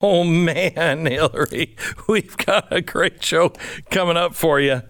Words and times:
Oh 0.00 0.22
man, 0.22 1.06
Hillary, 1.06 1.76
we've 2.08 2.36
got 2.36 2.72
a 2.72 2.80
great 2.80 3.22
show 3.24 3.52
coming 3.90 4.16
up 4.16 4.34
for 4.34 4.60
you. 4.60 4.82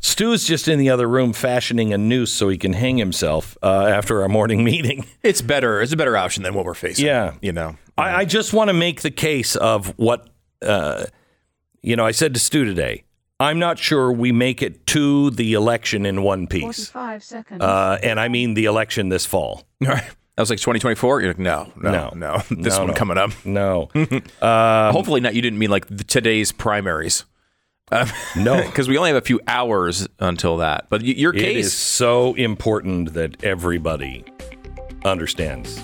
Stu's 0.00 0.44
just 0.44 0.66
in 0.68 0.78
the 0.78 0.90
other 0.90 1.08
room 1.08 1.32
fashioning 1.32 1.92
a 1.92 1.98
noose 1.98 2.32
so 2.32 2.48
he 2.48 2.58
can 2.58 2.72
hang 2.72 2.96
himself 2.98 3.56
uh, 3.62 3.86
after 3.86 4.22
our 4.22 4.28
morning 4.28 4.64
meeting. 4.72 5.06
It's 5.22 5.40
better. 5.40 5.80
It's 5.80 5.92
a 5.92 5.96
better 5.96 6.16
option 6.16 6.42
than 6.42 6.54
what 6.54 6.64
we're 6.64 6.74
facing. 6.74 7.06
Yeah. 7.06 7.34
you 7.40 7.52
know. 7.52 7.76
I, 7.96 8.16
I 8.16 8.24
just 8.24 8.52
want 8.52 8.68
to 8.68 8.74
make 8.74 9.02
the 9.02 9.10
case 9.10 9.56
of 9.56 9.96
what, 9.98 10.28
uh, 10.62 11.06
you 11.82 11.96
know, 11.96 12.04
I 12.04 12.10
said 12.10 12.34
to 12.34 12.40
Stu 12.40 12.64
today. 12.64 13.04
I'm 13.38 13.58
not 13.58 13.78
sure 13.78 14.10
we 14.12 14.32
make 14.32 14.62
it 14.62 14.86
to 14.88 15.30
the 15.30 15.54
election 15.54 16.06
in 16.06 16.22
one 16.22 16.46
piece. 16.46 16.88
45 16.88 17.24
seconds. 17.24 17.62
Uh, 17.62 17.98
and 18.02 18.18
I 18.18 18.28
mean 18.28 18.54
the 18.54 18.64
election 18.64 19.10
this 19.10 19.26
fall. 19.26 19.62
All 19.86 19.92
right. 19.92 20.04
I 20.38 20.42
was 20.42 20.50
like 20.50 20.58
2024. 20.58 21.20
You're 21.22 21.30
like, 21.30 21.38
no, 21.38 21.72
no, 21.76 21.90
No. 21.90 22.10
no. 22.14 22.42
This 22.50 22.74
No, 22.74 22.80
one 22.80 22.86
no. 22.88 22.94
coming 22.94 23.16
up. 23.18 23.30
No. 23.44 23.88
Um, 24.42 24.92
Hopefully 24.92 25.20
not. 25.20 25.34
You 25.34 25.42
didn't 25.42 25.58
mean 25.58 25.70
like 25.70 25.86
the, 25.88 26.04
today's 26.04 26.52
primaries. 26.52 27.24
No. 28.36 28.62
because 28.66 28.88
we 28.88 28.98
only 28.98 29.10
have 29.10 29.16
a 29.22 29.24
few 29.26 29.40
hours 29.46 30.06
until 30.20 30.58
that. 30.58 30.86
But 30.90 31.02
y- 31.02 31.08
your 31.16 31.32
case, 31.32 31.66
is 31.66 31.72
so 31.72 32.34
important 32.34 33.14
that 33.14 33.42
everybody 33.44 34.24
understands. 35.04 35.80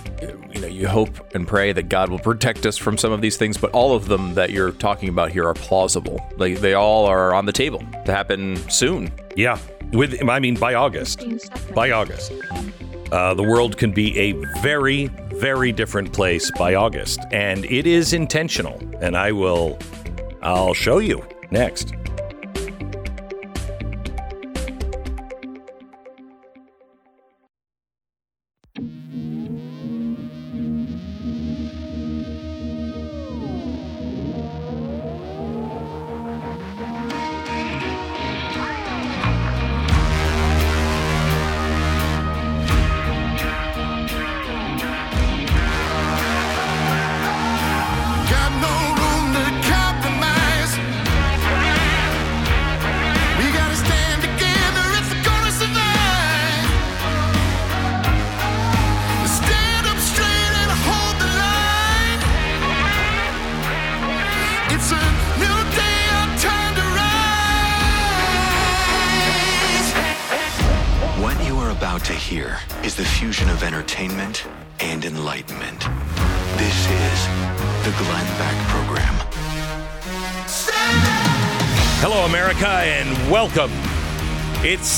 you 0.52 0.60
know, 0.60 0.66
you 0.66 0.88
hope 0.88 1.32
and 1.34 1.46
pray 1.46 1.72
that 1.72 1.88
God 1.88 2.10
will 2.10 2.18
protect 2.18 2.66
us 2.66 2.76
from 2.76 2.98
some 2.98 3.12
of 3.12 3.20
these 3.20 3.36
things, 3.36 3.56
but 3.56 3.70
all 3.70 3.94
of 3.94 4.06
them 4.08 4.34
that 4.34 4.50
you're 4.50 4.72
talking 4.72 5.08
about 5.08 5.30
here 5.30 5.46
are 5.46 5.54
plausible. 5.54 6.20
Like 6.36 6.58
they 6.58 6.74
all 6.74 7.06
are 7.06 7.32
on 7.32 7.46
the 7.46 7.52
table 7.52 7.78
to 8.04 8.12
happen 8.12 8.56
soon. 8.68 9.10
Yeah. 9.36 9.58
With 9.92 10.28
I 10.28 10.38
mean 10.40 10.56
by 10.56 10.74
August. 10.74 11.20
15 11.20 11.38
seconds. 11.38 11.70
By 11.72 11.90
August. 11.92 12.32
Uh, 13.12 13.34
the 13.34 13.42
world 13.42 13.76
can 13.76 13.92
be 13.92 14.18
a 14.18 14.32
very, 14.62 15.08
very 15.34 15.70
different 15.70 16.12
place 16.12 16.50
by 16.52 16.74
August. 16.74 17.20
And 17.30 17.66
it 17.66 17.86
is 17.86 18.14
intentional. 18.14 18.80
And 19.00 19.16
I 19.16 19.32
will 19.32 19.78
I'll 20.42 20.74
show 20.74 20.98
you 20.98 21.24
next. 21.50 21.92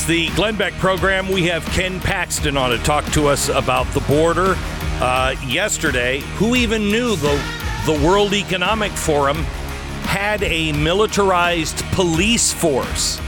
The 0.07 0.29
Glenn 0.35 0.55
Beck 0.55 0.73
program. 0.73 1.31
We 1.31 1.45
have 1.47 1.65
Ken 1.65 1.99
Paxton 1.99 2.57
on 2.57 2.69
to 2.69 2.77
talk 2.77 3.05
to 3.13 3.25
us 3.25 3.49
about 3.49 3.87
the 3.87 4.01
border. 4.01 4.53
Uh, 5.01 5.35
yesterday, 5.47 6.19
who 6.35 6.53
even 6.53 6.91
knew 6.91 7.15
the, 7.15 7.41
the 7.87 7.99
World 8.05 8.35
Economic 8.35 8.91
Forum 8.91 9.37
had 10.03 10.43
a 10.43 10.71
militarized 10.73 11.83
police 11.93 12.53
force 12.53 13.19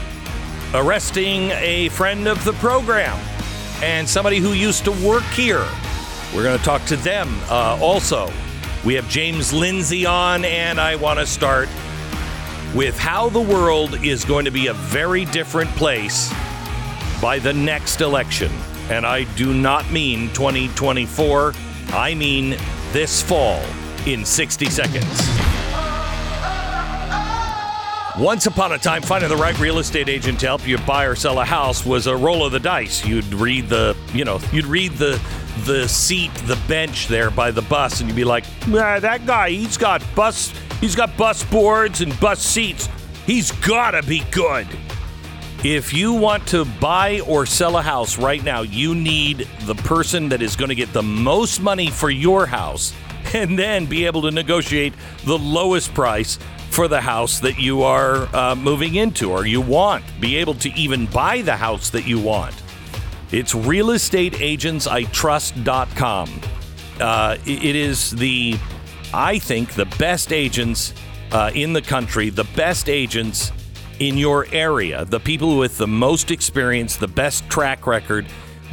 arresting 0.72 1.50
a 1.50 1.88
friend 1.88 2.28
of 2.28 2.44
the 2.44 2.52
program 2.54 3.18
and 3.82 4.08
somebody 4.08 4.38
who 4.38 4.52
used 4.52 4.84
to 4.84 4.92
work 5.04 5.24
here. 5.24 5.66
We're 6.32 6.44
going 6.44 6.58
to 6.58 6.64
talk 6.64 6.84
to 6.84 6.96
them 6.96 7.28
uh, 7.48 7.76
also. 7.82 8.30
We 8.84 8.94
have 8.94 9.08
James 9.08 9.52
Lindsay 9.52 10.06
on, 10.06 10.44
and 10.44 10.80
I 10.80 10.94
want 10.94 11.18
to 11.18 11.26
start 11.26 11.68
with 12.72 12.96
how 12.96 13.30
the 13.30 13.40
world 13.40 14.04
is 14.04 14.24
going 14.24 14.44
to 14.44 14.52
be 14.52 14.68
a 14.68 14.74
very 14.74 15.24
different 15.24 15.70
place 15.70 16.32
by 17.20 17.38
the 17.38 17.52
next 17.52 18.00
election. 18.00 18.52
And 18.90 19.04
I 19.04 19.24
do 19.34 19.52
not 19.52 19.90
mean 19.90 20.28
2024, 20.32 21.54
I 21.90 22.14
mean 22.14 22.56
this 22.92 23.22
fall 23.22 23.62
in 24.06 24.24
60 24.24 24.66
seconds. 24.66 25.38
Once 28.18 28.46
upon 28.46 28.72
a 28.72 28.78
time, 28.78 29.00
finding 29.00 29.28
the 29.28 29.36
right 29.36 29.56
real 29.60 29.78
estate 29.78 30.08
agent 30.08 30.40
to 30.40 30.46
help 30.46 30.66
you 30.66 30.76
buy 30.78 31.04
or 31.04 31.14
sell 31.14 31.38
a 31.38 31.44
house 31.44 31.86
was 31.86 32.08
a 32.08 32.16
roll 32.16 32.44
of 32.44 32.50
the 32.50 32.58
dice. 32.58 33.06
You'd 33.06 33.32
read 33.32 33.68
the, 33.68 33.96
you 34.12 34.24
know, 34.24 34.40
you'd 34.52 34.66
read 34.66 34.92
the 34.94 35.20
the 35.64 35.88
seat, 35.88 36.32
the 36.46 36.58
bench 36.66 37.08
there 37.08 37.30
by 37.30 37.50
the 37.50 37.62
bus, 37.62 38.00
and 38.00 38.08
you'd 38.08 38.16
be 38.16 38.24
like, 38.24 38.44
"Ah, 38.68 38.98
that 38.98 39.24
guy, 39.24 39.50
he's 39.50 39.76
got 39.76 40.02
bus, 40.16 40.52
he's 40.80 40.96
got 40.96 41.16
bus 41.16 41.44
boards 41.44 42.00
and 42.00 42.18
bus 42.18 42.40
seats. 42.40 42.88
He's 43.24 43.52
gotta 43.52 44.02
be 44.02 44.24
good. 44.32 44.66
If 45.64 45.92
you 45.92 46.12
want 46.12 46.46
to 46.48 46.64
buy 46.64 47.18
or 47.26 47.44
sell 47.44 47.78
a 47.78 47.82
house 47.82 48.16
right 48.16 48.44
now, 48.44 48.62
you 48.62 48.94
need 48.94 49.48
the 49.62 49.74
person 49.74 50.28
that 50.28 50.40
is 50.40 50.54
going 50.54 50.68
to 50.68 50.76
get 50.76 50.92
the 50.92 51.02
most 51.02 51.60
money 51.60 51.90
for 51.90 52.10
your 52.10 52.46
house 52.46 52.94
and 53.34 53.58
then 53.58 53.86
be 53.86 54.06
able 54.06 54.22
to 54.22 54.30
negotiate 54.30 54.92
the 55.24 55.36
lowest 55.36 55.92
price 55.94 56.38
for 56.70 56.86
the 56.86 57.00
house 57.00 57.40
that 57.40 57.58
you 57.58 57.82
are 57.82 58.32
uh, 58.36 58.54
moving 58.54 58.94
into 58.94 59.32
or 59.32 59.46
you 59.46 59.60
want. 59.60 60.04
Be 60.20 60.36
able 60.36 60.54
to 60.54 60.72
even 60.74 61.06
buy 61.06 61.42
the 61.42 61.56
house 61.56 61.90
that 61.90 62.06
you 62.06 62.20
want. 62.20 62.54
It's 63.32 63.52
realestateagentsitrust.com. 63.52 66.40
Uh, 67.00 67.36
it 67.44 67.64
it 67.64 67.74
is 67.74 68.12
the, 68.12 68.56
I 69.12 69.40
think, 69.40 69.72
the 69.72 69.86
best 69.98 70.32
agents 70.32 70.94
uh, 71.32 71.50
in 71.52 71.72
the 71.72 71.82
country, 71.82 72.30
the 72.30 72.44
best 72.44 72.88
agents 72.88 73.50
in 73.98 74.16
your 74.16 74.46
area, 74.52 75.04
the 75.04 75.20
people 75.20 75.58
with 75.58 75.78
the 75.78 75.86
most 75.86 76.30
experience, 76.30 76.96
the 76.96 77.08
best 77.08 77.48
track 77.48 77.86
record, 77.86 78.26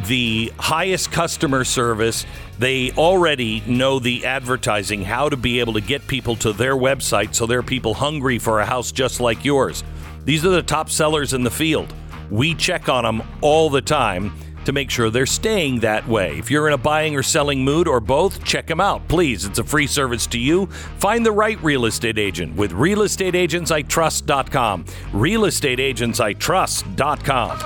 the 0.06 0.52
highest 0.58 1.12
customer 1.12 1.64
service. 1.64 2.26
They 2.60 2.92
already 2.92 3.62
know 3.66 4.00
the 4.00 4.26
advertising, 4.26 5.04
how 5.04 5.30
to 5.30 5.38
be 5.38 5.60
able 5.60 5.74
to 5.74 5.82
get 5.82 6.06
people 6.08 6.36
to 6.38 6.54
their 6.54 6.76
website 6.76 7.34
so 7.34 7.46
there 7.46 7.60
are 7.60 7.64
people 7.64 7.94
hungry 7.94 8.40
for 8.40 8.60
a 8.60 8.66
house 8.66 8.92
just 8.92 9.20
like 9.20 9.44
yours. 9.44 9.84
These 10.26 10.46
are 10.46 10.50
the 10.50 10.64
top 10.64 10.90
sellers 10.90 11.34
in 11.34 11.44
the 11.44 11.52
field. 11.52 11.94
We 12.30 12.56
check 12.56 12.90
on 12.90 13.04
them 13.04 13.28
all 13.42 13.70
the 13.70 13.82
time 13.82 14.34
to 14.66 14.72
make 14.72 14.90
sure 14.90 15.10
they're 15.10 15.26
staying 15.26 15.80
that 15.80 16.08
way. 16.08 16.38
If 16.38 16.52
you're 16.52 16.68
in 16.68 16.74
a 16.74 16.78
buying 16.78 17.16
or 17.16 17.24
selling 17.24 17.64
mood 17.64 17.88
or 17.88 18.00
both, 18.00 18.44
check 18.44 18.68
them 18.68 18.82
out. 18.82 19.08
Please, 19.08 19.46
it's 19.46 19.60
a 19.60 19.64
free 19.64 19.88
service 19.88 20.28
to 20.28 20.38
you. 20.38 20.68
Find 20.98 21.26
the 21.26 21.32
right 21.32 21.62
real 21.64 21.86
estate 21.86 22.18
agent 22.18 22.56
with 22.56 22.72
realestateagentsitrust.com. 22.72 24.86
Realestateagentsitrust.com. 24.86 27.58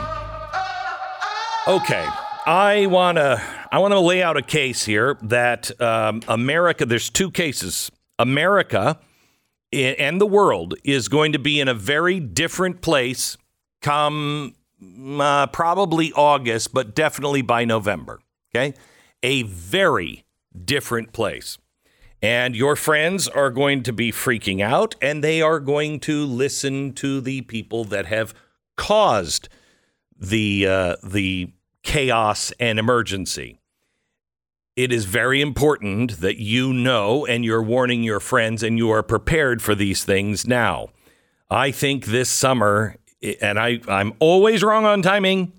Okay, 1.67 2.07
I 2.45 2.85
want 2.87 3.17
to 3.17 3.41
I 3.71 3.79
want 3.79 3.91
to 3.91 3.99
lay 3.99 4.23
out 4.23 4.37
a 4.37 4.41
case 4.41 4.85
here 4.85 5.17
that 5.21 5.79
um, 5.81 6.21
America 6.27 6.85
there's 6.85 7.09
two 7.09 7.29
cases. 7.29 7.91
America 8.17 8.99
and 9.71 10.19
the 10.19 10.25
world 10.25 10.75
is 10.83 11.07
going 11.07 11.33
to 11.33 11.39
be 11.39 11.59
in 11.59 11.67
a 11.67 11.73
very 11.73 12.19
different 12.19 12.81
place 12.81 13.37
come 13.81 14.55
uh, 14.81 15.47
probably 15.47 16.11
August, 16.13 16.73
but 16.73 16.95
definitely 16.95 17.41
by 17.41 17.65
November. 17.65 18.19
Okay. 18.53 18.73
A 19.23 19.43
very 19.43 20.25
different 20.65 21.13
place. 21.13 21.57
And 22.21 22.55
your 22.55 22.75
friends 22.75 23.27
are 23.27 23.49
going 23.49 23.83
to 23.83 23.93
be 23.93 24.11
freaking 24.11 24.61
out 24.61 24.95
and 25.01 25.23
they 25.23 25.41
are 25.41 25.59
going 25.59 25.99
to 26.01 26.25
listen 26.25 26.91
to 26.93 27.21
the 27.21 27.41
people 27.41 27.85
that 27.85 28.07
have 28.07 28.33
caused 28.75 29.47
the 30.17 30.67
uh, 30.67 30.95
the 31.01 31.53
chaos 31.83 32.51
and 32.59 32.77
emergency. 32.77 33.59
It 34.75 34.91
is 34.91 35.05
very 35.05 35.41
important 35.41 36.19
that 36.19 36.37
you 36.37 36.73
know 36.73 37.25
and 37.25 37.45
you're 37.45 37.63
warning 37.63 38.03
your 38.03 38.19
friends 38.19 38.63
and 38.63 38.77
you 38.77 38.89
are 38.91 39.03
prepared 39.03 39.61
for 39.61 39.75
these 39.75 40.03
things 40.03 40.45
now. 40.45 40.89
I 41.49 41.71
think 41.71 42.05
this 42.05 42.29
summer, 42.29 42.95
and 43.41 43.59
I, 43.59 43.79
I'm 43.87 44.13
always 44.19 44.63
wrong 44.63 44.85
on 44.85 45.01
timing, 45.01 45.53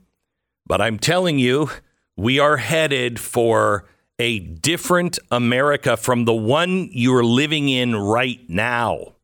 but 0.67 0.81
I'm 0.81 0.99
telling 0.99 1.39
you, 1.39 1.71
we 2.17 2.39
are 2.39 2.57
headed 2.57 3.19
for 3.19 3.87
a 4.19 4.39
different 4.39 5.19
America 5.31 5.97
from 5.97 6.27
the 6.27 6.35
one 6.35 6.89
you're 6.93 7.25
living 7.25 7.69
in 7.69 7.97
right 7.97 8.41
now. 8.49 9.15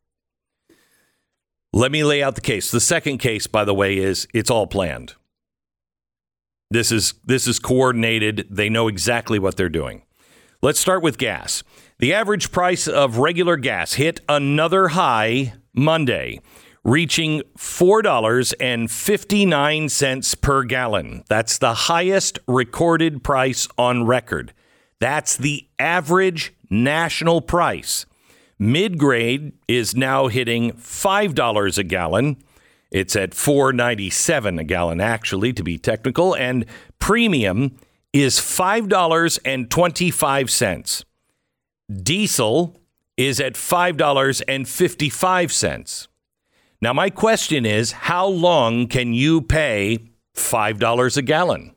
Let 1.71 1.91
me 1.91 2.03
lay 2.03 2.23
out 2.23 2.35
the 2.35 2.41
case. 2.41 2.71
The 2.71 2.79
second 2.79 3.19
case, 3.19 3.45
by 3.45 3.63
the 3.63 3.73
way, 3.73 3.97
is 3.97 4.27
it's 4.33 4.49
all 4.49 4.65
planned. 4.65 5.13
This 6.71 6.91
is 6.91 7.13
this 7.23 7.47
is 7.47 7.59
coordinated. 7.59 8.47
They 8.49 8.69
know 8.69 8.87
exactly 8.87 9.37
what 9.37 9.55
they're 9.57 9.69
doing. 9.69 10.03
Let's 10.61 10.79
start 10.79 11.03
with 11.03 11.17
gas. 11.17 11.63
The 11.99 12.13
average 12.13 12.51
price 12.51 12.87
of 12.87 13.19
regular 13.19 13.57
gas 13.57 13.93
hit 13.93 14.21
another 14.27 14.89
high 14.89 15.53
Monday, 15.73 16.41
reaching 16.87 17.43
$4.59 17.57 20.41
per 20.41 20.63
gallon. 20.63 21.23
That's 21.27 21.57
the 21.57 21.73
highest 21.73 22.39
recorded 22.47 23.25
price 23.25 23.67
on 23.77 24.05
record. 24.05 24.53
That's 24.99 25.35
the 25.35 25.67
average 25.77 26.53
national 26.69 27.41
price. 27.41 28.05
Mid 28.57 28.97
grade 28.97 29.51
is 29.67 29.97
now 29.97 30.27
hitting 30.27 30.71
$5 30.71 31.77
a 31.77 31.83
gallon. 31.83 32.37
It's 32.89 33.17
at 33.17 33.31
4.97 33.31 34.61
a 34.61 34.63
gallon 34.63 35.01
actually 35.01 35.51
to 35.53 35.63
be 35.63 35.77
technical 35.77 36.33
and 36.35 36.65
premium 36.99 37.75
is 38.13 38.39
$5.25. 38.39 41.03
Diesel 42.01 42.79
is 43.17 43.41
at 43.41 43.55
$5.55. 43.55 46.07
Now 46.81 46.93
my 46.93 47.09
question 47.09 47.65
is 47.65 47.91
how 47.91 48.27
long 48.27 48.87
can 48.87 49.13
you 49.13 49.41
pay 49.41 50.09
$5 50.35 51.17
a 51.17 51.21
gallon? 51.21 51.73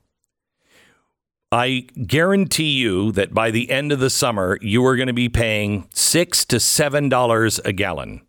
I 1.52 1.86
guarantee 2.06 2.70
you 2.78 3.10
that 3.12 3.34
by 3.34 3.50
the 3.50 3.70
end 3.70 3.90
of 3.90 3.98
the 3.98 4.10
summer, 4.10 4.56
you 4.60 4.84
are 4.86 4.94
going 4.94 5.08
to 5.08 5.12
be 5.12 5.28
paying 5.28 5.88
six 5.92 6.44
to 6.44 6.60
seven 6.60 7.08
dollars 7.08 7.58
a 7.64 7.72
gallon. 7.72 8.20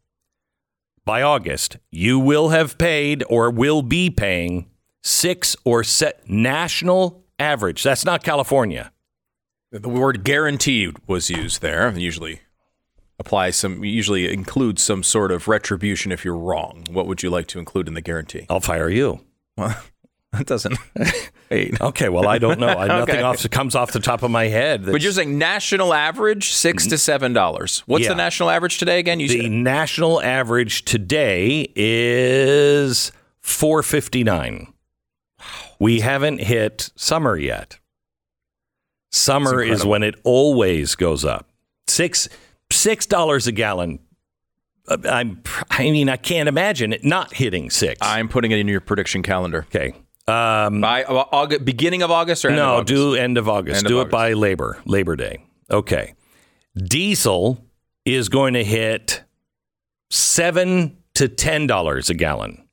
By 1.06 1.22
August, 1.22 1.78
you 1.92 2.20
will 2.20 2.50
have 2.50 2.80
paid 2.80 3.24
or 3.30 3.52
will 3.52 3.84
be 3.84 4.10
paying 4.10 4.72
six 5.04 5.56
or 5.64 5.84
set 5.84 6.28
national 6.30 7.24
average. 7.38 7.84
That's 7.84 8.06
not 8.06 8.24
California. 8.24 8.92
The 9.72 9.88
word 9.90 10.24
guaranteed 10.24 10.98
was 11.06 11.30
used 11.30 11.62
there. 11.62 11.92
Usually 11.96 12.42
applies 13.22 13.56
some 13.56 13.86
usually 13.86 14.32
includes 14.34 14.82
some 14.84 15.04
sort 15.04 15.32
of 15.32 15.48
retribution 15.48 16.12
if 16.12 16.26
you're 16.26 16.36
wrong. 16.38 16.84
What 16.92 17.08
would 17.08 17.24
you 17.24 17.30
like 17.30 17.48
to 17.48 17.60
include 17.60 17.88
in 17.88 17.94
the 17.94 18.02
guarantee? 18.02 18.46
I'll 18.50 18.60
fire 18.60 18.90
you. 18.90 19.22
Well, 19.56 19.82
that 20.34 20.46
doesn't. 20.48 20.78
Okay, 21.82 22.08
well 22.08 22.30
I 22.30 22.38
don't 22.38 22.62
know. 22.62 22.70
I, 22.70 22.88
Nothing 23.00 23.16
Okay. 23.16 23.22
off 23.24 23.50
comes 23.50 23.76
off 23.76 23.92
the 23.92 24.00
top 24.00 24.24
of 24.24 24.32
my 24.32 24.46
head. 24.48 24.86
But 24.86 25.02
you're 25.02 25.12
saying 25.12 25.38
national 25.38 25.94
average 25.94 26.52
six 26.52 26.88
to 26.88 26.98
seven 26.98 27.34
dollars. 27.34 27.84
What's 27.88 28.04
Yeah. 28.04 28.12
the 28.12 28.16
national 28.16 28.50
average 28.50 28.78
today 28.78 29.00
again? 29.00 29.20
You 29.20 29.28
the 29.28 29.42
said 29.42 29.52
national 29.52 30.22
average 30.22 30.86
today 30.86 31.68
is 31.76 33.12
459. 33.42 34.72
We 35.78 36.00
haven't 36.00 36.38
hit 36.40 36.92
summer 36.96 37.36
yet. 37.36 37.80
Summer 39.12 39.62
is 39.62 39.86
when 39.86 40.04
it 40.04 40.16
always 40.24 40.96
goes 40.96 41.26
up. 41.26 41.50
Six 41.88 42.30
six 42.82 43.06
dollars 43.06 43.48
a 43.48 43.52
gallon. 43.52 44.00
Uh, 44.88 44.98
I'm. 45.10 45.42
I 45.70 45.84
mean, 45.84 46.10
I 46.10 46.18
can't 46.18 46.50
imagine 46.50 46.94
it 46.94 47.04
not 47.04 47.34
hitting 47.34 47.70
six. 47.70 48.00
I'm 48.02 48.28
putting 48.28 48.52
it 48.52 48.60
in 48.60 48.68
your 48.68 48.82
prediction 48.82 49.24
calendar. 49.24 49.66
okay. 49.70 49.94
Um, 50.28 50.82
By 50.82 51.04
August, 51.04 51.66
beginning 51.66 52.04
of 52.04 52.12
August 52.12 52.46
or 52.46 52.50
end 52.50 52.60
of 52.60 52.64
no, 52.66 52.74
August? 52.76 52.88
do 52.88 53.16
end 53.16 53.38
of 53.38 53.50
August. 53.50 53.78
End 53.78 53.86
of 53.88 53.90
do 53.90 53.98
it 53.98 54.02
August. 54.02 54.12
by 54.12 54.34
Labor 54.34 54.80
Labor 54.86 55.16
Day. 55.16 55.44
Okay. 55.70 56.14
Diesel 56.78 57.64
is 58.06 58.30
going 58.30 58.54
to 58.54 58.64
hit 58.64 59.24
seven 60.10 60.98
to 61.16 61.28
ten 61.28 61.68
dollars 61.68 62.10
a 62.10 62.14
gallon. 62.14 62.64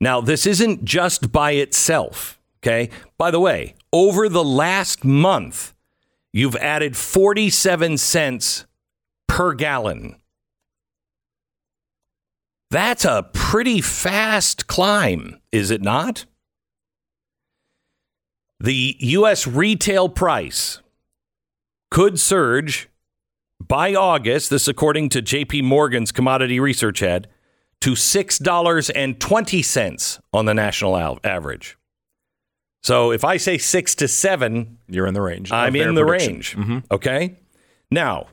Now, 0.00 0.20
this 0.20 0.46
isn't 0.46 0.84
just 0.84 1.32
by 1.32 1.52
itself. 1.52 2.38
Okay. 2.62 2.90
By 3.18 3.30
the 3.30 3.40
way, 3.40 3.74
over 3.92 4.28
the 4.28 4.44
last 4.44 5.04
month, 5.04 5.73
you've 6.34 6.56
added 6.56 6.94
47 6.96 7.96
cents 7.96 8.66
per 9.28 9.54
gallon. 9.54 10.16
That's 12.70 13.04
a 13.04 13.30
pretty 13.32 13.80
fast 13.80 14.66
climb, 14.66 15.40
is 15.52 15.70
it 15.70 15.80
not? 15.80 16.26
The 18.58 18.96
U.S. 18.98 19.46
retail 19.46 20.08
price 20.08 20.80
could 21.90 22.18
surge 22.18 22.88
by 23.64 23.94
August, 23.94 24.50
this 24.50 24.66
according 24.66 25.10
to 25.10 25.22
JP 25.22 25.62
Morgan's 25.62 26.10
commodity 26.10 26.58
research 26.58 26.98
head, 26.98 27.28
to 27.80 27.92
$6.20 27.92 30.20
on 30.32 30.46
the 30.46 30.54
national 30.54 31.20
average. 31.22 31.78
So 32.84 33.12
if 33.12 33.24
I 33.24 33.38
say 33.38 33.56
six 33.56 33.94
to 33.96 34.06
seven, 34.08 34.76
You're 34.88 35.06
in 35.06 35.14
the 35.14 35.22
range. 35.22 35.50
I'm 35.50 35.74
in 35.74 35.94
the 35.94 36.04
prediction. 36.04 36.60
range. 36.60 36.84
Okay. 36.90 37.38
Now, 37.90 38.26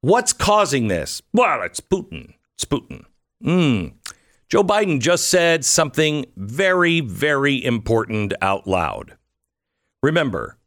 what's 0.00 0.32
causing 0.32 0.88
this? 0.88 1.22
Well, 1.32 1.62
it's 1.62 1.78
Putin. 1.78 2.34
It's 2.56 2.64
Putin. 2.64 3.04
Mm. 3.44 3.92
Joe 4.48 4.64
Biden 4.64 5.00
just 5.00 5.28
said 5.28 5.64
something 5.64 6.26
very, 6.36 7.00
very 7.00 7.64
important 7.64 8.32
out 8.42 8.66
loud. 8.66 9.16
Remember, 10.02 10.58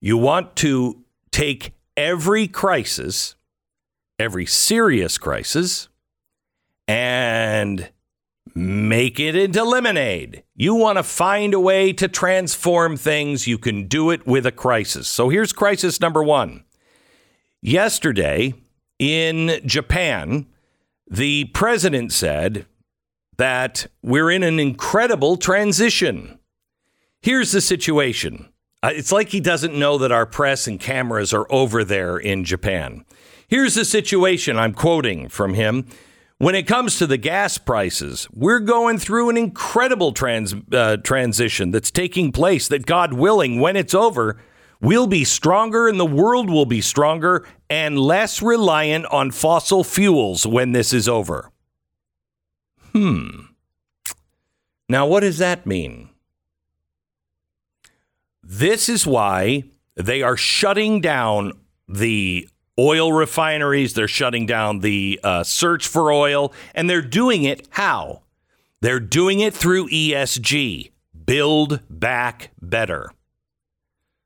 you 0.00 0.16
want 0.16 0.56
to 0.56 1.04
take 1.30 1.72
every 1.94 2.48
crisis, 2.48 3.36
every 4.18 4.46
serious 4.46 5.18
crisis, 5.18 5.88
and 6.88 7.90
make 8.54 9.18
it 9.18 9.34
into 9.34 9.64
lemonade. 9.64 10.42
You 10.54 10.74
want 10.74 10.98
to 10.98 11.02
find 11.02 11.54
a 11.54 11.60
way 11.60 11.92
to 11.94 12.08
transform 12.08 12.96
things. 12.96 13.46
You 13.46 13.58
can 13.58 13.88
do 13.88 14.10
it 14.10 14.26
with 14.26 14.46
a 14.46 14.52
crisis. 14.52 15.08
So 15.08 15.28
here's 15.28 15.52
crisis 15.52 16.00
number 16.00 16.22
one. 16.22 16.64
Yesterday 17.60 18.54
in 18.98 19.60
Japan, 19.64 20.46
the 21.08 21.44
president 21.46 22.12
said 22.12 22.66
that 23.36 23.86
we're 24.02 24.30
in 24.30 24.42
an 24.42 24.60
incredible 24.60 25.36
transition. 25.36 26.38
Here's 27.20 27.52
the 27.52 27.60
situation. 27.60 28.48
Uh, 28.82 28.90
It's 28.92 29.12
like 29.12 29.28
he 29.28 29.40
doesn't 29.40 29.78
know 29.78 29.96
that 29.98 30.12
our 30.12 30.26
press 30.26 30.66
and 30.66 30.78
cameras 30.78 31.32
are 31.32 31.46
over 31.50 31.84
there 31.84 32.18
in 32.18 32.44
Japan. 32.44 33.04
Here's 33.48 33.74
the 33.74 33.84
situation 33.84 34.58
I'm 34.58 34.74
quoting 34.74 35.28
from 35.28 35.54
him. 35.54 35.86
When 36.42 36.56
it 36.56 36.66
comes 36.66 36.98
to 36.98 37.06
the 37.06 37.18
gas 37.18 37.56
prices, 37.56 38.26
we're 38.32 38.58
going 38.58 38.98
through 38.98 39.30
an 39.30 39.36
incredible 39.36 40.10
trans, 40.10 40.52
uh, 40.72 40.96
transition 40.96 41.70
that's 41.70 41.92
taking 41.92 42.32
place, 42.32 42.66
that 42.66 42.84
God 42.84 43.12
willing, 43.12 43.60
when 43.60 43.76
it's 43.76 43.94
over, 43.94 44.40
we'll 44.80 45.06
be 45.06 45.22
stronger 45.22 45.86
and 45.86 46.00
the 46.00 46.04
world 46.04 46.50
will 46.50 46.66
be 46.66 46.80
stronger 46.80 47.46
and 47.70 47.96
less 47.96 48.42
reliant 48.42 49.06
on 49.12 49.30
fossil 49.30 49.84
fuels 49.84 50.44
when 50.44 50.72
this 50.72 50.92
is 50.92 51.08
over. 51.08 51.52
Hmm. 52.90 53.42
Now, 54.88 55.06
what 55.06 55.20
does 55.20 55.38
that 55.38 55.64
mean? 55.64 56.08
This 58.42 58.88
is 58.88 59.06
why 59.06 59.62
they 59.94 60.22
are 60.22 60.36
shutting 60.36 61.00
down 61.00 61.52
the 61.86 62.48
oil 62.78 63.12
refineries. 63.12 63.94
They're 63.94 64.08
shutting 64.08 64.46
down 64.46 64.80
the 64.80 65.20
uh, 65.22 65.44
search 65.44 65.86
for 65.86 66.12
oil. 66.12 66.52
And 66.74 66.88
they're 66.88 67.02
doing 67.02 67.44
it 67.44 67.68
how? 67.70 68.22
They're 68.80 69.00
doing 69.00 69.40
it 69.40 69.54
through 69.54 69.88
ESG 69.88 70.90
Build 71.24 71.80
Back 71.88 72.50
Better. 72.60 73.12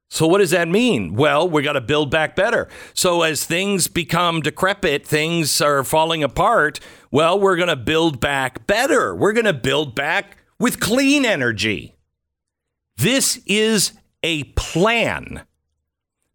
So, 0.09 0.27
what 0.27 0.39
does 0.39 0.53
that 0.53 0.69
mean? 0.69 1.15
Well, 1.15 1.49
we 1.49 1.63
got 1.63 1.73
to 1.73 1.81
build 1.81 2.11
back 2.11 2.37
better. 2.37 2.69
So, 2.95 3.23
as 3.23 3.45
things 3.45 3.89
become 3.89 4.41
decrepit, 4.41 5.05
things 5.05 5.61
are 5.61 5.83
falling 5.83 6.23
apart. 6.23 6.79
Well, 7.11 7.39
we're 7.39 7.57
going 7.57 7.69
to 7.69 7.77
build 7.77 8.21
back 8.21 8.67
better. 8.67 9.15
We're 9.15 9.33
going 9.33 9.47
to 9.47 9.53
build 9.53 9.95
back 9.95 10.39
with 10.59 10.81
clean 10.81 11.25
energy. 11.25 11.97
This 12.97 13.41
is 13.47 13.93
a 14.23 14.45
plan. 14.55 15.43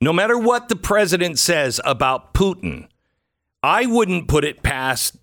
No 0.04 0.12
matter 0.12 0.36
what 0.36 0.68
the 0.68 0.76
president 0.76 1.38
says 1.38 1.80
about 1.86 2.34
Putin, 2.34 2.88
I 3.62 3.86
wouldn't 3.86 4.28
put 4.28 4.44
it 4.44 4.64
past 4.64 5.16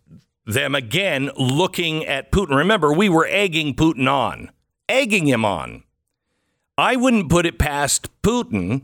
them 0.47 0.77
again 0.77 1.31
looking 1.37 2.07
at 2.07 2.31
Putin. 2.31 2.57
Remember, 2.57 2.93
we 2.93 3.09
were 3.09 3.27
egging 3.27 3.75
Putin 3.75 4.09
on, 4.09 4.53
egging 4.89 5.27
him 5.27 5.45
on. 5.45 5.83
I 6.79 6.95
wouldn't 6.95 7.29
put 7.29 7.45
it 7.45 7.59
past 7.59 8.09
Putin 8.23 8.83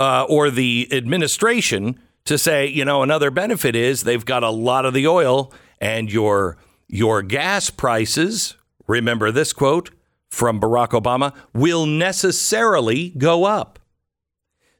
uh, 0.00 0.26
or 0.28 0.50
the 0.50 0.88
administration 0.90 2.00
to 2.24 2.36
say, 2.36 2.66
you 2.66 2.84
know, 2.84 3.04
another 3.04 3.30
benefit 3.30 3.76
is 3.76 4.02
they've 4.02 4.24
got 4.24 4.42
a 4.42 4.50
lot 4.50 4.84
of 4.84 4.92
the 4.92 5.06
oil 5.06 5.52
and 5.80 6.12
your 6.12 6.58
your 6.88 7.22
gas 7.22 7.70
prices. 7.70 8.56
Remember 8.88 9.30
this 9.30 9.52
quote 9.52 9.90
from 10.28 10.60
Barack 10.60 11.00
Obama 11.00 11.32
will 11.54 11.86
necessarily 11.86 13.10
go 13.10 13.44
up. 13.44 13.78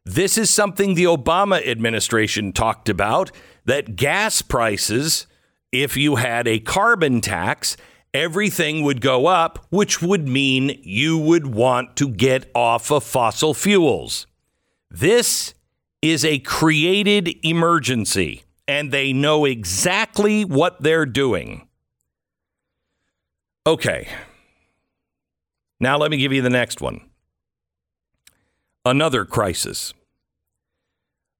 This 0.08 0.38
is 0.38 0.48
something 0.48 0.94
the 0.94 1.04
Obama 1.04 1.62
administration 1.68 2.54
talked 2.54 2.88
about 2.88 3.30
that 3.66 3.94
gas 3.94 4.40
prices, 4.40 5.26
if 5.70 5.98
you 5.98 6.16
had 6.16 6.48
a 6.48 6.60
carbon 6.60 7.20
tax, 7.20 7.76
everything 8.14 8.84
would 8.84 9.02
go 9.02 9.26
up, 9.26 9.66
which 9.68 10.00
would 10.00 10.26
mean 10.26 10.80
you 10.82 11.18
would 11.18 11.48
want 11.48 11.94
to 11.96 12.08
get 12.08 12.50
off 12.54 12.90
of 12.90 13.04
fossil 13.04 13.52
fuels. 13.52 14.26
This 14.90 15.52
is 16.00 16.24
a 16.24 16.38
created 16.38 17.28
emergency, 17.44 18.44
and 18.66 18.90
they 18.90 19.12
know 19.12 19.44
exactly 19.44 20.42
what 20.42 20.82
they're 20.82 21.04
doing. 21.04 21.68
Okay. 23.66 24.08
Now 25.78 25.98
let 25.98 26.10
me 26.10 26.16
give 26.16 26.32
you 26.32 26.40
the 26.40 26.48
next 26.48 26.80
one. 26.80 27.02
Another 28.86 29.26
crisis. 29.26 29.92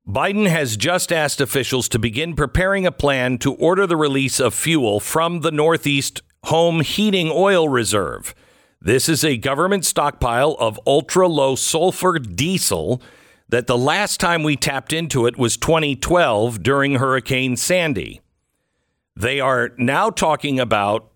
Biden 0.09 0.49
has 0.49 0.79
just 0.79 1.13
asked 1.13 1.39
officials 1.39 1.87
to 1.91 1.99
begin 1.99 2.35
preparing 2.35 2.87
a 2.87 2.93
plan 2.93 3.37
to 3.39 3.53
order 3.53 3.87
the 3.87 3.97
release 3.97 4.41
of 4.41 4.55
fuel 4.55 5.01
from 5.01 5.41
the 5.41 5.51
Northeast 5.51 6.23
Home 6.45 6.81
Heating 6.81 7.31
Oil 7.31 7.69
Reserve. 7.69 8.35
This 8.81 9.07
is 9.07 9.23
a 9.23 9.37
government 9.37 9.85
stockpile 9.85 10.57
of 10.59 10.81
ultra 10.87 11.29
low 11.29 11.57
sulfur 11.57 12.19
diesel 12.19 13.03
that 13.51 13.67
the 13.67 13.77
last 13.77 14.19
time 14.19 14.43
we 14.43 14.57
tapped 14.57 14.95
into 14.95 15.27
it 15.27 15.37
was 15.37 15.59
2012 15.59 16.63
during 16.63 16.95
Hurricane 16.95 17.55
Sandy. 17.57 18.23
They 19.15 19.41
are 19.41 19.73
now 19.77 20.09
talking 20.09 20.59
about 20.59 21.11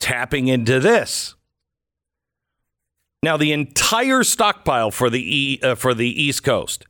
tapping 0.00 0.48
into 0.48 0.80
this. 0.80 1.36
Now, 3.22 3.36
the 3.36 3.52
entire 3.52 4.24
stockpile 4.24 4.90
for 4.90 5.10
the 5.10 5.36
e, 5.36 5.60
uh, 5.62 5.76
for 5.76 5.94
the 5.94 6.08
East 6.08 6.42
Coast 6.42 6.86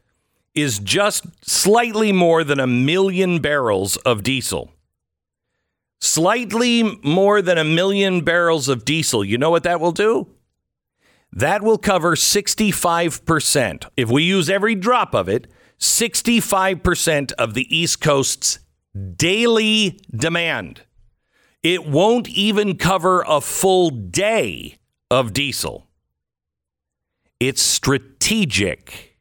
is 0.57 0.79
just 0.79 1.27
slightly 1.49 2.11
more 2.11 2.43
than 2.43 2.59
a 2.59 2.67
million 2.67 3.41
barrels 3.41 3.97
of 3.99 4.23
diesel. 4.23 4.73
Slightly 6.01 6.83
more 7.05 7.43
than 7.43 7.59
a 7.59 7.65
million 7.65 8.23
barrels 8.23 8.69
of 8.69 8.85
diesel. 8.85 9.25
You 9.25 9.39
know 9.39 9.51
what 9.51 9.63
that 9.65 9.81
will 9.81 9.93
do? 9.93 10.29
That 11.31 11.63
will 11.63 11.79
cover 11.79 12.17
65%. 12.17 13.89
If 13.97 14.11
we 14.11 14.23
use 14.23 14.49
every 14.49 14.75
drop 14.75 15.15
of 15.15 15.29
it, 15.29 15.47
65% 15.79 17.33
of 17.33 17.53
the 17.55 17.77
East 17.77 18.01
Coast's 18.01 18.61
daily 19.17 20.01
demand. 20.11 20.83
It 21.63 21.87
won't 21.87 22.29
even 22.29 22.77
cover 22.77 23.23
a 23.27 23.41
full 23.43 23.91
day 23.91 24.79
of 25.11 25.33
diesel. 25.35 25.87
It's 27.41 27.61
strategic. 27.61 29.16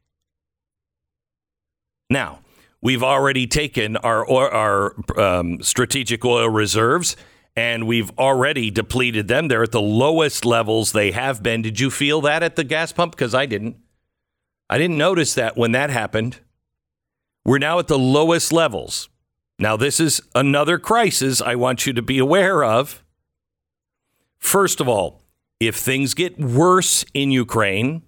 Now, 2.10 2.40
we've 2.82 3.04
already 3.04 3.48
taken 3.48 3.98
our 3.98 4.30
our 4.30 4.96
um, 5.20 5.62
strategic 5.62 6.24
oil 6.24 6.50
reserves 6.50 7.16
and 7.56 7.88
we've 7.88 8.12
already 8.18 8.70
depleted 8.70 9.28
them. 9.28 9.48
They're 9.48 9.64
at 9.64 9.72
the 9.72 9.82
lowest 9.82 10.46
levels 10.46 10.92
they 10.92 11.12
have 11.12 11.42
been. 11.42 11.62
Did 11.62 11.80
you 11.80 11.90
feel 11.90 12.22
that 12.22 12.44
at 12.44 12.56
the 12.56 12.64
gas 12.64 12.92
pump? 12.92 13.16
Because 13.16 13.34
I 13.34 13.46
didn't. 13.46 13.78
I 14.70 14.78
didn't 14.78 14.98
notice 14.98 15.36
that 15.36 15.56
when 15.56 15.72
that 15.72 15.90
happened. 15.90 16.42
We're 17.46 17.60
now 17.60 17.80
at 17.80 17.88
the 17.88 18.00
lowest 18.00 18.52
levels. 18.52 19.10
Now, 19.60 19.78
this 19.78 20.00
is 20.00 20.22
another 20.34 20.78
crisis 20.80 21.42
I 21.42 21.56
want 21.56 21.86
you 21.86 21.94
to 21.94 22.02
be 22.02 22.18
aware 22.18 22.64
of. 22.64 23.04
First 24.38 24.82
of 24.82 24.90
all, 24.90 25.22
if 25.60 25.76
things 25.76 26.14
get 26.14 26.38
worse 26.40 27.06
in 27.14 27.32
Ukraine 27.32 28.02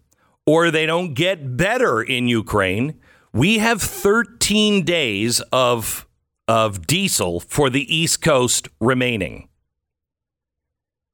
or 0.46 0.72
they 0.72 0.86
don't 0.86 1.14
get 1.14 1.56
better 1.56 2.02
in 2.02 2.28
Ukraine, 2.28 3.00
we 3.38 3.60
have 3.60 3.82
13 3.82 4.84
days 4.84 5.42
of 5.52 6.08
of 6.48 6.88
diesel 6.88 7.40
for 7.40 7.70
the 7.70 7.94
East 7.94 8.22
Coast 8.22 8.68
remaining. 8.80 9.50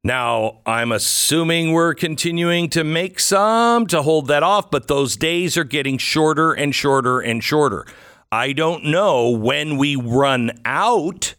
Now, 0.05 0.61
I'm 0.65 0.91
assuming 0.91 1.71
we're 1.71 1.95
continuing 1.95 2.69
to 2.69 2.83
make 2.83 3.19
some 3.19 3.87
to 3.87 4.03
hold 4.03 4.27
that 4.27 4.43
off, 4.43 4.69
but 4.69 4.87
those 4.87 5.15
days 5.17 5.57
are 5.57 5.63
getting 5.63 5.97
shorter 5.97 6.53
and 6.53 6.73
shorter 6.73 7.19
and 7.19 7.43
shorter. 7.43 7.85
I 8.31 8.53
don't 8.53 8.85
know 8.85 9.29
when 9.31 9.77
we 9.77 9.95
run 9.95 10.51
out 10.65 11.35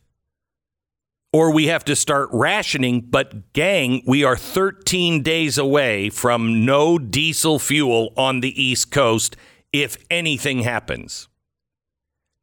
or 1.33 1.53
we 1.53 1.69
have 1.69 1.85
to 1.85 1.97
start 1.97 2.29
rationing, 2.33 3.01
but 3.01 3.53
gang, 3.53 4.03
we 4.07 4.25
are 4.25 4.37
13 4.37 5.23
days 5.23 5.57
away 5.57 6.11
from 6.11 6.65
no 6.65 6.99
diesel 6.99 7.59
fuel 7.59 8.13
on 8.17 8.41
the 8.41 8.61
East 8.61 8.91
Coast 8.91 9.37
if 9.75 9.97
anything 10.09 10.61
happens. 10.61 11.29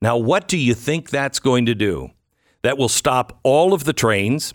Now, 0.01 0.17
what 0.17 0.49
do 0.49 0.57
you 0.57 0.73
think 0.73 1.09
that's 1.09 1.39
going 1.39 1.65
to 1.65 1.73
do? 1.73 2.09
That 2.61 2.77
will 2.77 2.89
stop 2.89 3.39
all 3.43 3.73
of 3.73 3.85
the 3.85 3.93
trains. 3.93 4.53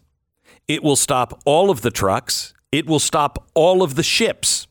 It 0.69 0.83
will 0.83 0.95
stop 0.95 1.41
all 1.47 1.71
of 1.71 1.81
the 1.81 1.91
trucks. 1.91 2.53
It 2.71 2.87
will 2.87 3.01
stop 3.01 3.49
all 3.55 3.83
of 3.83 3.95
the 3.95 4.03
ships. 4.03 4.67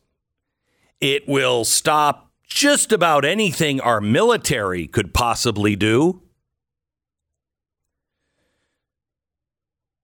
It 1.00 1.26
will 1.26 1.64
stop 1.64 2.30
just 2.46 2.92
about 2.92 3.24
anything 3.24 3.80
our 3.80 4.00
military 4.00 4.86
could 4.86 5.12
possibly 5.12 5.74
do. 5.74 6.22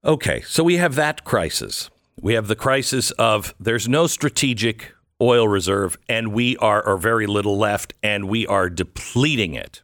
Okay, 0.05 0.41
so 0.41 0.65
we 0.65 0.79
have 0.79 0.97
that 0.97 1.23
crisis. 1.23 1.89
We 2.21 2.35
have 2.35 2.49
the 2.49 2.57
crisis 2.57 3.13
of 3.13 3.55
there's 3.61 3.89
no 3.89 4.09
strategic 4.09 4.93
oil 5.23 5.49
reserve, 5.49 5.97
and 6.09 6.33
we 6.33 6.57
are, 6.59 6.85
or 6.85 6.97
very 6.97 7.27
little 7.27 7.57
left, 7.57 7.95
and 8.03 8.29
we 8.29 8.47
are 8.47 8.69
depleting 8.69 9.55
it. 9.55 9.83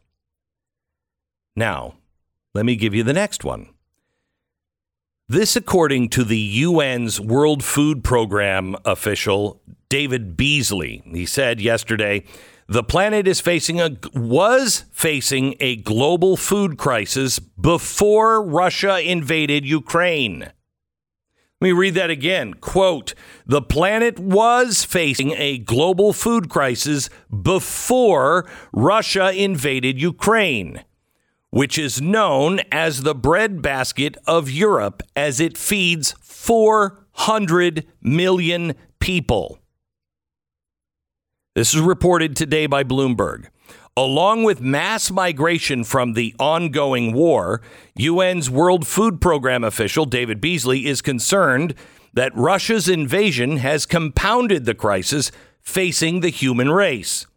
Now, 1.55 1.95
let 2.53 2.65
me 2.65 2.75
give 2.75 2.93
you 2.93 3.03
the 3.03 3.13
next 3.13 3.43
one. 3.43 3.69
This, 5.27 5.55
according 5.55 6.09
to 6.09 6.23
the 6.23 6.63
UN's 6.63 7.21
World 7.21 7.63
Food 7.63 8.03
Program 8.03 8.75
official, 8.83 9.61
David 9.87 10.35
Beasley. 10.35 11.03
He 11.05 11.25
said 11.25 11.61
yesterday, 11.61 12.23
the 12.67 12.83
planet 12.83 13.27
is 13.27 13.39
facing 13.41 13.79
a 13.81 13.97
was 14.13 14.85
facing 14.91 15.55
a 15.59 15.77
global 15.77 16.37
food 16.37 16.77
crisis 16.77 17.39
before 17.39 18.43
Russia 18.43 19.01
invaded 19.01 19.65
Ukraine. 19.65 20.51
Let 21.61 21.67
me 21.67 21.71
read 21.73 21.95
that 21.95 22.09
again. 22.09 22.53
Quote, 22.53 23.13
the 23.45 23.61
planet 23.61 24.17
was 24.17 24.85
facing 24.85 25.31
a 25.31 25.57
global 25.57 26.13
food 26.13 26.49
crisis 26.49 27.09
before 27.29 28.49
Russia 28.71 29.31
invaded 29.31 30.01
Ukraine 30.01 30.83
which 31.49 31.77
is 31.77 32.01
known 32.01 32.59
as 32.71 33.01
the 33.01 33.15
breadbasket 33.15 34.17
of 34.27 34.49
Europe 34.49 35.01
as 35.15 35.39
it 35.39 35.57
feeds 35.57 36.13
400 36.21 37.85
million 38.01 38.75
people. 38.99 39.59
This 41.55 41.73
is 41.73 41.81
reported 41.81 42.35
today 42.35 42.67
by 42.67 42.83
Bloomberg. 42.83 43.47
Along 43.99 44.45
with 44.45 44.61
mass 44.61 45.11
migration 45.11 45.83
from 45.83 46.13
the 46.13 46.33
ongoing 46.39 47.11
war, 47.11 47.61
UN's 48.01 48.49
World 48.49 48.87
Food 48.87 49.19
Program 49.19 49.61
official 49.61 50.05
David 50.05 50.39
Beasley 50.39 50.85
is 50.85 51.01
concerned 51.01 51.75
that 52.13 52.33
Russia's 52.33 52.87
invasion 52.87 53.57
has 53.57 53.85
compounded 53.85 54.63
the 54.63 54.73
crisis 54.73 55.33
facing 55.61 56.21
the 56.21 56.29
human 56.29 56.71
race. 56.71 57.27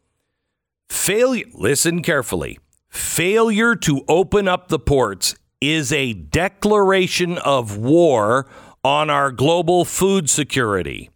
Failure, 0.88 1.46
listen 1.52 2.00
carefully. 2.00 2.60
Failure 2.88 3.74
to 3.74 4.04
open 4.06 4.46
up 4.46 4.68
the 4.68 4.78
ports 4.78 5.34
is 5.60 5.92
a 5.92 6.12
declaration 6.12 7.38
of 7.38 7.76
war 7.76 8.46
on 8.84 9.10
our 9.10 9.32
global 9.32 9.84
food 9.84 10.30
security. 10.30 11.10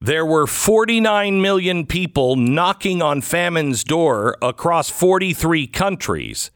There 0.00 0.24
were 0.24 0.46
49 0.46 1.42
million 1.42 1.84
people 1.84 2.36
knocking 2.36 3.02
on 3.02 3.20
famine's 3.20 3.82
door 3.82 4.36
across 4.40 4.88
43 4.90 5.66
countries 5.66 6.52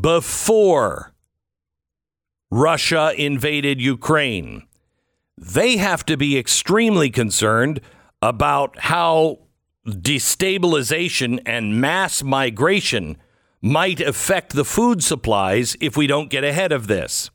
before 0.00 1.12
Russia 2.50 3.12
invaded 3.16 3.80
Ukraine. 3.80 4.66
They 5.36 5.76
have 5.76 6.06
to 6.06 6.16
be 6.16 6.38
extremely 6.38 7.10
concerned 7.10 7.80
about 8.22 8.78
how 8.78 9.40
destabilization 9.86 11.42
and 11.44 11.78
mass 11.78 12.22
migration 12.22 13.18
might 13.60 14.00
affect 14.00 14.54
the 14.54 14.64
food 14.64 15.02
supplies 15.02 15.76
if 15.80 15.94
we 15.94 16.06
don't 16.06 16.30
get 16.30 16.44
ahead 16.44 16.72
of 16.72 16.86
this. 16.86 17.30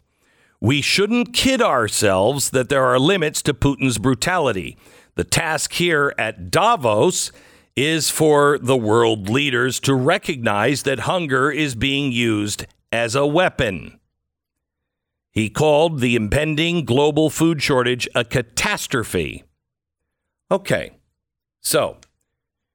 We 0.61 0.81
shouldn't 0.81 1.33
kid 1.33 1.61
ourselves 1.61 2.49
that 2.49 2.69
there 2.69 2.83
are 2.83 2.99
limits 2.99 3.41
to 3.43 3.53
Putin's 3.53 3.97
brutality. 3.97 4.77
The 5.15 5.23
task 5.23 5.73
here 5.73 6.13
at 6.17 6.51
Davos 6.51 7.31
is 7.75 8.09
for 8.09 8.57
the 8.59 8.75
world 8.75 9.29
leaders 9.29 9.79
to 9.81 9.95
recognize 9.95 10.83
that 10.83 11.01
hunger 11.01 11.49
is 11.49 11.75
being 11.75 12.11
used 12.11 12.65
as 12.91 13.15
a 13.15 13.25
weapon. 13.25 13.99
He 15.31 15.49
called 15.49 15.99
the 15.99 16.15
impending 16.15 16.83
global 16.83 17.29
food 17.29 17.61
shortage 17.61 18.07
a 18.13 18.25
catastrophe. 18.25 19.43
Okay, 20.51 20.91
so 21.61 21.97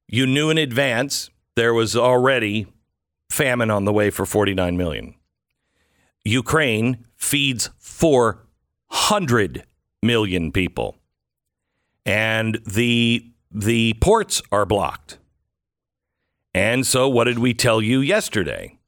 You 0.07 0.27
knew 0.27 0.51
in 0.51 0.59
advance 0.59 1.31
there 1.57 1.75
was 1.75 1.97
already 1.97 2.67
famine 3.31 3.71
on 3.71 3.85
the 3.85 3.93
way 3.93 4.11
for 4.11 4.25
49 4.25 4.77
million. 4.77 5.15
Ukraine 6.25 7.05
feeds 7.25 7.71
400 7.79 9.65
million 10.03 10.53
people. 10.53 10.97
And 12.07 12.61
the 12.67 13.31
the 13.51 13.95
ports 13.95 14.43
are 14.53 14.67
blocked. 14.67 15.19
And 16.53 16.87
so 16.87 17.09
what 17.09 17.25
did 17.25 17.39
we 17.39 17.55
tell 17.55 17.81
you 17.81 18.01
yesterday? 18.01 18.79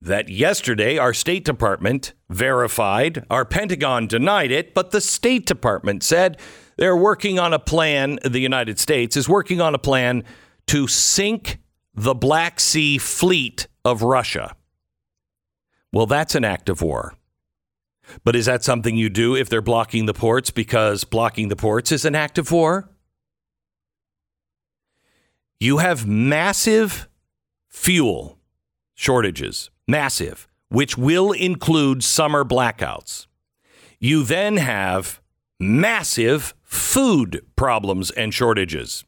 That 0.00 0.28
yesterday 0.28 0.98
our 0.98 1.12
State 1.12 1.44
Department 1.44 2.12
verified, 2.30 3.24
our 3.28 3.44
Pentagon 3.44 4.06
denied 4.06 4.52
it, 4.52 4.72
but 4.72 4.92
the 4.92 5.00
State 5.00 5.46
Department 5.46 6.04
said 6.04 6.38
they're 6.76 6.96
working 6.96 7.38
on 7.40 7.52
a 7.52 7.58
plan, 7.58 8.20
the 8.24 8.38
United 8.40 8.78
States 8.78 9.16
is 9.16 9.28
working 9.28 9.60
on 9.60 9.74
a 9.74 9.78
plan 9.78 10.22
to 10.68 10.86
sink 10.86 11.58
the 11.92 12.14
Black 12.14 12.60
Sea 12.60 12.98
fleet 12.98 13.66
of 13.84 14.02
Russia. 14.02 14.54
Well, 15.92 16.06
that's 16.06 16.36
an 16.36 16.44
act 16.44 16.68
of 16.68 16.80
war. 16.80 17.17
But 18.24 18.36
is 18.36 18.46
that 18.46 18.64
something 18.64 18.96
you 18.96 19.08
do 19.08 19.36
if 19.36 19.48
they're 19.48 19.62
blocking 19.62 20.06
the 20.06 20.14
ports 20.14 20.50
because 20.50 21.04
blocking 21.04 21.48
the 21.48 21.56
ports 21.56 21.92
is 21.92 22.04
an 22.04 22.14
act 22.14 22.38
of 22.38 22.50
war? 22.50 22.88
You 25.60 25.78
have 25.78 26.06
massive 26.06 27.08
fuel 27.68 28.38
shortages, 28.94 29.70
massive, 29.86 30.48
which 30.68 30.96
will 30.96 31.32
include 31.32 32.04
summer 32.04 32.44
blackouts. 32.44 33.26
You 33.98 34.22
then 34.22 34.58
have 34.58 35.20
massive 35.58 36.54
food 36.62 37.44
problems 37.56 38.10
and 38.12 38.32
shortages, 38.32 39.04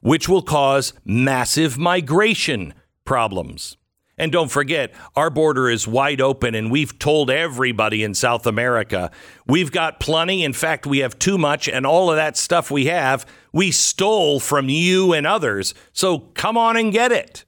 which 0.00 0.28
will 0.28 0.42
cause 0.42 0.94
massive 1.04 1.76
migration 1.78 2.74
problems. 3.04 3.76
And 4.22 4.30
don't 4.30 4.52
forget, 4.52 4.94
our 5.16 5.30
border 5.30 5.68
is 5.68 5.88
wide 5.88 6.20
open, 6.20 6.54
and 6.54 6.70
we've 6.70 6.96
told 6.96 7.28
everybody 7.28 8.04
in 8.04 8.14
South 8.14 8.46
America 8.46 9.10
we've 9.48 9.72
got 9.72 9.98
plenty. 9.98 10.44
In 10.44 10.52
fact, 10.52 10.86
we 10.86 10.98
have 10.98 11.18
too 11.18 11.36
much, 11.36 11.68
and 11.68 11.84
all 11.84 12.08
of 12.08 12.14
that 12.14 12.36
stuff 12.36 12.70
we 12.70 12.86
have, 12.86 13.26
we 13.52 13.72
stole 13.72 14.38
from 14.38 14.68
you 14.68 15.12
and 15.12 15.26
others. 15.26 15.74
So 15.92 16.20
come 16.20 16.56
on 16.56 16.76
and 16.76 16.92
get 16.92 17.10
it. 17.10 17.44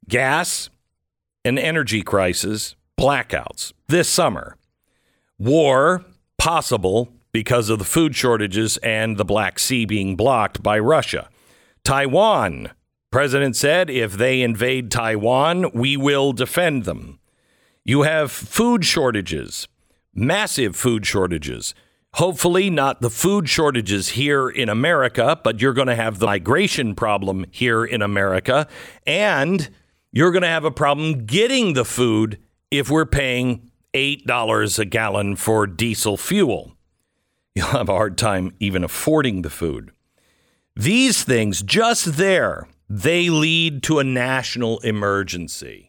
gas, 0.08 0.70
an 1.46 1.58
energy 1.58 2.02
crisis, 2.02 2.76
blackouts 3.00 3.74
this 3.88 4.10
summer, 4.10 4.58
war 5.38 6.04
possible 6.38 7.10
because 7.32 7.70
of 7.70 7.80
the 7.80 7.86
food 7.86 8.16
shortages 8.16 8.78
and 8.78 9.18
the 9.18 9.26
Black 9.26 9.60
Sea 9.60 9.86
being 9.86 10.16
blocked 10.16 10.64
by 10.64 10.80
Russia. 10.80 11.30
Taiwan, 11.84 12.72
president 13.12 13.56
said, 13.56 13.90
if 13.90 14.14
they 14.14 14.42
invade 14.42 14.90
Taiwan, 14.90 15.72
we 15.74 15.96
will 15.96 16.34
defend 16.34 16.86
them. 16.86 17.20
You 17.86 18.02
have 18.02 18.32
food 18.32 18.84
shortages 18.86 19.68
massive 20.18 20.76
food 20.76 21.06
shortages. 21.06 21.74
Hopefully, 22.16 22.70
not 22.70 23.00
the 23.00 23.10
food 23.10 23.48
shortages 23.48 24.10
here 24.10 24.50
in 24.50 24.70
America, 24.70 25.40
but 25.44 25.62
you're 25.62 25.74
going 25.74 25.88
to 25.88 25.96
have 25.96 26.20
the 26.20 26.26
migration 26.26 26.96
problem 26.96 27.46
here 27.52 27.86
in 27.86 28.02
America. 28.02 28.68
And 29.06 29.70
you're 30.12 30.32
going 30.32 30.42
to 30.42 30.48
have 30.48 30.66
a 30.66 30.72
problem 30.72 31.26
getting 31.26 31.74
the 31.74 31.86
food 31.86 32.40
if 32.72 32.90
we're 32.90 33.06
paying 33.06 33.70
$8 33.94 34.80
a 34.80 34.86
gallon 34.86 35.36
for 35.36 35.68
diesel 35.68 36.18
fuel. 36.18 36.74
You'll 37.56 37.68
have 37.68 37.90
a 37.90 37.94
hard 37.94 38.18
time 38.18 38.54
even 38.60 38.84
affording 38.84 39.44
the 39.44 39.50
food. 39.50 39.92
These 40.76 41.24
things, 41.24 41.62
just 41.62 42.18
there, 42.18 42.68
they 42.90 43.30
lead 43.30 43.84
to 43.84 44.00
a 44.00 44.04
national 44.04 44.80
emergency 44.80 45.87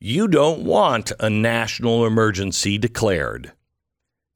you 0.00 0.28
don't 0.28 0.64
want 0.64 1.12
a 1.20 1.30
national 1.30 2.06
emergency 2.06 2.78
declared 2.78 3.52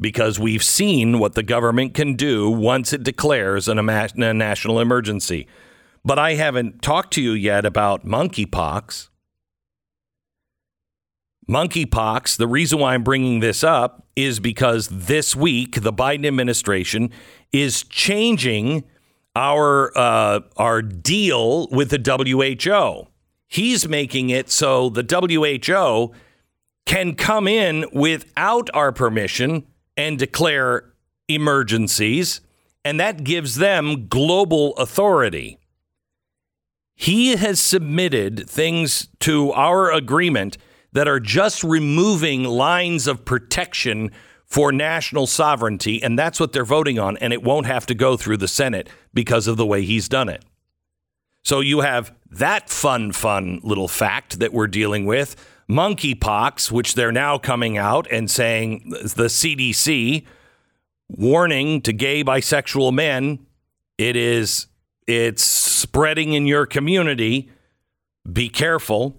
because 0.00 0.38
we've 0.38 0.62
seen 0.62 1.18
what 1.18 1.34
the 1.34 1.42
government 1.42 1.94
can 1.94 2.14
do 2.14 2.48
once 2.48 2.92
it 2.92 3.02
declares 3.02 3.68
an, 3.68 3.78
a 3.78 4.34
national 4.34 4.80
emergency. 4.80 5.46
But 6.04 6.18
I 6.18 6.34
haven't 6.34 6.82
talked 6.82 7.12
to 7.14 7.22
you 7.22 7.32
yet 7.32 7.66
about 7.66 8.06
monkeypox. 8.06 9.08
Monkeypox, 11.48 12.36
the 12.36 12.46
reason 12.46 12.78
why 12.78 12.94
I'm 12.94 13.02
bringing 13.02 13.40
this 13.40 13.64
up 13.64 14.06
is 14.14 14.38
because 14.38 14.88
this 14.88 15.34
week 15.34 15.80
the 15.80 15.92
Biden 15.92 16.26
administration 16.26 17.10
is 17.52 17.82
changing 17.84 18.84
our 19.34 19.96
uh, 19.96 20.40
our 20.56 20.82
deal 20.82 21.68
with 21.68 21.90
the 21.90 21.98
WHO. 21.98 23.08
He's 23.48 23.88
making 23.88 24.30
it 24.30 24.50
so 24.50 24.90
the 24.90 25.02
WHO 25.02 26.12
can 26.84 27.14
come 27.14 27.48
in 27.48 27.86
without 27.92 28.70
our 28.74 28.92
permission 28.92 29.66
and 29.96 30.18
declare 30.18 30.92
emergencies, 31.28 32.40
and 32.84 33.00
that 33.00 33.24
gives 33.24 33.56
them 33.56 34.06
global 34.08 34.76
authority. 34.76 35.58
He 36.94 37.36
has 37.36 37.60
submitted 37.60 38.48
things 38.48 39.08
to 39.20 39.52
our 39.52 39.92
agreement 39.92 40.58
that 40.92 41.08
are 41.08 41.20
just 41.20 41.62
removing 41.62 42.44
lines 42.44 43.06
of 43.06 43.24
protection 43.24 44.10
for 44.44 44.72
national 44.72 45.26
sovereignty, 45.26 46.02
and 46.02 46.18
that's 46.18 46.40
what 46.40 46.52
they're 46.52 46.64
voting 46.64 46.98
on, 46.98 47.16
and 47.18 47.32
it 47.32 47.42
won't 47.42 47.66
have 47.66 47.86
to 47.86 47.94
go 47.94 48.16
through 48.16 48.38
the 48.38 48.48
Senate 48.48 48.88
because 49.12 49.46
of 49.46 49.56
the 49.56 49.66
way 49.66 49.84
he's 49.84 50.08
done 50.08 50.28
it. 50.28 50.44
So 51.44 51.60
you 51.60 51.80
have 51.80 52.12
that 52.30 52.70
fun, 52.70 53.12
fun 53.12 53.60
little 53.62 53.88
fact 53.88 54.38
that 54.38 54.52
we're 54.52 54.66
dealing 54.66 55.06
with 55.06 55.36
monkeypox, 55.68 56.70
which 56.70 56.94
they're 56.94 57.12
now 57.12 57.38
coming 57.38 57.76
out 57.76 58.06
and 58.10 58.30
saying 58.30 58.88
the 58.90 59.28
CDC 59.28 60.24
warning 61.08 61.80
to 61.82 61.92
gay 61.92 62.24
bisexual 62.24 62.92
men 62.92 63.38
it 63.98 64.14
is 64.14 64.68
It's 65.08 65.42
spreading 65.42 66.32
in 66.32 66.46
your 66.46 66.66
community. 66.66 67.50
Be 68.30 68.48
careful. 68.48 69.18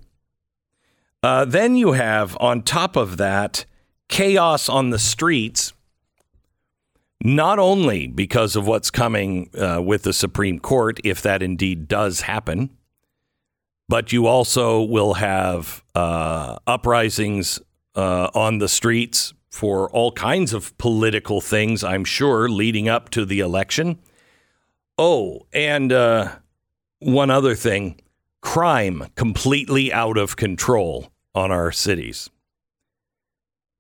Uh, 1.22 1.44
then 1.44 1.76
you 1.76 1.92
have, 1.92 2.38
on 2.40 2.62
top 2.62 2.96
of 2.96 3.18
that, 3.18 3.66
chaos 4.08 4.70
on 4.70 4.90
the 4.92 5.00
streets, 5.00 5.74
not 7.22 7.60
only 7.60 8.08
because 8.08 8.56
of 8.56 8.66
what's 8.66 8.90
coming 8.90 9.50
uh, 9.60 9.82
with 9.82 10.04
the 10.04 10.14
Supreme 10.14 10.60
Court, 10.60 11.02
if 11.04 11.22
that 11.22 11.44
indeed 11.44 11.90
does 11.90 12.22
happen, 12.22 12.70
but 13.90 14.14
you 14.14 14.28
also 14.28 14.82
will 14.84 15.16
have 15.16 15.84
uh, 15.96 16.58
uprisings 16.68 17.60
uh, 17.96 18.30
on 18.36 18.60
the 18.60 18.70
streets 18.70 19.34
for 19.50 19.90
all 19.90 20.12
kinds 20.12 20.54
of 20.54 20.78
political 20.78 21.42
things, 21.42 21.84
I'm 21.84 22.06
sure, 22.06 22.48
leading 22.48 22.88
up 22.88 23.10
to 23.10 23.26
the 23.26 23.40
election. 23.40 24.00
Oh, 24.98 25.48
and 25.52 25.92
uh, 25.92 26.36
one 27.00 27.32
other 27.32 27.56
thing 27.56 28.00
crime 28.42 29.08
completely 29.16 29.92
out 29.92 30.18
of 30.18 30.38
control 30.38 31.12
on 31.34 31.52
our 31.52 31.72
cities. 31.72 32.30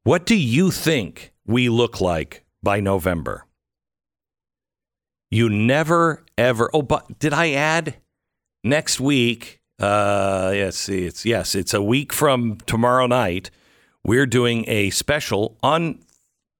What 0.04 0.26
do 0.26 0.36
you 0.36 0.72
think 0.72 1.34
we 1.46 1.70
look 1.70 2.02
like 2.02 2.44
by 2.64 2.80
November? 2.80 3.46
You 5.30 5.50
never, 5.50 6.26
ever. 6.38 6.70
Oh, 6.74 6.82
but 6.82 7.20
did 7.20 7.32
I 7.32 7.52
add 7.52 7.98
next 8.64 9.00
week? 9.00 9.59
Uh, 9.80 10.72
see, 10.72 11.06
it's 11.06 11.26
yes, 11.26 11.56
it's 11.56 11.74
a 11.74 11.82
week 11.82 12.12
from 12.12 12.58
tomorrow 12.66 13.08
night. 13.08 13.50
We're 14.04 14.26
doing 14.26 14.66
a 14.68 14.90
special 14.90 15.58
on 15.64 16.00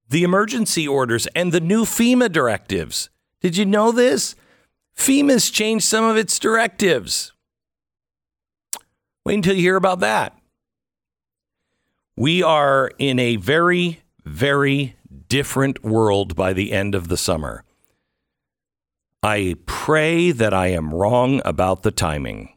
the 0.10 0.24
emergency 0.24 0.88
orders 0.88 1.28
and 1.36 1.52
the 1.52 1.60
new 1.60 1.84
FEMA 1.84 2.32
directives. 2.32 3.10
Did 3.42 3.58
you 3.58 3.66
know 3.66 3.92
this? 3.92 4.36
FEMA's 4.96 5.50
changed 5.50 5.86
some 5.86 6.06
of 6.06 6.18
its 6.18 6.40
directives. 6.40 7.34
Wait 9.26 9.36
until 9.36 9.56
you 9.56 9.62
hear 9.62 9.76
about 9.76 10.00
that. 10.00 10.38
We 12.16 12.44
are 12.44 12.92
in 12.98 13.20
a 13.20 13.38
very, 13.38 14.02
very 14.26 14.96
different 15.28 15.84
world 15.84 16.36
by 16.36 16.54
the 16.54 16.72
end 16.72 16.96
of 16.96 17.08
the 17.08 17.18
summer. 17.18 17.64
I 19.22 19.56
pray 19.66 20.32
that 20.32 20.54
I 20.54 20.68
am 20.68 20.94
wrong 20.94 21.42
about 21.46 21.84
the 21.84 21.92
timing. 21.92 22.54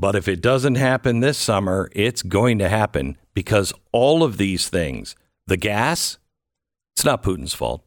But 0.00 0.16
if 0.16 0.28
it 0.28 0.40
doesn't 0.40 0.76
happen 0.76 1.20
this 1.20 1.36
summer, 1.36 1.90
it's 1.94 2.22
going 2.22 2.58
to 2.58 2.70
happen 2.70 3.18
because 3.34 3.74
all 3.92 4.22
of 4.22 4.38
these 4.38 4.70
things, 4.70 5.14
the 5.46 5.58
gas, 5.58 6.16
it's 6.96 7.04
not 7.04 7.22
Putin's 7.22 7.52
fault. 7.52 7.84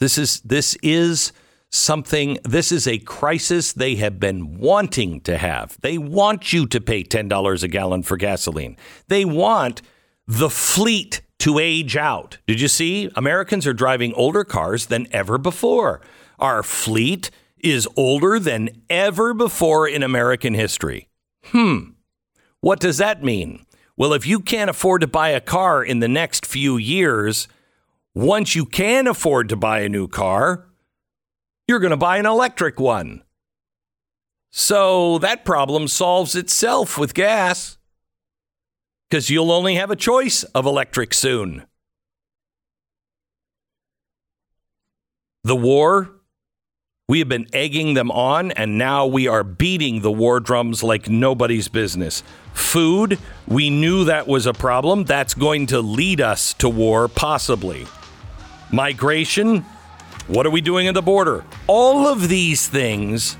This 0.00 0.18
is 0.18 0.42
this 0.42 0.76
is 0.82 1.32
something 1.70 2.36
this 2.44 2.70
is 2.70 2.86
a 2.86 2.98
crisis 2.98 3.72
they 3.72 3.94
have 3.94 4.20
been 4.20 4.58
wanting 4.58 5.22
to 5.22 5.38
have. 5.38 5.78
They 5.80 5.96
want 5.96 6.52
you 6.52 6.66
to 6.66 6.78
pay 6.78 7.02
$10 7.02 7.62
a 7.62 7.68
gallon 7.68 8.02
for 8.02 8.18
gasoline. 8.18 8.76
They 9.08 9.24
want 9.24 9.80
the 10.26 10.50
fleet 10.50 11.22
to 11.38 11.58
age 11.58 11.96
out. 11.96 12.36
Did 12.46 12.60
you 12.60 12.68
see? 12.68 13.10
Americans 13.16 13.66
are 13.66 13.72
driving 13.72 14.12
older 14.12 14.44
cars 14.44 14.86
than 14.86 15.06
ever 15.10 15.38
before. 15.38 16.02
Our 16.38 16.62
fleet 16.62 17.30
is 17.60 17.88
older 17.96 18.38
than 18.38 18.82
ever 18.90 19.32
before 19.32 19.88
in 19.88 20.02
American 20.02 20.52
history. 20.52 21.08
Hmm. 21.46 21.90
What 22.60 22.80
does 22.80 22.98
that 22.98 23.22
mean? 23.22 23.66
Well, 23.96 24.12
if 24.12 24.26
you 24.26 24.40
can't 24.40 24.70
afford 24.70 25.02
to 25.02 25.06
buy 25.06 25.28
a 25.30 25.40
car 25.40 25.84
in 25.84 26.00
the 26.00 26.08
next 26.08 26.46
few 26.46 26.76
years, 26.76 27.46
once 28.14 28.56
you 28.56 28.64
can 28.64 29.06
afford 29.06 29.48
to 29.50 29.56
buy 29.56 29.80
a 29.80 29.88
new 29.88 30.08
car, 30.08 30.66
you're 31.68 31.80
going 31.80 31.90
to 31.90 31.96
buy 31.96 32.18
an 32.18 32.26
electric 32.26 32.80
one. 32.80 33.22
So 34.50 35.18
that 35.18 35.44
problem 35.44 35.88
solves 35.88 36.36
itself 36.36 36.96
with 36.96 37.14
gas 37.14 37.76
because 39.08 39.30
you'll 39.30 39.52
only 39.52 39.74
have 39.76 39.90
a 39.90 39.96
choice 39.96 40.44
of 40.44 40.66
electric 40.66 41.12
soon. 41.14 41.66
The 45.42 45.56
war, 45.56 46.13
we 47.06 47.18
have 47.18 47.28
been 47.28 47.46
egging 47.52 47.92
them 47.92 48.10
on, 48.10 48.50
and 48.52 48.78
now 48.78 49.04
we 49.04 49.28
are 49.28 49.44
beating 49.44 50.00
the 50.00 50.10
war 50.10 50.40
drums 50.40 50.82
like 50.82 51.06
nobody's 51.06 51.68
business. 51.68 52.22
Food, 52.54 53.18
we 53.46 53.68
knew 53.68 54.04
that 54.04 54.26
was 54.26 54.46
a 54.46 54.54
problem. 54.54 55.04
That's 55.04 55.34
going 55.34 55.66
to 55.66 55.82
lead 55.82 56.22
us 56.22 56.54
to 56.54 56.68
war, 56.68 57.08
possibly. 57.08 57.86
Migration, 58.72 59.66
what 60.28 60.46
are 60.46 60.50
we 60.50 60.62
doing 60.62 60.88
at 60.88 60.94
the 60.94 61.02
border? 61.02 61.44
All 61.66 62.08
of 62.08 62.30
these 62.30 62.68
things 62.68 63.36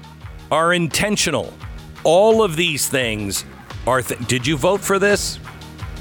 are 0.52 0.74
intentional. 0.74 1.54
All 2.02 2.42
of 2.42 2.56
these 2.56 2.86
things 2.86 3.46
are. 3.86 4.02
Th- 4.02 4.20
Did 4.28 4.46
you 4.46 4.58
vote 4.58 4.82
for 4.82 4.98
this? 4.98 5.38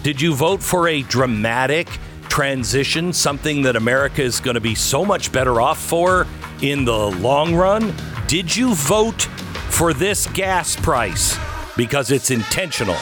Did 0.04 0.20
you 0.20 0.36
vote 0.36 0.62
for 0.62 0.90
a 0.90 1.02
dramatic 1.04 1.88
transition, 2.28 3.14
something 3.14 3.62
that 3.62 3.78
America 3.78 4.22
is 4.22 4.42
going 4.42 4.56
to 4.56 4.62
be 4.62 4.76
so 4.76 5.06
much 5.06 5.32
better 5.32 5.62
off 5.62 5.80
for 5.80 6.28
in 6.64 6.86
the 6.86 7.12
long 7.18 7.54
run? 7.54 7.94
Did 8.28 8.56
you 8.56 8.74
vote 8.74 9.24
for 9.70 9.94
this 9.94 10.28
gas 10.28 10.78
price 10.78 11.38
because 11.76 12.10
it's 12.10 12.32
intentional? 12.32 12.96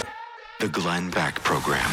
The 0.59 0.67
Glenn 0.67 1.11
Beck 1.11 1.35
Program. 1.43 1.89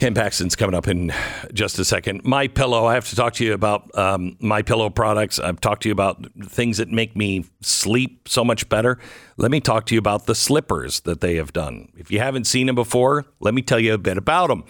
Ken 0.00 0.14
Paxton's 0.14 0.56
coming 0.56 0.74
up 0.74 0.88
in 0.88 1.14
just 1.52 1.78
a 1.78 1.84
second. 1.84 2.24
My 2.24 2.48
pillow. 2.48 2.86
I 2.86 2.94
have 2.94 3.08
to 3.08 3.16
talk 3.16 3.34
to 3.34 3.44
you 3.44 3.54
about 3.54 3.96
um, 3.96 4.36
my 4.40 4.60
pillow 4.60 4.90
products. 4.90 5.38
I've 5.38 5.60
talked 5.60 5.84
to 5.84 5.88
you 5.88 5.92
about 5.92 6.26
things 6.42 6.78
that 6.78 6.90
make 6.90 7.16
me 7.16 7.44
sleep 7.62 8.28
so 8.28 8.44
much 8.44 8.68
better. 8.68 8.98
Let 9.36 9.52
me 9.52 9.60
talk 9.60 9.86
to 9.86 9.94
you 9.94 10.00
about 10.00 10.26
the 10.26 10.34
slippers 10.34 11.00
that 11.00 11.20
they 11.20 11.36
have 11.36 11.52
done. 11.52 11.88
If 11.96 12.10
you 12.10 12.18
haven't 12.18 12.44
seen 12.44 12.66
them 12.66 12.74
before, 12.74 13.24
let 13.40 13.54
me 13.54 13.62
tell 13.62 13.78
you 13.78 13.94
a 13.94 13.98
bit 13.98 14.18
about 14.18 14.48
them. 14.48 14.64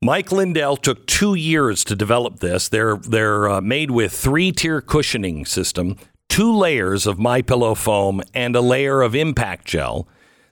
Mike 0.00 0.30
Lindell 0.30 0.76
took 0.76 1.06
two 1.06 1.34
years 1.34 1.82
to 1.82 1.96
develop 1.96 2.38
this. 2.38 2.68
They're 2.68 2.96
they're 2.98 3.48
uh, 3.48 3.60
made 3.60 3.90
with 3.90 4.12
three 4.12 4.52
tier 4.52 4.80
cushioning 4.80 5.44
system, 5.44 5.96
two 6.28 6.56
layers 6.56 7.04
of 7.04 7.18
my 7.18 7.42
pillow 7.42 7.74
foam, 7.74 8.22
and 8.32 8.54
a 8.54 8.60
layer 8.60 9.02
of 9.02 9.16
impact 9.16 9.66
gel 9.66 10.06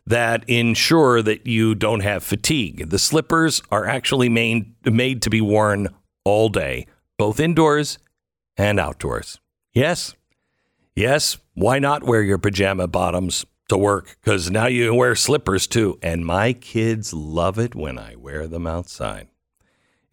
that 0.04 0.48
ensure 0.48 1.22
that 1.22 1.46
you 1.46 1.76
don't 1.76 2.00
have 2.00 2.24
fatigue. 2.24 2.90
The 2.90 2.98
slippers 2.98 3.62
are 3.70 3.86
actually 3.86 4.28
made, 4.28 4.74
made 4.84 5.22
to 5.22 5.30
be 5.30 5.40
worn 5.40 5.88
all 6.24 6.48
day, 6.48 6.86
both 7.16 7.38
indoors 7.38 7.98
and 8.56 8.80
outdoors. 8.80 9.38
Yes, 9.72 10.14
yes, 10.96 11.38
why 11.54 11.78
not 11.78 12.02
wear 12.02 12.22
your 12.22 12.38
pajama 12.38 12.88
bottoms 12.88 13.46
to 13.68 13.76
work? 13.76 14.16
Because 14.22 14.50
now 14.50 14.66
you 14.66 14.92
wear 14.92 15.14
slippers 15.14 15.68
too. 15.68 16.00
And 16.02 16.26
my 16.26 16.52
kids 16.52 17.12
love 17.12 17.60
it 17.60 17.76
when 17.76 17.96
I 17.96 18.16
wear 18.16 18.48
them 18.48 18.66
outside. 18.66 19.28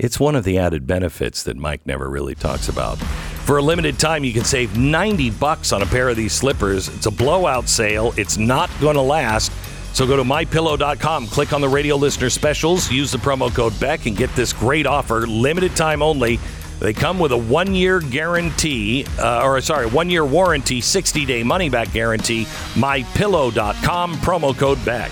It's 0.03 0.19
one 0.19 0.35
of 0.35 0.43
the 0.43 0.57
added 0.57 0.85
benefits 0.85 1.43
that 1.43 1.55
Mike 1.55 1.87
never 1.87 2.09
really 2.09 2.35
talks 2.35 2.67
about. 2.67 2.97
For 3.45 3.57
a 3.57 3.61
limited 3.61 3.97
time, 3.97 4.25
you 4.25 4.33
can 4.33 4.43
save 4.43 4.77
90 4.77 5.29
bucks 5.29 5.71
on 5.71 5.81
a 5.81 5.85
pair 5.85 6.09
of 6.09 6.17
these 6.17 6.33
slippers. 6.33 6.89
It's 6.89 7.05
a 7.05 7.11
blowout 7.11 7.69
sale. 7.69 8.13
It's 8.17 8.37
not 8.37 8.69
going 8.81 8.95
to 8.95 9.01
last. 9.01 9.53
So 9.95 10.05
go 10.05 10.17
to 10.17 10.23
mypillow.com, 10.23 11.27
click 11.27 11.53
on 11.53 11.61
the 11.61 11.69
radio 11.69 11.95
listener 11.95 12.29
specials, 12.29 12.91
use 12.91 13.13
the 13.13 13.17
promo 13.17 13.49
code 13.55 13.79
Beck, 13.79 14.05
and 14.05 14.17
get 14.17 14.29
this 14.35 14.51
great 14.51 14.85
offer, 14.85 15.25
limited 15.25 15.73
time 15.73 16.01
only. 16.01 16.37
They 16.81 16.91
come 16.91 17.17
with 17.17 17.31
a 17.31 17.37
one 17.37 17.73
year 17.73 18.01
guarantee, 18.01 19.05
uh, 19.17 19.45
or 19.45 19.61
sorry, 19.61 19.85
one 19.85 20.09
year 20.09 20.25
warranty, 20.25 20.81
60 20.81 21.25
day 21.25 21.43
money 21.43 21.69
back 21.69 21.93
guarantee. 21.93 22.43
Mypillow.com, 22.73 24.15
promo 24.15 24.57
code 24.57 24.83
Beck. 24.83 25.11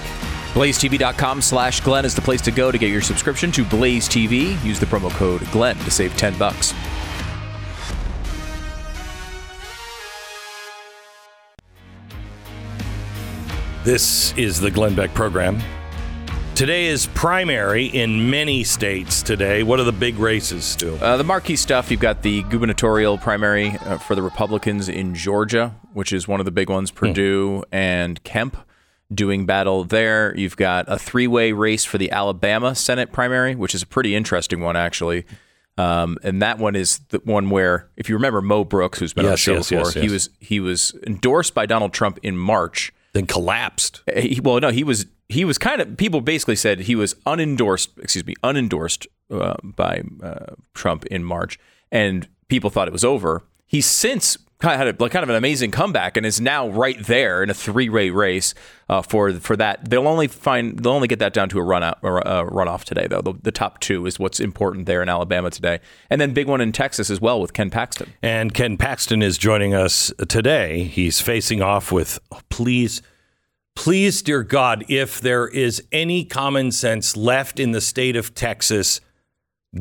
BlazeTV.com 0.53 1.41
slash 1.41 1.79
Glenn 1.79 2.03
is 2.03 2.13
the 2.13 2.21
place 2.21 2.41
to 2.41 2.51
go 2.51 2.73
to 2.73 2.77
get 2.77 2.89
your 2.89 2.99
subscription 2.99 3.53
to 3.53 3.63
Blaze 3.63 4.09
TV. 4.09 4.61
Use 4.65 4.81
the 4.81 4.85
promo 4.85 5.09
code 5.11 5.49
Glenn 5.49 5.77
to 5.77 5.91
save 5.91 6.15
10 6.17 6.37
bucks. 6.37 6.73
This 13.85 14.37
is 14.37 14.59
the 14.59 14.69
Glenn 14.69 14.93
Beck 14.93 15.13
program. 15.13 15.57
Today 16.53 16.87
is 16.87 17.07
primary 17.07 17.85
in 17.85 18.29
many 18.29 18.65
states 18.65 19.23
today. 19.23 19.63
What 19.63 19.79
are 19.79 19.85
the 19.85 19.93
big 19.93 20.19
races, 20.19 20.65
Stu? 20.65 20.95
Uh, 20.97 21.15
the 21.15 21.23
marquee 21.23 21.55
stuff, 21.55 21.89
you've 21.89 22.01
got 22.01 22.23
the 22.23 22.43
gubernatorial 22.43 23.17
primary 23.17 23.69
uh, 23.69 23.97
for 23.99 24.15
the 24.15 24.21
Republicans 24.21 24.89
in 24.89 25.15
Georgia, 25.15 25.73
which 25.93 26.11
is 26.11 26.27
one 26.27 26.41
of 26.41 26.45
the 26.45 26.51
big 26.51 26.69
ones, 26.69 26.91
Perdue 26.91 27.63
and 27.71 28.21
Kemp 28.25 28.57
doing 29.13 29.45
battle 29.45 29.83
there. 29.83 30.33
You've 30.37 30.57
got 30.57 30.85
a 30.87 30.97
three 30.97 31.27
way 31.27 31.51
race 31.51 31.85
for 31.85 31.97
the 31.97 32.11
Alabama 32.11 32.75
Senate 32.75 33.11
primary, 33.11 33.55
which 33.55 33.75
is 33.75 33.81
a 33.81 33.87
pretty 33.87 34.15
interesting 34.15 34.61
one, 34.61 34.75
actually. 34.75 35.25
Um, 35.77 36.17
and 36.23 36.41
that 36.41 36.59
one 36.59 36.75
is 36.75 36.99
the 37.09 37.19
one 37.23 37.49
where, 37.49 37.89
if 37.95 38.09
you 38.09 38.15
remember 38.15 38.41
Mo 38.41 38.63
Brooks, 38.63 38.99
who's 38.99 39.13
been 39.13 39.25
on 39.25 39.31
the 39.31 39.37
show 39.37 39.53
yes, 39.55 39.69
before, 39.69 39.85
yes, 39.85 39.93
he 39.93 40.09
was 40.09 40.29
he 40.39 40.59
was 40.59 40.93
endorsed 41.07 41.53
by 41.53 41.65
Donald 41.65 41.93
Trump 41.93 42.19
in 42.23 42.37
March. 42.37 42.93
Then 43.13 43.25
collapsed. 43.25 44.03
Uh, 44.07 44.21
He, 44.21 44.39
well, 44.39 44.59
no, 44.59 44.69
he 44.69 44.83
was 44.83 45.05
he 45.29 45.45
was 45.45 45.57
kind 45.57 45.81
of 45.81 45.97
people 45.97 46.21
basically 46.21 46.55
said 46.55 46.81
he 46.81 46.95
was 46.95 47.15
unendorsed. 47.25 47.97
Excuse 47.97 48.25
me, 48.25 48.35
unendorsed 48.43 49.07
uh, 49.31 49.55
by 49.63 50.03
uh, 50.21 50.55
Trump 50.73 51.05
in 51.05 51.23
March, 51.23 51.57
and 51.91 52.27
people 52.47 52.69
thought 52.69 52.87
it 52.87 52.93
was 52.93 53.05
over. 53.05 53.43
He's 53.65 53.85
since 53.85 54.37
kind 54.61 54.73
of 54.73 54.87
had 54.87 54.95
a, 54.95 55.03
like 55.03 55.11
kind 55.11 55.23
of 55.23 55.29
an 55.29 55.35
amazing 55.35 55.71
comeback 55.71 56.15
and 56.15 56.25
is 56.25 56.39
now 56.39 56.69
right 56.69 57.03
there 57.05 57.43
in 57.43 57.49
a 57.49 57.53
three-way 57.53 58.11
race 58.11 58.53
uh, 58.89 59.01
for 59.01 59.33
for 59.33 59.57
that. 59.57 59.89
They'll 59.89 60.07
only 60.07 60.27
find 60.27 60.79
they'll 60.79 60.93
only 60.93 61.07
get 61.07 61.19
that 61.19 61.33
down 61.33 61.49
to 61.49 61.59
a 61.59 61.63
run 61.63 61.83
out 61.83 61.97
or 62.01 62.19
a 62.19 62.45
runoff 62.45 62.83
today 62.83 63.07
though. 63.07 63.21
The, 63.21 63.33
the, 63.41 63.51
top 63.51 63.79
two 63.79 64.05
is 64.05 64.19
what's 64.19 64.39
important 64.39 64.85
there 64.85 65.01
in 65.01 65.09
Alabama 65.09 65.49
today, 65.49 65.79
and 66.09 66.21
then 66.21 66.33
big 66.33 66.47
one 66.47 66.61
in 66.61 66.71
Texas 66.71 67.09
as 67.09 67.19
well 67.19 67.41
with 67.41 67.53
Ken 67.53 67.69
Paxton. 67.69 68.13
And 68.21 68.53
Ken 68.53 68.77
Paxton 68.77 69.21
is 69.21 69.37
joining 69.37 69.73
us 69.73 70.13
today. 70.27 70.83
He's 70.83 71.19
facing 71.19 71.61
off 71.61 71.91
with 71.91 72.19
oh, 72.31 72.39
please. 72.49 73.01
Please, 73.73 74.21
dear 74.21 74.43
God, 74.43 74.83
if 74.89 75.21
there 75.21 75.47
is 75.47 75.81
any 75.93 76.25
common 76.25 76.73
sense 76.73 77.15
left 77.15 77.57
in 77.57 77.71
the 77.71 77.79
state 77.79 78.17
of 78.17 78.35
Texas, 78.35 78.99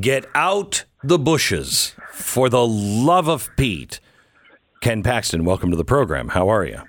get 0.00 0.26
out 0.32 0.84
the 1.02 1.18
bushes 1.18 1.94
for 2.12 2.48
the 2.48 2.64
love 2.64 3.28
of 3.28 3.50
Pete. 3.56 3.98
Ken 4.80 5.02
Paxton, 5.02 5.44
welcome 5.44 5.70
to 5.70 5.76
the 5.76 5.84
program. 5.84 6.28
How 6.28 6.48
are 6.48 6.64
you? 6.64 6.80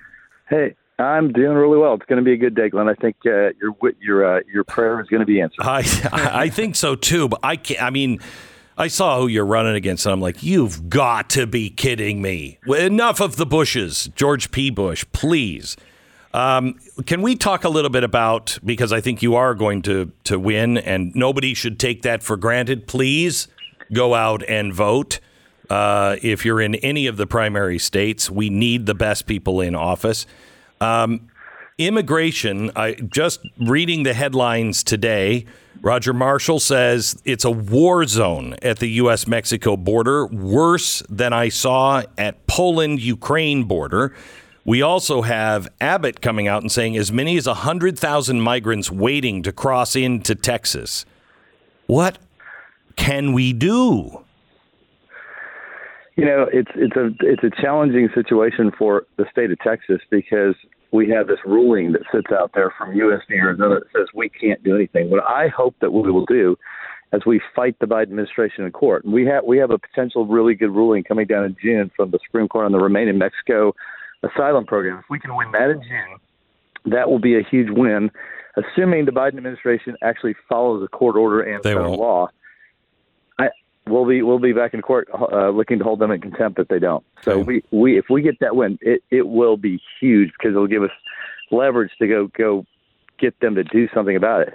Hey, 0.48 0.74
I'm 0.98 1.30
doing 1.30 1.52
really 1.52 1.76
well. 1.76 1.92
It's 1.92 2.06
going 2.06 2.18
to 2.18 2.24
be 2.24 2.32
a 2.32 2.38
good 2.38 2.54
day, 2.54 2.70
Glenn. 2.70 2.88
I 2.88 2.94
think 2.94 3.16
uh, 3.26 3.50
your 3.60 3.74
your 4.00 4.38
uh, 4.38 4.40
your 4.50 4.64
prayer 4.64 4.98
is 5.00 5.08
going 5.08 5.20
to 5.20 5.26
be 5.26 5.42
answered. 5.42 5.62
I 5.62 5.82
I 6.12 6.48
think 6.48 6.74
so 6.74 6.94
too. 6.94 7.28
But 7.28 7.40
I 7.42 7.56
can't. 7.56 7.82
I 7.82 7.90
mean, 7.90 8.18
I 8.78 8.88
saw 8.88 9.20
who 9.20 9.26
you're 9.26 9.44
running 9.44 9.74
against, 9.74 10.06
and 10.06 10.12
I'm 10.14 10.22
like, 10.22 10.42
you've 10.42 10.88
got 10.88 11.28
to 11.30 11.46
be 11.46 11.68
kidding 11.68 12.22
me. 12.22 12.58
Enough 12.66 13.20
of 13.20 13.36
the 13.36 13.44
Bushes, 13.44 14.08
George 14.14 14.50
P. 14.50 14.70
Bush, 14.70 15.04
please. 15.12 15.76
Um, 16.32 16.78
can 17.04 17.20
we 17.20 17.36
talk 17.36 17.62
a 17.62 17.68
little 17.68 17.90
bit 17.90 18.04
about 18.04 18.58
because 18.64 18.90
I 18.90 19.02
think 19.02 19.20
you 19.20 19.34
are 19.34 19.54
going 19.54 19.82
to 19.82 20.10
to 20.24 20.38
win, 20.38 20.78
and 20.78 21.14
nobody 21.14 21.52
should 21.52 21.78
take 21.78 22.00
that 22.02 22.22
for 22.22 22.38
granted. 22.38 22.86
Please 22.86 23.48
go 23.92 24.14
out 24.14 24.42
and 24.48 24.72
vote. 24.72 25.20
Uh, 25.72 26.16
if 26.20 26.44
you're 26.44 26.60
in 26.60 26.74
any 26.74 27.06
of 27.06 27.16
the 27.16 27.26
primary 27.26 27.78
states, 27.78 28.28
we 28.28 28.50
need 28.50 28.84
the 28.84 28.94
best 28.94 29.26
people 29.26 29.62
in 29.62 29.74
office. 29.74 30.26
Um, 30.82 31.30
immigration, 31.78 32.70
I 32.76 32.92
just 32.92 33.40
reading 33.58 34.02
the 34.02 34.12
headlines 34.12 34.84
today. 34.84 35.46
Roger 35.80 36.12
Marshall 36.12 36.60
says 36.60 37.18
it's 37.24 37.46
a 37.46 37.50
war 37.50 38.04
zone 38.04 38.54
at 38.60 38.80
the 38.80 38.88
U.S. 38.88 39.26
Mexico 39.26 39.78
border, 39.78 40.26
worse 40.26 41.02
than 41.08 41.32
I 41.32 41.48
saw 41.48 42.02
at 42.18 42.46
Poland 42.46 43.00
Ukraine 43.00 43.64
border. 43.64 44.14
We 44.66 44.82
also 44.82 45.22
have 45.22 45.68
Abbott 45.80 46.20
coming 46.20 46.48
out 46.48 46.60
and 46.60 46.70
saying 46.70 46.98
as 46.98 47.10
many 47.10 47.38
as 47.38 47.46
100,000 47.46 48.42
migrants 48.42 48.90
waiting 48.90 49.42
to 49.44 49.52
cross 49.52 49.96
into 49.96 50.34
Texas. 50.34 51.06
What 51.86 52.18
can 52.94 53.32
we 53.32 53.54
do? 53.54 54.21
You 56.16 56.26
know, 56.26 56.46
it's 56.52 56.70
it's 56.74 56.96
a 56.96 57.10
it's 57.20 57.42
a 57.42 57.62
challenging 57.62 58.08
situation 58.14 58.70
for 58.76 59.06
the 59.16 59.24
state 59.30 59.50
of 59.50 59.58
Texas 59.60 60.00
because 60.10 60.54
we 60.92 61.08
have 61.08 61.26
this 61.26 61.38
ruling 61.46 61.92
that 61.92 62.02
sits 62.12 62.28
out 62.30 62.50
there 62.54 62.72
from 62.76 62.94
U.S. 62.94 63.22
v. 63.28 63.36
Arizona 63.36 63.76
that 63.76 63.86
says 63.96 64.08
we 64.14 64.28
can't 64.28 64.62
do 64.62 64.74
anything. 64.74 65.10
What 65.10 65.24
I 65.24 65.48
hope 65.48 65.74
that 65.80 65.90
we 65.90 66.10
will 66.10 66.26
do 66.26 66.56
as 67.12 67.22
we 67.26 67.40
fight 67.56 67.78
the 67.80 67.86
Biden 67.86 68.04
administration 68.04 68.64
in 68.64 68.72
court, 68.72 69.04
and 69.04 69.12
we 69.12 69.24
have 69.26 69.44
we 69.44 69.56
have 69.58 69.70
a 69.70 69.78
potential 69.78 70.26
really 70.26 70.54
good 70.54 70.70
ruling 70.70 71.02
coming 71.02 71.26
down 71.26 71.44
in 71.44 71.56
June 71.62 71.90
from 71.96 72.10
the 72.10 72.18
Supreme 72.26 72.48
Court 72.48 72.66
on 72.66 72.72
the 72.72 72.78
Remain 72.78 73.08
in 73.08 73.16
Mexico 73.16 73.74
asylum 74.22 74.66
program. 74.66 74.98
If 74.98 75.06
we 75.08 75.18
can 75.18 75.34
win 75.34 75.50
that 75.52 75.70
in 75.70 75.82
June, 75.82 76.92
that 76.92 77.08
will 77.08 77.18
be 77.20 77.38
a 77.38 77.42
huge 77.42 77.68
win, 77.70 78.10
assuming 78.56 79.06
the 79.06 79.12
Biden 79.12 79.38
administration 79.38 79.96
actually 80.02 80.34
follows 80.46 80.82
the 80.82 80.88
court 80.88 81.16
order 81.16 81.40
and 81.40 81.62
federal 81.62 81.96
law 81.96 82.28
we'll 83.86 84.06
be 84.06 84.22
we'll 84.22 84.38
be 84.38 84.52
back 84.52 84.74
in 84.74 84.82
court 84.82 85.08
uh, 85.14 85.50
looking 85.50 85.78
to 85.78 85.84
hold 85.84 85.98
them 85.98 86.10
in 86.10 86.20
contempt 86.20 86.58
if 86.58 86.68
they 86.68 86.78
don't. 86.78 87.04
So 87.22 87.40
okay. 87.40 87.42
we, 87.42 87.64
we 87.70 87.98
if 87.98 88.06
we 88.10 88.22
get 88.22 88.40
that 88.40 88.56
win, 88.56 88.78
it 88.80 89.02
it 89.10 89.28
will 89.28 89.56
be 89.56 89.80
huge 90.00 90.30
because 90.38 90.50
it'll 90.50 90.66
give 90.66 90.82
us 90.82 90.90
leverage 91.50 91.92
to 91.98 92.06
go 92.06 92.28
go 92.36 92.66
get 93.18 93.38
them 93.40 93.54
to 93.54 93.64
do 93.64 93.88
something 93.94 94.16
about 94.16 94.42
it. 94.42 94.54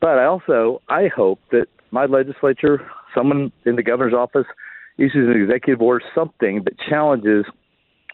But 0.00 0.18
I 0.18 0.24
also 0.24 0.82
I 0.88 1.08
hope 1.14 1.40
that 1.50 1.66
my 1.90 2.06
legislature, 2.06 2.86
someone 3.14 3.52
in 3.64 3.76
the 3.76 3.82
governor's 3.82 4.14
office, 4.14 4.46
issues 4.98 5.34
an 5.34 5.40
executive 5.40 5.80
order, 5.80 6.04
something 6.14 6.64
that 6.64 6.74
challenges 6.78 7.44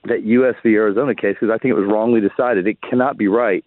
that 0.05 0.23
U.S. 0.25 0.55
v. 0.63 0.75
Arizona 0.75 1.15
case 1.15 1.37
because 1.41 1.53
I 1.53 1.59
think 1.59 1.73
it 1.73 1.79
was 1.79 1.89
wrongly 1.91 2.21
decided. 2.21 2.67
It 2.67 2.79
cannot 2.83 3.19
be 3.19 3.29
right 3.29 3.65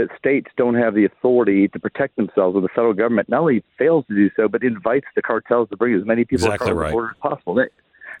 that 0.00 0.16
states 0.18 0.48
don't 0.56 0.74
have 0.74 0.94
the 0.94 1.04
authority 1.04 1.68
to 1.68 1.78
protect 1.78 2.16
themselves 2.16 2.54
when 2.54 2.62
the 2.62 2.68
federal 2.68 2.94
government 2.94 3.28
not 3.28 3.40
only 3.40 3.62
fails 3.78 4.04
to 4.08 4.14
do 4.14 4.30
so, 4.34 4.48
but 4.48 4.62
invites 4.62 5.06
the 5.14 5.22
cartels 5.22 5.68
to 5.68 5.76
bring 5.76 5.94
as 5.94 6.04
many 6.04 6.24
people 6.24 6.46
exactly 6.46 6.70
across 6.70 6.80
right. 6.80 6.88
the 6.88 6.92
border 6.92 7.10
as 7.10 7.16
possible. 7.20 7.54
That, 7.54 7.70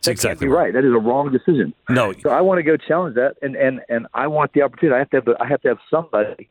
that 0.02 0.10
exactly 0.10 0.46
can't 0.46 0.56
right. 0.56 0.72
That 0.72 0.84
is 0.84 0.92
a 0.92 0.98
wrong 0.98 1.32
decision. 1.32 1.72
No. 1.88 2.12
So 2.22 2.30
I 2.30 2.40
want 2.40 2.58
to 2.58 2.62
go 2.62 2.76
challenge 2.76 3.16
that, 3.16 3.36
and 3.42 3.56
and 3.56 3.80
and 3.88 4.06
I 4.14 4.26
want 4.26 4.52
the 4.52 4.62
opportunity. 4.62 4.94
I 4.94 4.98
have 4.98 5.10
to 5.10 5.16
have 5.16 5.28
I 5.40 5.46
have 5.46 5.62
to 5.62 5.68
have 5.68 5.78
somebody 5.90 6.48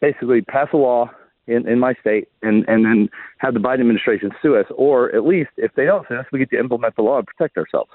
basically 0.00 0.42
pass 0.42 0.68
a 0.72 0.76
law 0.76 1.10
in 1.46 1.68
in 1.68 1.78
my 1.78 1.94
state, 1.94 2.28
and 2.42 2.64
and 2.68 2.84
then 2.84 3.08
have 3.38 3.54
the 3.54 3.60
Biden 3.60 3.80
administration 3.80 4.30
sue 4.42 4.56
us, 4.56 4.66
or 4.76 5.14
at 5.14 5.24
least 5.24 5.50
if 5.56 5.72
they 5.74 5.84
don't 5.84 6.06
sue 6.08 6.16
us, 6.16 6.26
we 6.32 6.38
get 6.38 6.50
to 6.50 6.58
implement 6.58 6.96
the 6.96 7.02
law 7.02 7.18
and 7.18 7.26
protect 7.26 7.56
ourselves. 7.56 7.90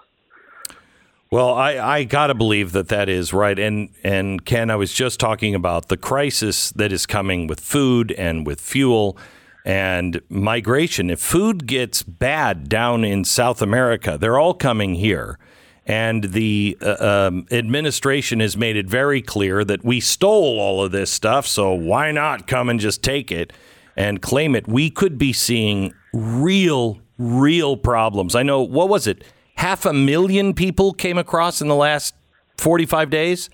Well, 1.32 1.54
I, 1.54 1.78
I 1.78 2.04
got 2.06 2.28
to 2.28 2.34
believe 2.34 2.72
that 2.72 2.88
that 2.88 3.08
is 3.08 3.34
right. 3.34 3.58
And, 3.60 3.90
and 4.04 4.44
Ken, 4.44 4.72
I 4.72 4.76
was 4.76 4.92
just 4.92 5.20
talking 5.20 5.54
about 5.54 5.88
the 5.88 5.98
crisis 5.98 6.72
that 6.72 6.92
is 6.92 7.06
coming 7.06 7.46
with 7.46 7.60
food 7.60 8.12
and 8.14 8.48
with 8.48 8.60
fuel 8.60 9.16
and 9.64 10.22
migration. 10.28 11.12
If 11.12 11.20
food 11.20 11.68
gets 11.68 12.02
bad 12.02 12.68
down 12.68 13.04
in 13.04 13.26
South 13.26 13.62
America, 13.62 14.18
they're 14.20 14.40
all 14.40 14.56
coming 14.56 14.96
here. 14.96 15.38
And 15.86 16.24
the 16.24 16.76
uh, 16.82 17.28
um, 17.28 17.46
administration 17.52 18.40
has 18.40 18.58
made 18.58 18.76
it 18.76 18.88
very 18.88 19.22
clear 19.22 19.64
that 19.64 19.86
we 19.86 20.00
stole 20.00 20.60
all 20.60 20.84
of 20.84 20.92
this 20.92 21.12
stuff, 21.12 21.46
so 21.46 21.74
why 21.74 22.12
not 22.12 22.48
come 22.48 22.70
and 22.70 22.80
just 22.80 23.04
take 23.04 23.32
it 23.32 23.54
and 23.96 24.20
claim 24.20 24.56
it? 24.56 24.68
We 24.68 24.90
could 24.90 25.20
be 25.20 25.34
seeing 25.34 25.94
real, 26.12 27.02
real 27.20 27.78
problems. 27.78 28.36
I 28.36 28.42
know, 28.42 28.62
what 28.64 28.90
was 28.90 29.06
it? 29.06 29.24
Half 29.60 29.86
a 29.86 29.92
million 29.92 30.54
people 30.54 30.94
came 30.94 31.18
across 31.18 31.62
in 31.62 31.68
the 31.68 31.76
last 31.76 32.16
45 32.58 33.10
days? 33.10 33.50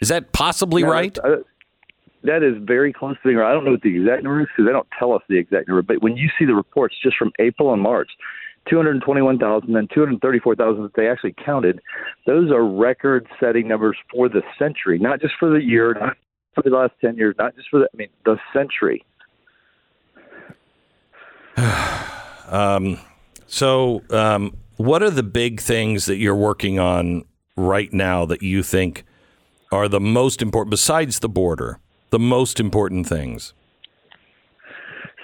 Is 0.00 0.08
that 0.08 0.32
possibly 0.32 0.82
right? 0.82 1.16
Uh, 1.18 1.36
that 2.24 2.42
is 2.42 2.54
very 2.62 2.90
close 2.90 3.16
to 3.16 3.28
being 3.28 3.36
right. 3.36 3.50
I 3.50 3.52
don't 3.52 3.66
know 3.66 3.72
what 3.72 3.82
the 3.82 3.94
exact 3.94 4.22
number 4.22 4.40
is 4.40 4.46
because 4.48 4.66
they 4.66 4.72
don't 4.72 4.88
tell 4.98 5.12
us 5.12 5.20
the 5.28 5.36
exact 5.36 5.68
number. 5.68 5.82
But 5.82 6.02
when 6.02 6.16
you 6.16 6.30
see 6.38 6.46
the 6.46 6.54
reports 6.54 6.94
just 7.02 7.18
from 7.18 7.32
April 7.38 7.70
and 7.70 7.82
March, 7.82 8.08
221,000 8.70 9.76
and 9.76 9.90
234,000 9.90 10.82
that 10.84 10.94
they 10.94 11.06
actually 11.06 11.34
counted, 11.44 11.80
those 12.26 12.50
are 12.50 12.64
record 12.64 13.26
setting 13.38 13.68
numbers 13.68 13.98
for 14.10 14.30
the 14.30 14.40
century, 14.58 14.98
not 14.98 15.20
just 15.20 15.34
for 15.38 15.50
the 15.50 15.62
year, 15.62 15.92
not 16.00 16.16
for 16.54 16.62
the 16.62 16.70
last 16.70 16.92
10 17.02 17.16
years, 17.18 17.34
not 17.38 17.54
just 17.56 17.68
for 17.68 17.80
the, 17.80 17.88
I 17.92 17.96
mean, 17.98 18.08
the 18.24 18.38
century. 18.54 19.04
um, 22.48 22.98
so, 23.46 24.02
um, 24.08 24.56
what 24.82 25.02
are 25.02 25.10
the 25.10 25.22
big 25.22 25.60
things 25.60 26.06
that 26.06 26.16
you're 26.16 26.34
working 26.34 26.78
on 26.78 27.24
right 27.56 27.92
now 27.92 28.24
that 28.24 28.42
you 28.42 28.62
think 28.62 29.04
are 29.70 29.88
the 29.88 30.00
most 30.00 30.42
important, 30.42 30.70
besides 30.70 31.20
the 31.20 31.28
border, 31.28 31.78
the 32.10 32.18
most 32.18 32.58
important 32.58 33.06
things? 33.06 33.54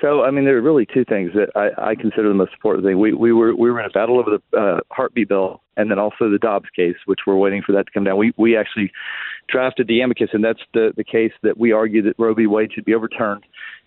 So, 0.00 0.22
I 0.22 0.30
mean, 0.30 0.44
there 0.44 0.56
are 0.56 0.62
really 0.62 0.86
two 0.86 1.04
things 1.04 1.32
that 1.34 1.50
I, 1.56 1.90
I 1.90 1.94
consider 1.96 2.28
the 2.28 2.34
most 2.34 2.52
important 2.52 2.86
thing. 2.86 3.00
We, 3.00 3.12
we 3.12 3.32
were 3.32 3.52
we 3.54 3.68
were 3.68 3.80
in 3.80 3.86
a 3.86 3.90
battle 3.90 4.20
over 4.20 4.38
the 4.38 4.56
uh, 4.56 4.80
heartbeat 4.92 5.28
bill, 5.28 5.60
and 5.76 5.90
then 5.90 5.98
also 5.98 6.30
the 6.30 6.38
Dobbs 6.38 6.68
case, 6.76 6.94
which 7.06 7.20
we're 7.26 7.36
waiting 7.36 7.62
for 7.66 7.72
that 7.72 7.86
to 7.86 7.92
come 7.92 8.04
down. 8.04 8.16
We 8.16 8.32
we 8.36 8.56
actually 8.56 8.92
drafted 9.48 9.88
the 9.88 10.00
amicus, 10.00 10.30
and 10.32 10.44
that's 10.44 10.62
the 10.74 10.92
the 10.96 11.04
case 11.04 11.32
that 11.42 11.58
we 11.58 11.72
argue 11.72 12.02
that 12.02 12.14
Roe 12.18 12.34
v. 12.34 12.46
Wade 12.46 12.72
should 12.72 12.84
be 12.84 12.94
overturned 12.94 13.44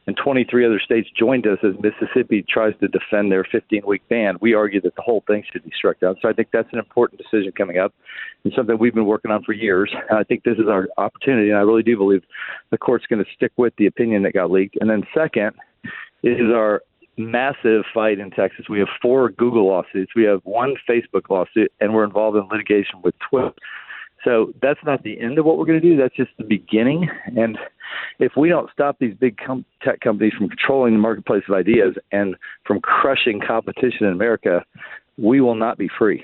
and 0.08 0.18
23 0.18 0.66
other 0.66 0.80
states 0.80 1.10
joined 1.18 1.46
us 1.46 1.60
as 1.64 1.74
Mississippi 1.80 2.44
tries 2.48 2.74
to 2.80 2.88
defend 2.88 3.32
their 3.32 3.44
15 3.44 3.84
week 3.86 4.02
ban. 4.10 4.36
We 4.42 4.56
argue 4.56 4.82
that 4.82 4.96
the 4.96 5.02
whole 5.02 5.24
thing 5.28 5.44
should 5.52 5.64
be 5.64 5.72
struck 5.78 6.00
down. 6.00 6.16
So 6.22 6.30
I 6.30 6.34
think 6.34 6.50
that's 6.52 6.72
an 6.74 6.80
important 6.80 7.22
decision 7.22 7.52
coming 7.52 7.78
up 7.78 7.94
and 8.44 8.52
something 8.56 8.78
we've 8.80 8.96
been 8.96 9.06
working 9.06 9.32
on 9.32 9.44
for 9.44 9.54
years. 9.54 9.94
And 10.10 10.18
I 10.18 10.24
think 10.24 10.44
this 10.44 10.58
is 10.58 10.68
our 10.68 10.88
opportunity, 10.98 11.50
and 11.50 11.58
I 11.58 11.62
really 11.62 11.84
do 11.84 11.98
believe 11.98 12.24
the 12.72 12.78
court's 12.78 13.06
going 13.06 13.24
to 13.24 13.32
stick 13.36 13.52
with 13.58 13.74
the 13.78 13.86
opinion 13.86 14.24
that 14.24 14.34
got 14.34 14.50
leaked. 14.50 14.78
And 14.82 14.90
then, 14.90 15.04
second, 15.14 15.54
is 16.24 16.52
our 16.52 16.82
massive 17.18 17.84
fight 17.94 18.20
in 18.20 18.32
Texas. 18.32 18.66
We 18.70 18.80
have 18.80 18.88
four 19.02 19.30
Google 19.30 19.68
lawsuits, 19.68 20.14
we 20.16 20.24
have 20.24 20.42
one 20.44 20.76
Facebook 20.90 21.30
lawsuit, 21.30 21.72
and 21.80 21.94
we're 21.94 22.06
involved 22.06 22.38
in 22.38 22.48
litigation 22.52 23.02
with 23.04 23.14
Twitter. 23.30 23.52
So 24.24 24.54
that's 24.62 24.80
not 24.86 25.04
the 25.04 25.20
end 25.20 25.40
of 25.40 25.46
what 25.46 25.58
we're 25.58 25.66
going 25.66 25.82
to 25.82 25.90
do. 25.90 25.98
That's 25.98 26.16
just 26.16 26.32
the 26.38 26.44
beginning. 26.44 27.10
And 27.36 27.58
if 28.20 28.34
we 28.38 28.50
don't 28.50 28.70
stop 28.72 28.98
these 29.00 29.16
big 29.16 29.38
com- 29.38 29.66
tech 29.82 30.00
companies 30.02 30.34
from 30.38 30.50
controlling 30.50 30.94
the 30.94 31.00
marketplace 31.00 31.44
of 31.48 31.56
ideas 31.56 31.96
and 32.12 32.36
from 32.66 32.80
crushing 32.82 33.42
competition 33.46 34.06
in 34.06 34.14
America, 34.14 34.64
we 35.18 35.42
will 35.42 35.56
not 35.56 35.78
be 35.78 35.90
free. 35.98 36.24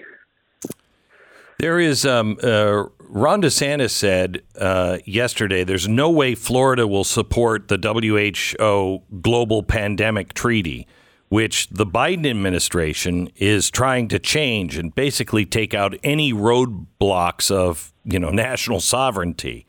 There 1.60 1.80
is, 1.80 2.06
um, 2.06 2.38
uh, 2.44 2.84
Ron 3.00 3.42
DeSantis 3.42 3.90
said 3.90 4.44
uh, 4.60 5.00
yesterday, 5.06 5.64
there's 5.64 5.88
no 5.88 6.12
way 6.12 6.36
Florida 6.36 6.88
will 6.88 7.04
support 7.04 7.68
the 7.68 7.78
WHO 7.78 9.02
global 9.22 9.64
pandemic 9.64 10.36
treaty, 10.36 10.86
which 11.30 11.68
the 11.70 11.86
Biden 11.86 12.30
administration 12.30 13.30
is 13.36 13.70
trying 13.70 14.08
to 14.10 14.20
change 14.20 14.78
and 14.78 14.94
basically 14.96 15.46
take 15.46 15.74
out 15.74 15.96
any 16.04 16.32
roadblocks 16.34 17.52
of 17.52 17.94
you 18.06 18.20
know 18.20 18.30
national 18.32 18.80
sovereignty. 18.80 19.66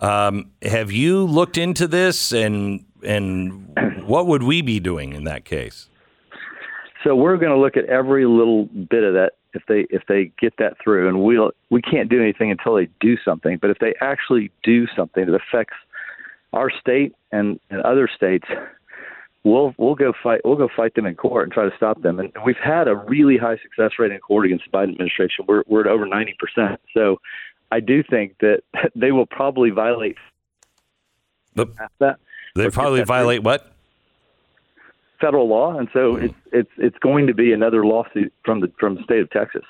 Um, 0.00 0.50
have 0.62 0.92
you 0.92 1.24
looked 1.24 1.56
into 1.56 1.86
this, 1.86 2.32
and 2.32 2.84
and 3.02 3.76
what 4.04 4.26
would 4.26 4.42
we 4.42 4.62
be 4.62 4.80
doing 4.80 5.12
in 5.12 5.24
that 5.24 5.44
case? 5.44 5.88
So 7.02 7.14
we're 7.14 7.36
going 7.36 7.52
to 7.52 7.58
look 7.58 7.76
at 7.76 7.84
every 7.84 8.26
little 8.26 8.64
bit 8.64 9.04
of 9.04 9.12
that 9.12 9.32
if 9.52 9.62
they 9.68 9.86
if 9.90 10.02
they 10.08 10.32
get 10.40 10.54
that 10.58 10.76
through, 10.82 11.08
and 11.08 11.22
we'll 11.22 11.52
we 11.70 11.82
can't 11.82 12.08
do 12.08 12.20
anything 12.20 12.50
until 12.50 12.74
they 12.74 12.88
do 13.00 13.16
something. 13.24 13.58
But 13.60 13.70
if 13.70 13.78
they 13.78 13.94
actually 14.00 14.50
do 14.62 14.86
something 14.96 15.26
that 15.26 15.34
affects 15.34 15.76
our 16.54 16.70
state 16.70 17.14
and, 17.32 17.58
and 17.70 17.82
other 17.82 18.08
states, 18.14 18.46
we'll 19.44 19.74
we'll 19.78 19.94
go 19.94 20.12
fight 20.22 20.40
we'll 20.44 20.56
go 20.56 20.68
fight 20.74 20.94
them 20.94 21.06
in 21.06 21.14
court 21.14 21.44
and 21.44 21.52
try 21.52 21.68
to 21.68 21.76
stop 21.76 22.02
them. 22.02 22.18
And 22.18 22.32
we've 22.44 22.56
had 22.56 22.88
a 22.88 22.96
really 22.96 23.36
high 23.36 23.58
success 23.58 23.92
rate 23.98 24.10
in 24.10 24.18
court 24.18 24.46
against 24.46 24.64
the 24.70 24.76
Biden 24.76 24.92
administration. 24.92 25.44
We're 25.46 25.62
we're 25.66 25.82
at 25.82 25.86
over 25.86 26.06
ninety 26.06 26.36
percent. 26.38 26.80
So 26.92 27.20
I 27.70 27.80
do 27.80 28.02
think 28.02 28.36
that 28.40 28.62
they 28.96 29.12
will 29.12 29.26
probably 29.26 29.70
violate 29.70 30.16
The, 31.54 31.66
that 32.00 32.18
they 32.56 32.68
probably 32.70 33.04
violate 33.04 33.42
what? 33.42 33.70
federal 35.20 35.48
law, 35.48 35.78
and 35.78 35.88
so 35.92 36.16
hmm. 36.16 36.24
it's 36.24 36.34
it's 36.52 36.70
it's 36.76 36.98
going 36.98 37.26
to 37.26 37.34
be 37.34 37.52
another 37.52 37.84
lawsuit 37.84 38.32
from 38.44 38.60
the 38.60 38.72
from 38.78 38.96
the 38.96 39.02
state 39.04 39.20
of 39.20 39.30
Texas. 39.30 39.64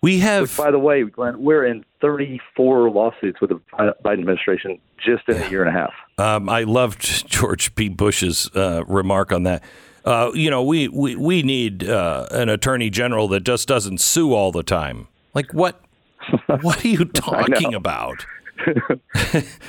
We 0.00 0.20
have 0.20 0.42
Which, 0.42 0.56
by 0.56 0.70
the 0.70 0.78
way, 0.78 1.02
Glenn, 1.02 1.42
we're 1.42 1.66
in 1.66 1.84
34 2.00 2.90
lawsuits 2.90 3.40
with 3.40 3.50
the 3.50 3.60
Biden 4.04 4.20
administration 4.20 4.78
just 5.04 5.28
in 5.28 5.42
a 5.42 5.48
year 5.50 5.64
and 5.64 5.76
a 5.76 5.78
half. 5.78 5.92
Um, 6.18 6.48
I 6.48 6.62
loved 6.62 7.02
George 7.28 7.74
P. 7.74 7.88
Bush's 7.88 8.48
uh, 8.54 8.84
remark 8.86 9.32
on 9.32 9.42
that. 9.44 9.62
Uh, 10.04 10.30
you 10.34 10.50
know, 10.50 10.62
we 10.62 10.86
we, 10.88 11.16
we 11.16 11.42
need 11.42 11.88
uh, 11.88 12.26
an 12.30 12.48
attorney 12.48 12.90
general 12.90 13.26
that 13.28 13.40
just 13.40 13.66
doesn't 13.66 14.00
sue 14.00 14.32
all 14.32 14.52
the 14.52 14.62
time. 14.62 15.08
Like 15.34 15.52
what? 15.52 15.80
What 16.62 16.84
are 16.84 16.88
you 16.88 17.04
talking 17.06 17.74
about? 17.74 18.24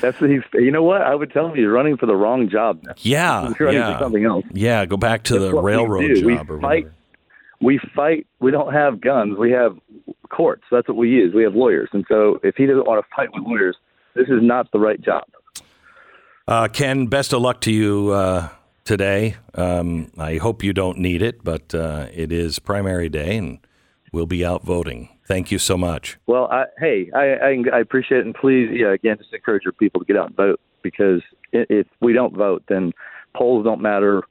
That's 0.01 0.17
he's. 0.19 0.41
You 0.53 0.71
know 0.71 0.83
what? 0.83 1.01
I 1.01 1.15
would 1.15 1.31
tell 1.31 1.47
him 1.47 1.55
he's 1.55 1.67
running 1.67 1.95
for 1.97 2.05
the 2.05 2.15
wrong 2.15 2.49
job. 2.49 2.81
Now. 2.83 2.93
Yeah, 2.97 3.53
yeah, 3.59 3.99
something 3.99 4.25
else. 4.25 4.45
yeah. 4.51 4.85
Go 4.85 4.97
back 4.97 5.23
to 5.23 5.39
That's 5.39 5.51
the 5.51 5.55
we 5.55 5.61
railroad. 5.61 6.09
We 6.23 6.35
job 6.35 6.49
or 6.51 6.59
fight- 6.59 6.83
whatever. 6.85 6.95
We 7.61 7.79
fight. 7.95 8.27
We 8.39 8.51
don't 8.51 8.73
have 8.73 9.01
guns. 9.01 9.37
We 9.37 9.51
have 9.51 9.77
courts. 10.29 10.63
That's 10.71 10.87
what 10.87 10.97
we 10.97 11.09
use. 11.09 11.33
We 11.33 11.43
have 11.43 11.55
lawyers. 11.55 11.89
And 11.91 12.05
so, 12.07 12.39
if 12.43 12.55
he 12.55 12.65
doesn't 12.65 12.87
want 12.87 13.03
to 13.03 13.15
fight 13.15 13.29
with 13.33 13.43
lawyers, 13.45 13.75
this 14.15 14.27
is 14.27 14.41
not 14.41 14.71
the 14.71 14.79
right 14.79 15.01
job. 15.01 15.23
Uh, 16.47 16.67
Ken, 16.67 17.07
best 17.07 17.33
of 17.33 17.41
luck 17.41 17.61
to 17.61 17.71
you 17.71 18.11
uh, 18.11 18.49
today. 18.83 19.35
Um, 19.53 20.11
I 20.17 20.37
hope 20.37 20.63
you 20.63 20.73
don't 20.73 20.97
need 20.97 21.21
it, 21.21 21.43
but 21.43 21.75
uh, 21.75 22.07
it 22.11 22.31
is 22.31 22.57
primary 22.57 23.07
day, 23.07 23.37
and 23.37 23.59
we'll 24.11 24.25
be 24.25 24.43
out 24.43 24.63
voting. 24.63 25.09
Thank 25.27 25.51
you 25.51 25.59
so 25.59 25.77
much. 25.77 26.17
Well, 26.25 26.45
I, 26.45 26.65
hey, 26.79 27.11
I, 27.13 27.19
I, 27.19 27.63
I 27.73 27.79
appreciate 27.79 28.21
it, 28.21 28.25
and 28.25 28.33
please, 28.33 28.69
yeah, 28.71 28.93
again, 28.93 29.17
just 29.19 29.31
encourage 29.31 29.63
your 29.63 29.73
people 29.73 30.01
to 30.01 30.05
get 30.05 30.17
out 30.17 30.27
and 30.27 30.35
vote 30.35 30.59
because 30.81 31.21
if 31.53 31.85
we 32.01 32.13
don't 32.13 32.35
vote, 32.35 32.63
then 32.67 32.93
polls 33.35 33.63
don't 33.63 33.81
matter, 33.81 34.23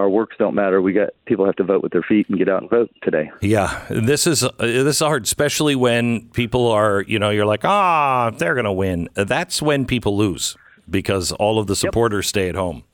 our 0.00 0.08
works 0.08 0.36
don't 0.38 0.54
matter. 0.54 0.80
We 0.80 0.92
got 0.92 1.10
people 1.26 1.44
have 1.46 1.56
to 1.56 1.64
vote 1.64 1.82
with 1.82 1.92
their 1.92 2.02
feet 2.02 2.28
and 2.28 2.38
get 2.38 2.48
out 2.48 2.62
and 2.62 2.70
vote 2.70 2.90
today. 3.02 3.30
Yeah, 3.40 3.84
this 3.90 4.26
is 4.26 4.42
uh, 4.42 4.50
this 4.58 4.96
is 4.96 5.00
hard, 5.00 5.24
especially 5.24 5.76
when 5.76 6.28
people 6.30 6.66
are, 6.68 7.02
you 7.02 7.18
know, 7.18 7.30
you're 7.30 7.46
like, 7.46 7.64
ah, 7.64 8.30
they're 8.30 8.54
going 8.54 8.64
to 8.64 8.72
win. 8.72 9.08
That's 9.14 9.60
when 9.60 9.84
people 9.84 10.16
lose 10.16 10.56
because 10.88 11.32
all 11.32 11.58
of 11.58 11.66
the 11.66 11.76
supporters 11.76 12.26
stay 12.26 12.48
at 12.48 12.54
home. 12.54 12.84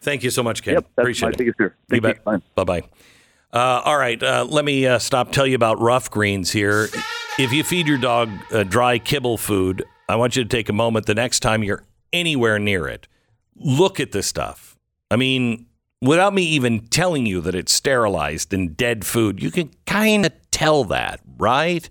Thank 0.00 0.24
you 0.24 0.30
so 0.30 0.42
much, 0.42 0.62
Ken. 0.62 0.74
Yep, 0.74 0.86
Appreciate 0.96 1.38
my 1.38 1.44
it. 1.44 1.72
Thank 1.88 1.96
you. 1.96 2.00
bet. 2.00 2.24
Bye. 2.24 2.38
Bye 2.54 2.64
bye. 2.64 2.82
Uh, 3.52 3.82
all 3.84 3.98
right, 3.98 4.22
uh, 4.22 4.46
let 4.48 4.64
me 4.64 4.86
uh, 4.86 4.98
stop 4.98 5.32
tell 5.32 5.46
you 5.46 5.56
about 5.56 5.80
rough 5.80 6.10
greens 6.10 6.52
here. 6.52 6.88
If 7.38 7.52
you 7.52 7.64
feed 7.64 7.86
your 7.86 7.98
dog 7.98 8.30
uh, 8.52 8.62
dry 8.62 8.98
kibble 8.98 9.36
food, 9.38 9.84
I 10.08 10.16
want 10.16 10.36
you 10.36 10.42
to 10.42 10.48
take 10.48 10.68
a 10.68 10.72
moment 10.72 11.06
the 11.06 11.14
next 11.14 11.40
time 11.40 11.62
you're 11.62 11.84
anywhere 12.12 12.58
near 12.58 12.86
it. 12.88 13.08
Look 13.56 14.00
at 14.00 14.12
this 14.12 14.26
stuff. 14.26 14.78
I 15.10 15.16
mean, 15.16 15.66
without 16.00 16.34
me 16.34 16.42
even 16.42 16.86
telling 16.88 17.26
you 17.26 17.40
that 17.42 17.54
it's 17.54 17.72
sterilized 17.72 18.52
and 18.52 18.76
dead 18.76 19.04
food, 19.04 19.42
you 19.42 19.50
can 19.50 19.70
kind 19.86 20.26
of 20.26 20.32
tell 20.50 20.84
that, 20.84 21.20
right? 21.38 21.88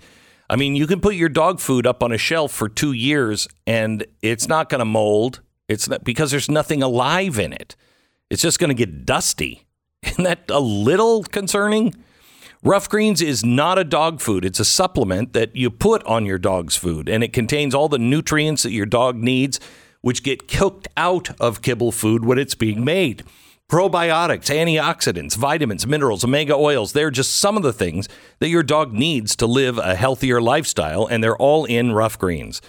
I 0.50 0.56
mean, 0.56 0.76
you 0.76 0.88
can 0.88 1.00
put 1.00 1.15
your 1.15 1.30
dog 1.30 1.60
food 1.60 1.86
up 1.86 2.02
on 2.02 2.12
a 2.12 2.17
shelf 2.17 2.52
for 2.52 2.67
two 2.67 2.91
years 2.91 3.48
and 3.67 4.06
it's 4.22 4.48
not 4.48 4.69
going 4.69 4.80
to 4.80 4.86
mold. 4.86 5.41
It's 5.67 5.88
not 5.88 6.04
because 6.04 6.32
there's 6.32 6.50
nothing 6.50 6.82
alive 6.82 7.38
in 7.38 7.54
it. 7.54 7.76
It's 8.30 8.41
just 8.41 8.60
going 8.60 8.69
to 8.69 8.74
get 8.74 9.06
dusty. 9.06 9.67
Isn't 10.04 10.24
that 10.24 10.50
a 10.50 10.60
little 10.60 11.24
concerning? 11.24 11.93
Rough 12.63 12.89
Greens 12.89 13.22
is 13.22 13.45
not 13.45 13.80
a 13.80 13.84
dog 13.84 14.19
food. 14.19 14.43
It's 14.43 14.60
a 14.60 14.65
supplement 14.65 15.34
that 15.34 15.56
you 15.56 15.69
put 15.69 16.04
on 16.06 16.26
your 16.26 16.38
dog's 16.38 16.76
food, 16.76 17.08
and 17.08 17.24
it 17.24 17.32
contains 17.32 17.74
all 17.74 17.88
the 17.88 17.98
nutrients 17.98 18.63
that 18.63 18.72
your 18.72 18.86
dog 18.86 19.15
needs, 19.15 19.62
which 20.02 20.24
get 20.24 20.50
cooked 20.50 20.89
out 20.98 21.30
of 21.39 21.62
kibble 21.62 21.93
food 21.93 22.26
when 22.26 22.38
it's 22.38 22.56
being 22.56 22.84
made. 22.84 23.24
Probiotics, 23.69 24.49
antioxidants, 24.49 25.38
vitamins, 25.38 25.86
minerals, 25.86 26.23
omega 26.23 26.55
oils, 26.55 26.93
they're 26.93 27.12
just 27.12 27.36
some 27.36 27.55
of 27.55 27.62
the 27.62 27.71
things 27.71 28.10
that 28.39 28.49
your 28.49 28.63
dog 28.63 28.93
needs 28.93 29.36
to 29.36 29.45
live 29.45 29.77
a 29.77 29.93
healthier 29.93 30.41
lifestyle, 30.41 31.05
and 31.05 31.23
they're 31.23 31.38
all 31.38 31.65
in 31.65 31.91
Rough 31.91 32.17
Greens. 32.17 32.63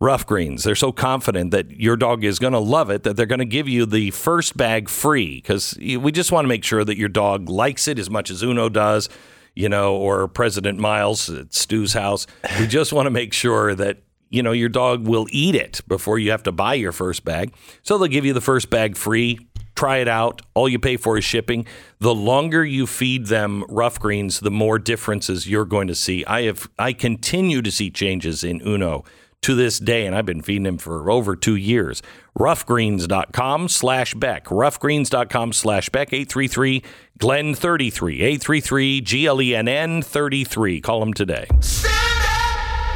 Rough 0.00 0.26
Greens. 0.26 0.64
They're 0.64 0.74
so 0.74 0.92
confident 0.92 1.50
that 1.50 1.72
your 1.72 1.94
dog 1.94 2.24
is 2.24 2.38
going 2.38 2.54
to 2.54 2.58
love 2.58 2.88
it 2.88 3.02
that 3.02 3.16
they're 3.18 3.26
going 3.26 3.40
to 3.40 3.44
give 3.44 3.68
you 3.68 3.84
the 3.84 4.12
first 4.12 4.56
bag 4.56 4.88
free 4.88 5.36
because 5.36 5.76
we 5.78 6.10
just 6.10 6.32
want 6.32 6.46
to 6.46 6.48
make 6.48 6.64
sure 6.64 6.86
that 6.86 6.96
your 6.96 7.10
dog 7.10 7.50
likes 7.50 7.86
it 7.86 7.98
as 7.98 8.08
much 8.08 8.30
as 8.30 8.42
Uno 8.42 8.70
does, 8.70 9.10
you 9.54 9.68
know, 9.68 9.94
or 9.94 10.26
President 10.26 10.78
Miles 10.78 11.28
at 11.28 11.52
Stu's 11.52 11.92
house. 11.92 12.26
We 12.58 12.66
just 12.66 12.94
want 12.94 13.04
to 13.04 13.10
make 13.10 13.34
sure 13.34 13.74
that, 13.74 13.98
you 14.30 14.42
know, 14.42 14.52
your 14.52 14.70
dog 14.70 15.06
will 15.06 15.26
eat 15.28 15.54
it 15.54 15.82
before 15.86 16.18
you 16.18 16.30
have 16.30 16.44
to 16.44 16.52
buy 16.52 16.72
your 16.72 16.92
first 16.92 17.26
bag. 17.26 17.52
So 17.82 17.98
they'll 17.98 18.08
give 18.08 18.24
you 18.24 18.32
the 18.32 18.40
first 18.40 18.70
bag 18.70 18.96
free. 18.96 19.49
Try 19.80 19.96
it 19.96 20.08
out. 20.08 20.42
All 20.52 20.68
you 20.68 20.78
pay 20.78 20.98
for 20.98 21.16
is 21.16 21.24
shipping. 21.24 21.64
The 22.00 22.14
longer 22.14 22.62
you 22.62 22.86
feed 22.86 23.28
them 23.28 23.64
rough 23.66 23.98
greens, 23.98 24.40
the 24.40 24.50
more 24.50 24.78
differences 24.78 25.48
you're 25.48 25.64
going 25.64 25.88
to 25.88 25.94
see. 25.94 26.22
I 26.26 26.42
have 26.42 26.68
I 26.78 26.92
continue 26.92 27.62
to 27.62 27.70
see 27.70 27.90
changes 27.90 28.44
in 28.44 28.60
Uno 28.60 29.04
to 29.40 29.54
this 29.54 29.78
day, 29.78 30.04
and 30.04 30.14
I've 30.14 30.26
been 30.26 30.42
feeding 30.42 30.66
him 30.66 30.76
for 30.76 31.10
over 31.10 31.34
two 31.34 31.56
years. 31.56 32.02
Roughgreens.com 32.38 33.68
slash 33.68 34.12
Beck. 34.12 34.44
Roughgreens.com 34.48 35.54
slash 35.54 35.88
Beck. 35.88 36.12
833 36.12 36.82
Glenn 37.16 37.54
33. 37.54 38.20
833 38.20 39.00
G 39.00 39.26
L 39.26 39.40
E 39.40 39.56
N 39.56 39.66
N 39.66 40.02
33. 40.02 40.82
Call 40.82 41.02
him 41.02 41.14
today. 41.14 41.46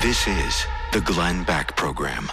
This 0.02 0.28
is 0.28 0.66
the 0.92 1.00
Glenn 1.00 1.44
Beck 1.44 1.78
Program. 1.78 2.28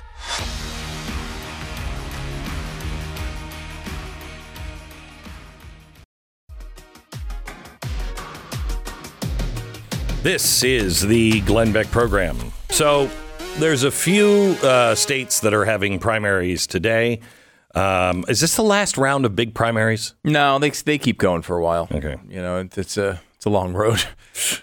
This 10.24 10.64
is 10.64 11.02
the 11.02 11.42
Glenn 11.42 11.72
Beck 11.72 11.88
program. 11.88 12.38
So 12.70 13.10
there's 13.58 13.84
a 13.84 13.92
few 13.92 14.56
uh, 14.62 14.94
states 14.94 15.40
that 15.40 15.54
are 15.54 15.66
having 15.66 15.98
primaries 15.98 16.68
today. 16.68 17.22
Um, 17.74 18.26
is 18.28 18.40
this 18.40 18.56
the 18.56 18.62
last 18.64 18.98
round 18.98 19.26
of 19.26 19.36
big 19.36 19.56
primaries? 19.56 20.14
No, 20.24 20.60
they 20.60 20.70
they 20.70 20.98
keep 21.00 21.18
going 21.18 21.42
for 21.42 21.58
a 21.58 21.64
while. 21.64 21.88
Okay. 21.92 22.18
You 22.30 22.42
know, 22.42 22.60
it, 22.60 22.78
it's 22.78 22.98
a 22.98 23.20
it's 23.36 23.46
a 23.46 23.50
long 23.50 23.74
road. 23.74 24.04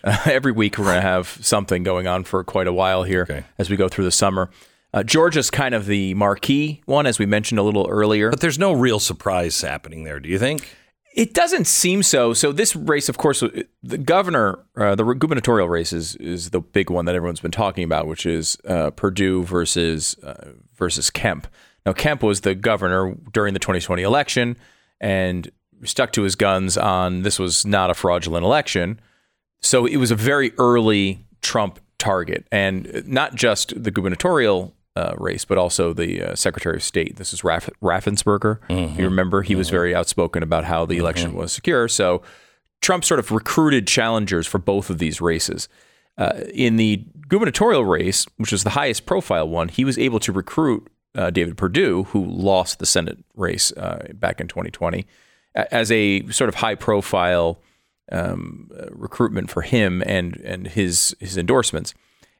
Uh, 0.03 0.17
every 0.25 0.51
week 0.51 0.79
we're 0.79 0.85
going 0.85 0.97
to 0.97 1.01
have 1.03 1.29
something 1.43 1.83
going 1.83 2.07
on 2.07 2.25
for 2.25 2.43
quite 2.43 2.67
a 2.67 2.73
while 2.73 3.03
here 3.03 3.23
Okay. 3.23 3.45
as 3.59 3.69
we 3.69 3.77
go 3.77 3.87
through 3.87 4.05
the 4.05 4.11
summer. 4.11 4.49
Uh, 4.95 5.03
Georgia's 5.03 5.51
kind 5.51 5.75
of 5.75 5.85
the 5.87 6.15
marquee 6.15 6.81
one, 6.87 7.05
as 7.07 7.19
we 7.19 7.27
mentioned 7.27 7.59
a 7.61 7.63
little 7.63 7.87
earlier. 7.89 8.31
But 8.31 8.41
there's 8.41 8.59
no 8.59 8.73
real 8.73 8.99
surprise 8.99 9.61
happening 9.61 10.05
there, 10.05 10.19
do 10.21 10.29
you 10.31 10.39
think? 10.39 10.75
It 11.15 11.35
doesn't 11.35 11.67
seem 11.67 12.03
so. 12.03 12.33
So 12.33 12.53
this 12.53 12.77
race, 12.77 13.09
of 13.09 13.19
course, 13.19 13.43
the 13.83 13.99
governor, 13.99 14.65
uh, 14.77 14.95
the 14.95 15.05
gubernatorial 15.05 15.69
race 15.69 15.93
is, 15.93 16.15
is 16.17 16.51
the 16.51 16.61
big 16.61 16.91
one 16.91 17.07
that 17.07 17.15
everyone's 17.15 17.41
been 17.41 17.51
talking 17.51 17.83
about, 17.83 18.07
which 18.07 18.27
is 18.27 18.57
uh, 18.67 18.91
Perdue 18.91 19.43
versus 19.45 20.17
uh, 20.23 20.53
versus 20.77 21.11
Kemp. 21.11 21.49
Now 21.85 21.93
Kemp 21.93 22.23
was 22.23 22.43
the 22.43 22.55
governor 22.55 23.17
during 23.33 23.55
the 23.55 23.61
2020 23.61 24.03
election 24.03 24.57
and 25.01 25.51
stuck 25.85 26.13
to 26.13 26.23
his 26.23 26.35
guns 26.35 26.77
on 26.77 27.23
this 27.23 27.39
was 27.39 27.65
not 27.65 27.91
a 27.91 27.95
fraudulent 27.95 28.45
election. 28.45 29.01
So 29.61 29.87
it 29.87 29.97
was 29.97 30.11
a 30.11 30.17
very 30.17 30.53
early 30.59 31.25
Trump 31.43 31.81
target, 31.99 32.47
and 32.53 33.03
not 33.07 33.35
just 33.35 33.83
the 33.83 33.91
gubernatorial 33.91 34.75
uh, 34.99 35.15
race, 35.29 35.45
but 35.45 35.59
also 35.59 35.93
the 35.93 36.11
uh, 36.23 36.35
Secretary 36.35 36.77
of 36.77 36.83
State. 36.83 37.17
This 37.17 37.33
is 37.33 37.41
Raff- 37.45 37.71
Raffensperger. 37.83 38.59
You 38.99 39.05
remember 39.05 39.43
he 39.43 39.55
was 39.55 39.69
very 39.71 39.95
outspoken 39.95 40.43
about 40.43 40.65
how 40.65 40.87
the 40.87 40.97
election 40.99 41.31
was 41.35 41.53
secure. 41.53 41.89
So 41.89 42.23
Trump 42.81 43.05
sort 43.05 43.21
of 43.21 43.31
recruited 43.31 43.87
challengers 43.87 44.47
for 44.47 44.59
both 44.59 44.91
of 44.91 44.99
these 44.99 45.21
races. 45.21 45.69
Uh, 46.17 46.33
in 46.55 46.77
the 46.77 47.05
gubernatorial 47.29 47.85
race, 47.85 48.27
which 48.39 48.53
was 48.53 48.63
the 48.65 48.71
highest 48.81 49.07
profile 49.07 49.49
one, 49.49 49.69
he 49.69 49.85
was 49.85 49.97
able 49.99 50.19
to 50.21 50.33
recruit 50.33 50.83
uh, 51.15 51.31
David 51.31 51.57
Perdue, 51.57 52.05
who 52.13 52.25
lost 52.25 52.79
the 52.79 52.87
Senate 52.87 53.19
race 53.37 53.73
uh, 53.77 54.09
back 54.15 54.41
in 54.41 54.49
2020. 54.49 55.07
a- 55.55 55.75
as 55.75 55.91
a 55.93 56.27
sort 56.31 56.49
of 56.49 56.57
high 56.57 56.75
profile 56.77 57.59
um, 58.11 58.71
uh, 58.79 58.87
recruitment 58.91 59.51
for 59.51 59.63
him 59.63 60.03
and 60.07 60.37
and 60.45 60.67
his 60.69 61.15
his 61.21 61.37
endorsements. 61.37 61.95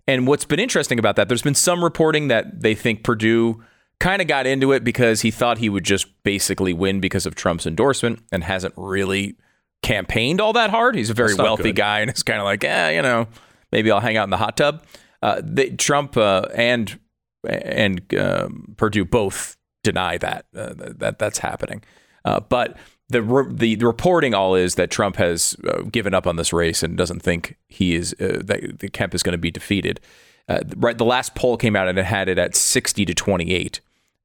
And 0.09 0.27
what's 0.27 0.47
been 0.47 0.59
interesting 0.59 0.99
about 0.99 1.17
that, 1.17 1.29
there's 1.29 1.43
been 1.43 1.55
some 1.55 1.85
reporting 1.85 2.29
that 2.29 2.63
they 2.63 2.75
think 2.75 3.05
Perdue 3.05 3.63
kind 4.01 4.23
of 4.23 4.27
got 4.27 4.47
into 4.47 4.73
it 4.73 4.83
because 4.83 5.21
he 5.21 5.31
thought 5.31 5.59
he 5.59 5.69
would 5.69 5.85
just 5.85 6.07
basically 6.23 6.73
win 6.73 6.99
because 6.99 7.27
of 7.27 7.35
Trump's 7.35 7.67
endorsement 7.67 8.21
and 8.33 8.43
hasn't 8.43 8.73
really 8.79 9.37
campaigned 9.83 10.41
all 10.41 10.55
that 10.55 10.71
hard. 10.71 10.95
He's 10.95 11.11
a 11.11 11.15
very 11.15 11.35
wealthy 11.35 11.65
good. 11.65 11.77
guy 11.77 12.01
and 12.01 12.09
it's 12.09 12.23
kind 12.23 12.39
of 12.39 12.47
like, 12.47 12.65
eh, 12.65 12.91
you 12.93 13.03
know, 13.03 13.29
maybe 13.71 13.91
I'll 13.91 14.01
hang 14.01 14.17
out 14.17 14.25
in 14.25 14.31
the 14.31 14.39
hot 14.39 14.57
tub. 14.57 14.83
Uh, 15.21 15.43
they, 15.45 15.71
Trump 15.71 16.17
uh, 16.17 16.47
and 16.55 16.99
and 17.45 18.03
um, 18.15 18.75
Perdue 18.79 19.05
both 19.05 19.59
deny 19.85 20.17
that 20.19 20.47
uh, 20.57 20.73
that 20.75 21.19
that's 21.19 21.39
happening. 21.39 21.83
Uh, 22.25 22.41
but 22.41 22.79
the, 23.09 23.23
re- 23.23 23.77
the 23.77 23.77
reporting 23.87 24.35
all 24.35 24.55
is 24.55 24.75
that 24.75 24.91
Trump 24.91 25.17
has 25.17 25.57
uh, 25.67 25.83
given 25.83 26.15
up 26.15 26.27
on 26.27 26.37
this 26.37 26.53
race 26.53 26.83
and 26.83 26.97
doesn't 26.97 27.21
think 27.21 27.57
he 27.69 27.95
is 27.95 28.15
uh, 28.21 28.41
that 28.45 28.81
the 28.81 28.89
Kemp 28.89 29.15
is 29.15 29.23
going 29.23 29.33
to 29.33 29.39
be 29.39 29.51
defeated. 29.51 30.01
Uh, 30.49 30.61
right, 30.77 30.97
the 30.97 31.05
last 31.05 31.35
poll 31.35 31.57
came 31.57 31.77
out 31.77 31.89
and 31.89 31.99
it 31.99 32.05
had 32.05 32.29
it 32.29 32.39
at 32.39 32.55
sixty 32.55 33.05
to 33.05 33.15
twenty 33.15 33.53
eight, 33.53 33.81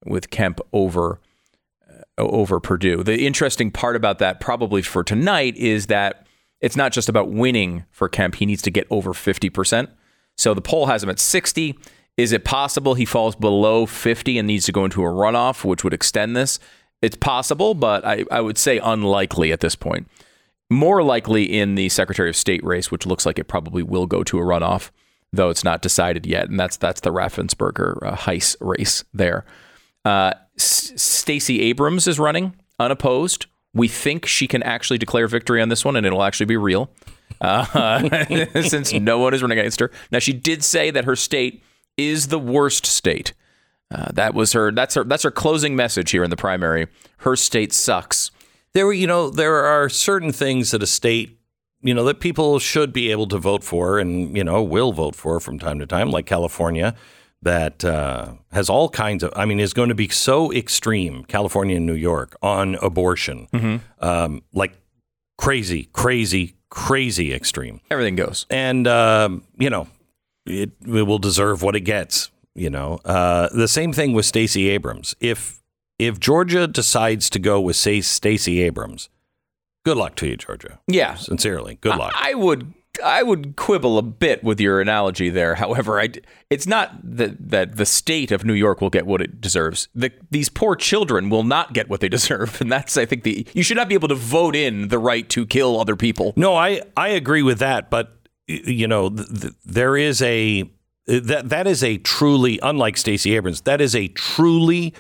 with 0.06 0.30
Kemp 0.30 0.60
over 0.72 1.20
uh, 1.90 2.22
over 2.22 2.60
Perdue. 2.60 3.04
The 3.04 3.26
interesting 3.26 3.72
part 3.72 3.96
about 3.96 4.20
that, 4.20 4.40
probably 4.40 4.82
for 4.82 5.04
tonight, 5.04 5.56
is 5.58 5.88
that 5.88 6.28
it's 6.62 6.78
not 6.78 6.94
just 6.94 7.10
about 7.10 7.30
winning 7.30 7.86
for 7.92 8.08
Kemp. 8.08 8.36
He 8.36 8.46
needs 8.46 8.62
to 8.64 8.72
get 8.72 8.88
over 8.90 9.14
fifty 9.14 9.50
percent. 9.50 9.90
So 10.38 10.54
the 10.54 10.62
poll 10.62 10.88
has 10.88 11.04
him 11.04 11.10
at 11.10 11.20
sixty. 11.20 11.78
Is 12.16 12.32
it 12.32 12.46
possible 12.46 12.94
he 12.94 13.06
falls 13.06 13.36
below 13.36 13.88
50 13.88 14.38
and 14.38 14.46
needs 14.46 14.66
to 14.68 14.72
go 14.72 14.86
into 14.86 15.02
a 15.02 15.08
runoff, 15.08 15.64
which 15.66 15.84
would 15.84 15.96
extend 15.96 16.36
this? 16.36 16.60
It's 17.04 17.18
possible, 17.18 17.74
but 17.74 18.06
I, 18.06 18.24
I 18.32 18.40
would 18.40 18.58
say 18.58 18.78
unlikely 18.78 19.52
at 19.52 19.60
this 19.60 19.76
point. 19.76 20.08
More 20.70 21.04
likely 21.04 21.44
in 21.44 21.76
the 21.76 21.90
Secretary 21.90 22.30
of 22.30 22.36
State 22.38 22.64
race, 22.64 22.92
which 22.92 23.06
looks 23.06 23.26
like 23.26 23.38
it 23.38 23.50
probably 23.50 23.84
will 23.84 24.06
go 24.06 24.24
to 24.24 24.40
a 24.40 24.42
runoff, 24.42 24.90
though 25.34 25.50
it's 25.50 25.66
not 25.66 25.82
decided 25.82 26.26
yet. 26.26 26.50
And 26.50 26.58
that's 26.58 26.78
that's 26.78 27.02
the 27.02 27.12
Raffensperger 27.12 28.02
uh, 28.02 28.16
Hice 28.16 28.56
race 28.62 29.04
there. 29.14 29.44
Uh, 30.06 30.32
Stacey 30.56 31.60
Abrams 31.64 32.08
is 32.08 32.20
running 32.20 32.56
unopposed. 32.80 33.48
We 33.74 33.90
think 33.90 34.26
she 34.26 34.48
can 34.48 34.64
actually 34.64 34.98
declare 34.98 35.28
victory 35.28 35.62
on 35.62 35.68
this 35.68 35.84
one, 35.84 35.98
and 35.98 36.06
it'll 36.06 36.24
actually 36.24 36.46
be 36.46 36.58
real, 36.58 36.90
uh, 37.42 38.08
since 38.62 38.94
no 38.94 39.20
one 39.20 39.34
is 39.34 39.42
running 39.42 39.60
against 39.60 39.82
her. 39.82 39.92
Now, 40.10 40.20
she 40.20 40.32
did 40.32 40.64
say 40.64 40.90
that 40.90 41.04
her 41.04 41.18
state 41.18 41.62
is 41.98 42.30
the 42.30 42.40
worst 42.40 42.86
state. 42.86 43.34
Uh, 43.94 44.12
that 44.14 44.34
was 44.34 44.54
her. 44.54 44.72
That's 44.72 44.96
her. 44.96 45.04
That's 45.04 45.24
her 45.24 45.32
closing 45.32 45.76
message 45.76 46.10
here 46.12 46.24
in 46.24 46.30
the 46.32 46.36
primary. 46.36 46.88
Her 47.20 47.36
state 47.36 47.72
sucks. 47.74 48.32
There, 48.74 48.88
were- 48.88 48.94
you 48.94 49.06
know, 49.08 49.30
there 49.30 49.64
are 49.66 49.88
certain 49.88 50.32
things 50.32 50.72
that 50.72 50.82
a 50.82 50.88
state, 50.88 51.38
you 51.82 51.94
know, 51.94 52.04
that 52.06 52.20
people 52.20 52.58
should 52.60 52.92
be 52.92 53.12
able 53.12 53.28
to 53.28 53.38
vote 53.38 53.64
for, 53.64 54.00
and 54.00 54.36
you 54.36 54.44
know, 54.44 54.64
will 54.64 54.94
vote 54.94 55.16
for 55.16 55.40
from 55.40 55.60
time 55.60 55.78
to 55.80 55.86
time, 55.86 56.10
like 56.10 56.26
California, 56.26 56.96
that 57.44 57.84
uh, 57.86 58.34
has 58.52 58.70
all 58.70 58.90
kinds 58.90 59.22
of. 59.22 59.32
I 59.36 59.46
mean, 59.46 59.60
is 59.60 59.74
going 59.74 59.90
to 59.90 59.96
be 59.96 60.10
so 60.10 60.52
extreme, 60.52 61.24
California 61.26 61.76
and 61.78 61.86
New 61.86 61.94
York 61.94 62.36
on 62.42 62.76
abortion, 62.76 63.48
um, 64.00 64.42
like 64.54 64.74
crazy, 65.38 65.90
crazy, 65.94 66.56
crazy 66.70 67.34
extreme, 67.34 67.82
Everything 67.92 68.16
goes. 68.16 68.46
and 68.50 68.88
um, 68.88 69.44
you 69.60 69.70
know, 69.70 69.88
it, 70.46 70.72
it 70.88 71.04
will 71.04 71.20
deserve 71.20 71.62
what 71.62 71.76
it 71.76 71.82
gets. 71.82 72.32
You 72.56 72.70
know, 72.70 73.00
uh, 73.06 73.50
the 73.50 73.68
same 73.68 73.94
thing 73.94 74.14
with 74.14 74.26
Stacey 74.26 74.70
Abrams. 74.70 75.16
If 75.20 75.62
if 76.00 76.20
Georgia 76.20 76.68
decides 76.68 77.30
to 77.32 77.40
go 77.40 77.60
with 77.60 77.76
say 77.76 78.02
Stacey 78.02 78.62
Abrams, 78.62 79.10
good 79.86 79.98
luck 79.98 80.16
to 80.18 80.28
you, 80.28 80.38
Georgia. 80.38 80.80
Yeah, 80.88 81.16
Sincerely, 81.16 81.76
good 81.82 81.96
luck. 81.96 82.14
I 82.16 82.34
would. 82.34 82.74
I 83.04 83.24
would 83.24 83.56
quibble 83.56 83.98
a 83.98 84.04
bit 84.04 84.44
with 84.44 84.62
your 84.62 84.80
analogy 84.80 85.32
there. 85.32 85.56
However, 85.56 86.00
I, 86.00 86.10
it's 86.52 86.68
not 86.68 86.92
that 87.04 87.50
that 87.50 87.76
the 87.78 87.88
state 87.88 88.32
of 88.32 88.46
New 88.46 88.54
York 88.54 88.82
will 88.82 88.92
get 88.92 89.08
what 89.08 89.20
it 89.20 89.42
deserves. 89.42 89.88
The, 89.96 90.12
these 90.30 90.48
poor 90.48 90.76
children 90.76 91.32
will 91.32 91.44
not 91.44 91.74
get 91.74 91.90
what 91.90 92.02
they 92.02 92.10
deserve, 92.18 92.62
and 92.62 92.72
that's 92.72 92.96
I 92.96 93.08
think 93.08 93.24
the 93.24 93.48
you 93.56 93.64
should 93.64 93.78
not 93.78 93.90
be 93.90 93.96
able 93.96 94.10
to 94.10 94.16
vote 94.16 94.56
in 94.56 94.90
the 94.90 95.00
right 95.00 95.28
to 95.30 95.48
kill 95.48 95.80
other 95.82 95.96
people. 95.96 96.34
No, 96.36 96.56
I 96.56 96.82
I 96.96 97.08
agree 97.08 97.42
with 97.42 97.58
that, 97.60 97.90
but 97.90 98.16
you 98.46 98.88
know, 98.88 99.10
th- 99.10 99.28
th- 99.42 99.54
there 99.66 99.98
is 99.98 100.22
a 100.22 100.70
that 101.06 101.50
that 101.50 101.68
is 101.68 101.84
a 101.84 101.98
truly 101.98 102.60
unlike 102.64 102.98
Stacey 102.98 103.36
Abrams. 103.36 103.62
That 103.62 103.82
is 103.82 103.96
a 103.96 104.08
truly 104.10 104.94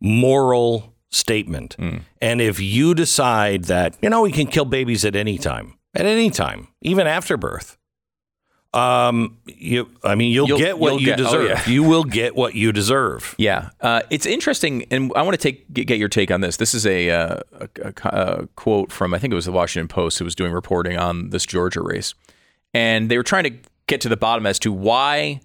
moral 0.00 0.94
statement. 1.10 1.76
And 2.20 2.40
if 2.40 2.60
you 2.60 2.94
decide 2.94 3.64
that 3.64 3.96
you 4.02 4.08
know 4.10 4.22
we 4.22 4.32
can 4.32 4.46
kill 4.46 4.64
babies 4.64 5.04
at 5.04 5.16
any 5.16 5.38
time, 5.38 5.74
at 5.94 6.06
any 6.06 6.30
time, 6.30 6.68
even 6.80 7.06
after 7.06 7.36
birth, 7.36 7.76
um, 8.72 9.36
you 9.46 9.90
I 10.04 10.14
mean 10.14 10.32
you'll, 10.32 10.46
You'll- 10.46 10.58
get 10.58 10.78
what 10.78 10.92
you'll 10.92 11.00
you 11.00 11.06
get- 11.06 11.20
oh, 11.20 11.24
deserve. 11.24 11.48
yeah. 11.48 11.68
You 11.68 11.82
will 11.82 12.04
get 12.04 12.36
what 12.36 12.54
you 12.54 12.70
deserve. 12.72 13.34
Yeah, 13.36 13.70
uh, 13.80 14.02
it's 14.10 14.26
interesting, 14.26 14.86
and 14.92 15.12
I 15.16 15.22
want 15.22 15.34
to 15.34 15.42
take 15.42 15.72
get, 15.74 15.86
get 15.88 15.98
your 15.98 16.08
take 16.08 16.30
on 16.30 16.40
this. 16.40 16.56
This 16.56 16.72
is 16.74 16.86
a, 16.86 17.10
uh, 17.10 17.40
a, 17.60 17.68
a, 17.82 17.92
a 18.04 18.46
quote 18.54 18.92
from 18.92 19.12
I 19.12 19.18
think 19.18 19.32
it 19.32 19.34
was 19.34 19.46
the 19.46 19.52
Washington 19.52 19.88
Post 19.88 20.20
who 20.20 20.24
was 20.24 20.36
doing 20.36 20.52
reporting 20.52 20.96
on 20.96 21.30
this 21.30 21.44
Georgia 21.44 21.82
race, 21.82 22.14
and 22.72 23.10
they 23.10 23.16
were 23.16 23.24
trying 23.24 23.44
to 23.44 23.52
get 23.88 24.00
to 24.02 24.08
the 24.08 24.16
bottom 24.16 24.46
as 24.46 24.60
to 24.60 24.72
why 24.72 25.40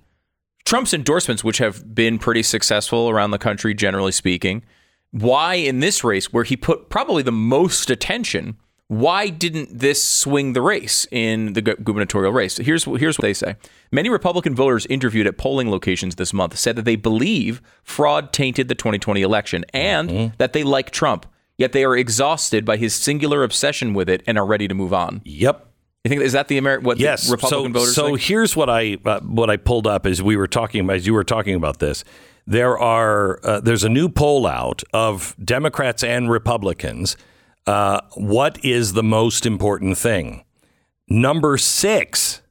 Trump's 0.66 0.93
endorsements, 0.93 1.43
which 1.43 1.59
have 1.59 1.93
been 1.93 2.18
pretty 2.18 2.43
successful 2.43 3.09
around 3.09 3.32
the 3.32 3.38
country, 3.38 3.74
generally 3.74 4.11
speaking, 4.11 4.63
why 5.11 5.55
in 5.55 5.80
this 5.80 6.03
race 6.03 6.34
where 6.34 6.43
he 6.43 6.57
put 6.57 6.89
probably 6.89 7.24
the 7.24 7.32
most 7.32 7.89
attention, 7.89 8.57
why 8.88 9.30
didn't 9.30 9.80
this 9.80 10.03
swing 10.03 10.53
the 10.53 10.61
race 10.61 11.07
in 11.11 11.53
the 11.53 11.61
gubernatorial 11.61 12.32
race? 12.32 12.57
Here's 12.57 12.84
here's 12.84 13.18
what 13.18 13.24
they 13.24 13.34
say. 13.34 13.55
Many 13.91 14.09
Republican 14.09 14.55
voters 14.55 14.86
interviewed 14.88 15.26
at 15.26 15.38
polling 15.38 15.72
locations 15.72 16.16
this 16.16 16.34
month 16.34 16.57
said 16.57 16.76
that 16.76 16.86
they 16.86 16.95
believe 16.95 17.61
fraud 17.84 18.34
tainted 18.34 18.68
the 18.68 18.76
2020 18.76 19.22
election 19.22 19.66
and 19.74 20.09
mm-hmm. 20.09 20.36
that 20.38 20.53
they 20.53 20.63
like 20.63 20.91
Trump, 20.91 21.26
yet 21.57 21.72
they 21.72 21.84
are 21.84 21.95
exhausted 21.95 22.66
by 22.66 22.78
his 22.78 22.93
singular 22.93 23.43
obsession 23.43 23.93
with 23.93 24.09
it 24.09 24.22
and 24.28 24.38
are 24.38 24.45
ready 24.45 24.68
to 24.68 24.76
move 24.76 24.93
on. 24.93 25.22
Yep. 25.24 25.72
You 26.05 26.09
think 26.09 26.21
is 26.21 26.33
that 26.33 26.49
the 26.49 26.61
Ameri- 26.61 26.83
what 26.83 26.99
yes. 26.99 27.25
the 27.25 27.31
Republican 27.31 27.73
so, 27.73 27.79
voters 27.79 27.95
so 27.95 28.05
think? 28.09 28.21
here's 28.21 28.55
what 28.55 28.69
I 28.69 28.99
uh, 29.03 29.21
what 29.21 29.49
I 29.49 29.57
pulled 29.57 29.87
up 29.87 30.05
as 30.05 30.21
we 30.21 30.37
were 30.37 30.47
talking 30.47 30.81
about 30.81 30.97
as 30.97 31.07
you 31.07 31.15
were 31.15 31.23
talking 31.23 31.55
about 31.55 31.79
this. 31.79 32.03
There 32.45 32.77
are 32.77 33.39
uh, 33.43 33.59
there's 33.59 33.83
a 33.83 33.89
new 33.89 34.07
poll 34.07 34.45
out 34.45 34.83
of 34.93 35.35
Democrats 35.43 36.03
and 36.03 36.29
Republicans. 36.29 37.17
Uh, 37.65 38.01
what 38.13 38.63
is 38.63 38.93
the 38.93 39.01
most 39.01 39.47
important 39.47 39.97
thing? 39.97 40.45
Number 41.09 41.57
six 41.57 42.43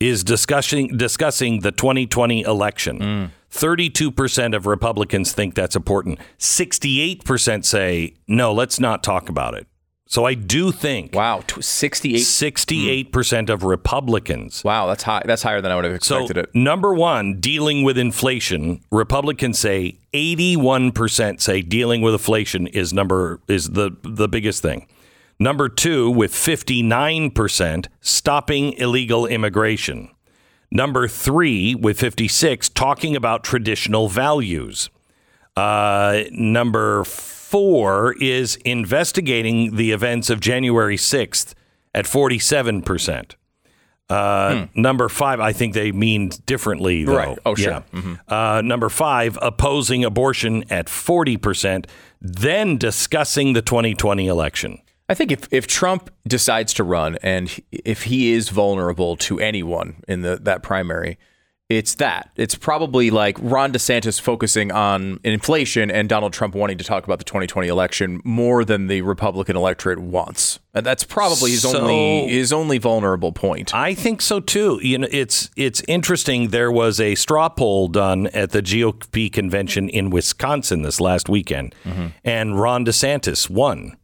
is 0.00 0.24
discussing 0.24 0.96
discussing 0.96 1.60
the 1.60 1.72
2020 1.72 2.40
election. 2.40 3.32
Thirty-two 3.50 4.10
percent 4.12 4.54
of 4.54 4.64
Republicans 4.64 5.32
think 5.32 5.54
that's 5.54 5.76
important. 5.76 6.20
Sixty-eight 6.38 7.22
percent 7.22 7.66
say 7.66 8.14
no. 8.26 8.54
Let's 8.54 8.80
not 8.80 9.02
talk 9.02 9.28
about 9.28 9.52
it. 9.52 9.66
So 10.10 10.24
I 10.24 10.32
do 10.32 10.72
think 10.72 11.14
Wow, 11.14 11.42
tw- 11.46 11.62
68 11.62 12.18
Sixty-eight 12.20 13.12
percent 13.12 13.50
of 13.50 13.62
Republicans. 13.62 14.64
Wow, 14.64 14.86
that's 14.86 15.02
high. 15.02 15.22
That's 15.26 15.42
higher 15.42 15.60
than 15.60 15.70
I 15.70 15.76
would 15.76 15.84
have 15.84 16.02
So 16.02 16.20
expected 16.20 16.44
it. 16.48 16.54
number 16.54 16.94
one, 16.94 17.40
dealing 17.40 17.82
with 17.84 17.98
inflation. 17.98 18.80
Republicans 18.90 19.58
say 19.58 19.98
eighty-one 20.14 20.92
percent 20.92 21.42
say 21.42 21.60
dealing 21.60 22.00
with 22.00 22.14
inflation 22.14 22.66
is 22.68 22.92
number 22.94 23.40
is 23.48 23.70
the 23.70 23.90
the 24.02 24.28
biggest 24.28 24.62
thing. 24.62 24.86
Number 25.38 25.68
two, 25.68 26.10
with 26.10 26.34
fifty-nine 26.34 27.30
percent, 27.32 27.88
stopping 28.00 28.72
illegal 28.78 29.26
immigration. 29.26 30.08
Number 30.70 31.06
three, 31.06 31.74
with 31.74 32.00
fifty-six, 32.00 32.70
talking 32.70 33.14
about 33.14 33.44
traditional 33.44 34.08
values. 34.08 34.88
Uh, 35.54 36.22
number 36.30 37.04
four 37.04 37.37
is 38.20 38.56
investigating 38.64 39.76
the 39.76 39.92
events 39.92 40.30
of 40.30 40.40
January 40.40 40.96
6th 40.96 41.54
at 41.94 42.04
47%. 42.04 43.34
Uh, 44.10 44.66
Number 44.74 45.08
five, 45.10 45.38
I 45.38 45.52
think 45.52 45.74
they 45.74 45.92
mean 45.92 46.30
differently, 46.46 47.04
though. 47.04 47.16
Right. 47.16 47.38
Oh, 47.44 47.54
sure. 47.54 47.84
Yeah. 47.92 48.16
Uh, 48.26 48.62
number 48.62 48.88
five, 48.88 49.38
opposing 49.42 50.02
abortion 50.04 50.64
at 50.70 50.86
40%, 50.86 51.84
then 52.20 52.78
discussing 52.78 53.52
the 53.52 53.60
2020 53.60 54.26
election. 54.26 54.80
I 55.10 55.14
think 55.14 55.30
if, 55.30 55.48
if 55.50 55.66
Trump 55.66 56.10
decides 56.26 56.72
to 56.74 56.84
run 56.84 57.16
and 57.22 57.54
if 57.70 58.04
he 58.04 58.32
is 58.32 58.48
vulnerable 58.50 59.16
to 59.16 59.40
anyone 59.40 60.02
in 60.06 60.20
the 60.22 60.36
that 60.42 60.62
primary, 60.62 61.18
it's 61.68 61.96
that. 61.96 62.30
It's 62.34 62.54
probably 62.54 63.10
like 63.10 63.36
Ron 63.42 63.72
DeSantis 63.72 64.18
focusing 64.18 64.72
on 64.72 65.20
inflation 65.22 65.90
and 65.90 66.08
Donald 66.08 66.32
Trump 66.32 66.54
wanting 66.54 66.78
to 66.78 66.84
talk 66.84 67.04
about 67.04 67.18
the 67.18 67.24
2020 67.26 67.68
election 67.68 68.22
more 68.24 68.64
than 68.64 68.86
the 68.86 69.02
Republican 69.02 69.54
electorate 69.54 69.98
wants. 69.98 70.60
And 70.72 70.86
that's 70.86 71.04
probably 71.04 71.50
his 71.50 71.62
So- 71.62 71.78
only 71.80 72.28
his 72.28 72.54
only 72.54 72.78
vulnerable 72.78 73.32
point. 73.32 73.74
I 73.74 73.92
think 73.92 74.22
so 74.22 74.40
too. 74.40 74.80
You 74.82 74.98
know, 74.98 75.08
it's 75.10 75.50
it's 75.56 75.82
interesting. 75.86 76.48
There 76.48 76.72
was 76.72 77.00
a 77.00 77.14
straw 77.16 77.50
poll 77.50 77.88
done 77.88 78.28
at 78.28 78.52
the 78.52 78.62
GOP 78.62 79.30
convention 79.30 79.90
in 79.90 80.08
Wisconsin 80.08 80.80
this 80.82 81.00
last 81.02 81.28
weekend, 81.28 81.74
and 82.24 82.58
Ron 82.58 82.86
DeSantis 82.86 83.50
won. 83.50 83.96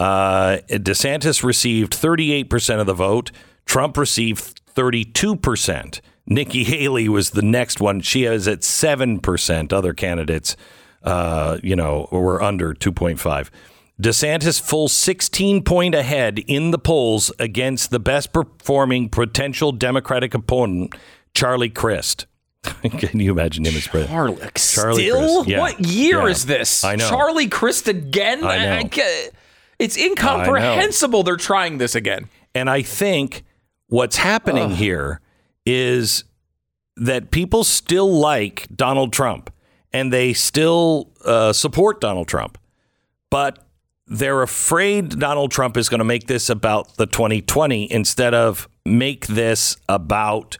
Uh, 0.00 0.58
DeSantis 0.70 1.44
received 1.44 1.92
38% 1.92 2.80
of 2.80 2.86
the 2.86 2.94
vote. 2.94 3.30
Trump 3.66 3.96
received 3.98 4.60
32%. 4.74 6.00
Nikki 6.30 6.62
Haley 6.64 7.08
was 7.08 7.30
the 7.30 7.42
next 7.42 7.80
one. 7.80 8.00
She 8.00 8.24
is 8.24 8.46
at 8.46 8.60
7%. 8.60 9.72
Other 9.72 9.92
candidates, 9.92 10.56
uh, 11.02 11.58
you 11.62 11.74
know, 11.74 12.08
were 12.12 12.40
under 12.40 12.72
2.5. 12.72 13.50
DeSantis 14.00 14.60
full 14.60 14.88
16 14.88 15.62
point 15.62 15.94
ahead 15.94 16.38
in 16.46 16.70
the 16.70 16.78
polls 16.78 17.30
against 17.38 17.90
the 17.90 17.98
best 17.98 18.32
performing 18.32 19.08
potential 19.10 19.72
Democratic 19.72 20.32
opponent, 20.32 20.94
Charlie 21.34 21.68
Crist. 21.68 22.26
Can 22.62 23.20
you 23.20 23.32
imagine 23.32 23.66
him 23.66 23.74
as 23.76 23.86
president? 23.88 24.10
Charlie, 24.10 24.36
Charlie 24.54 25.02
still? 25.02 25.34
Crist, 25.42 25.48
yeah. 25.48 25.58
What 25.58 25.80
year 25.80 26.20
Yeah. 26.20 26.26
is 26.28 26.46
this? 26.46 26.84
I 26.84 26.94
know. 26.96 27.08
Charlie 27.08 27.48
Crist 27.48 27.88
again? 27.88 28.44
I 28.44 28.82
know. 28.82 28.88
it's 29.78 29.96
incomprehensible 29.98 31.22
they're 31.22 31.36
trying 31.36 31.78
this 31.78 31.94
again. 31.94 32.28
And 32.54 32.70
I 32.70 32.82
think 32.82 33.42
what's 33.88 34.16
happening 34.16 34.70
here 34.70 35.20
is 35.66 36.24
that 36.96 37.30
people 37.30 37.64
still 37.64 38.12
like 38.12 38.66
Donald 38.74 39.12
Trump 39.12 39.52
and 39.92 40.12
they 40.12 40.32
still 40.32 41.10
uh, 41.24 41.52
support 41.52 42.00
Donald 42.00 42.28
Trump, 42.28 42.58
but 43.30 43.66
they're 44.06 44.42
afraid 44.42 45.18
Donald 45.18 45.50
Trump 45.50 45.76
is 45.76 45.88
going 45.88 46.00
to 46.00 46.04
make 46.04 46.26
this 46.26 46.50
about 46.50 46.96
the 46.96 47.06
2020 47.06 47.90
instead 47.90 48.34
of 48.34 48.68
make 48.84 49.26
this 49.28 49.76
about 49.88 50.58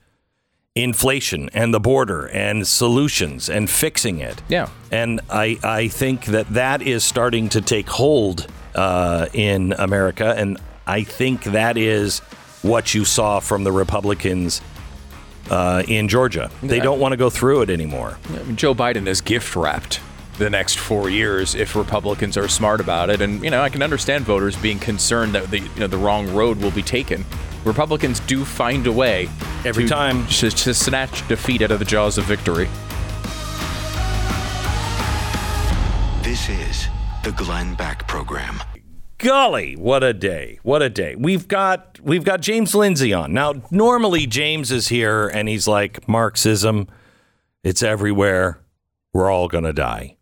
inflation 0.76 1.50
and 1.52 1.74
the 1.74 1.80
border 1.80 2.28
and 2.28 2.66
solutions 2.66 3.50
and 3.50 3.68
fixing 3.68 4.20
it. 4.20 4.40
Yeah. 4.48 4.68
And 4.92 5.20
I, 5.28 5.58
I 5.62 5.88
think 5.88 6.26
that 6.26 6.48
that 6.50 6.80
is 6.80 7.04
starting 7.04 7.48
to 7.50 7.60
take 7.60 7.88
hold 7.88 8.46
uh, 8.74 9.26
in 9.32 9.72
America. 9.72 10.32
And 10.36 10.58
I 10.86 11.02
think 11.02 11.44
that 11.44 11.76
is 11.76 12.20
what 12.62 12.94
you 12.94 13.04
saw 13.04 13.40
from 13.40 13.64
the 13.64 13.72
Republicans 13.72 14.60
uh, 15.50 15.82
in 15.88 16.08
Georgia. 16.08 16.50
They 16.62 16.80
don't 16.80 17.00
want 17.00 17.12
to 17.12 17.16
go 17.16 17.30
through 17.30 17.62
it 17.62 17.70
anymore. 17.70 18.18
I 18.28 18.42
mean, 18.44 18.56
Joe 18.56 18.74
Biden 18.74 19.06
is 19.06 19.20
gift 19.20 19.56
wrapped 19.56 20.00
the 20.38 20.50
next 20.50 20.78
four 20.78 21.10
years 21.10 21.54
if 21.54 21.76
Republicans 21.76 22.36
are 22.36 22.48
smart 22.48 22.80
about 22.80 23.10
it. 23.10 23.20
And 23.20 23.44
you 23.44 23.50
know, 23.50 23.60
I 23.60 23.68
can 23.68 23.82
understand 23.82 24.24
voters 24.24 24.56
being 24.56 24.78
concerned 24.78 25.34
that 25.34 25.50
the 25.50 25.58
you 25.60 25.80
know 25.80 25.86
the 25.86 25.98
wrong 25.98 26.32
road 26.34 26.58
will 26.58 26.70
be 26.70 26.82
taken. 26.82 27.24
Republicans 27.64 28.20
do 28.20 28.44
find 28.44 28.86
a 28.86 28.92
way 28.92 29.28
Every 29.66 29.84
to, 29.84 29.90
time. 29.90 30.26
to, 30.28 30.50
to 30.50 30.72
snatch 30.72 31.26
defeat 31.28 31.60
out 31.60 31.70
of 31.70 31.78
the 31.78 31.84
jaws 31.84 32.16
of 32.16 32.24
victory. 32.24 32.68
This 36.22 36.48
is 36.48 36.88
the 37.22 37.32
Glenn 37.32 37.74
Beck 37.74 38.08
Program. 38.08 38.62
Golly, 39.22 39.76
what 39.76 40.02
a 40.02 40.14
day. 40.14 40.58
What 40.62 40.80
a 40.80 40.88
day. 40.88 41.14
We've 41.14 41.46
got 41.46 42.00
we've 42.02 42.24
got 42.24 42.40
James 42.40 42.74
Lindsay 42.74 43.12
on. 43.12 43.34
Now, 43.34 43.62
normally 43.70 44.26
James 44.26 44.72
is 44.72 44.88
here 44.88 45.28
and 45.28 45.46
he's 45.46 45.68
like 45.68 46.08
Marxism, 46.08 46.88
it's 47.62 47.82
everywhere. 47.82 48.60
We're 49.12 49.30
all 49.30 49.48
going 49.48 49.64
to 49.64 49.74
die. 49.74 50.16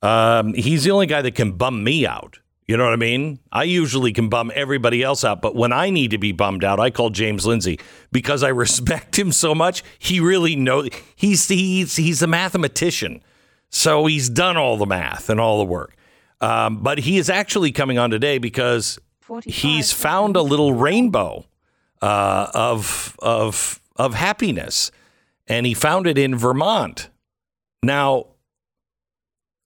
Um, 0.00 0.54
he's 0.54 0.84
the 0.84 0.92
only 0.92 1.06
guy 1.06 1.22
that 1.22 1.34
can 1.34 1.52
bum 1.52 1.82
me 1.82 2.06
out. 2.06 2.38
You 2.68 2.76
know 2.76 2.84
what 2.84 2.92
I 2.92 2.96
mean? 2.96 3.40
I 3.50 3.64
usually 3.64 4.12
can 4.12 4.28
bum 4.28 4.52
everybody 4.54 5.02
else 5.02 5.24
out, 5.24 5.42
but 5.42 5.56
when 5.56 5.72
I 5.72 5.90
need 5.90 6.12
to 6.12 6.18
be 6.18 6.30
bummed 6.30 6.62
out, 6.62 6.78
I 6.78 6.90
call 6.90 7.10
James 7.10 7.46
Lindsay 7.46 7.80
because 8.12 8.44
I 8.44 8.48
respect 8.64 9.18
him 9.18 9.32
so 9.32 9.56
much. 9.56 9.82
He 9.98 10.20
really 10.20 10.54
knows. 10.54 10.90
He's 11.16 11.48
he's 11.48 11.96
he's 11.96 12.22
a 12.22 12.28
mathematician, 12.28 13.24
so 13.70 14.06
he's 14.06 14.28
done 14.28 14.56
all 14.56 14.76
the 14.76 14.86
math 14.86 15.28
and 15.30 15.40
all 15.40 15.58
the 15.58 15.64
work. 15.64 15.95
Um, 16.40 16.82
but 16.82 16.98
he 16.98 17.18
is 17.18 17.30
actually 17.30 17.72
coming 17.72 17.98
on 17.98 18.10
today 18.10 18.38
because 18.38 18.98
he's 19.44 19.92
found 19.92 20.36
a 20.36 20.42
little 20.42 20.72
rainbow 20.72 21.46
uh, 22.02 22.48
of 22.54 23.16
of 23.20 23.80
of 23.96 24.14
happiness, 24.14 24.90
and 25.46 25.64
he 25.66 25.74
found 25.74 26.06
it 26.06 26.18
in 26.18 26.36
Vermont. 26.36 27.08
Now, 27.82 28.26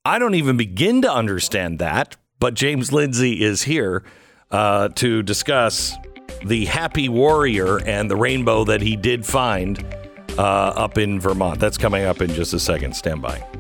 I 0.05 0.18
don't 0.18 0.35
even 0.35 0.57
begin 0.57 1.03
to 1.03 1.12
understand 1.12 1.79
that, 1.81 2.16
but 2.39 2.55
James 2.55 2.93
Lindsay 2.93 3.43
is 3.43 3.62
here 3.62 4.05
uh, 4.51 4.89
to 4.91 5.23
discuss 5.23 5.97
the 6.45 6.66
happy 6.66 7.09
warrior 7.09 7.79
and 7.85 8.11
the 8.11 8.16
rainbow 8.16 8.64
that 8.64 8.81
he 8.81 8.97
did 8.97 9.27
find 9.27 9.85
uh, 10.39 10.43
up 10.43 10.97
in 10.97 11.21
Vermont. 11.21 11.61
That's 11.61 11.79
coming 11.79 12.05
up 12.05 12.23
in 12.23 12.31
just 12.31 12.55
a 12.55 12.61
second. 12.61 12.95
Stand 12.95 13.23
by. 13.23 13.59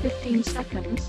Fifteen 0.00 0.44
seconds. 0.44 1.07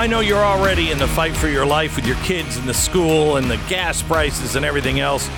I 0.00 0.06
know 0.06 0.20
you're 0.20 0.42
already 0.42 0.90
in 0.90 0.98
the 0.98 1.06
fight 1.06 1.36
for 1.36 1.48
your 1.48 1.66
life 1.66 1.94
with 1.94 2.06
your 2.06 2.16
kids 2.22 2.56
and 2.56 2.66
the 2.66 2.72
school 2.72 3.36
and 3.36 3.50
the 3.50 3.58
gas 3.68 4.00
prices 4.00 4.56
and 4.56 4.64
everything 4.64 4.98
else. 4.98 5.28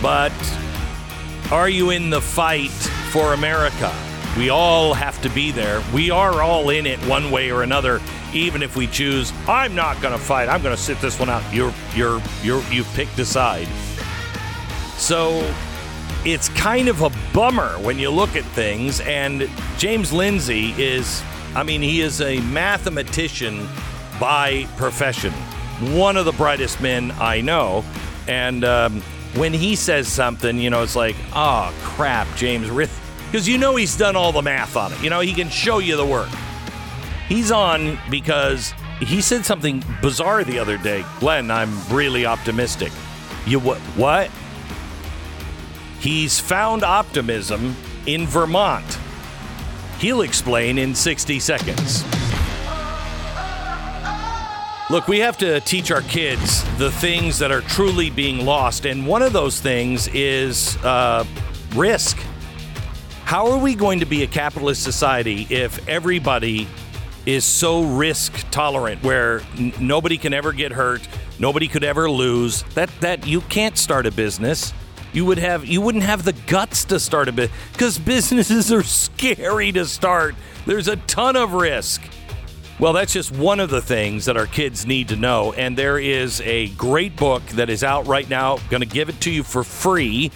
But 0.00 0.32
are 1.50 1.68
you 1.68 1.90
in 1.90 2.08
the 2.08 2.20
fight 2.20 2.70
for 3.10 3.34
America? 3.34 3.92
We 4.38 4.50
all 4.50 4.94
have 4.94 5.20
to 5.22 5.28
be 5.30 5.50
there. 5.50 5.82
We 5.92 6.12
are 6.12 6.42
all 6.42 6.70
in 6.70 6.86
it 6.86 7.00
one 7.06 7.32
way 7.32 7.50
or 7.50 7.64
another, 7.64 8.00
even 8.32 8.62
if 8.62 8.76
we 8.76 8.86
choose, 8.86 9.32
I'm 9.48 9.74
not 9.74 10.00
going 10.00 10.16
to 10.16 10.24
fight. 10.24 10.48
I'm 10.48 10.62
going 10.62 10.76
to 10.76 10.80
sit 10.80 11.00
this 11.00 11.18
one 11.18 11.28
out. 11.28 11.42
You're, 11.52 11.74
you're, 11.92 12.22
you're, 12.40 12.62
you've 12.70 12.94
picked 12.94 13.18
a 13.18 13.24
side. 13.24 13.66
So 14.96 15.52
it's 16.24 16.50
kind 16.50 16.86
of 16.86 17.02
a 17.02 17.10
bummer 17.34 17.80
when 17.80 17.98
you 17.98 18.10
look 18.10 18.36
at 18.36 18.44
things. 18.44 19.00
And 19.00 19.50
James 19.76 20.12
Lindsay 20.12 20.70
is, 20.80 21.20
I 21.54 21.62
mean, 21.62 21.82
he 21.82 22.00
is 22.00 22.20
a 22.20 22.40
mathematician 22.40 23.68
by 24.18 24.66
profession, 24.76 25.32
one 25.96 26.16
of 26.16 26.24
the 26.24 26.32
brightest 26.32 26.80
men 26.80 27.10
I 27.12 27.40
know. 27.40 27.84
And 28.28 28.64
um, 28.64 29.00
when 29.34 29.52
he 29.52 29.76
says 29.76 30.08
something, 30.08 30.58
you 30.58 30.70
know, 30.70 30.82
it's 30.82 30.96
like, 30.96 31.16
oh, 31.34 31.74
crap, 31.82 32.28
James, 32.36 32.68
Rith. 32.68 32.98
because 33.26 33.48
you 33.48 33.58
know 33.58 33.76
he's 33.76 33.96
done 33.96 34.16
all 34.16 34.32
the 34.32 34.42
math 34.42 34.76
on 34.76 34.92
it. 34.92 35.02
You 35.02 35.10
know, 35.10 35.20
he 35.20 35.32
can 35.34 35.48
show 35.48 35.78
you 35.78 35.96
the 35.96 36.06
work. 36.06 36.28
He's 37.28 37.50
on 37.50 37.98
because 38.10 38.74
he 39.00 39.20
said 39.20 39.44
something 39.44 39.82
bizarre 40.00 40.44
the 40.44 40.58
other 40.58 40.78
day. 40.78 41.04
Glenn, 41.18 41.50
I'm 41.50 41.76
really 41.88 42.26
optimistic. 42.26 42.92
You 43.46 43.58
what? 43.58 43.78
What? 43.96 44.30
He's 45.98 46.38
found 46.38 46.82
optimism 46.82 47.74
in 48.06 48.26
Vermont. 48.26 48.98
He'll 50.02 50.20
explain 50.20 50.76
in 50.76 50.94
60 50.94 51.40
seconds. 51.40 52.04
Look, 54.90 55.08
we 55.08 55.20
have 55.20 55.38
to 55.38 55.60
teach 55.60 55.90
our 55.90 56.02
kids 56.02 56.62
the 56.76 56.90
things 56.90 57.38
that 57.38 57.50
are 57.50 57.62
truly 57.62 58.10
being 58.10 58.44
lost, 58.44 58.84
and 58.84 59.06
one 59.06 59.22
of 59.22 59.32
those 59.32 59.58
things 59.58 60.08
is 60.08 60.76
uh, 60.84 61.24
risk. 61.74 62.18
How 63.24 63.50
are 63.50 63.58
we 63.58 63.74
going 63.74 64.00
to 64.00 64.06
be 64.06 64.22
a 64.22 64.26
capitalist 64.26 64.82
society 64.82 65.46
if 65.48 65.88
everybody 65.88 66.68
is 67.24 67.46
so 67.46 67.84
risk 67.84 68.44
tolerant, 68.50 69.02
where 69.02 69.40
n- 69.56 69.72
nobody 69.80 70.18
can 70.18 70.34
ever 70.34 70.52
get 70.52 70.72
hurt, 70.72 71.08
Nobody 71.42 71.66
could 71.66 71.82
ever 71.82 72.08
lose. 72.08 72.62
That 72.74 72.88
that 73.00 73.26
you 73.26 73.40
can't 73.42 73.76
start 73.76 74.06
a 74.06 74.12
business. 74.12 74.72
You 75.12 75.26
would 75.26 75.38
have 75.38 75.64
you 75.66 75.80
wouldn't 75.80 76.04
have 76.04 76.24
the 76.24 76.32
guts 76.32 76.84
to 76.86 76.98
start 76.98 77.28
a 77.28 77.32
business 77.32 77.56
because 77.72 77.98
businesses 77.98 78.72
are 78.72 78.82
scary 78.82 79.72
to 79.72 79.84
start. 79.84 80.34
There's 80.66 80.88
a 80.88 80.96
ton 80.96 81.36
of 81.36 81.52
risk. 81.52 82.02
Well, 82.78 82.92
that's 82.94 83.12
just 83.12 83.30
one 83.30 83.60
of 83.60 83.70
the 83.70 83.82
things 83.82 84.24
that 84.24 84.36
our 84.36 84.46
kids 84.46 84.86
need 84.86 85.08
to 85.08 85.16
know. 85.16 85.52
And 85.52 85.76
there 85.76 85.98
is 85.98 86.40
a 86.40 86.68
great 86.70 87.16
book 87.16 87.44
that 87.50 87.70
is 87.70 87.84
out 87.84 88.06
right 88.06 88.28
now. 88.28 88.58
Going 88.70 88.80
to 88.80 88.88
give 88.88 89.08
it 89.08 89.20
to 89.20 89.30
you 89.30 89.42
for 89.42 89.62
free. 89.62 90.32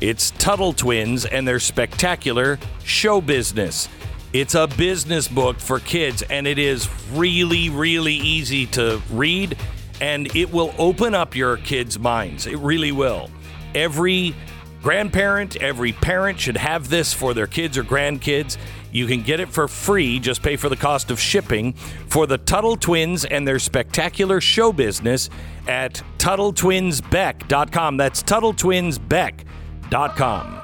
It's 0.00 0.30
Tuttle 0.32 0.74
Twins 0.74 1.24
and 1.24 1.48
their 1.48 1.58
spectacular 1.58 2.58
show 2.84 3.20
business. 3.20 3.88
It's 4.32 4.54
a 4.54 4.66
business 4.66 5.26
book 5.26 5.58
for 5.58 5.80
kids, 5.80 6.22
and 6.22 6.46
it 6.46 6.58
is 6.58 6.88
really, 7.12 7.70
really 7.70 8.14
easy 8.14 8.66
to 8.66 9.00
read, 9.10 9.56
and 10.00 10.34
it 10.36 10.52
will 10.52 10.74
open 10.78 11.14
up 11.14 11.34
your 11.34 11.56
kids' 11.56 11.98
minds. 11.98 12.46
It 12.46 12.58
really 12.58 12.92
will. 12.92 13.30
Every 13.74 14.34
grandparent, 14.82 15.56
every 15.56 15.92
parent 15.92 16.40
should 16.40 16.56
have 16.56 16.88
this 16.88 17.12
for 17.12 17.34
their 17.34 17.46
kids 17.46 17.76
or 17.76 17.84
grandkids. 17.84 18.56
You 18.90 19.06
can 19.06 19.22
get 19.22 19.40
it 19.40 19.48
for 19.48 19.68
free, 19.68 20.18
just 20.18 20.42
pay 20.42 20.56
for 20.56 20.68
the 20.68 20.76
cost 20.76 21.10
of 21.10 21.20
shipping 21.20 21.74
for 22.08 22.26
the 22.26 22.38
Tuttle 22.38 22.76
Twins 22.76 23.24
and 23.24 23.46
their 23.46 23.58
spectacular 23.58 24.40
show 24.40 24.72
business 24.72 25.28
at 25.66 26.02
TuttleTwinsBeck.com. 26.18 27.96
That's 27.96 28.22
TuttleTwinsBeck.com. 28.22 30.62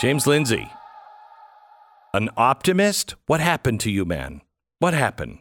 James 0.00 0.26
Lindsay, 0.26 0.68
an 2.12 2.28
optimist? 2.36 3.14
What 3.26 3.40
happened 3.40 3.80
to 3.80 3.90
you, 3.90 4.04
man? 4.04 4.42
What 4.78 4.92
happened? 4.92 5.38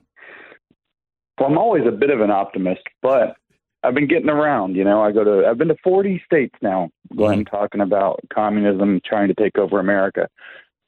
Well, 1.40 1.50
I'm 1.50 1.58
always 1.58 1.84
a 1.88 1.92
bit 1.92 2.12
of 2.12 2.22
an 2.22 2.32
optimist, 2.32 2.84
but 3.02 3.36
I've 3.84 3.94
been 3.94 4.08
getting 4.08 4.30
around. 4.30 4.76
You 4.76 4.84
know, 4.84 5.02
I 5.02 5.12
go 5.12 5.24
to 5.24 5.48
I've 5.48 5.58
been 5.58 5.68
to 5.70 5.76
40 5.84 6.22
states 6.26 6.56
now. 6.62 6.90
Glenn 7.16 7.44
mm-hmm. 7.44 7.56
talking 7.56 7.82
about 7.82 8.20
communism 8.34 9.02
trying 9.06 9.28
to 9.28 9.34
take 9.34 9.58
over 9.58 9.80
America, 9.80 10.30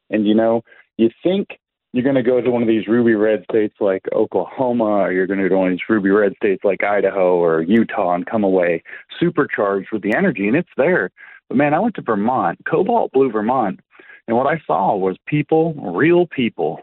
and 0.10 0.28
you 0.28 0.34
know, 0.34 0.64
you 0.98 1.10
think 1.24 1.60
you're 1.94 2.04
going 2.04 2.16
to 2.16 2.24
go 2.24 2.42
to 2.42 2.52
one 2.52 2.62
of 2.62 2.68
these 2.68 2.88
ruby 2.88 3.16
red 3.16 3.46
states 3.50 3.76
like 3.80 4.04
Oklahoma, 4.12 4.84
or 4.84 5.12
you're 5.14 5.28
going 5.28 5.40
to 5.40 5.48
go 5.48 5.56
to 5.56 5.60
one 5.60 5.68
of 5.68 5.74
these 5.74 5.90
ruby 5.90 6.10
red 6.10 6.34
states 6.36 6.64
like 6.64 6.84
Idaho 6.84 7.38
or 7.38 7.62
Utah 7.62 8.14
and 8.14 8.26
come 8.26 8.44
away 8.44 8.84
supercharged 9.20 9.90
with 9.92 10.02
the 10.02 10.14
energy, 10.14 10.48
and 10.48 10.58
it's 10.58 10.70
there. 10.78 11.10
But 11.48 11.58
man, 11.58 11.74
I 11.74 11.80
went 11.80 11.96
to 11.96 12.02
Vermont, 12.02 12.60
cobalt 12.66 13.12
blue 13.12 13.32
Vermont, 13.32 13.80
and 14.28 14.36
what 14.36 14.48
I 14.48 14.62
saw 14.66 14.96
was 14.96 15.18
people, 15.28 15.74
real 15.76 16.28
people, 16.28 16.82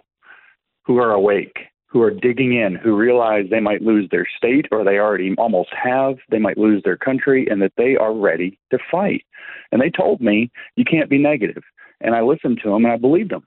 who 0.85 0.99
are 0.99 1.13
awake, 1.13 1.59
who 1.93 2.01
are 2.01 2.11
digging 2.11 2.55
in, 2.55 2.75
who 2.75 2.97
realize 2.97 3.45
they 3.51 3.61
might 3.61 3.83
lose 3.83 4.09
their 4.11 4.27
state 4.39 4.65
or 4.73 4.83
they 4.83 4.99
already 4.99 5.35
almost 5.37 5.69
have, 5.75 6.15
they 6.31 6.39
might 6.39 6.57
lose 6.57 6.83
their 6.85 6.97
country, 6.97 7.47
and 7.51 7.61
that 7.61 7.75
they 7.77 7.97
are 7.97 8.15
ready 8.15 8.59
to 8.71 8.79
fight. 8.91 9.25
And 9.71 9.81
they 9.81 9.91
told 9.91 10.23
me, 10.23 10.51
you 10.77 10.85
can't 10.87 11.11
be 11.11 11.19
negative. 11.19 11.63
And 12.01 12.15
I 12.15 12.23
listened 12.23 12.61
to 12.63 12.71
them 12.71 12.87
and 12.87 12.95
I 12.95 12.97
believed 12.97 13.31
them. 13.31 13.45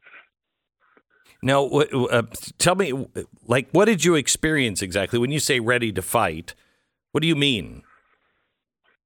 Now, 1.41 1.65
uh, 1.65 2.23
tell 2.59 2.75
me, 2.75 3.07
like, 3.47 3.67
what 3.71 3.85
did 3.85 4.05
you 4.05 4.13
experience 4.13 4.83
exactly 4.83 5.17
when 5.17 5.31
you 5.31 5.39
say 5.39 5.59
ready 5.59 5.91
to 5.91 6.01
fight? 6.03 6.53
What 7.11 7.21
do 7.21 7.27
you 7.27 7.35
mean? 7.35 7.81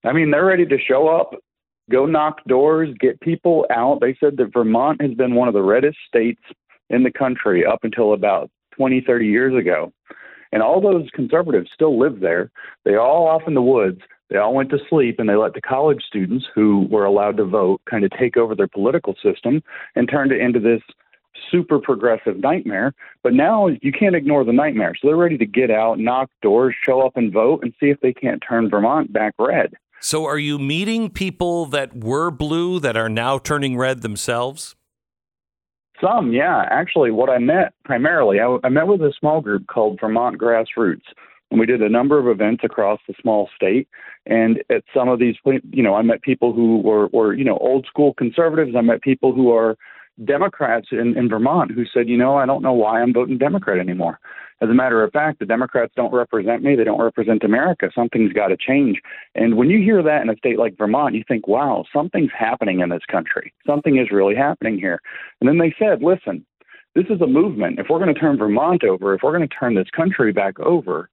I 0.03 0.11
mean, 0.11 0.31
they're 0.31 0.45
ready 0.45 0.65
to 0.65 0.77
show 0.77 1.07
up, 1.07 1.33
go 1.89 2.05
knock 2.05 2.43
doors, 2.45 2.89
get 2.99 3.19
people 3.21 3.65
out. 3.69 3.99
They 4.01 4.17
said 4.19 4.35
that 4.37 4.53
Vermont 4.53 5.01
has 5.01 5.13
been 5.13 5.35
one 5.35 5.47
of 5.47 5.53
the 5.53 5.61
reddest 5.61 5.97
states 6.07 6.41
in 6.89 7.03
the 7.03 7.11
country 7.11 7.65
up 7.65 7.79
until 7.83 8.13
about 8.13 8.49
20, 8.80 9.01
30 9.01 9.27
years 9.27 9.55
ago. 9.55 9.91
And 10.53 10.63
all 10.63 10.80
those 10.82 11.09
conservatives 11.13 11.69
still 11.73 11.99
live 11.99 12.21
there. 12.21 12.49
They 12.86 12.95
all 12.95 13.27
off 13.27 13.41
in 13.45 13.53
the 13.53 13.61
woods. 13.61 13.99
They 14.30 14.38
all 14.38 14.53
went 14.53 14.69
to 14.69 14.77
sleep 14.89 15.19
and 15.19 15.27
they 15.27 15.36
let 15.36 15.53
the 15.53 15.61
college 15.61 16.01
students 16.07 16.45
who 16.55 16.88
were 16.89 17.03
allowed 17.05 17.38
to 17.38 17.45
vote 17.45 17.82
kind 17.89 18.05
of 18.05 18.11
take 18.17 18.38
over 18.38 18.55
their 18.55 18.67
political 18.69 19.15
system 19.21 19.61
and 19.95 20.09
turned 20.09 20.32
it 20.32 20.39
into 20.39 20.59
this 20.59 20.82
super 21.51 21.80
progressive 21.80 22.38
nightmare. 22.38 22.93
But 23.21 23.34
now 23.34 23.67
you 23.82 23.91
can't 23.91 24.15
ignore 24.15 24.45
the 24.45 24.53
nightmare. 24.53 24.93
So 24.95 25.07
they're 25.07 25.17
ready 25.17 25.38
to 25.38 25.45
get 25.45 25.71
out, 25.71 25.99
knock 25.99 26.30
doors, 26.41 26.73
show 26.86 27.01
up 27.01 27.17
and 27.17 27.34
vote 27.34 27.63
and 27.63 27.73
see 27.80 27.89
if 27.89 27.99
they 27.99 28.13
can't 28.13 28.41
turn 28.47 28.69
Vermont 28.69 29.11
back 29.11 29.34
red. 29.38 29.73
So, 30.01 30.23
are 30.23 30.38
you 30.38 30.57
meeting 30.57 31.09
people 31.09 31.65
that 31.67 31.93
were 31.93 32.32
blue 32.32 32.80
that 32.80 32.95
are 32.95 33.09
now 33.09 33.38
turning 33.38 33.75
red 33.75 34.01
themselves? 34.01 34.77
Some, 36.01 36.31
yeah. 36.31 36.65
Actually, 36.69 37.11
what 37.11 37.29
I 37.29 37.39
met 37.39 37.73
primarily, 37.83 38.39
I, 38.39 38.57
I 38.63 38.69
met 38.69 38.87
with 38.87 39.01
a 39.01 39.13
small 39.19 39.41
group 39.41 39.67
called 39.67 39.99
Vermont 39.99 40.37
Grassroots, 40.37 41.07
and 41.51 41.59
we 41.59 41.65
did 41.65 41.81
a 41.81 41.89
number 41.89 42.19
of 42.19 42.27
events 42.27 42.63
across 42.63 42.99
the 43.07 43.13
small 43.21 43.49
state. 43.55 43.87
And 44.25 44.63
at 44.69 44.83
some 44.93 45.09
of 45.09 45.19
these, 45.19 45.35
you 45.71 45.83
know, 45.83 45.95
I 45.95 46.01
met 46.01 46.21
people 46.21 46.53
who 46.53 46.77
were, 46.77 47.07
were 47.07 47.33
you 47.33 47.43
know, 47.43 47.57
old 47.57 47.85
school 47.87 48.13
conservatives. 48.13 48.75
I 48.77 48.81
met 48.81 49.01
people 49.01 49.33
who 49.33 49.51
are 49.51 49.75
Democrats 50.23 50.87
in, 50.91 51.17
in 51.17 51.29
Vermont 51.29 51.71
who 51.71 51.85
said, 51.85 52.07
you 52.07 52.17
know, 52.17 52.35
I 52.35 52.45
don't 52.45 52.61
know 52.61 52.73
why 52.73 53.01
I'm 53.01 53.13
voting 53.13 53.37
Democrat 53.37 53.79
anymore. 53.79 54.19
As 54.62 54.70
a 54.70 54.74
matter 54.74 55.03
of 55.03 55.12
fact, 55.14 55.39
the 55.39 55.45
Democrats 55.45 55.93
don't 55.95 56.14
represent 56.14 56.64
me. 56.64 56.76
They 56.76 56.84
don't 56.84 57.01
represent 57.01 57.43
America. 57.43 57.89
Something's 57.95 58.34
got 58.34 58.47
to 58.49 58.57
change. 58.57 58.99
And 59.36 59.55
when 59.55 59.70
you 59.70 59.80
hear 59.82 60.03
that 60.03 60.22
in 60.22 60.30
a 60.30 60.36
state 60.36 60.60
like 60.60 60.78
Vermont, 60.78 61.16
you 61.16 61.24
think, 61.28 61.47
wow, 61.47 61.86
something's 61.93 62.32
happening 62.38 62.82
in 62.82 62.89
this 62.89 63.05
country. 63.10 63.53
Something 63.66 63.97
is 63.97 64.12
really 64.12 64.36
happening 64.36 64.78
here. 64.78 64.99
And 65.39 65.47
then 65.47 65.57
they 65.60 65.74
said, 65.80 66.01
listen, 66.03 66.45
this 66.93 67.05
is 67.10 67.22
a 67.22 67.28
movement. 67.28 67.80
If 67.80 67.88
we're 67.89 67.99
going 67.99 68.14
to 68.14 68.20
turn 68.20 68.38
Vermont 68.38 68.84
over, 68.84 69.14
if 69.14 69.22
we're 69.24 69.36
going 69.38 69.47
to 69.47 69.55
turn 69.55 69.76
this 69.76 69.89
country 69.95 70.34
back 70.34 70.60
over, 70.60 71.10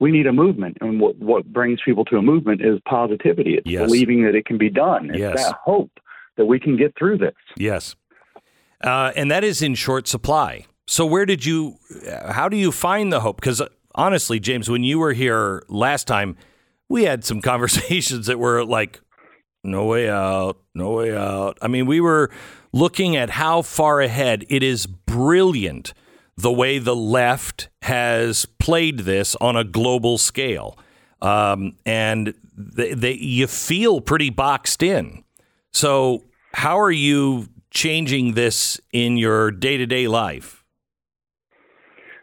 we 0.00 0.10
need 0.10 0.26
a 0.26 0.32
movement. 0.32 0.78
And 0.80 1.00
what, 1.00 1.16
what 1.18 1.52
brings 1.52 1.80
people 1.84 2.04
to 2.06 2.16
a 2.16 2.22
movement 2.22 2.60
is 2.62 2.80
positivity. 2.88 3.54
It's 3.56 3.66
Yes. 3.70 3.84
believing 3.86 4.24
that 4.24 4.34
it 4.34 4.44
can 4.46 4.58
be 4.58 4.70
done. 4.70 5.10
It's 5.10 5.18
Yes. 5.18 5.44
that 5.46 5.56
hope 5.64 5.90
that 6.36 6.46
we 6.46 6.58
can 6.58 6.76
get 6.76 6.94
through 6.98 7.18
this. 7.18 7.34
Yes. 7.56 7.94
Uh, 8.82 9.12
and 9.16 9.30
that 9.30 9.42
is 9.44 9.60
in 9.62 9.74
short 9.74 10.06
supply. 10.08 10.66
So, 10.90 11.04
where 11.04 11.26
did 11.26 11.44
you, 11.44 11.76
uh, 12.10 12.32
how 12.32 12.48
do 12.48 12.56
you 12.56 12.72
find 12.72 13.12
the 13.12 13.20
hope? 13.20 13.36
Because 13.36 13.60
honestly, 13.94 14.40
James, 14.40 14.70
when 14.70 14.82
you 14.82 14.98
were 14.98 15.12
here 15.12 15.62
last 15.68 16.06
time, 16.06 16.34
we 16.88 17.04
had 17.04 17.24
some 17.24 17.42
conversations 17.52 18.24
that 18.26 18.38
were 18.38 18.64
like, 18.64 19.02
no 19.62 19.84
way 19.84 20.08
out, 20.08 20.56
no 20.74 20.92
way 20.92 21.14
out. 21.14 21.58
I 21.60 21.68
mean, 21.68 21.84
we 21.84 22.00
were 22.00 22.30
looking 22.72 23.16
at 23.16 23.28
how 23.28 23.60
far 23.60 24.00
ahead. 24.00 24.46
It 24.48 24.62
is 24.62 24.86
brilliant 24.86 25.92
the 26.38 26.52
way 26.52 26.78
the 26.78 26.96
left 26.96 27.68
has 27.82 28.46
played 28.58 29.00
this 29.00 29.36
on 29.42 29.56
a 29.56 29.64
global 29.64 30.16
scale. 30.16 30.78
Um, 31.20 31.76
and 31.84 32.32
they, 32.56 32.94
they, 32.94 33.12
you 33.12 33.46
feel 33.46 34.00
pretty 34.00 34.30
boxed 34.30 34.82
in. 34.82 35.22
So, 35.70 36.24
how 36.54 36.80
are 36.80 36.90
you 36.90 37.48
changing 37.70 38.32
this 38.32 38.80
in 38.90 39.18
your 39.18 39.50
day 39.50 39.76
to 39.76 39.84
day 39.84 40.08
life? 40.08 40.57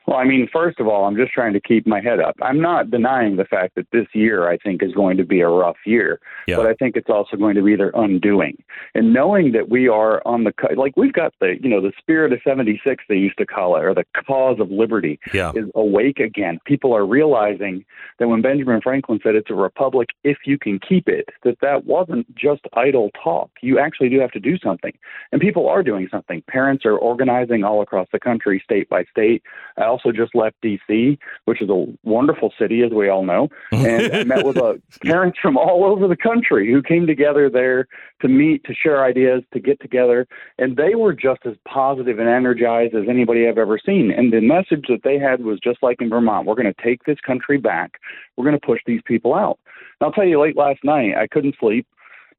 Well, 0.07 0.17
I 0.17 0.23
mean, 0.23 0.47
first 0.51 0.79
of 0.79 0.87
all, 0.87 1.05
I'm 1.05 1.15
just 1.15 1.31
trying 1.31 1.53
to 1.53 1.59
keep 1.59 1.87
my 1.87 1.99
head 1.99 2.19
up. 2.19 2.35
I'm 2.41 2.61
not 2.61 2.91
denying 2.91 3.37
the 3.37 3.45
fact 3.45 3.75
that 3.75 3.87
this 3.91 4.05
year 4.13 4.47
I 4.49 4.57
think 4.57 4.83
is 4.83 4.93
going 4.93 5.17
to 5.17 5.23
be 5.25 5.41
a 5.41 5.47
rough 5.49 5.77
year, 5.85 6.19
Yeah. 6.47 6.57
but 6.57 6.67
I 6.67 6.73
think 6.75 6.95
it's 6.95 7.09
also 7.09 7.37
going 7.37 7.55
to 7.55 7.63
be 7.63 7.75
their 7.75 7.91
undoing. 7.95 8.61
And 8.93 9.13
knowing 9.13 9.51
that 9.53 9.69
we 9.69 9.87
are 9.87 10.21
on 10.25 10.43
the 10.43 10.53
like 10.75 10.93
we've 10.95 11.13
got 11.13 11.33
the 11.39 11.55
you 11.61 11.69
know 11.69 11.81
the 11.81 11.91
spirit 11.97 12.33
of 12.33 12.39
'76 12.43 13.03
they 13.09 13.15
used 13.15 13.37
to 13.39 13.45
call 13.45 13.75
it, 13.77 13.83
or 13.83 13.93
the 13.93 14.05
cause 14.27 14.59
of 14.59 14.69
liberty 14.69 15.19
Yeah. 15.33 15.51
is 15.55 15.65
awake 15.75 16.19
again. 16.19 16.59
People 16.65 16.93
are 16.93 17.05
realizing 17.05 17.83
that 18.19 18.27
when 18.27 18.41
Benjamin 18.41 18.81
Franklin 18.81 19.19
said 19.23 19.35
it's 19.35 19.49
a 19.49 19.55
republic 19.55 20.09
if 20.23 20.37
you 20.45 20.57
can 20.59 20.79
keep 20.79 21.07
it, 21.09 21.29
that 21.43 21.59
that 21.61 21.85
wasn't 21.85 22.33
just 22.35 22.61
idle 22.73 23.09
talk. 23.23 23.49
You 23.61 23.79
actually 23.79 24.09
do 24.09 24.19
have 24.19 24.31
to 24.31 24.39
do 24.39 24.57
something, 24.59 24.93
and 25.31 25.41
people 25.41 25.67
are 25.67 25.81
doing 25.83 26.07
something. 26.11 26.43
Parents 26.47 26.85
are 26.85 26.97
organizing 26.97 27.63
all 27.63 27.81
across 27.81 28.07
the 28.11 28.19
country, 28.19 28.61
state 28.63 28.87
by 28.89 29.03
state. 29.05 29.41
I 29.77 29.94
also 29.95 30.11
just 30.11 30.35
left 30.35 30.55
D.C., 30.61 31.17
which 31.45 31.61
is 31.61 31.69
a 31.69 31.85
wonderful 32.03 32.53
city, 32.59 32.81
as 32.83 32.91
we 32.91 33.09
all 33.09 33.23
know, 33.23 33.49
and 33.71 34.13
I 34.13 34.23
met 34.23 34.45
with 34.45 34.57
uh, 34.57 34.73
parents 35.03 35.37
from 35.41 35.57
all 35.57 35.85
over 35.85 36.07
the 36.07 36.17
country 36.17 36.71
who 36.71 36.81
came 36.81 37.07
together 37.07 37.49
there 37.49 37.87
to 38.21 38.27
meet, 38.27 38.63
to 38.65 38.73
share 38.73 39.03
ideas, 39.03 39.43
to 39.53 39.59
get 39.59 39.79
together, 39.79 40.27
and 40.57 40.75
they 40.77 40.95
were 40.95 41.13
just 41.13 41.41
as 41.45 41.55
positive 41.67 42.19
and 42.19 42.27
energized 42.29 42.93
as 42.95 43.03
anybody 43.09 43.47
I've 43.47 43.57
ever 43.57 43.79
seen. 43.83 44.11
And 44.11 44.33
the 44.33 44.41
message 44.41 44.85
that 44.89 45.03
they 45.03 45.17
had 45.17 45.43
was 45.43 45.59
just 45.59 45.81
like 45.81 46.01
in 46.01 46.09
Vermont: 46.09 46.45
we're 46.45 46.55
going 46.55 46.73
to 46.73 46.83
take 46.83 47.03
this 47.05 47.19
country 47.25 47.57
back. 47.57 47.99
We're 48.35 48.45
going 48.45 48.59
to 48.59 48.65
push 48.65 48.81
these 48.85 49.01
people 49.05 49.33
out. 49.33 49.59
And 49.99 50.07
I'll 50.07 50.11
tell 50.11 50.25
you, 50.25 50.41
late 50.41 50.57
last 50.57 50.83
night, 50.83 51.15
I 51.15 51.27
couldn't 51.27 51.55
sleep. 51.59 51.87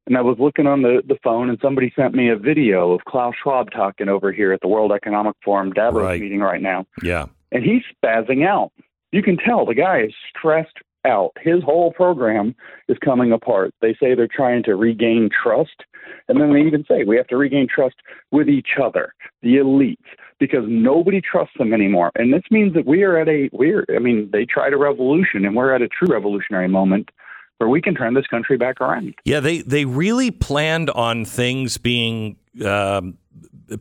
And 0.05 0.17
I 0.17 0.21
was 0.21 0.37
looking 0.39 0.67
on 0.67 0.83
the, 0.83 1.01
the 1.05 1.17
phone, 1.21 1.49
and 1.49 1.59
somebody 1.61 1.91
sent 1.93 2.15
me 2.15 2.29
a 2.29 2.37
video 2.37 2.91
of 2.93 3.03
Klaus 3.03 3.35
Schwab 3.43 3.71
talking 3.71 4.07
over 4.07 4.31
here 4.31 4.53
at 4.53 4.61
the 4.61 4.67
World 4.69 4.93
Economic 4.93 5.35
Forum 5.43 5.73
Davos 5.73 6.01
Right. 6.01 6.21
meeting 6.21 6.39
right 6.39 6.61
now 6.61 6.85
Yeah. 7.03 7.25
And 7.51 7.63
he's 7.63 7.83
spazzing 7.95 8.45
out. 8.45 8.71
You 9.11 9.23
can 9.23 9.37
tell 9.37 9.65
the 9.65 9.73
guy 9.73 10.01
is 10.01 10.13
stressed, 10.37 10.77
out. 11.07 11.31
His 11.41 11.63
whole 11.63 11.91
program 11.91 12.55
is 12.87 12.97
coming 13.03 13.31
apart. 13.31 13.73
They 13.81 13.93
say 13.93 14.13
they're 14.13 14.27
trying 14.27 14.63
to 14.63 14.75
regain 14.75 15.29
trust. 15.29 15.83
And 16.27 16.39
then 16.39 16.53
they 16.53 16.61
even 16.61 16.85
say 16.87 17.03
we 17.03 17.17
have 17.17 17.27
to 17.27 17.37
regain 17.37 17.67
trust 17.73 17.95
with 18.31 18.49
each 18.49 18.69
other, 18.81 19.13
the 19.41 19.55
elites, 19.55 19.95
because 20.39 20.65
nobody 20.67 21.21
trusts 21.21 21.55
them 21.57 21.73
anymore. 21.73 22.11
And 22.15 22.33
this 22.33 22.43
means 22.51 22.73
that 22.75 22.85
we 22.85 23.03
are 23.03 23.17
at 23.17 23.27
a 23.27 23.49
we're 23.51 23.85
I 23.93 23.99
mean, 23.99 24.29
they 24.31 24.45
tried 24.45 24.73
a 24.73 24.77
revolution 24.77 25.45
and 25.45 25.55
we're 25.55 25.73
at 25.73 25.81
a 25.81 25.87
true 25.87 26.13
revolutionary 26.13 26.67
moment 26.67 27.09
where 27.57 27.69
we 27.69 27.81
can 27.81 27.95
turn 27.95 28.13
this 28.13 28.27
country 28.27 28.57
back 28.57 28.79
around. 28.79 29.15
Yeah, 29.25 29.39
they 29.39 29.59
they 29.61 29.85
really 29.85 30.31
planned 30.31 30.89
on 30.91 31.25
things 31.25 31.77
being 31.77 32.37
um, 32.65 33.17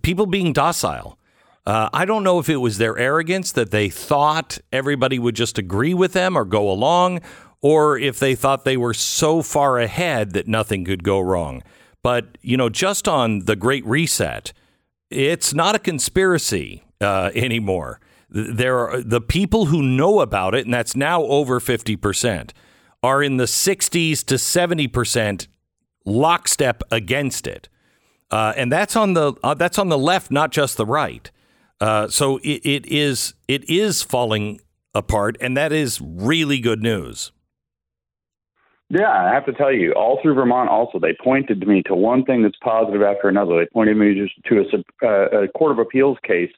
people 0.02 0.26
being 0.26 0.52
docile. 0.52 1.18
Uh, 1.66 1.88
I 1.92 2.04
don't 2.04 2.22
know 2.22 2.38
if 2.38 2.48
it 2.48 2.58
was 2.58 2.78
their 2.78 2.96
arrogance 2.96 3.50
that 3.52 3.72
they 3.72 3.88
thought 3.88 4.58
everybody 4.72 5.18
would 5.18 5.34
just 5.34 5.58
agree 5.58 5.94
with 5.94 6.12
them 6.12 6.38
or 6.38 6.44
go 6.44 6.70
along, 6.70 7.20
or 7.60 7.98
if 7.98 8.20
they 8.20 8.36
thought 8.36 8.64
they 8.64 8.76
were 8.76 8.94
so 8.94 9.42
far 9.42 9.78
ahead 9.80 10.32
that 10.34 10.46
nothing 10.46 10.84
could 10.84 11.02
go 11.02 11.18
wrong. 11.18 11.64
But 12.04 12.38
you 12.40 12.56
know, 12.56 12.68
just 12.68 13.08
on 13.08 13.40
the 13.46 13.56
Great 13.56 13.84
Reset, 13.84 14.52
it's 15.10 15.52
not 15.52 15.74
a 15.74 15.80
conspiracy 15.80 16.84
uh, 17.00 17.32
anymore. 17.34 17.98
There 18.28 18.88
are 18.88 19.02
the 19.02 19.20
people 19.20 19.66
who 19.66 19.82
know 19.82 20.20
about 20.20 20.54
it, 20.54 20.66
and 20.66 20.74
that's 20.74 20.94
now 20.94 21.24
over 21.24 21.58
fifty 21.58 21.96
percent, 21.96 22.54
are 23.02 23.24
in 23.24 23.38
the 23.38 23.48
sixties 23.48 24.22
to 24.24 24.38
seventy 24.38 24.86
percent 24.86 25.48
lockstep 26.04 26.84
against 26.92 27.48
it, 27.48 27.68
uh, 28.30 28.52
and 28.56 28.70
that's 28.70 28.94
on 28.94 29.14
the 29.14 29.32
uh, 29.42 29.54
that's 29.54 29.78
on 29.78 29.88
the 29.88 29.98
left, 29.98 30.30
not 30.30 30.52
just 30.52 30.76
the 30.76 30.86
right. 30.86 31.32
Uh, 31.80 32.08
so 32.08 32.38
it, 32.38 32.64
it 32.64 32.86
is 32.86 33.34
it 33.48 33.68
is 33.68 34.02
falling 34.02 34.60
apart, 34.94 35.36
and 35.40 35.56
that 35.56 35.72
is 35.72 36.00
really 36.00 36.58
good 36.58 36.82
news. 36.82 37.32
Yeah, 38.88 39.10
I 39.10 39.34
have 39.34 39.46
to 39.46 39.52
tell 39.52 39.72
you, 39.72 39.92
all 39.94 40.20
through 40.22 40.34
Vermont, 40.34 40.70
also 40.70 41.00
they 41.00 41.16
pointed 41.22 41.60
to 41.60 41.66
me 41.66 41.82
to 41.86 41.94
one 41.94 42.24
thing 42.24 42.42
that's 42.42 42.56
positive 42.62 43.02
after 43.02 43.28
another. 43.28 43.58
They 43.58 43.68
pointed 43.72 43.96
me 43.96 44.14
just 44.14 44.34
to 44.44 44.60
a, 44.60 45.06
uh, 45.06 45.42
a 45.42 45.48
court 45.48 45.72
of 45.72 45.80
appeals 45.80 46.18
case 46.22 46.52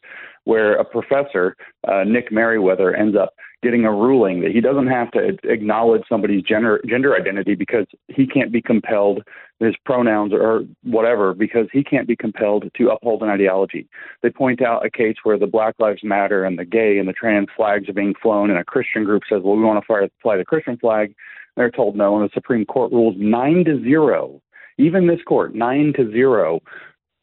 where 0.44 0.74
a 0.74 0.84
professor, 0.84 1.56
uh, 1.86 2.04
Nick 2.04 2.30
Meriwether, 2.30 2.94
ends 2.94 3.16
up 3.16 3.34
getting 3.62 3.84
a 3.84 3.90
ruling 3.90 4.40
that 4.40 4.52
he 4.52 4.60
doesn't 4.60 4.86
have 4.86 5.10
to 5.10 5.36
acknowledge 5.44 6.02
somebody's 6.08 6.42
gender 6.42 6.80
gender 6.86 7.16
identity 7.16 7.54
because 7.54 7.86
he 8.06 8.26
can't 8.26 8.52
be 8.52 8.62
compelled 8.62 9.22
his 9.58 9.74
pronouns 9.84 10.32
or 10.32 10.62
whatever 10.84 11.34
because 11.34 11.66
he 11.72 11.82
can't 11.82 12.06
be 12.06 12.14
compelled 12.14 12.70
to 12.76 12.90
uphold 12.90 13.22
an 13.22 13.28
ideology. 13.28 13.88
They 14.22 14.30
point 14.30 14.62
out 14.62 14.86
a 14.86 14.90
case 14.90 15.16
where 15.24 15.38
the 15.38 15.48
Black 15.48 15.74
Lives 15.80 16.04
Matter 16.04 16.44
and 16.44 16.58
the 16.58 16.64
gay 16.64 16.98
and 16.98 17.08
the 17.08 17.12
trans 17.12 17.48
flags 17.56 17.88
are 17.88 17.94
being 17.94 18.14
flown, 18.22 18.50
and 18.50 18.58
a 18.58 18.64
Christian 18.64 19.04
group 19.04 19.22
says, 19.28 19.42
"Well, 19.42 19.56
we 19.56 19.64
want 19.64 19.82
to 19.82 19.86
fly, 19.86 20.08
fly 20.22 20.36
the 20.36 20.44
Christian 20.44 20.76
flag." 20.76 21.14
They're 21.58 21.72
told 21.72 21.96
no, 21.96 22.16
and 22.16 22.24
the 22.24 22.32
Supreme 22.32 22.64
Court 22.64 22.92
rules 22.92 23.16
nine 23.18 23.64
to 23.64 23.82
zero. 23.82 24.40
Even 24.78 25.08
this 25.08 25.20
court, 25.26 25.56
nine 25.56 25.92
to 25.96 26.08
zero, 26.12 26.60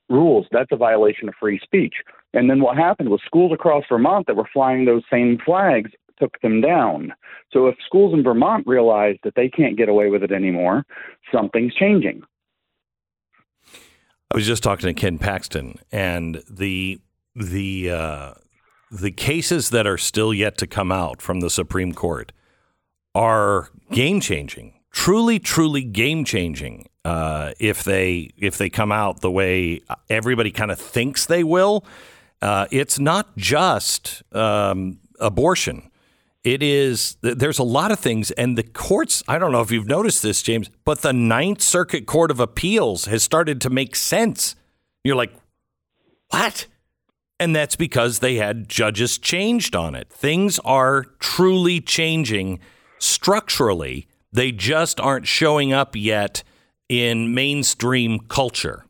rules 0.10 0.46
that's 0.52 0.74
a 0.74 0.76
violation 0.76 1.30
of 1.30 1.36
free 1.40 1.58
speech. 1.64 1.96
And 2.34 2.50
then 2.50 2.60
what 2.60 2.76
happened 2.76 3.08
was 3.08 3.22
schools 3.26 3.54
across 3.54 3.86
Vermont 3.88 4.28
that 4.28 4.36
were 4.36 4.50
flying 4.52 4.84
those 4.84 5.04
same 5.10 5.38
flags 5.44 5.90
took 6.20 6.40
them 6.42 6.60
down. 6.60 7.14
So 7.52 7.68
if 7.68 7.76
schools 7.86 8.14
in 8.14 8.24
Vermont 8.24 8.68
realize 8.68 9.16
that 9.24 9.36
they 9.36 9.48
can't 9.48 9.78
get 9.78 9.88
away 9.88 10.10
with 10.10 10.22
it 10.22 10.34
anymore, 10.34 10.86
something's 11.34 11.74
changing. 11.74 12.22
I 14.32 14.36
was 14.36 14.46
just 14.46 14.64
talking 14.64 14.94
to 14.94 14.94
Ken 14.94 15.18
Paxton, 15.18 15.80
and 15.94 16.44
the 16.50 17.00
the 17.36 17.90
uh, 17.90 18.34
the 18.92 19.12
cases 19.12 19.70
that 19.70 19.88
are 19.88 19.98
still 19.98 20.34
yet 20.34 20.58
to 20.58 20.68
come 20.68 20.92
out 20.92 21.22
from 21.22 21.40
the 21.40 21.50
Supreme 21.50 21.94
Court 21.94 22.34
are 23.16 23.70
game 23.91 24.20
changing, 24.20 24.74
truly, 24.91 25.39
truly 25.39 25.84
game 25.84 26.26
changing. 26.26 26.88
Uh, 27.03 27.53
if 27.59 27.84
they 27.84 28.32
if 28.38 28.57
they 28.57 28.70
come 28.70 28.91
out 28.91 29.22
the 29.22 29.32
way 29.32 29.80
everybody 30.09 30.51
kind 30.51 30.72
of 30.72 30.80
thinks 30.80 31.26
they 31.26 31.43
will, 31.43 31.86
uh, 32.41 32.68
it's 32.72 32.99
not 32.99 33.36
just 33.38 34.24
um, 34.34 34.99
abortion. 35.20 35.89
It 36.43 36.61
is 36.61 37.18
there's 37.22 37.57
a 37.57 37.63
lot 37.63 37.91
of 37.91 37.99
things, 37.99 38.32
and 38.32 38.57
the 38.57 38.63
courts. 38.63 39.24
I 39.28 39.39
don't 39.39 39.51
know 39.51 39.61
if 39.61 39.72
you've 39.72 39.88
noticed 39.88 40.22
this, 40.22 40.41
James, 40.43 40.70
but 40.84 41.01
the 41.01 41.13
Ninth 41.13 41.61
Circuit 41.61 42.05
Court 42.05 42.30
of 42.30 42.39
Appeals 42.39 43.05
has 43.05 43.24
started 43.24 43.61
to 43.61 43.70
make 43.70 43.95
sense. 43.95 44.55
You're 45.03 45.16
like, 45.16 45.34
what? 46.30 46.68
And 47.39 47.55
that's 47.55 47.76
because 47.76 48.20
they 48.20 48.36
had 48.36 48.70
judges 48.70 49.18
changed 49.18 49.76
on 49.76 49.93
it. 49.95 50.09
Things 50.09 50.59
are 50.59 51.05
truly 51.20 51.82
changing 51.82 52.59
structurally. 53.06 54.08
They 54.32 54.51
just 54.51 54.99
aren't 54.99 55.28
showing 55.28 55.72
up 55.72 55.95
yet 55.95 56.43
in 56.89 57.34
mainstream 57.34 58.20
culture. 58.28 58.86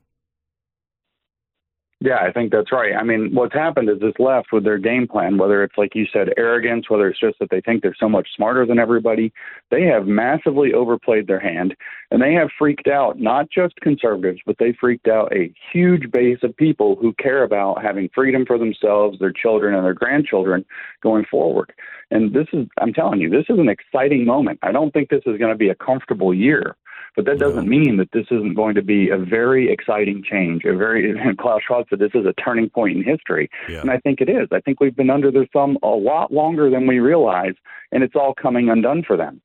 Yeah, 2.01 2.18
I 2.18 2.32
think 2.32 2.51
that's 2.51 2.74
right. 2.74 2.93
I 2.93 3.03
mean, 3.03 3.34
what's 3.34 3.53
happened 3.53 3.89
is 3.89 3.99
this 3.99 4.13
left 4.20 4.51
with 4.51 4.66
their 4.66 4.78
game 4.78 5.07
plan, 5.07 5.38
whether 5.38 5.63
it's 5.63 5.78
like 5.78 5.95
you 5.95 6.05
said, 6.11 6.34
arrogance, 6.36 6.89
whether 6.89 7.07
it's 7.07 7.20
just 7.20 7.39
that 7.39 7.49
they 7.49 7.61
think 7.61 7.82
they're 7.82 7.95
so 7.97 8.09
much 8.09 8.28
smarter 8.36 8.66
than 8.66 8.78
everybody, 8.78 9.32
they 9.72 9.84
have 9.84 10.05
massively 10.05 10.74
overplayed 10.74 11.26
their 11.26 11.39
hand 11.39 11.74
and 12.11 12.22
they 12.22 12.34
have 12.34 12.49
freaked 12.59 12.88
out 12.88 13.20
not 13.20 13.49
just 13.49 13.76
conservatives, 13.78 14.41
but 14.45 14.57
they 14.59 14.74
freaked 14.80 15.07
out 15.07 15.34
a 15.34 15.53
huge 15.72 16.11
base 16.11 16.39
of 16.43 16.55
people 16.57 16.97
who 17.01 17.13
care 17.13 17.43
about 17.43 17.82
having 17.82 18.09
freedom 18.13 18.45
for 18.45 18.59
themselves, 18.59 19.18
their 19.18 19.34
children, 19.34 19.74
and 19.74 19.86
their 19.86 19.93
grandchildren 19.93 20.66
going 21.01 21.26
forward. 21.32 21.72
And 22.16 22.34
this 22.34 22.47
is, 22.53 22.68
I'm 22.80 22.93
telling 22.93 23.20
you, 23.22 23.30
this 23.30 23.45
is 23.49 23.59
an 23.59 23.70
exciting 23.70 24.26
moment. 24.26 24.59
I 24.61 24.72
don't 24.72 24.91
think 24.91 25.09
this 25.09 25.24
is 25.26 25.38
going 25.38 25.51
to 25.51 25.57
be 25.57 25.70
a 25.70 25.76
comfortable 25.76 26.34
year. 26.34 26.76
But 27.16 27.24
that 27.26 27.39
doesn't 27.39 27.70
mean 27.70 27.95
that 27.95 28.09
this 28.11 28.26
isn't 28.30 28.55
going 28.55 28.76
to 28.76 28.82
be 28.82 29.09
a 29.09 29.18
very 29.18 29.72
exciting 29.72 30.22
change. 30.30 30.66
A 30.66 30.76
very 30.76 31.13
Klaus 31.39 31.61
Schwab 31.66 31.86
said 31.89 31.99
this 31.99 32.11
is 32.13 32.26
a 32.26 32.34
turning 32.34 32.70
point 32.70 32.97
in 32.97 33.03
history, 33.03 33.49
Yeah. 33.70 33.80
and 33.82 33.89
I 33.89 33.99
think 33.99 34.20
it 34.20 34.28
is. 34.30 34.49
I 34.51 34.59
think 34.59 34.82
we've 34.82 34.95
been 34.95 35.09
under 35.09 35.32
their 35.32 35.45
thumb 35.53 35.78
a 35.82 35.88
lot 35.88 36.34
longer 36.34 36.70
than 36.70 36.88
we 36.88 36.99
realize, 36.99 37.53
and 37.93 38.03
it's 38.03 38.16
all 38.16 38.34
coming 38.34 38.70
undone 38.70 39.01
for 39.07 39.16
them. 39.16 39.41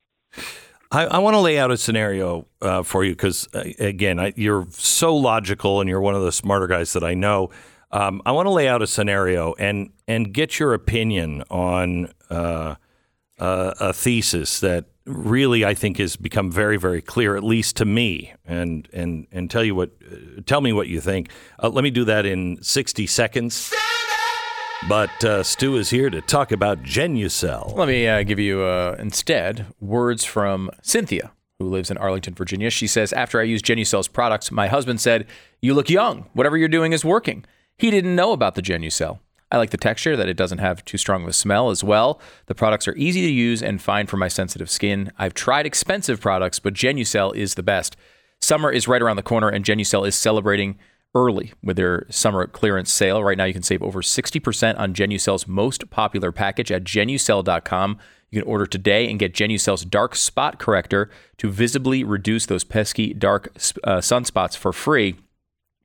I, 0.91 1.07
I 1.07 1.19
want 1.19 1.35
to 1.35 1.39
lay 1.39 1.59
out 1.61 1.71
a 1.71 1.77
scenario 1.77 2.47
uh, 2.61 2.83
for 2.83 3.05
you 3.05 3.13
because, 3.13 3.47
uh, 3.55 3.63
again, 3.79 4.19
I, 4.19 4.33
you're 4.35 4.67
so 4.73 5.15
logical 5.15 5.81
and 5.81 5.89
you're 5.89 6.01
one 6.01 6.17
of 6.17 6.23
the 6.25 6.33
smarter 6.33 6.67
guys 6.67 6.93
that 6.95 7.05
I 7.05 7.15
know. 7.15 7.51
Um, 7.93 8.23
I 8.25 8.33
want 8.33 8.47
to 8.47 8.51
lay 8.51 8.69
out 8.69 8.83
a 8.83 8.87
scenario 8.87 9.55
and 9.59 9.91
and 10.07 10.33
get 10.33 10.59
your 10.59 10.75
opinion 10.75 11.43
on 11.51 12.13
uh, 12.31 12.77
uh, 13.39 13.75
a 13.81 13.93
thesis 13.93 14.61
that 14.61 14.87
really 15.07 15.65
I 15.65 15.75
think 15.75 15.99
has 15.99 16.17
become 16.17 16.53
very 16.53 16.77
very 16.77 17.03
clear, 17.03 17.37
at 17.37 17.43
least 17.43 17.77
to 17.79 17.85
me. 17.85 18.33
And 18.45 18.89
and 18.93 19.27
and 19.33 19.51
tell 19.51 19.65
you 19.65 19.75
what, 19.75 19.91
uh, 20.11 20.41
tell 20.47 20.61
me 20.61 20.73
what 20.73 20.87
you 20.87 21.01
think. 21.01 21.31
Uh, 21.61 21.69
let 21.69 21.83
me 21.83 21.91
do 21.91 22.05
that 22.05 22.27
in 22.27 22.63
60 22.63 23.07
seconds. 23.07 23.73
But 24.89 25.25
uh, 25.25 25.43
Stu 25.43 25.77
is 25.77 25.91
here 25.91 26.09
to 26.09 26.23
talk 26.23 26.53
about 26.53 26.83
Genucell. 26.83 27.77
Let 27.77 27.89
me 27.89 28.09
uh, 28.09 28.23
give 28.23 28.39
you 28.39 28.65
instead 28.65 29.67
words 29.79 30.25
from 30.25 30.71
Cynthia, 30.81 31.33
who 31.59 31.69
lives 31.69 31.91
in 31.91 31.99
Arlington, 31.99 32.35
Virginia. 32.35 32.71
She 32.71 32.87
says, 32.87 33.13
After 33.13 33.39
I 33.41 33.43
used 33.43 33.63
Genucell's 33.67 34.09
products, 34.09 34.51
my 34.51 34.69
husband 34.69 34.99
said, 34.99 35.27
You 35.61 35.75
look 35.75 35.91
young. 35.91 36.31
Whatever 36.33 36.57
you're 36.57 36.69
doing 36.69 36.95
is 36.95 37.05
working. 37.05 37.45
He 37.81 37.91
didn't 37.91 38.15
know 38.15 38.33
about 38.33 38.57
the 38.57 38.63
Genucell. 38.63 39.21
I 39.51 39.57
like 39.57 39.71
the 39.71 39.79
texture, 39.79 40.15
that 40.15 40.29
it 40.29 40.37
doesn't 40.37 40.59
have 40.59 40.85
too 40.85 40.99
strong 40.99 41.23
of 41.23 41.29
a 41.29 41.33
smell 41.33 41.71
as 41.71 41.83
well. 41.83 42.21
The 42.45 42.55
products 42.55 42.87
are 42.87 42.95
easy 42.95 43.23
to 43.23 43.33
use 43.33 43.63
and 43.63 43.81
fine 43.81 44.07
for 44.07 44.19
my 44.19 44.29
sensitive 44.29 44.69
skin. 44.69 45.11
I've 45.19 45.33
tried 45.33 45.65
expensive 45.65 46.21
products, 46.21 46.59
but 46.59 46.75
Genucell 46.75 47.35
is 47.35 47.55
the 47.55 47.63
best. 47.63 47.97
Summer 48.39 48.71
is 48.71 48.87
right 48.87 49.01
around 49.01 49.17
the 49.17 49.23
corner, 49.23 49.49
and 49.49 49.65
Genucell 49.65 50.07
is 50.07 50.15
celebrating 50.15 50.79
early 51.15 51.55
with 51.63 51.79
their 51.79 52.07
summer 52.11 52.47
clearance 52.47 52.93
sale. 52.93 53.25
Right 53.25 53.39
now, 53.39 53.47
you 53.47 53.55
can 53.55 53.63
save 53.63 53.83
over 53.83 54.03
60% 54.03 54.79
on 54.79 54.93
Genucell's 54.93 55.49
most 55.49 55.89
popular 55.89 56.33
package 56.33 56.71
at 56.71 56.85
genucell.com. 56.85 57.99
You 58.31 58.43
can 58.43 58.49
order 58.49 58.67
today 58.67 59.09
and 59.09 59.19
get 59.19 59.33
Genucell's 59.33 59.87
dark 59.87 60.17
spot 60.17 60.59
corrector 60.59 61.11
to 61.39 61.51
visibly 61.51 62.05
reduce 62.05 62.45
those 62.45 62.63
pesky 62.63 63.15
dark 63.15 63.53
uh, 63.85 63.99
sunspots 63.99 64.55
for 64.55 64.75
free. 64.75 65.17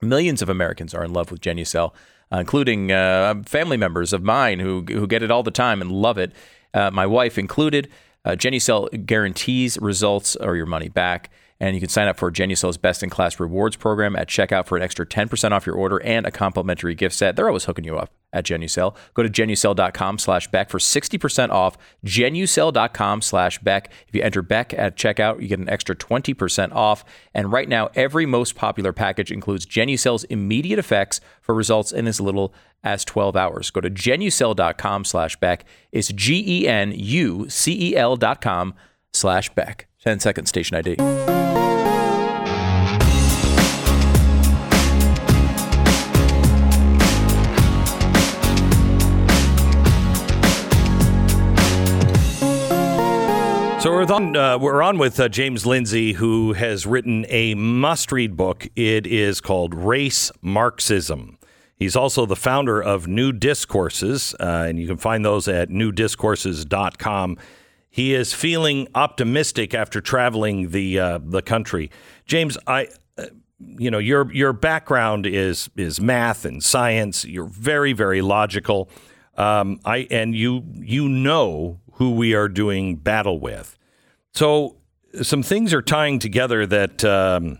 Millions 0.01 0.41
of 0.41 0.49
Americans 0.49 0.93
are 0.93 1.03
in 1.03 1.13
love 1.13 1.31
with 1.31 1.41
Genucell, 1.41 1.93
uh, 2.31 2.37
including 2.37 2.91
uh, 2.91 3.41
family 3.45 3.77
members 3.77 4.13
of 4.13 4.23
mine 4.23 4.59
who 4.59 4.83
who 4.87 5.07
get 5.07 5.23
it 5.23 5.31
all 5.31 5.43
the 5.43 5.51
time 5.51 5.81
and 5.81 5.91
love 5.91 6.17
it. 6.17 6.31
Uh, 6.73 6.91
my 6.91 7.05
wife 7.05 7.37
included. 7.37 7.89
Uh, 8.23 8.31
Genucell 8.31 9.05
guarantees 9.05 9.77
results 9.79 10.35
or 10.35 10.55
your 10.55 10.65
money 10.65 10.89
back. 10.89 11.29
And 11.59 11.73
you 11.73 11.79
can 11.79 11.89
sign 11.89 12.07
up 12.07 12.17
for 12.17 12.31
Genucell's 12.31 12.77
best 12.77 13.01
in 13.01 13.09
class 13.09 13.39
rewards 13.39 13.77
program 13.77 14.15
at 14.15 14.27
checkout 14.27 14.65
for 14.65 14.75
an 14.75 14.83
extra 14.83 15.05
10% 15.05 15.51
off 15.51 15.65
your 15.65 15.75
order 15.75 16.01
and 16.01 16.25
a 16.25 16.31
complimentary 16.31 16.95
gift 16.95 17.15
set. 17.15 17.35
They're 17.35 17.47
always 17.47 17.63
hooking 17.65 17.85
you 17.85 17.97
up 17.97 18.11
at 18.33 18.43
Genucell. 18.43 18.95
Go 19.13 19.23
to 19.23 19.29
genucell.com 19.29 20.19
slash 20.19 20.49
Beck 20.49 20.69
for 20.69 20.79
60% 20.79 21.49
off. 21.49 21.77
Genucell.com 22.05 23.21
slash 23.21 23.59
Beck. 23.59 23.91
If 24.07 24.13
you 24.13 24.21
enter 24.21 24.41
Beck 24.41 24.73
at 24.73 24.97
checkout, 24.97 25.41
you 25.41 25.47
get 25.47 25.59
an 25.59 25.69
extra 25.69 25.95
20% 25.95 26.73
off. 26.73 27.05
And 27.33 27.51
right 27.51 27.69
now, 27.69 27.89
every 27.95 28.25
most 28.25 28.55
popular 28.55 28.91
package 28.91 29.31
includes 29.31 29.65
Genucell's 29.65 30.25
immediate 30.25 30.77
effects 30.77 31.21
for 31.39 31.55
results 31.55 31.93
in 31.93 32.05
as 32.05 32.19
little 32.19 32.53
as 32.83 33.05
12 33.05 33.35
hours. 33.37 33.71
Go 33.71 33.79
to 33.81 33.89
genucell.com 33.89 35.05
slash 35.05 35.37
Beck. 35.37 35.65
It's 35.93 36.09
G 36.09 36.43
E 36.45 36.67
N 36.67 36.93
U 36.95 37.49
C 37.49 37.91
E 37.91 37.95
L 37.95 38.17
dot 38.17 38.41
com 38.41 38.73
slash 39.15 39.49
Beck. 39.55 39.87
10 40.03 40.19
second 40.19 40.45
station 40.45 40.77
ID. 40.77 40.95
So 53.85 53.91
we're 53.91 54.05
on, 54.05 54.35
uh, 54.35 54.57
we're 54.57 54.81
on 54.81 54.97
with 54.97 55.19
uh, 55.19 55.29
James 55.29 55.63
Lindsay, 55.67 56.13
who 56.13 56.53
has 56.53 56.87
written 56.87 57.23
a 57.29 57.53
must 57.53 58.11
read 58.11 58.35
book. 58.35 58.67
It 58.75 59.05
is 59.05 59.39
called 59.41 59.75
Race 59.75 60.31
Marxism. 60.41 61.37
He's 61.75 61.95
also 61.95 62.25
the 62.25 62.35
founder 62.35 62.81
of 62.81 63.07
New 63.07 63.31
Discourses, 63.31 64.33
uh, 64.39 64.65
and 64.67 64.79
you 64.79 64.87
can 64.87 64.97
find 64.97 65.23
those 65.23 65.47
at 65.47 65.69
newdiscourses.com. 65.69 67.37
He 67.95 68.13
is 68.13 68.33
feeling 68.33 68.89
optimistic 68.93 69.73
after 69.73 70.01
traveling 70.01 70.71
the 70.71 70.99
uh, 70.99 71.19
the 71.23 71.41
country. 71.41 71.89
James, 72.25 72.57
I, 72.67 72.89
uh, 73.17 73.27
you 73.57 73.89
know, 73.89 73.99
your 73.99 74.29
your 74.33 74.51
background 74.51 75.25
is 75.25 75.69
is 75.77 76.01
math 76.01 76.43
and 76.43 76.61
science. 76.61 77.23
You're 77.23 77.45
very 77.45 77.93
very 77.93 78.21
logical. 78.21 78.89
Um, 79.37 79.79
I 79.85 80.09
and 80.11 80.35
you 80.35 80.65
you 80.73 81.07
know 81.07 81.79
who 81.93 82.11
we 82.11 82.33
are 82.33 82.49
doing 82.49 82.97
battle 82.97 83.39
with. 83.39 83.77
So 84.33 84.75
some 85.21 85.41
things 85.41 85.73
are 85.73 85.81
tying 85.81 86.19
together 86.19 86.65
that 86.65 87.05
um, 87.05 87.59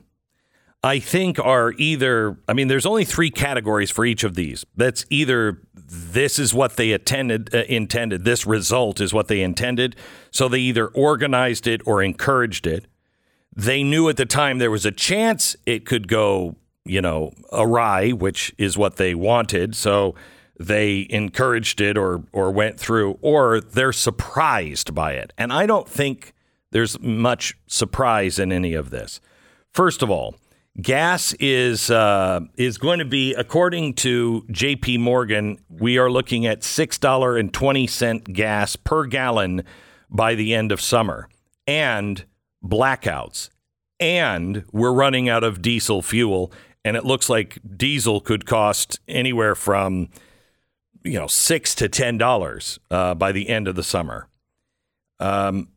I 0.86 1.00
think 1.00 1.40
are 1.40 1.74
either. 1.80 2.38
I 2.48 2.54
mean, 2.54 2.68
there's 2.68 2.86
only 2.86 3.06
three 3.06 3.32
categories 3.32 3.90
for 3.90 4.06
each 4.06 4.24
of 4.24 4.36
these. 4.36 4.64
That's 4.78 5.04
either 5.10 5.60
this 5.74 6.38
is 6.38 6.54
what 6.54 6.78
they 6.78 6.92
attended 6.92 7.54
uh, 7.56 7.64
intended. 7.68 8.24
This 8.24 8.46
result 8.46 9.02
is 9.02 9.12
what 9.12 9.28
they 9.28 9.42
intended. 9.42 9.96
So 10.30 10.48
they 10.48 10.60
either 10.60 10.88
organized 10.90 11.66
it 11.66 11.82
or 11.88 12.04
encouraged 12.04 12.68
it. 12.68 12.86
They 13.56 13.82
knew 13.82 14.10
at 14.10 14.18
the 14.18 14.28
time 14.28 14.60
there 14.60 14.70
was 14.70 14.86
a 14.86 14.92
chance 14.92 15.56
it 15.66 15.88
could 15.88 16.08
go, 16.08 16.56
you 16.84 17.02
know, 17.02 17.32
awry, 17.52 18.12
which 18.12 18.54
is 18.60 18.78
what 18.78 18.98
they 18.98 19.16
wanted. 19.16 19.76
So 19.76 20.14
they 20.60 21.08
encouraged 21.10 21.82
it 21.82 21.98
or 21.98 22.26
or 22.32 22.52
went 22.52 22.80
through 22.80 23.18
or 23.24 23.60
they're 23.60 23.92
surprised 23.92 24.94
by 24.94 25.14
it. 25.14 25.34
And 25.36 25.52
I 25.52 25.66
don't 25.66 25.90
think 25.90 26.36
there's 26.70 27.00
much 27.00 27.58
surprise 27.66 28.38
in 28.38 28.52
any 28.52 28.76
of 28.76 28.92
this. 28.92 29.20
First 29.72 30.04
of 30.04 30.12
all, 30.12 30.36
gas 30.82 31.34
is 31.40 31.90
uh, 31.90 32.42
is 32.56 32.78
going 32.78 33.00
to 33.00 33.06
be 33.06 33.34
according 33.34 33.94
to 33.96 34.46
J.P. 34.52 34.98
Morgan, 34.98 35.60
we 35.70 35.98
are 35.98 36.10
looking 36.10 36.46
at 36.46 36.64
six 36.64 36.98
dollar 36.98 37.38
and 37.38 37.54
twenty 37.54 37.88
cent 37.88 38.34
gas 38.34 38.76
per 38.76 39.06
gallon 39.06 39.64
by 40.10 40.36
the 40.36 40.54
end 40.54 40.72
of 40.72 40.82
summer, 40.82 41.30
and 41.68 42.26
blackouts, 42.64 43.50
and 44.00 44.64
we're 44.72 44.94
running 44.94 45.30
out 45.30 45.44
of 45.44 45.62
diesel 45.62 46.02
fuel, 46.02 46.52
and 46.84 46.98
it 46.98 47.06
looks 47.06 47.30
like 47.30 47.60
diesel 47.76 48.20
could 48.20 48.46
cost 48.46 49.00
anywhere 49.08 49.56
from 49.56 50.10
you 51.04 51.20
know 51.20 51.28
six 51.28 51.76
to 51.76 51.88
ten 51.88 52.18
dollars 52.18 52.80
uh, 52.92 53.14
by 53.14 53.32
the 53.32 53.50
end 53.50 53.68
of 53.68 53.76
the 53.76 53.84
summer. 53.84 54.28
Um, 55.20 55.70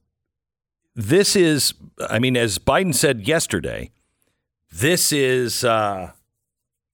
this 0.96 1.36
is, 1.36 1.74
I 2.10 2.18
mean, 2.18 2.36
as 2.36 2.58
Biden 2.58 2.92
said 2.92 3.28
yesterday, 3.28 3.92
this 4.70 5.12
is 5.12 5.64
uh, 5.64 6.12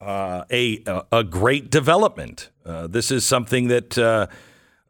uh, 0.01 0.45
a 0.51 0.83
a 1.13 1.25
great 1.25 1.71
development. 1.71 2.51
Uh, 2.65 2.87
this 2.87 3.11
is 3.11 3.25
something 3.27 3.69
that 3.69 3.99
uh, 3.99 4.27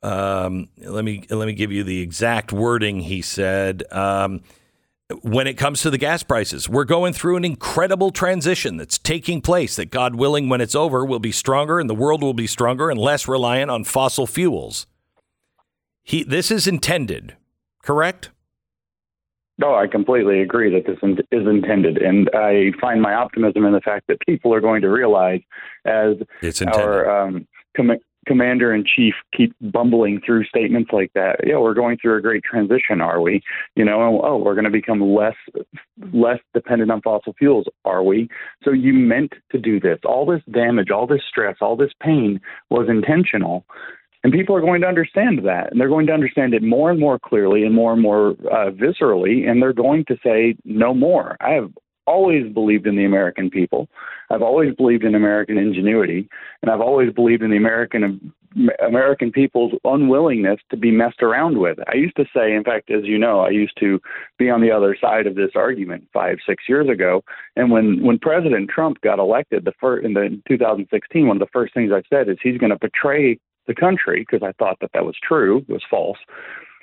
um, 0.03 0.68
let 0.78 1.05
me 1.05 1.24
let 1.30 1.47
me 1.47 1.55
give 1.55 1.72
you 1.72 1.85
the 1.85 2.01
exact 2.01 2.53
wording. 2.53 3.01
He 3.01 3.22
said. 3.22 3.85
Um, 3.93 4.43
when 5.20 5.47
it 5.47 5.55
comes 5.55 5.82
to 5.82 5.91
the 5.91 5.99
gas 5.99 6.22
prices, 6.22 6.66
we're 6.66 6.85
going 6.85 7.12
through 7.12 7.37
an 7.37 7.45
incredible 7.45 8.11
transition 8.11 8.78
that's 8.78 8.99
taking 8.99 9.43
place. 9.43 9.76
That 9.76 9.91
God 9.91 10.14
willing, 10.14 10.49
when 10.49 10.62
it's 10.62 10.74
over, 10.74 11.05
will 11.05 11.18
be 11.18 11.30
stronger 11.30 11.78
and 11.78 11.91
the 11.91 11.95
world 11.95 12.22
will 12.22 12.35
be 12.35 12.47
stronger 12.47 12.89
and 12.89 12.99
less 12.99 13.28
reliant 13.28 13.70
on 13.70 13.85
fossil 13.85 14.26
fuels. 14.26 14.87
He, 16.03 16.22
this 16.22 16.51
is 16.51 16.66
intended, 16.66 17.37
correct? 17.82 18.30
No, 19.59 19.74
I 19.74 19.86
completely 19.86 20.40
agree 20.40 20.72
that 20.72 20.86
this 20.86 20.98
is 21.30 21.46
intended, 21.46 21.98
and 21.98 22.28
I 22.34 22.72
find 22.80 23.00
my 23.00 23.14
optimism 23.14 23.64
in 23.64 23.72
the 23.72 23.80
fact 23.80 24.07
that 24.09 24.18
people 24.26 24.52
are 24.52 24.61
going 24.61 24.82
to 24.82 24.88
realize 24.88 25.42
as 25.84 26.16
It's 26.42 26.61
intended. 26.61 26.84
our 26.84 27.22
um, 27.26 27.46
com- 27.76 27.98
commander 28.26 28.74
in 28.74 28.84
chief 28.84 29.14
keep 29.36 29.55
bumbling 29.61 30.20
through 30.24 30.44
statements 30.44 30.90
like 30.92 31.12
that. 31.14 31.36
Yeah, 31.46 31.59
we're 31.59 31.74
going 31.74 31.98
through 31.98 32.16
a 32.16 32.20
great 32.20 32.42
transition, 32.42 33.00
are 33.00 33.20
we? 33.20 33.42
You 33.76 33.84
know, 33.84 34.20
oh, 34.24 34.38
we're 34.38 34.55
going 34.55 34.64
to 34.64 34.70
become 34.70 35.00
less 35.00 35.36
less 36.12 36.40
dependent 36.52 36.90
on 36.90 37.02
fossil 37.02 37.34
fuels, 37.38 37.66
are 37.84 38.02
we? 38.02 38.28
So 38.64 38.70
you 38.72 38.92
meant 38.92 39.34
to 39.52 39.59
do 39.59 39.78
this. 39.78 39.98
All 40.05 40.26
this 40.26 40.42
damage, 40.50 40.90
all 40.90 41.07
this 41.07 41.22
stress, 41.28 41.57
all 41.61 41.76
this 41.76 41.92
pain 42.00 42.40
was 42.70 42.88
intentional. 42.88 43.64
And 44.24 44.32
people 44.32 44.56
are 44.56 44.60
going 44.62 44.80
to 44.80 44.86
understand 44.86 45.44
that, 45.44 45.70
and 45.70 45.78
they're 45.78 45.88
going 45.88 46.06
to 46.06 46.12
understand 46.14 46.54
it 46.54 46.62
more 46.62 46.90
and 46.90 46.98
more 46.98 47.18
clearly 47.18 47.62
and 47.62 47.74
more 47.74 47.92
and 47.92 48.00
more 48.00 48.30
uh, 48.50 48.70
viscerally, 48.70 49.46
and 49.46 49.60
they're 49.60 49.74
going 49.74 50.06
to 50.06 50.16
say 50.24 50.56
no 50.64 50.94
more. 50.94 51.36
I 51.40 51.50
have 51.50 51.70
always 52.06 52.50
believed 52.52 52.86
in 52.86 52.96
the 52.96 53.04
American 53.04 53.50
people. 53.50 53.88
I've 54.30 54.42
always 54.42 54.74
believed 54.74 55.04
in 55.04 55.14
American 55.14 55.58
ingenuity, 55.58 56.26
and 56.62 56.70
I've 56.70 56.80
always 56.80 57.12
believed 57.12 57.42
in 57.42 57.50
the 57.50 57.58
American 57.58 58.32
American 58.86 59.32
people's 59.32 59.72
unwillingness 59.84 60.60
to 60.70 60.76
be 60.76 60.90
messed 60.90 61.22
around 61.22 61.58
with. 61.58 61.76
I 61.88 61.96
used 61.96 62.16
to 62.16 62.24
say, 62.34 62.54
in 62.54 62.62
fact, 62.62 62.90
as 62.90 63.04
you 63.04 63.18
know, 63.18 63.40
I 63.40 63.50
used 63.50 63.76
to 63.80 64.00
be 64.38 64.48
on 64.48 64.60
the 64.60 64.70
other 64.70 64.96
side 64.98 65.26
of 65.26 65.34
this 65.34 65.50
argument 65.56 66.06
five, 66.12 66.38
six 66.46 66.64
years 66.68 66.88
ago. 66.88 67.24
And 67.56 67.70
when 67.70 68.02
when 68.02 68.18
President 68.18 68.70
Trump 68.70 69.00
got 69.02 69.18
elected, 69.18 69.66
the 69.66 69.72
first 69.80 70.06
in 70.06 70.14
the 70.14 70.40
2016, 70.48 71.26
one 71.26 71.36
of 71.36 71.40
the 71.40 71.52
first 71.52 71.74
things 71.74 71.92
I 71.92 72.02
said 72.08 72.28
is 72.30 72.38
he's 72.42 72.58
going 72.58 72.70
to 72.70 72.78
betray 72.78 73.38
the 73.66 73.74
country 73.74 74.26
because 74.28 74.46
I 74.46 74.52
thought 74.52 74.78
that 74.80 74.90
that 74.94 75.04
was 75.04 75.16
true. 75.22 75.58
It 75.68 75.72
was 75.72 75.84
false. 75.88 76.18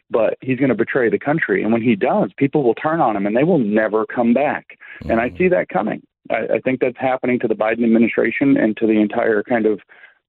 But 0.10 0.38
he's 0.42 0.58
going 0.58 0.70
to 0.70 0.76
betray 0.76 1.10
the 1.10 1.20
country. 1.20 1.64
And 1.64 1.72
when 1.72 1.82
he 1.82 1.96
does, 1.96 2.32
people 2.36 2.64
will 2.64 2.76
turn 2.76 3.00
on 3.00 3.16
him 3.16 3.26
and 3.26 3.36
they 3.36 3.46
will 3.46 3.60
never 3.60 4.06
come 4.06 4.34
back. 4.34 4.78
And 5.10 5.22
I 5.22 5.30
see 5.38 5.48
that 5.48 5.70
coming. 5.70 6.02
I, 6.30 6.56
I 6.56 6.60
think 6.60 6.82
that's 6.82 6.98
happening 7.00 7.40
to 7.40 7.48
the 7.48 7.56
Biden 7.56 7.84
administration 7.84 8.58
and 8.58 8.76
to 8.78 8.88
the 8.88 9.00
entire 9.00 9.42
kind 9.42 9.66
of 9.66 9.80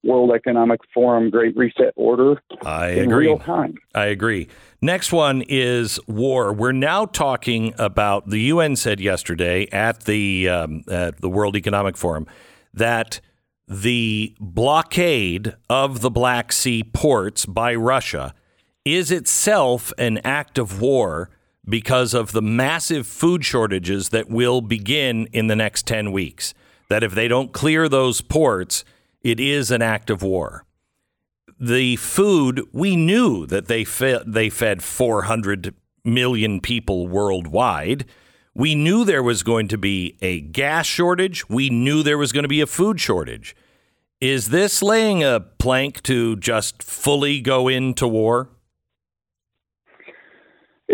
World 0.05 0.33
Economic 0.35 0.81
Forum 0.93 1.31
Great 1.31 1.57
Reset 1.57 1.93
order 1.97 2.43
I 2.63 2.89
in 2.89 3.05
agree. 3.05 3.27
real 3.27 3.39
time. 3.39 3.75
I 3.95 4.07
agree. 4.07 4.49
Next 4.81 5.13
one 5.13 5.43
is 5.43 6.01
war. 6.09 6.53
We're 6.53 6.73
now 6.73 7.07
talking 7.07 7.73
about 7.79 8.29
the 8.29 8.41
UN 8.41 8.75
said 8.75 9.01
yesterday 9.01 9.69
at 9.71 10.05
the 10.05 10.49
um, 10.49 10.83
at 10.91 11.21
the 11.21 11.29
World 11.29 11.57
Economic 11.57 11.97
Forum 11.97 12.27
that 12.75 13.21
the 13.69 14.35
blockade 14.41 15.55
of 15.71 16.01
the 16.01 16.11
Black 16.11 16.53
Sea 16.53 16.83
ports 16.83 17.47
by 17.47 17.75
Russia 17.75 18.35
is 18.85 19.11
itself 19.11 19.93
an 19.99 20.19
act 20.19 20.59
of 20.59 20.81
war 20.81 21.31
because 21.69 22.15
of 22.15 22.33
the 22.33 22.43
massive 22.43 23.07
food 23.07 23.45
shortages 23.45 24.09
that 24.09 24.29
will 24.29 24.61
begin 24.61 25.29
in 25.33 25.47
the 25.47 25.57
next 25.57 25.87
10 25.87 26.11
weeks. 26.11 26.55
That 26.89 27.05
if 27.05 27.15
they 27.15 27.29
don't 27.29 27.53
clear 27.53 27.89
those 27.89 28.21
ports, 28.21 28.85
it 29.23 29.39
is 29.39 29.71
an 29.71 29.83
act 29.83 30.11
of 30.11 30.23
war 30.23 30.65
the 31.63 31.95
food 31.95 32.61
we 32.73 32.97
knew 32.97 33.47
that 33.47 33.69
they 33.69 33.85
fed 33.85 34.21
they 34.27 34.51
fed 34.51 34.83
400 34.83 35.73
million 36.05 36.61
people 36.61 37.07
worldwide 37.07 38.05
we 38.55 38.75
knew 38.75 39.05
there 39.05 39.23
was 39.23 39.43
going 39.43 39.69
to 39.69 39.79
be 39.79 40.17
a 40.21 40.41
gas 40.41 40.87
shortage 40.87 41.49
we 41.49 41.71
knew 41.71 42.03
there 42.03 42.19
was 42.19 42.33
going 42.33 42.45
to 42.45 42.49
be 42.49 42.61
a 42.61 42.67
food 42.67 43.01
shortage 43.01 43.57
is 44.21 44.51
this 44.51 44.83
laying 44.83 45.25
a 45.25 45.41
plank 45.59 46.03
to 46.03 46.37
just 46.37 46.83
fully 46.83 47.41
go 47.41 47.69
into 47.69 48.07
war 48.07 48.49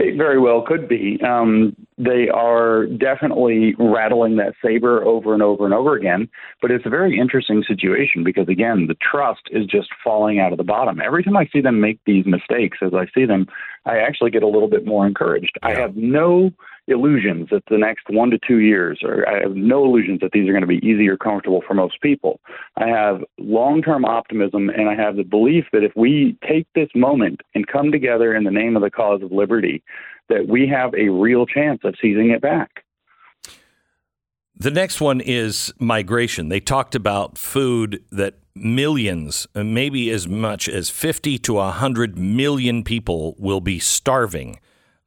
It 0.00 0.16
very 0.16 0.38
well 0.38 0.62
could 0.62 0.88
be. 0.88 1.18
Um, 1.26 1.74
they 1.98 2.28
are 2.28 2.86
definitely 2.86 3.74
rattling 3.80 4.36
that 4.36 4.54
saber 4.64 5.02
over 5.04 5.34
and 5.34 5.42
over 5.42 5.64
and 5.64 5.74
over 5.74 5.96
again. 5.96 6.28
But 6.62 6.70
it's 6.70 6.86
a 6.86 6.88
very 6.88 7.18
interesting 7.18 7.64
situation 7.66 8.22
because, 8.22 8.48
again, 8.48 8.86
the 8.86 8.94
trust 8.94 9.40
is 9.50 9.66
just 9.66 9.88
falling 10.04 10.38
out 10.38 10.52
of 10.52 10.58
the 10.58 10.62
bottom. 10.62 11.00
Every 11.04 11.24
time 11.24 11.36
I 11.36 11.48
see 11.52 11.60
them 11.60 11.80
make 11.80 11.98
these 12.06 12.26
mistakes, 12.26 12.78
as 12.80 12.94
I 12.94 13.06
see 13.12 13.24
them, 13.24 13.48
I 13.88 13.98
actually 13.98 14.30
get 14.30 14.42
a 14.42 14.46
little 14.46 14.68
bit 14.68 14.86
more 14.86 15.06
encouraged. 15.06 15.58
I 15.62 15.74
have 15.74 15.96
no 15.96 16.50
illusions 16.88 17.48
that 17.50 17.62
the 17.70 17.78
next 17.78 18.08
one 18.08 18.30
to 18.30 18.38
two 18.46 18.58
years, 18.58 19.00
or 19.02 19.28
I 19.28 19.40
have 19.42 19.54
no 19.54 19.84
illusions 19.84 20.20
that 20.20 20.32
these 20.32 20.48
are 20.48 20.52
going 20.52 20.62
to 20.62 20.66
be 20.66 20.86
easy 20.86 21.08
or 21.08 21.16
comfortable 21.16 21.62
for 21.66 21.74
most 21.74 22.00
people. 22.00 22.40
I 22.76 22.88
have 22.88 23.22
long 23.38 23.82
term 23.82 24.04
optimism, 24.04 24.68
and 24.68 24.88
I 24.88 24.94
have 24.94 25.16
the 25.16 25.22
belief 25.22 25.66
that 25.72 25.84
if 25.84 25.92
we 25.96 26.36
take 26.46 26.66
this 26.74 26.88
moment 26.94 27.40
and 27.54 27.66
come 27.66 27.90
together 27.90 28.34
in 28.34 28.44
the 28.44 28.50
name 28.50 28.76
of 28.76 28.82
the 28.82 28.90
cause 28.90 29.22
of 29.22 29.32
liberty, 29.32 29.82
that 30.28 30.48
we 30.48 30.68
have 30.68 30.94
a 30.94 31.08
real 31.08 31.46
chance 31.46 31.80
of 31.84 31.94
seizing 32.00 32.30
it 32.30 32.40
back. 32.40 32.84
The 34.54 34.70
next 34.70 35.00
one 35.00 35.20
is 35.20 35.72
migration. 35.78 36.48
They 36.48 36.60
talked 36.60 36.94
about 36.94 37.38
food 37.38 38.02
that 38.10 38.34
millions, 38.62 39.46
uh, 39.54 39.64
maybe 39.64 40.10
as 40.10 40.26
much 40.28 40.68
as 40.68 40.90
50 40.90 41.38
to 41.38 41.54
100 41.54 42.18
million 42.18 42.82
people 42.84 43.34
will 43.38 43.60
be 43.60 43.78
starving 43.78 44.58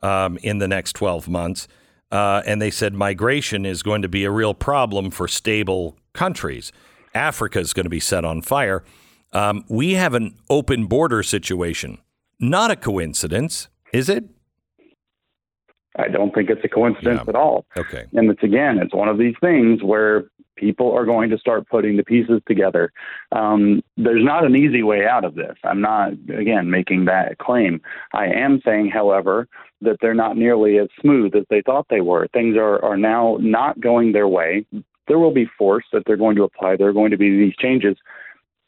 um, 0.02 0.38
in 0.43 0.58
the 0.60 0.68
next 0.68 0.93
12 0.93 1.28
months. 1.28 1.68
Uh, 2.12 2.41
and 2.45 2.62
they 2.62 2.72
said 2.72 2.93
migration 2.93 3.66
is 3.66 3.84
going 3.84 4.02
to 4.02 4.10
be 4.10 4.26
a 4.26 4.32
real 4.32 4.54
problem 4.54 5.12
for 5.12 5.28
stable 5.28 5.95
countries. 6.14 6.72
Africa 7.14 7.60
is 7.60 7.74
going 7.74 7.86
to 7.86 7.89
be 7.89 7.99
set 7.99 8.26
on 8.26 8.41
fire. 8.41 8.84
Um, 9.34 9.64
we 9.70 9.93
have 9.93 10.14
an 10.14 10.36
open 10.49 10.88
border 10.88 11.24
situation. 11.24 11.99
Not 12.39 12.72
a 12.72 12.76
coincidence, 12.76 13.70
is 13.93 14.10
it? 14.10 14.26
I 15.97 16.08
don't 16.08 16.34
think 16.34 16.49
it's 16.49 16.64
a 16.64 16.70
coincidence 16.70 17.22
Yeah. 17.26 17.30
at 17.30 17.36
all. 17.36 17.66
Okay. 17.78 18.06
And 18.14 18.30
it's 18.30 18.43
again, 18.43 18.80
it's 18.80 18.93
one 18.93 19.10
of 19.10 19.18
these 19.18 19.36
things 19.41 19.84
where 19.84 20.26
people 20.62 20.93
are 20.93 21.05
going 21.05 21.30
to 21.32 21.38
start 21.38 21.68
putting 21.68 21.97
the 21.97 22.03
pieces 22.03 22.39
together. 22.47 22.93
Um, 23.32 23.82
there's 23.97 24.24
not 24.24 24.45
an 24.45 24.55
easy 24.55 24.84
way 24.84 25.05
out 25.05 25.26
of 25.26 25.34
this. 25.36 25.57
I'm 25.64 25.82
not, 25.82 26.14
again, 26.34 26.70
making 26.70 27.05
that 27.05 27.39
claim. 27.39 27.82
I 28.14 28.28
am 28.28 28.62
saying, 28.64 28.91
however, 28.91 29.47
that 29.82 29.97
they're 29.99 30.14
not 30.14 30.38
nearly 30.38 30.78
as 30.78 30.88
smooth 31.01 31.36
as 31.36 31.43
they 31.49 31.64
thought 31.64 31.88
they 31.89 32.01
were. 32.01 32.28
Things 32.28 32.55
are, 32.55 32.84
are 32.86 32.97
now 32.97 33.38
not 33.41 33.82
going 33.82 34.12
their 34.12 34.28
way. 34.28 34.66
There 35.07 35.20
will 35.20 35.34
be 35.34 35.49
force 35.57 35.86
that 35.91 36.03
they're 36.05 36.16
going 36.16 36.36
to 36.36 36.43
apply. 36.43 36.78
There 36.78 36.88
are 36.88 36.93
going 36.93 37.12
to 37.12 37.18
be 37.18 37.36
these 37.36 37.55
changes 37.57 37.97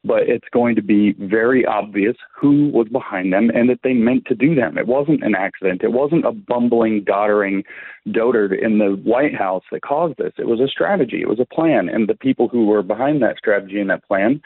but 0.04 0.24
it's 0.24 0.48
going 0.52 0.76
to 0.76 0.82
be 0.82 1.14
very 1.14 1.66
obvious 1.66 2.16
who 2.36 2.70
was 2.70 2.88
behind 2.90 3.32
them 3.32 3.50
and 3.54 3.70
that 3.70 3.80
they 3.84 3.94
meant 3.94 4.26
to 4.26 4.36
do 4.36 4.54
them. 4.54 4.78
It 4.78 4.88
wasn't 4.88 5.24
an 5.24 5.36
accident. 5.36 5.82
It 5.84 5.94
wasn't 5.94 6.26
a 6.26 6.32
bumbling, 6.32 7.04
doddering 7.04 7.64
dotard 8.10 8.52
in 8.62 8.80
the 8.80 9.00
White 9.04 9.36
House 9.36 9.64
that 9.72 9.82
caused 9.82 10.18
this. 10.18 10.34
It 10.38 10.48
was 10.48 10.60
a 10.60 10.68
strategy. 10.68 11.22
It 11.22 11.30
was 11.30 11.40
a 11.40 11.46
plan. 11.46 11.88
And 11.88 12.08
the 12.08 12.16
people 12.16 12.50
who 12.50 12.66
were 12.66 12.84
behind 12.84 13.22
that 13.22 13.38
strategy 13.38 13.80
and 13.80 13.90
that 13.90 14.06
plan 14.06 14.42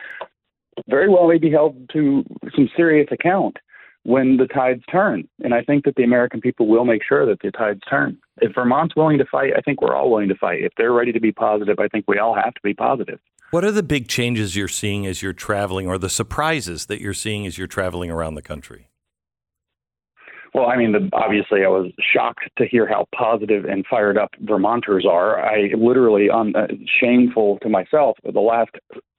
very 0.87 1.09
well 1.09 1.27
may 1.27 1.39
be 1.39 1.49
held 1.49 1.89
to 1.93 2.23
some 2.55 2.69
serious 2.75 3.07
account 3.11 3.57
when 4.03 4.37
the 4.37 4.47
tides 4.47 4.83
turn. 4.91 5.27
And 5.43 5.53
I 5.53 5.63
think 5.63 5.85
that 5.85 5.95
the 5.95 6.03
American 6.03 6.39
people 6.39 6.67
will 6.67 6.85
make 6.85 7.01
sure 7.03 7.25
that 7.25 7.41
the 7.41 7.51
tides 7.51 7.81
turn. 7.89 8.17
If 8.41 8.53
Vermont's 8.53 8.95
willing 8.95 9.17
to 9.17 9.25
fight, 9.25 9.53
I 9.57 9.61
think 9.61 9.81
we're 9.81 9.95
all 9.95 10.11
willing 10.11 10.29
to 10.29 10.35
fight. 10.35 10.63
If 10.63 10.73
they're 10.77 10.93
ready 10.93 11.11
to 11.11 11.19
be 11.19 11.31
positive, 11.31 11.79
I 11.79 11.87
think 11.87 12.05
we 12.07 12.19
all 12.19 12.35
have 12.35 12.53
to 12.53 12.61
be 12.63 12.75
positive. 12.75 13.19
What 13.49 13.63
are 13.63 13.71
the 13.71 13.83
big 13.83 14.07
changes 14.07 14.55
you're 14.55 14.67
seeing 14.67 15.05
as 15.05 15.21
you're 15.21 15.33
traveling, 15.33 15.87
or 15.87 15.97
the 15.97 16.09
surprises 16.09 16.87
that 16.87 16.99
you're 16.99 17.13
seeing 17.13 17.47
as 17.47 17.57
you're 17.57 17.67
traveling 17.67 18.11
around 18.11 18.35
the 18.35 18.41
country? 18.41 18.89
Well, 20.53 20.67
I 20.67 20.75
mean, 20.75 20.91
the, 20.91 21.09
obviously, 21.13 21.63
I 21.63 21.67
was 21.67 21.91
shocked 22.13 22.49
to 22.57 22.65
hear 22.65 22.87
how 22.87 23.05
positive 23.15 23.65
and 23.65 23.85
fired 23.89 24.17
up 24.17 24.31
Vermonters 24.41 25.05
are. 25.09 25.39
I 25.39 25.69
literally, 25.77 26.29
on 26.29 26.55
uh, 26.55 26.67
shameful 26.99 27.59
to 27.61 27.69
myself, 27.69 28.17
the 28.23 28.39
last 28.39 28.71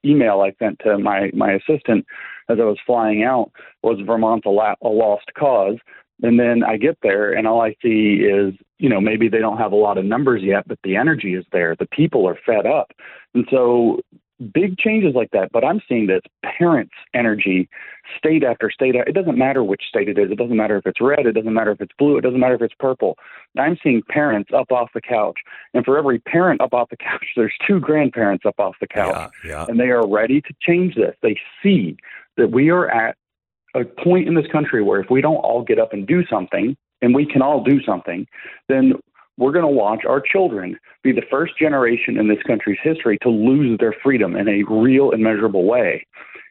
email 0.05 0.41
I 0.41 0.53
sent 0.59 0.79
to 0.81 0.99
my 0.99 1.31
my 1.35 1.53
assistant 1.53 2.05
as 2.49 2.59
I 2.61 2.65
was 2.65 2.79
flying 2.87 3.23
out 3.23 3.51
was 3.83 3.99
Vermont's 4.05 4.47
a, 4.47 4.51
la- 4.51 4.75
a 4.83 4.89
lost 4.89 5.27
cause. 5.39 5.77
And 6.23 6.39
then 6.39 6.65
I 6.65 6.77
get 6.77 6.99
there, 7.03 7.33
and 7.33 7.47
all 7.47 7.61
I 7.61 7.77
see 7.81 8.25
is, 8.25 8.55
you 8.79 8.89
know, 8.89 9.01
maybe 9.01 9.29
they 9.29 9.39
don't 9.39 9.59
have 9.59 9.73
a 9.73 9.77
lot 9.77 9.99
of 9.99 10.05
numbers 10.05 10.43
yet, 10.43 10.67
but 10.67 10.79
the 10.83 10.97
energy 10.97 11.35
is 11.35 11.45
there. 11.53 11.77
The 11.79 11.87
people 11.87 12.27
are 12.29 12.39
fed 12.45 12.67
up, 12.67 12.91
and 13.35 13.47
so 13.51 14.01
big 14.53 14.79
changes 14.79 15.15
like 15.15 15.31
that. 15.33 15.51
But 15.53 15.65
I'm 15.65 15.81
seeing 15.89 16.07
this 16.07 16.23
parents' 16.45 16.93
energy, 17.15 17.69
state 18.17 18.43
after 18.45 18.71
state. 18.71 18.95
It 18.95 19.15
doesn't 19.15 19.39
matter 19.39 19.63
which 19.63 19.83
state 19.89 20.09
it 20.09 20.19
is. 20.19 20.31
It 20.31 20.39
doesn't 20.39 20.57
matter 20.57 20.77
if 20.77 20.87
it's 20.87 21.01
red. 21.01 21.27
It 21.27 21.33
doesn't 21.33 21.55
matter 21.55 21.71
if 21.73 21.81
it's 21.81 21.93
blue. 21.99 22.17
It 22.19 22.23
doesn't 22.23 22.41
matter 22.41 22.55
if 22.55 22.63
it's 22.63 22.75
purple. 22.79 23.17
I'm 23.57 23.77
seeing 23.83 24.03
parents 24.09 24.51
up 24.55 24.73
off 24.73 24.91
the 24.95 25.01
couch, 25.01 25.39
and 25.75 25.85
for 25.85 25.99
every 25.99 26.19
parent 26.19 26.61
up 26.61 26.75
off 26.75 26.91
the 26.91 26.97
couch, 27.11 27.27
there's 27.37 27.55
two 27.67 27.81
grandparents 27.81 28.45
up 28.45 28.59
off 28.59 28.77
the 28.81 28.89
couch, 28.89 29.31
Yeah, 29.45 29.51
yeah. 29.51 29.67
and 29.69 29.79
they 29.79 29.91
are 29.91 30.07
ready 30.07 30.41
to 30.41 30.55
change 30.61 30.95
this. 30.95 31.15
They 31.23 31.39
see 31.63 31.97
that 32.37 32.51
we 32.51 32.71
are 32.71 32.89
at 32.89 33.17
a 33.81 34.03
point 34.03 34.29
in 34.29 34.35
this 34.35 34.47
country 34.51 34.83
where 34.83 35.01
if 35.01 35.11
we 35.11 35.21
don't 35.21 35.37
all 35.37 35.63
get 35.63 35.79
up 35.79 35.93
and 35.93 36.07
do 36.07 36.25
something, 36.27 36.77
and 37.03 37.15
we 37.15 37.27
can 37.27 37.43
all 37.43 37.63
do 37.63 37.81
something, 37.83 38.27
then 38.69 38.95
we're 39.37 39.53
going 39.53 39.65
to 39.65 39.71
watch 39.71 40.05
our 40.07 40.21
children 40.21 40.77
be 41.03 41.13
the 41.13 41.23
first 41.31 41.59
generation 41.59 42.19
in 42.19 42.29
this 42.29 42.43
country's 42.47 42.79
history 42.83 43.19
to 43.23 43.29
lose 43.29 43.79
their 43.79 43.95
freedom 44.03 44.37
in 44.37 44.49
a 44.49 44.65
real 44.69 45.13
and 45.13 45.23
measurable 45.23 45.65
way. 45.65 46.05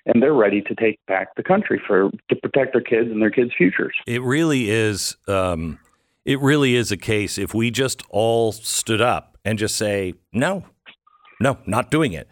And 0.06 0.24
they're 0.24 0.34
ready 0.34 0.62
to 0.62 0.76
take 0.76 1.00
back 1.06 1.36
the 1.36 1.44
country 1.44 1.82
for 1.86 2.10
to 2.30 2.36
protect 2.38 2.72
their 2.72 2.82
kids 2.82 3.12
and 3.12 3.22
their 3.22 3.30
kids' 3.30 3.52
futures. 3.58 3.94
It 4.08 4.22
really 4.22 4.70
is. 4.70 5.18
Um, 5.28 5.80
it 6.24 6.40
really 6.40 6.76
is 6.76 6.94
a 6.94 6.98
case. 6.98 7.38
If 7.38 7.54
we 7.54 7.72
just 7.72 8.04
all 8.10 8.54
stood 8.54 9.02
up 9.02 9.38
and 9.44 9.60
just 9.60 9.76
say, 9.76 10.14
"No, 10.32 10.64
no, 11.42 11.58
not 11.66 11.92
doing 11.92 12.14
it, 12.14 12.30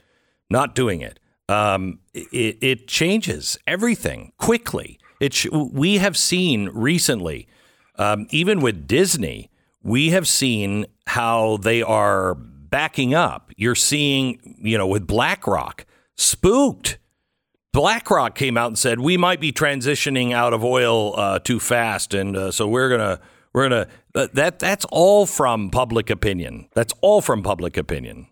not 0.49 0.73
doing 0.73 1.01
it," 1.01 1.19
um, 1.49 1.99
it, 2.13 2.57
it 2.61 2.87
changes 2.87 3.57
everything 3.67 4.31
quickly. 4.37 4.99
It 5.19 5.33
sh- 5.33 5.47
we 5.51 5.97
have 5.97 6.17
seen 6.17 6.69
recently, 6.69 7.47
um, 7.97 8.27
even 8.31 8.61
with 8.61 8.87
Disney, 8.87 9.49
we 9.81 10.09
have 10.09 10.27
seen 10.27 10.87
how 11.07 11.57
they 11.57 11.81
are 11.81 12.35
backing 12.35 13.13
up. 13.13 13.51
You're 13.55 13.75
seeing, 13.75 14.57
you 14.61 14.77
know, 14.77 14.87
with 14.87 15.07
BlackRock, 15.07 15.85
spooked. 16.15 16.97
BlackRock 17.71 18.35
came 18.35 18.57
out 18.57 18.67
and 18.67 18.77
said 18.77 18.99
we 18.99 19.17
might 19.17 19.39
be 19.39 19.51
transitioning 19.51 20.33
out 20.33 20.53
of 20.53 20.63
oil 20.63 21.17
uh, 21.19 21.39
too 21.39 21.59
fast, 21.59 22.13
and 22.13 22.35
uh, 22.35 22.51
so 22.51 22.67
we're 22.67 22.89
gonna 22.89 23.19
we're 23.53 23.69
gonna 23.69 23.87
uh, 24.15 24.27
that 24.33 24.59
that's 24.59 24.85
all 24.85 25.25
from 25.25 25.69
public 25.69 26.09
opinion. 26.09 26.69
That's 26.73 26.93
all 27.01 27.21
from 27.21 27.43
public 27.43 27.77
opinion. 27.77 28.27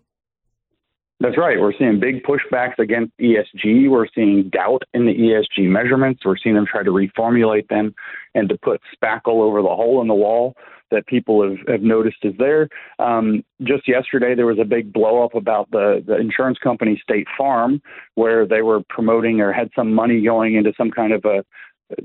That's 1.20 1.38
right. 1.38 1.60
We're 1.60 1.72
seeing 1.78 2.00
big 2.00 2.24
pushbacks 2.24 2.78
against 2.78 3.12
ESG. 3.18 3.88
We're 3.88 4.08
seeing 4.14 4.50
doubt 4.50 4.82
in 4.92 5.06
the 5.06 5.14
ESG 5.14 5.68
measurements. 5.68 6.22
We're 6.24 6.36
seeing 6.36 6.56
them 6.56 6.66
try 6.66 6.82
to 6.82 6.90
reformulate 6.90 7.68
them 7.68 7.94
and 8.34 8.48
to 8.48 8.58
put 8.58 8.80
spackle 8.94 9.40
over 9.40 9.62
the 9.62 9.68
hole 9.68 10.02
in 10.02 10.08
the 10.08 10.14
wall 10.14 10.54
that 10.90 11.06
people 11.06 11.42
have, 11.42 11.58
have 11.68 11.82
noticed 11.82 12.18
is 12.22 12.34
there. 12.38 12.68
Um, 12.98 13.44
just 13.62 13.88
yesterday, 13.88 14.34
there 14.34 14.46
was 14.46 14.58
a 14.60 14.64
big 14.64 14.92
blow 14.92 15.24
up 15.24 15.34
about 15.34 15.70
the, 15.70 16.02
the 16.06 16.16
insurance 16.16 16.58
company 16.58 17.00
State 17.02 17.26
Farm, 17.38 17.80
where 18.16 18.46
they 18.46 18.62
were 18.62 18.82
promoting 18.88 19.40
or 19.40 19.52
had 19.52 19.70
some 19.74 19.94
money 19.94 20.22
going 20.22 20.54
into 20.54 20.72
some 20.76 20.90
kind 20.90 21.12
of 21.12 21.24
a 21.24 21.44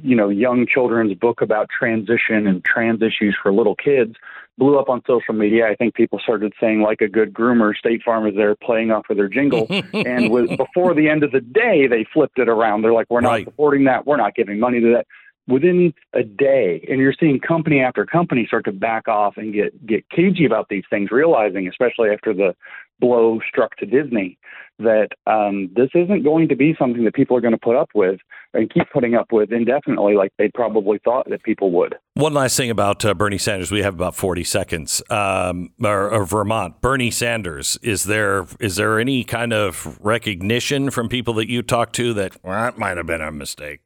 you 0.02 0.16
know 0.16 0.30
young 0.30 0.66
children's 0.68 1.14
book 1.18 1.42
about 1.42 1.70
transition 1.70 2.48
and 2.48 2.64
trans 2.66 3.02
issues 3.02 3.38
for 3.42 3.52
little 3.54 3.76
kids 3.76 4.16
blew 4.58 4.78
up 4.78 4.90
on 4.90 5.02
social 5.08 5.34
media. 5.34 5.68
I 5.68 5.76
think 5.76 5.94
people 5.94 6.20
started 6.20 6.52
saying 6.60 6.82
like 6.82 7.00
a 7.00 7.08
good 7.08 7.34
groomer 7.34 7.74
state 7.76 8.04
farm 8.04 8.28
is 8.28 8.36
there 8.36 8.56
playing 8.56 8.92
off 8.92 9.10
of 9.10 9.16
their 9.16 9.30
jingle. 9.30 9.68
And 9.94 10.30
with, 10.32 10.58
before 10.58 10.94
the 10.94 11.08
end 11.08 11.24
of 11.24 11.32
the 11.32 11.40
day 11.40 11.88
they 11.88 12.06
flipped 12.14 12.40
it 12.40 12.50
around. 12.50 12.82
They're 12.82 12.94
like 12.94 13.08
we're 13.10 13.22
not 13.22 13.30
Right. 13.30 13.46
supporting 13.46 13.86
that. 13.86 14.06
We're 14.06 14.18
not 14.18 14.36
giving 14.36 14.60
money 14.60 14.82
to 14.82 14.92
that. 14.94 15.08
Within 15.48 15.94
a 16.14 16.24
day 16.24 16.86
and 16.90 17.00
you're 17.00 17.14
seeing 17.20 17.40
company 17.40 17.80
after 17.80 18.06
company 18.06 18.46
start 18.46 18.66
to 18.66 18.72
back 18.72 19.08
off 19.08 19.38
and 19.38 19.54
get 19.54 19.86
get 19.88 20.08
cagey 20.10 20.46
about 20.46 20.68
these 20.70 20.84
things 20.90 21.10
realizing 21.10 21.68
especially 21.68 22.10
after 22.10 22.34
the 22.34 22.54
blow 23.00 23.40
struck 23.48 23.76
to 23.78 23.86
disney 23.86 24.38
that 24.80 25.10
um, 25.28 25.70
this 25.76 25.90
isn't 25.94 26.24
going 26.24 26.48
to 26.48 26.56
be 26.56 26.74
something 26.80 27.04
that 27.04 27.14
people 27.14 27.36
are 27.36 27.42
going 27.42 27.54
to 27.54 27.60
put 27.60 27.76
up 27.76 27.90
with 27.94 28.20
and 28.54 28.74
keep 28.74 28.90
putting 28.92 29.14
up 29.14 29.32
with 29.32 29.52
indefinitely 29.52 30.16
like 30.16 30.32
they 30.38 30.50
probably 30.50 31.00
thought 31.04 31.30
that 31.30 31.44
people 31.44 31.72
would 31.72 31.96
One 32.14 32.34
last 32.34 32.56
thing 32.58 32.70
about 32.70 33.04
uh, 33.06 33.14
Bernie 33.14 33.38
Sanders. 33.38 33.72
We 33.72 33.82
have 33.82 33.94
about 33.94 34.16
forty 34.16 34.44
seconds. 34.44 35.04
Um, 35.10 35.72
or, 35.84 36.10
or 36.10 36.26
Vermont, 36.26 36.82
Bernie 36.82 37.12
Sanders. 37.12 37.78
Is 37.82 38.06
there 38.06 38.48
is 38.60 38.78
there 38.78 39.00
any 39.00 39.24
kind 39.24 39.54
of 39.54 40.00
recognition 40.02 40.90
from 40.90 41.10
people 41.10 41.34
that 41.36 41.50
you 41.50 41.62
talk 41.62 41.92
to 41.94 42.14
that 42.14 42.38
well, 42.44 42.60
that 42.60 42.78
might 42.78 42.98
have 42.98 43.06
been 43.06 43.22
a 43.22 43.32
mistake? 43.32 43.82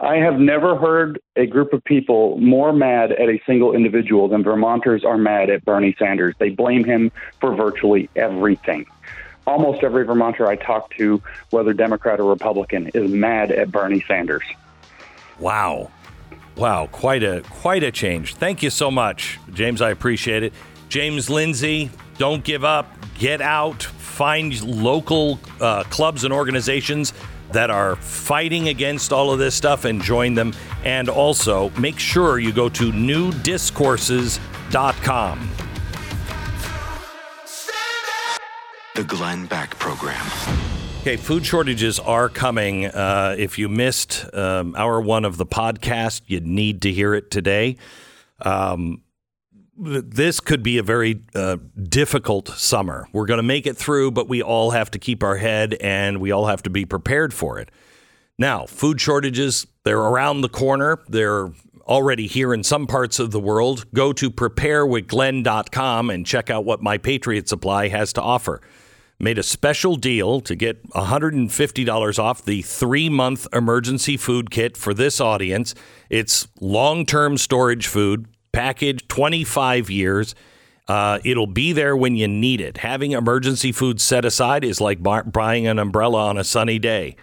I 0.00 0.16
have 0.16 0.38
never 0.38 0.76
heard 0.76 1.20
a 1.36 1.44
group 1.46 1.74
of 1.74 1.84
people 1.84 2.38
more 2.38 2.72
mad 2.72 3.12
at 3.12 3.28
a 3.28 3.40
single 3.44 3.74
individual 3.74 4.28
than 4.28 4.42
Vermonters 4.42 5.04
are 5.04 5.18
mad 5.18 5.50
at 5.50 5.62
Bernie 5.64 5.94
Sanders. 5.98 6.34
They 6.38 6.48
blame 6.48 6.84
him 6.84 7.12
for 7.38 7.54
virtually 7.54 8.08
everything. 8.16 8.86
Almost 9.46 9.82
every 9.82 10.04
Vermonter 10.04 10.46
I 10.46 10.56
talk 10.56 10.94
to, 10.96 11.22
whether 11.50 11.74
Democrat 11.74 12.18
or 12.18 12.30
Republican, 12.30 12.90
is 12.94 13.10
mad 13.10 13.50
at 13.50 13.70
Bernie 13.70 14.02
Sanders. 14.08 14.44
Wow. 15.38 15.90
Wow, 16.56 16.88
quite 16.90 17.22
a 17.22 17.42
quite 17.48 17.82
a 17.82 17.90
change. 17.90 18.34
Thank 18.34 18.62
you 18.62 18.70
so 18.70 18.90
much, 18.90 19.38
James. 19.52 19.80
I 19.80 19.90
appreciate 19.90 20.42
it. 20.42 20.52
James 20.88 21.30
Lindsay, 21.30 21.90
don't 22.18 22.44
give 22.44 22.64
up. 22.64 22.86
Get 23.18 23.40
out. 23.40 23.82
Find 23.82 24.60
local 24.62 25.40
uh, 25.60 25.84
clubs 25.84 26.24
and 26.24 26.32
organizations 26.32 27.14
that 27.52 27.70
are 27.70 27.96
fighting 27.96 28.68
against 28.68 29.12
all 29.12 29.32
of 29.32 29.38
this 29.38 29.54
stuff 29.54 29.84
and 29.84 30.02
join 30.02 30.34
them. 30.34 30.54
And 30.84 31.08
also 31.08 31.70
make 31.70 31.98
sure 31.98 32.38
you 32.38 32.52
go 32.52 32.68
to 32.70 32.92
newdiscourses.com. 32.92 35.50
The 38.94 39.04
Glenn 39.04 39.46
Beck 39.46 39.78
Program. 39.78 40.26
Okay, 41.00 41.16
food 41.16 41.46
shortages 41.46 41.98
are 41.98 42.28
coming. 42.28 42.84
Uh, 42.84 43.34
if 43.38 43.58
you 43.58 43.70
missed 43.70 44.26
um, 44.34 44.74
hour 44.76 45.00
one 45.00 45.24
of 45.24 45.38
the 45.38 45.46
podcast, 45.46 46.20
you 46.26 46.40
need 46.40 46.82
to 46.82 46.92
hear 46.92 47.14
it 47.14 47.30
today. 47.30 47.78
Um, 48.42 49.00
this 49.80 50.40
could 50.40 50.62
be 50.62 50.78
a 50.78 50.82
very 50.82 51.22
uh, 51.34 51.56
difficult 51.88 52.48
summer. 52.48 53.08
We're 53.12 53.26
going 53.26 53.38
to 53.38 53.42
make 53.42 53.66
it 53.66 53.76
through, 53.76 54.10
but 54.10 54.28
we 54.28 54.42
all 54.42 54.72
have 54.72 54.90
to 54.92 54.98
keep 54.98 55.22
our 55.22 55.36
head 55.36 55.74
and 55.80 56.20
we 56.20 56.30
all 56.30 56.46
have 56.46 56.62
to 56.64 56.70
be 56.70 56.84
prepared 56.84 57.32
for 57.32 57.58
it. 57.58 57.70
Now, 58.38 58.66
food 58.66 59.00
shortages, 59.00 59.66
they're 59.84 59.98
around 59.98 60.40
the 60.40 60.48
corner. 60.48 60.98
They're 61.08 61.50
already 61.90 62.26
here 62.26 62.54
in 62.54 62.62
some 62.62 62.86
parts 62.86 63.18
of 63.18 63.32
the 63.32 63.40
world, 63.40 63.84
go 63.92 64.12
to 64.12 64.30
preparewithglenn.com 64.30 66.10
and 66.10 66.24
check 66.24 66.48
out 66.48 66.64
what 66.64 66.80
My 66.80 66.96
Patriot 66.96 67.48
Supply 67.48 67.88
has 67.88 68.12
to 68.12 68.22
offer. 68.22 68.60
Made 69.18 69.38
a 69.38 69.42
special 69.42 69.96
deal 69.96 70.40
to 70.40 70.54
get 70.54 70.88
$150 70.90 72.18
off 72.18 72.44
the 72.44 72.62
three 72.62 73.10
month 73.10 73.46
emergency 73.52 74.16
food 74.16 74.50
kit 74.50 74.76
for 74.76 74.94
this 74.94 75.20
audience. 75.20 75.74
It's 76.08 76.48
long 76.60 77.04
term 77.04 77.36
storage 77.36 77.86
food, 77.86 78.26
packaged 78.52 79.08
25 79.08 79.90
years. 79.90 80.34
Uh, 80.88 81.18
it'll 81.24 81.46
be 81.46 81.72
there 81.72 81.96
when 81.96 82.16
you 82.16 82.26
need 82.26 82.60
it. 82.60 82.78
Having 82.78 83.12
emergency 83.12 83.70
food 83.72 84.00
set 84.00 84.24
aside 84.24 84.64
is 84.64 84.80
like 84.80 84.98
bu- 85.00 85.22
buying 85.22 85.66
an 85.66 85.78
umbrella 85.78 86.28
on 86.28 86.38
a 86.38 86.44
sunny 86.44 86.78
day. 86.78 87.16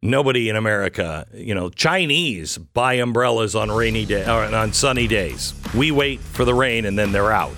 Nobody 0.00 0.48
in 0.48 0.54
America, 0.54 1.26
you 1.34 1.56
know, 1.56 1.70
Chinese 1.70 2.56
buy 2.56 2.94
umbrellas 2.94 3.56
on 3.56 3.72
rainy 3.72 4.06
day 4.06 4.24
or 4.24 4.44
on 4.54 4.72
sunny 4.72 5.08
days. 5.08 5.54
We 5.74 5.90
wait 5.90 6.20
for 6.20 6.44
the 6.44 6.54
rain 6.54 6.84
and 6.84 6.96
then 6.96 7.10
they're 7.10 7.32
out. 7.32 7.56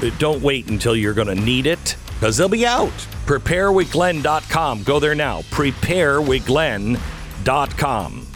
But 0.00 0.18
don't 0.18 0.42
wait 0.42 0.68
until 0.68 0.96
you're 0.96 1.12
going 1.12 1.28
to 1.28 1.34
need 1.34 1.66
it 1.66 1.96
because 2.14 2.38
they'll 2.38 2.48
be 2.48 2.64
out. 2.64 2.88
Preparewithglenn.com. 3.26 4.84
Go 4.84 4.98
there 4.98 5.14
now. 5.14 5.42
Preparewithglenn.com. 5.42 8.26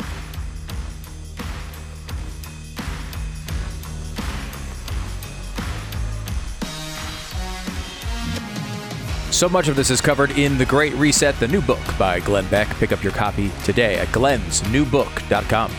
So 9.37 9.51
much 9.51 9.69
of 9.69 9.77
this 9.77 9.91
is 9.91 10.01
covered 10.01 10.31
in 10.39 10.57
The 10.57 10.65
Great 10.65 10.95
Reset, 10.95 11.39
the 11.39 11.47
new 11.47 11.61
book 11.61 11.79
by 11.99 12.21
Glenn 12.21 12.49
Beck. 12.49 12.69
Pick 12.79 12.91
up 12.91 13.03
your 13.03 13.13
copy 13.13 13.51
today 13.65 13.99
at 13.99 14.09
glensnewbook.com. 14.09 15.71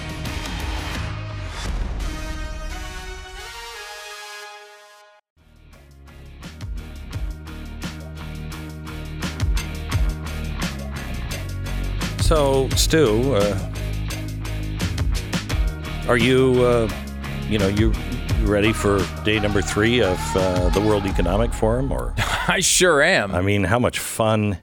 So, 12.22 12.70
Stu, 12.76 13.34
uh, 13.34 13.72
are 16.08 16.18
you, 16.18 16.64
uh, 16.64 16.88
you 17.50 17.58
know, 17.58 17.70
you 17.70 17.92
you 18.40 18.46
ready 18.48 18.74
for 18.74 19.00
day 19.24 19.40
number 19.40 19.62
three 19.62 20.02
of 20.02 20.20
uh, 20.36 20.70
the 20.70 20.82
World 20.82 21.06
Economic 21.06 21.54
Forum? 21.54 21.92
Or, 21.92 22.14
I 22.48 22.60
sure 22.60 23.02
am. 23.02 23.34
I 23.34 23.42
mean, 23.42 23.64
how 23.64 23.80
much 23.80 24.00
fun 24.00 24.60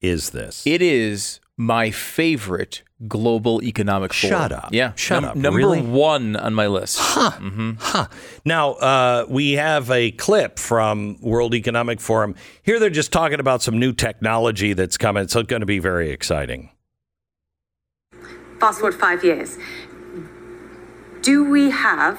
is 0.00 0.30
this? 0.30 0.66
It 0.66 0.82
is 0.82 1.40
my 1.56 1.90
favorite 1.90 2.82
global 3.08 3.62
economic 3.62 4.12
forum. 4.12 4.30
Shut 4.36 4.52
up. 4.52 4.68
Yeah. 4.72 4.92
Shut 4.96 5.22
Num- 5.22 5.30
up. 5.30 5.36
Number 5.36 5.58
Really? 5.58 5.82
one 5.82 6.36
on 6.36 6.54
my 6.54 6.66
list. 6.66 6.98
Huh. 7.00 8.06
Now, 8.44 8.72
uh, 8.72 9.26
we 9.28 9.52
have 9.52 9.90
a 9.90 10.10
clip 10.12 10.58
from 10.58 11.16
World 11.20 11.54
Economic 11.54 12.00
Forum. 12.00 12.34
Here 12.62 12.78
they're 12.78 12.90
just 12.90 13.12
talking 13.12 13.40
about 13.40 13.62
some 13.62 13.78
new 13.78 13.92
technology 13.92 14.72
that's 14.72 14.96
coming. 14.98 15.28
So 15.28 15.40
it's 15.40 15.46
going 15.48 15.60
to 15.60 15.66
be 15.66 15.78
very 15.78 16.10
exciting. 16.10 16.70
fast 18.60 18.80
forward 18.80 18.94
five 18.98 19.22
years, 19.24 19.58
do 21.22 21.44
we 21.44 21.70
have 21.70 22.18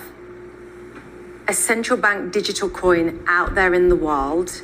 a 1.47 1.53
central 1.53 1.97
bank 1.97 2.33
digital 2.33 2.69
coin 2.69 3.23
out 3.27 3.55
there 3.55 3.73
in 3.73 3.87
the 3.89 3.95
world 3.95 4.61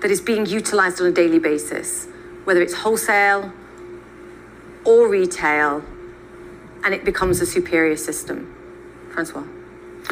that 0.00 0.10
is 0.10 0.20
being 0.20 0.46
utilized 0.46 1.00
on 1.00 1.06
a 1.06 1.12
daily 1.12 1.38
basis, 1.38 2.08
whether 2.44 2.60
it's 2.60 2.74
wholesale 2.74 3.52
or 4.84 5.08
retail, 5.08 5.84
and 6.84 6.92
it 6.92 7.04
becomes 7.04 7.40
a 7.40 7.46
superior 7.46 7.96
system? 7.96 8.52
Francois, 9.12 9.44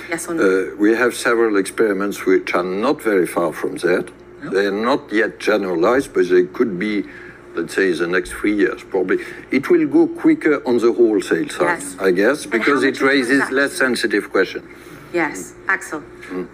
yes 0.09 0.29
or 0.29 0.35
no? 0.35 0.43
Uh, 0.43 0.77
we 0.77 0.95
have 0.95 1.15
several 1.15 1.57
experiments 1.57 2.25
which 2.25 2.55
are 2.55 2.63
not 2.63 3.03
very 3.03 3.27
far 3.27 3.53
from 3.53 3.77
that. 3.79 4.13
They're 4.43 4.71
not 4.71 5.13
yet 5.13 5.41
generalized, 5.41 6.15
but 6.15 6.29
they 6.29 6.45
could 6.45 6.79
be, 6.79 7.05
let's 7.55 7.75
say, 7.75 7.93
the 7.93 8.07
next 8.07 8.31
three 8.33 8.55
years, 8.55 8.83
probably. 8.83 9.19
It 9.51 9.69
will 9.71 9.87
go 9.87 10.07
quicker 10.07 10.63
on 10.67 10.79
the 10.79 10.93
wholesale 10.93 11.49
side, 11.49 11.81
Yes. 11.81 11.97
I 11.99 12.11
guess, 12.11 12.47
because 12.47 12.83
it 12.85 13.01
raises 13.01 13.51
less 13.51 13.73
sensitive 13.73 14.31
questions. 14.31 14.65
yes, 15.13 15.55
Axel. 15.69 16.03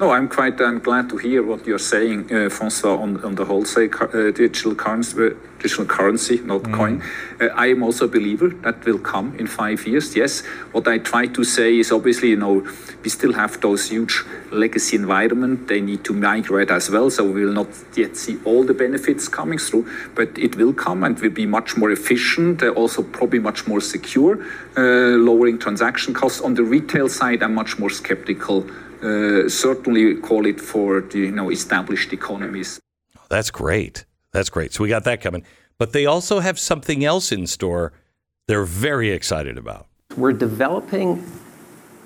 No, 0.00 0.10
I'm 0.10 0.26
quite 0.28 0.58
um, 0.62 0.78
glad 0.78 1.10
to 1.10 1.18
hear 1.18 1.42
what 1.42 1.66
you're 1.66 1.78
saying, 1.78 2.20
uh, 2.30 2.48
François, 2.48 2.98
on, 2.98 3.22
on 3.22 3.34
the 3.34 3.44
wholesale 3.44 3.90
uh, 4.00 4.30
digital 4.30 4.74
currency, 4.74 5.32
digital 5.66 5.84
currency, 5.84 6.40
not 6.52 6.62
coin. 6.72 7.02
Uh, 7.40 7.46
I 7.64 7.66
am 7.74 7.82
also 7.82 8.04
a 8.04 8.08
believer 8.08 8.50
that 8.64 8.84
will 8.84 8.98
come 8.98 9.34
in 9.40 9.46
five 9.46 9.86
years. 9.86 10.14
Yes, 10.14 10.32
what 10.72 10.86
I 10.86 10.98
try 10.98 11.26
to 11.26 11.42
say 11.44 11.78
is 11.78 11.90
obviously, 11.90 12.28
you 12.30 12.36
know, 12.36 12.56
we 13.02 13.10
still 13.10 13.32
have 13.32 13.60
those 13.60 13.88
huge 13.88 14.22
legacy 14.52 14.94
environment. 14.96 15.66
They 15.66 15.80
need 15.80 16.04
to 16.04 16.12
migrate 16.12 16.70
as 16.70 16.88
well, 16.88 17.10
so 17.10 17.24
we 17.24 17.44
will 17.44 17.52
not 17.52 17.68
yet 17.96 18.16
see 18.16 18.38
all 18.44 18.62
the 18.64 18.74
benefits 18.74 19.28
coming 19.28 19.58
through, 19.58 19.84
but 20.14 20.28
it 20.38 20.56
will 20.56 20.72
come 20.72 21.02
and 21.04 21.18
will 21.18 21.36
be 21.42 21.46
much 21.46 21.76
more 21.76 21.90
efficient, 21.90 22.62
uh, 22.62 22.68
also 22.80 23.02
probably 23.02 23.40
much 23.40 23.66
more 23.66 23.80
secure, 23.80 24.34
uh, 24.76 25.16
lowering 25.28 25.58
transaction 25.58 26.14
costs. 26.14 26.40
On 26.40 26.54
the 26.54 26.62
retail 26.62 27.08
side, 27.08 27.42
I'm 27.42 27.54
much 27.54 27.78
more 27.78 27.90
skeptical 27.90 28.64
uh, 29.02 29.48
certainly 29.48 30.16
call 30.28 30.46
it 30.46 30.58
for 30.60 31.02
the 31.02 31.18
you 31.18 31.32
know 31.38 31.50
established 31.50 32.12
economies. 32.12 32.80
That's 33.28 33.50
great. 33.50 34.06
That's 34.36 34.50
great. 34.50 34.74
So 34.74 34.82
we 34.82 34.90
got 34.90 35.04
that 35.04 35.22
coming. 35.22 35.44
But 35.78 35.94
they 35.94 36.04
also 36.04 36.40
have 36.40 36.58
something 36.58 37.02
else 37.06 37.32
in 37.32 37.46
store 37.46 37.94
they're 38.46 38.66
very 38.66 39.10
excited 39.10 39.56
about. 39.56 39.86
We're 40.14 40.34
developing 40.34 41.24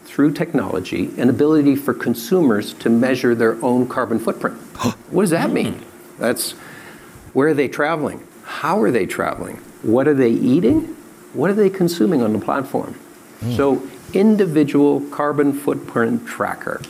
through 0.04 0.34
technology 0.34 1.10
an 1.18 1.28
ability 1.28 1.74
for 1.74 1.92
consumers 1.92 2.72
to 2.74 2.88
measure 2.88 3.34
their 3.34 3.62
own 3.64 3.88
carbon 3.88 4.20
footprint. 4.20 4.56
what 5.10 5.22
does 5.22 5.30
that 5.30 5.50
mean? 5.50 5.74
Hmm. 5.74 6.22
That's 6.22 6.52
where 7.32 7.48
are 7.48 7.54
they 7.54 7.66
traveling? 7.66 8.24
How 8.44 8.80
are 8.80 8.92
they 8.92 9.06
traveling? 9.06 9.56
What 9.82 10.06
are 10.06 10.14
they 10.14 10.30
eating? 10.30 10.82
What 11.32 11.50
are 11.50 11.54
they 11.54 11.68
consuming 11.68 12.22
on 12.22 12.32
the 12.32 12.38
platform? 12.38 12.94
Hmm. 13.40 13.56
So, 13.56 13.90
individual 14.14 15.00
carbon 15.10 15.52
footprint 15.52 16.28
tracker. 16.28 16.80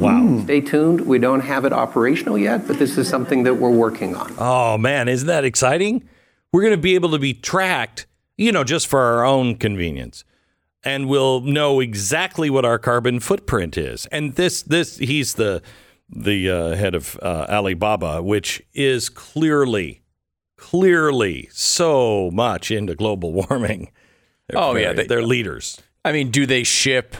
Wow. 0.00 0.40
Stay 0.44 0.60
tuned. 0.60 1.02
We 1.02 1.18
don't 1.18 1.40
have 1.40 1.64
it 1.64 1.72
operational 1.72 2.38
yet, 2.38 2.66
but 2.66 2.78
this 2.78 2.96
is 2.98 3.08
something 3.08 3.42
that 3.44 3.54
we're 3.54 3.70
working 3.70 4.14
on. 4.14 4.34
Oh, 4.38 4.78
man, 4.78 5.08
isn't 5.08 5.26
that 5.28 5.44
exciting? 5.44 6.08
We're 6.52 6.62
going 6.62 6.72
to 6.72 6.78
be 6.78 6.94
able 6.94 7.10
to 7.10 7.18
be 7.18 7.34
tracked, 7.34 8.06
you 8.36 8.50
know, 8.52 8.64
just 8.64 8.86
for 8.88 9.00
our 9.00 9.24
own 9.24 9.56
convenience. 9.56 10.24
And 10.82 11.08
we'll 11.08 11.40
know 11.42 11.80
exactly 11.80 12.48
what 12.50 12.64
our 12.64 12.78
carbon 12.78 13.20
footprint 13.20 13.76
is. 13.76 14.06
And 14.06 14.34
this, 14.36 14.62
this, 14.62 14.96
he's 14.96 15.34
the, 15.34 15.62
the 16.08 16.50
uh, 16.50 16.74
head 16.76 16.94
of 16.94 17.18
uh, 17.22 17.46
Alibaba, 17.50 18.22
which 18.22 18.62
is 18.72 19.08
clearly, 19.10 20.02
clearly 20.56 21.48
so 21.52 22.30
much 22.32 22.70
into 22.70 22.94
global 22.94 23.32
warming. 23.48 23.90
They're 24.48 24.58
Oh, 24.60 24.74
yeah, 24.76 24.92
they- 24.92 25.06
they're 25.06 25.22
leaders. 25.22 25.80
I 26.04 26.12
mean, 26.12 26.30
do 26.30 26.46
they 26.46 26.62
ship 26.62 27.14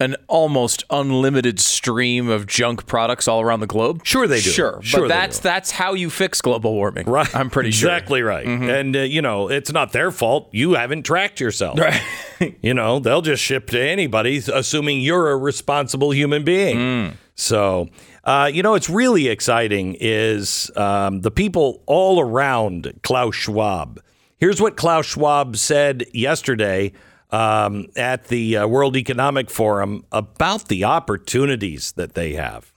an 0.00 0.16
almost 0.28 0.82
unlimited 0.88 1.60
stream 1.60 2.28
of 2.28 2.46
junk 2.46 2.86
products 2.86 3.28
all 3.28 3.42
around 3.42 3.60
the 3.60 3.66
globe? 3.66 4.00
Sure 4.04 4.26
they 4.26 4.40
do. 4.40 4.50
Sure, 4.50 4.80
Sure 4.82 5.02
but 5.02 5.08
that's 5.08 5.38
do. 5.38 5.42
that's 5.44 5.70
how 5.70 5.92
you 5.92 6.08
fix 6.10 6.40
global 6.40 6.74
warming. 6.74 7.06
Right. 7.06 7.32
I'm 7.36 7.50
pretty 7.50 7.70
sure. 7.70 7.90
Mm-hmm. 7.90 7.96
Exactly 7.96 8.22
right. 8.22 8.46
And, 8.46 8.96
uh, 8.96 9.00
you 9.00 9.20
know, 9.20 9.48
it's 9.48 9.70
not 9.72 9.92
their 9.92 10.10
fault. 10.10 10.48
You 10.52 10.74
haven't 10.74 11.04
tracked 11.04 11.38
yourself. 11.38 11.78
Right. 11.78 12.02
you 12.62 12.72
know, 12.72 12.98
they'll 12.98 13.22
just 13.22 13.42
ship 13.42 13.68
to 13.68 13.80
anybody, 13.80 14.38
assuming 14.52 15.00
you're 15.02 15.30
a 15.30 15.36
responsible 15.36 16.12
human 16.12 16.44
being. 16.44 16.76
Mm. 16.76 17.12
So, 17.34 17.88
uh, 18.24 18.50
you 18.52 18.62
know, 18.62 18.74
it's 18.74 18.90
really 18.90 19.28
exciting 19.28 19.96
is 20.00 20.70
um, 20.76 21.20
the 21.20 21.30
people 21.30 21.82
all 21.86 22.20
around 22.20 22.92
Klaus 23.02 23.34
Schwab. 23.34 24.00
Here's 24.38 24.60
what 24.60 24.76
Klaus 24.76 25.06
Schwab 25.06 25.56
said 25.56 26.06
yesterday 26.14 26.92
um, 27.32 27.86
at 27.96 28.28
the 28.28 28.56
uh, 28.56 28.66
World 28.66 28.96
Economic 28.96 29.50
Forum 29.50 30.04
about 30.12 30.68
the 30.68 30.84
opportunities 30.84 31.92
that 31.92 32.14
they 32.14 32.34
have. 32.34 32.72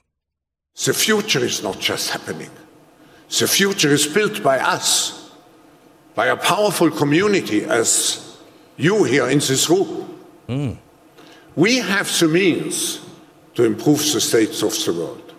The 0.84 0.94
future 0.94 1.44
is 1.44 1.62
not 1.62 1.78
just 1.78 2.10
happening. 2.10 2.50
The 3.38 3.46
future 3.48 3.90
is 3.90 4.06
built 4.06 4.42
by 4.42 4.58
us, 4.58 5.32
by 6.14 6.26
a 6.26 6.36
powerful 6.36 6.90
community 6.90 7.64
as 7.64 8.38
you 8.76 9.04
here 9.04 9.28
in 9.28 9.38
this 9.38 9.68
room. 9.70 10.18
We 11.56 11.78
have 11.78 12.10
the 12.18 12.28
means 12.28 13.00
to 13.54 13.64
improve 13.64 13.98
the 14.12 14.20
states 14.20 14.62
of 14.62 14.72
the 14.84 14.92
world. 14.92 15.32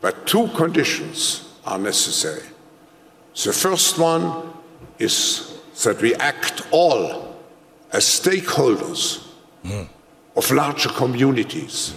But 0.00 0.26
two 0.26 0.48
conditions 0.48 1.52
are 1.64 1.78
necessary. 1.78 2.46
The 3.44 3.52
first 3.52 3.98
one 3.98 4.52
is 4.98 5.58
that 5.84 6.00
we 6.00 6.14
act 6.14 6.62
all 6.70 7.29
as 7.92 8.04
stakeholders 8.04 9.26
hmm. 9.64 9.82
of 10.36 10.50
larger 10.50 10.90
communities. 10.90 11.94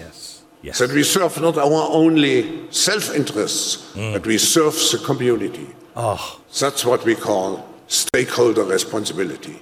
Yes. 0.62 0.80
That 0.80 0.92
we 0.92 1.04
serve 1.04 1.42
not 1.42 1.58
our 1.58 1.90
only 1.92 2.72
self 2.72 3.14
interests, 3.14 3.92
hmm. 3.94 4.14
but 4.14 4.26
we 4.26 4.38
serve 4.38 4.74
the 4.74 5.02
community. 5.06 5.68
Oh, 5.96 6.40
That's 6.60 6.86
what 6.86 7.04
we 7.04 7.16
call 7.16 7.68
stakeholder 7.88 8.64
responsibility. 8.64 9.62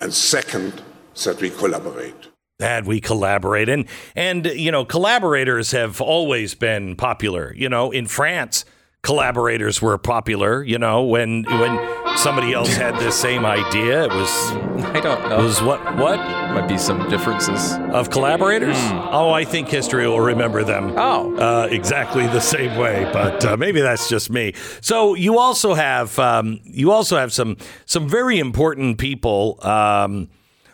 And 0.00 0.14
second, 0.14 0.82
that 1.24 1.40
we 1.40 1.50
collaborate. 1.50 2.28
that 2.58 2.84
we 2.84 3.00
collaborate 3.00 3.68
and 3.68 3.86
and 4.14 4.46
you 4.46 4.70
know 4.70 4.84
collaborators 4.84 5.72
have 5.72 6.00
always 6.00 6.54
been 6.54 6.94
popular 6.94 7.54
you 7.56 7.68
know 7.68 7.90
in 7.90 8.06
france 8.06 8.64
collaborators 9.02 9.80
were 9.80 9.96
popular 9.96 10.62
you 10.62 10.78
know 10.78 11.02
when 11.02 11.42
when 11.44 11.70
somebody 12.16 12.52
else 12.52 12.74
had 12.74 12.94
the 12.96 13.10
same 13.10 13.44
idea 13.46 14.04
it 14.04 14.12
was 14.12 14.30
I 14.90 15.00
don't 15.00 15.28
know. 15.28 15.42
was 15.42 15.62
what 15.62 15.80
what 15.96 16.16
Might 16.18 16.66
be 16.68 16.76
some 16.78 17.08
differences. 17.08 17.74
of 17.92 18.10
collaborators 18.10 18.76
oh 19.12 19.30
i 19.30 19.44
think 19.44 19.68
history 19.68 20.06
will 20.06 20.20
remember 20.20 20.64
them 20.64 20.92
Oh. 20.96 21.34
uh, 21.36 21.66
exactly 21.70 22.26
the 22.26 22.40
same 22.40 22.76
way 22.78 23.08
but 23.12 23.44
uh, 23.44 23.56
maybe 23.56 23.80
that's 23.80 24.08
just 24.08 24.30
me 24.30 24.52
so 24.80 25.14
you 25.14 25.38
also 25.38 25.74
have 25.74 26.18
um, 26.18 26.58
you 26.64 26.90
also 26.92 27.16
have 27.16 27.32
some 27.32 27.56
some 27.86 28.08
very 28.08 28.38
important 28.38 28.98
people 28.98 29.58
um, 29.62 30.28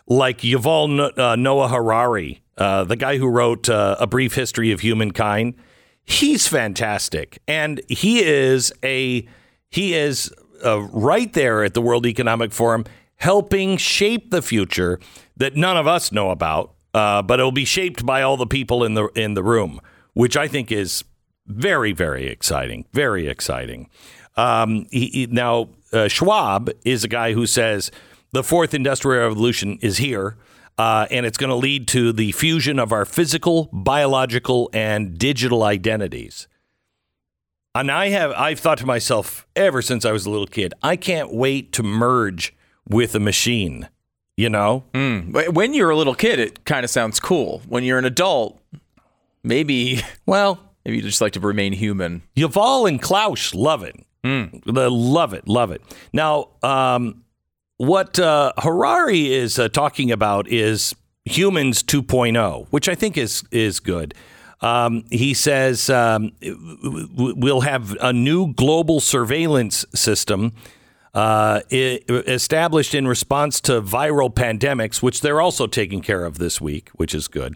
like 0.07 0.39
Yuval 0.39 1.17
uh, 1.19 1.35
Noah 1.35 1.67
Harari, 1.67 2.41
uh, 2.57 2.85
the 2.85 2.95
guy 2.95 3.17
who 3.17 3.27
wrote 3.27 3.67
uh, 3.69 3.97
A 3.99 4.07
Brief 4.07 4.35
History 4.35 4.71
of 4.71 4.79
Humankind. 4.79 5.53
He's 6.05 6.47
fantastic, 6.47 7.39
and 7.45 7.81
he 7.89 8.23
is 8.23 8.71
a 8.85 9.27
he 9.69 9.93
is 9.95 10.31
uh, 10.65 10.81
right 10.81 11.31
there 11.33 11.63
at 11.63 11.73
the 11.73 11.81
World 11.81 12.05
Economic 12.05 12.51
Forum, 12.51 12.85
helping 13.15 13.77
shape 13.77 14.31
the 14.31 14.41
future 14.41 14.99
that 15.35 15.55
none 15.55 15.77
of 15.77 15.87
us 15.87 16.11
know 16.11 16.29
about, 16.31 16.73
uh, 16.93 17.21
but 17.21 17.39
it'll 17.39 17.51
be 17.51 17.65
shaped 17.65 18.05
by 18.05 18.21
all 18.21 18.37
the 18.37 18.47
people 18.47 18.83
in 18.83 18.93
the 18.93 19.07
in 19.15 19.33
the 19.33 19.43
room, 19.43 19.79
which 20.13 20.35
I 20.37 20.47
think 20.47 20.71
is 20.71 21.03
very 21.45 21.93
very 21.93 22.27
exciting, 22.27 22.85
very 22.93 23.27
exciting. 23.27 23.89
Um, 24.35 24.85
he, 24.91 25.07
he- 25.07 25.27
now 25.27 25.69
uh, 25.93 26.07
Schwab 26.07 26.69
is 26.85 27.03
a 27.03 27.07
guy 27.07 27.33
who 27.33 27.47
says 27.47 27.91
the 28.33 28.43
fourth 28.43 28.73
industrial 28.73 29.23
revolution 29.27 29.79
is 29.81 29.97
here, 29.97 30.37
uh, 30.77 31.07
and 31.09 31.25
it's 31.25 31.37
going 31.37 31.49
to 31.49 31.55
lead 31.55 31.87
to 31.89 32.11
the 32.11 32.31
fusion 32.33 32.77
of 32.77 32.91
our 32.91 33.05
physical, 33.05 33.69
biological, 33.73 34.69
and 34.73 35.17
digital 35.17 35.63
identities. 35.63 36.47
And 37.79 37.91
I 37.91 38.09
have 38.09 38.31
I've 38.31 38.59
thought 38.59 38.79
to 38.79 38.85
myself 38.85 39.45
ever 39.55 39.81
since 39.81 40.03
I 40.03 40.11
was 40.11 40.25
a 40.25 40.29
little 40.31 40.47
kid, 40.47 40.73
I 40.81 40.95
can't 40.95 41.31
wait 41.31 41.71
to 41.73 41.83
merge 41.83 42.55
with 42.89 43.13
a 43.15 43.19
machine. 43.19 43.87
You 44.35 44.49
know, 44.49 44.83
Mm. 44.93 45.51
When 45.53 45.73
you're 45.73 45.89
a 45.89 45.95
little 45.95 46.13
kid, 46.13 46.39
it 46.39 46.63
kind 46.63 46.83
of 46.83 46.91
sounds 46.91 47.19
cool. 47.19 47.63
When 47.67 47.83
you're 47.83 47.97
an 47.97 48.05
adult, 48.05 48.59
maybe 49.43 50.01
well, 50.25 50.59
maybe 50.85 50.97
you 50.97 51.03
just 51.03 51.21
like 51.21 51.33
to 51.33 51.39
remain 51.39 51.73
human. 51.73 52.21
Yuval 52.35 52.87
and 52.87 53.01
Klaus 53.01 53.53
love 53.55 53.83
it. 53.83 53.95
They 54.23 54.87
love 54.87 55.33
it, 55.33 55.47
love 55.47 55.71
it. 55.71 55.81
Now, 56.13 56.49
um, 56.61 57.23
what 57.77 58.19
uh, 58.19 58.53
Harari 58.57 59.33
is 59.33 59.57
uh, 59.57 59.69
talking 59.69 60.11
about 60.11 60.47
is 60.49 60.93
humans 61.25 61.81
2.0, 61.83 62.67
which 62.69 62.89
I 62.89 62.95
think 62.95 63.17
is 63.17 63.43
is 63.51 63.79
good. 63.79 64.13
Um, 64.59 65.03
he 65.11 65.33
says 65.33 65.89
um, 65.89 66.31
we'll 66.41 67.61
have 67.61 67.95
a 68.01 68.11
new 68.11 68.53
global 68.53 68.99
surveillance 68.99 69.85
system 69.93 70.53
uh, 71.13 71.61
established 71.69 72.93
in 72.93 73.07
response 73.07 73.61
to 73.61 73.81
viral 73.81 74.33
pandemics, 74.33 75.01
which 75.01 75.21
they're 75.21 75.41
also 75.41 75.67
taking 75.67 76.01
care 76.01 76.25
of 76.25 76.37
this 76.37 76.59
week, 76.59 76.89
which 76.93 77.13
is 77.13 77.27
good. 77.27 77.55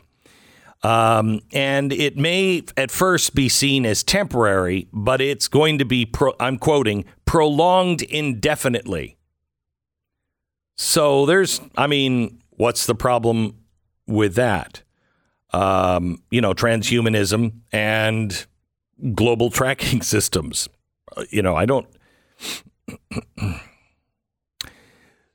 Um, 0.83 1.41
and 1.53 1.93
it 1.93 2.17
may 2.17 2.63
at 2.75 2.89
first 2.89 3.35
be 3.35 3.49
seen 3.49 3.85
as 3.85 4.03
temporary, 4.03 4.87
but 4.91 5.21
it's 5.21 5.47
going 5.47 5.77
to 5.77 5.85
be, 5.85 6.05
pro- 6.05 6.33
I'm 6.39 6.57
quoting, 6.57 7.05
prolonged 7.25 8.01
indefinitely. 8.01 9.17
So 10.77 11.27
there's, 11.27 11.61
I 11.77 11.85
mean, 11.85 12.41
what's 12.49 12.87
the 12.87 12.95
problem 12.95 13.57
with 14.07 14.33
that? 14.35 14.81
Um, 15.53 16.23
you 16.29 16.39
know, 16.41 16.53
transhumanism 16.53 17.53
and 17.71 18.45
global 19.13 19.49
tracking 19.49 20.01
systems. 20.15 20.69
Uh, 21.15 21.25
You 21.29 21.41
know, 21.41 21.55
I 21.55 21.65
don't. 21.65 21.87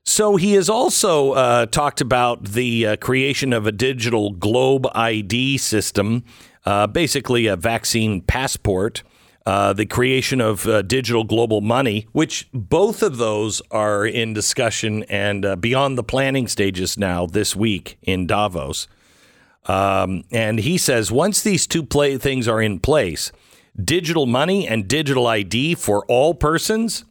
So 0.08 0.36
he 0.36 0.52
has 0.52 0.70
also 0.70 1.32
uh, 1.32 1.66
talked 1.66 2.00
about 2.00 2.44
the 2.44 2.86
uh, 2.86 2.96
creation 2.96 3.52
of 3.52 3.66
a 3.66 3.72
digital 3.72 4.30
globe 4.30 4.86
ID 4.94 5.58
system, 5.58 6.24
uh, 6.64 6.86
basically 6.86 7.48
a 7.48 7.56
vaccine 7.56 8.22
passport, 8.22 9.02
uh, 9.46 9.72
the 9.72 9.84
creation 9.84 10.40
of 10.40 10.66
uh, 10.66 10.82
digital 10.82 11.24
global 11.24 11.60
money, 11.60 12.06
which 12.12 12.48
both 12.54 13.02
of 13.02 13.16
those 13.18 13.60
are 13.72 14.06
in 14.06 14.32
discussion 14.32 15.02
and 15.04 15.60
beyond 15.60 15.98
the 15.98 16.04
planning 16.04 16.46
stages 16.46 16.96
now 16.96 17.26
this 17.26 17.56
week 17.56 17.98
in 18.02 18.26
Davos. 18.28 18.86
Um, 19.66 20.24
and 20.30 20.60
he 20.60 20.78
says 20.78 21.10
once 21.10 21.42
these 21.42 21.66
two 21.66 21.82
play 21.82 22.18
things 22.18 22.46
are 22.46 22.62
in 22.62 22.78
place, 22.80 23.32
digital 23.82 24.26
money 24.26 24.66
and 24.66 24.88
digital 24.88 25.26
ID 25.26 25.74
for 25.74 26.04
all 26.06 26.34
persons 26.34 27.04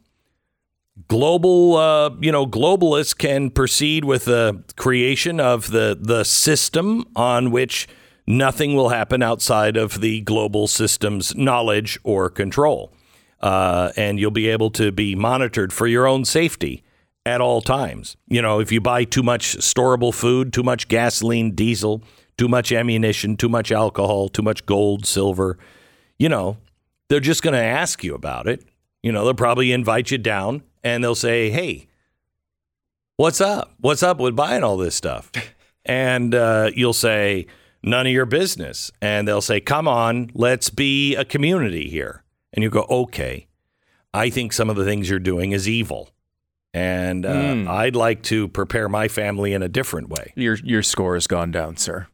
global 1.08 1.76
uh, 1.76 2.10
you 2.20 2.32
know 2.32 2.46
globalists 2.46 3.16
can 3.16 3.50
proceed 3.50 4.04
with 4.04 4.24
the 4.24 4.62
creation 4.76 5.40
of 5.40 5.70
the 5.70 5.96
the 6.00 6.24
system 6.24 7.04
on 7.14 7.50
which 7.50 7.86
nothing 8.26 8.74
will 8.74 8.88
happen 8.88 9.22
outside 9.22 9.76
of 9.76 10.00
the 10.00 10.20
global 10.22 10.66
system's 10.66 11.34
knowledge 11.36 11.98
or 12.02 12.28
control. 12.28 12.92
Uh, 13.40 13.92
and 13.96 14.18
you'll 14.18 14.30
be 14.30 14.48
able 14.48 14.70
to 14.70 14.90
be 14.90 15.14
monitored 15.14 15.72
for 15.72 15.86
your 15.86 16.06
own 16.06 16.24
safety 16.24 16.82
at 17.24 17.40
all 17.40 17.60
times. 17.60 18.16
You 18.28 18.40
know 18.42 18.60
if 18.60 18.72
you 18.72 18.80
buy 18.80 19.04
too 19.04 19.22
much 19.22 19.56
storable 19.58 20.14
food 20.14 20.52
too 20.52 20.62
much 20.62 20.88
gasoline 20.88 21.54
diesel 21.54 22.02
too 22.38 22.48
much 22.48 22.72
ammunition 22.72 23.36
too 23.36 23.48
much 23.48 23.70
alcohol 23.72 24.28
too 24.28 24.42
much 24.42 24.64
gold 24.66 25.06
silver 25.06 25.58
you 26.18 26.28
know 26.28 26.56
they're 27.08 27.20
just 27.20 27.42
going 27.42 27.54
to 27.54 27.62
ask 27.62 28.02
you 28.04 28.14
about 28.14 28.46
it 28.46 28.64
you 29.02 29.12
know, 29.12 29.24
they'll 29.24 29.34
probably 29.34 29.70
invite 29.70 30.10
you 30.10 30.18
down 30.18 30.64
and 30.82 31.04
they'll 31.04 31.14
say, 31.14 31.48
Hey, 31.50 31.86
what's 33.18 33.40
up? 33.40 33.72
What's 33.78 34.02
up 34.02 34.18
with 34.18 34.34
buying 34.34 34.64
all 34.64 34.76
this 34.76 34.94
stuff? 34.94 35.30
And 35.88 36.34
uh, 36.34 36.72
you'll 36.74 36.92
say, 36.92 37.46
None 37.84 38.08
of 38.08 38.12
your 38.12 38.26
business. 38.26 38.90
And 39.00 39.28
they'll 39.28 39.40
say, 39.40 39.60
Come 39.60 39.86
on, 39.86 40.32
let's 40.34 40.68
be 40.70 41.14
a 41.14 41.24
community 41.24 41.88
here. 41.88 42.24
And 42.52 42.64
you 42.64 42.70
go, 42.70 42.84
Okay, 42.90 43.46
I 44.12 44.28
think 44.28 44.52
some 44.52 44.68
of 44.68 44.74
the 44.74 44.84
things 44.84 45.08
you're 45.08 45.20
doing 45.20 45.52
is 45.52 45.68
evil. 45.68 46.10
And 46.74 47.24
uh, 47.24 47.32
Mm. 47.32 47.68
I'd 47.68 47.94
like 47.94 48.24
to 48.24 48.48
prepare 48.48 48.88
my 48.88 49.06
family 49.06 49.52
in 49.52 49.62
a 49.62 49.68
different 49.68 50.08
way. 50.08 50.32
Your 50.34 50.56
your 50.64 50.82
score 50.82 51.14
has 51.14 51.28
gone 51.28 51.52
down, 51.52 51.76
sir. 51.76 52.08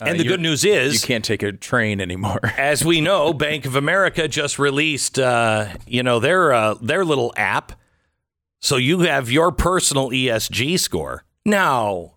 Uh, 0.00 0.06
And 0.06 0.18
the 0.20 0.24
good 0.24 0.40
news 0.40 0.64
is- 0.64 0.94
you 0.94 1.06
can't 1.06 1.24
take 1.24 1.42
a 1.42 1.52
train 1.52 2.00
anymore. 2.00 2.40
As 2.58 2.84
we 2.84 3.00
know, 3.00 3.32
Bank 3.32 3.64
of 3.64 3.76
America 3.76 4.26
just 4.28 4.58
released, 4.58 5.18
uh, 5.18 5.68
you 5.86 6.02
know, 6.02 6.18
their 6.20 6.52
uh, 6.52 6.74
their 6.80 7.04
little 7.04 7.32
app, 7.36 7.72
so 8.60 8.76
you 8.76 9.00
have 9.00 9.30
your 9.30 9.52
personal 9.52 10.10
ESG 10.10 10.78
score. 10.80 11.24
Now, 11.46 12.14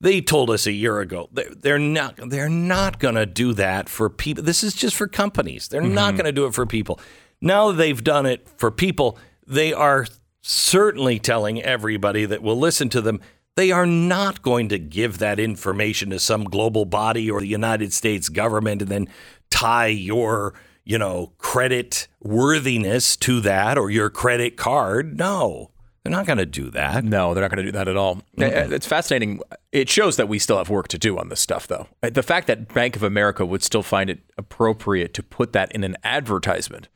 they 0.00 0.20
told 0.20 0.50
us 0.50 0.66
a 0.66 0.72
year 0.72 1.00
ago 1.00 1.28
they're, 1.32 1.52
they're 1.54 1.78
not 1.78 2.16
they're 2.30 2.48
not 2.48 3.00
going 3.00 3.16
to 3.16 3.26
do 3.26 3.52
that 3.54 3.88
for 3.88 4.08
people. 4.08 4.44
This 4.44 4.62
is 4.62 4.74
just 4.74 4.94
for 4.94 5.08
companies. 5.08 5.68
They're 5.68 5.80
not 5.82 6.12
going 6.12 6.26
to 6.26 6.32
do 6.32 6.46
it 6.46 6.54
for 6.54 6.66
people. 6.66 7.00
Now 7.40 7.72
they've 7.72 8.02
done 8.04 8.24
it 8.26 8.46
for 8.56 8.70
people. 8.70 9.18
They 9.46 9.72
are 9.72 10.06
certainly 10.42 11.18
telling 11.18 11.60
everybody 11.62 12.24
that 12.26 12.42
will 12.42 12.58
listen 12.58 12.88
to 12.90 13.00
them 13.00 13.20
they 13.58 13.72
are 13.72 13.86
not 13.86 14.40
going 14.42 14.68
to 14.68 14.78
give 14.78 15.18
that 15.18 15.40
information 15.40 16.10
to 16.10 16.18
some 16.20 16.44
global 16.44 16.84
body 16.84 17.28
or 17.28 17.40
the 17.40 17.48
United 17.48 17.92
States 17.92 18.28
government 18.28 18.80
and 18.80 18.88
then 18.88 19.08
tie 19.50 19.88
your, 19.88 20.54
you 20.84 20.96
know, 20.96 21.32
credit 21.38 22.06
worthiness 22.20 23.16
to 23.16 23.40
that 23.40 23.76
or 23.76 23.90
your 23.90 24.10
credit 24.10 24.56
card. 24.56 25.18
No, 25.18 25.72
they're 26.04 26.12
not 26.12 26.24
going 26.24 26.38
to 26.38 26.46
do 26.46 26.70
that. 26.70 27.02
No, 27.02 27.34
they're 27.34 27.42
not 27.42 27.50
going 27.50 27.66
to 27.66 27.72
do 27.72 27.76
that 27.76 27.88
at 27.88 27.96
all. 27.96 28.18
Uh, 28.40 28.44
It's 28.70 28.86
fascinating. 28.86 29.40
It 29.72 29.88
shows 29.88 30.16
that 30.18 30.28
we 30.28 30.38
still 30.38 30.58
have 30.58 30.70
work 30.70 30.86
to 30.88 30.98
do 30.98 31.18
on 31.18 31.28
this 31.28 31.40
stuff, 31.40 31.66
though. 31.66 31.88
Uh, 32.00 32.10
The 32.10 32.22
fact 32.22 32.46
that 32.46 32.72
Bank 32.72 32.94
of 32.94 33.02
America 33.02 33.44
would 33.44 33.64
still 33.64 33.82
find 33.82 34.08
it 34.08 34.20
appropriate 34.36 35.14
to 35.14 35.22
put 35.24 35.52
that 35.54 35.72
in 35.72 35.82
an 35.82 35.96
advertisement 36.04 36.86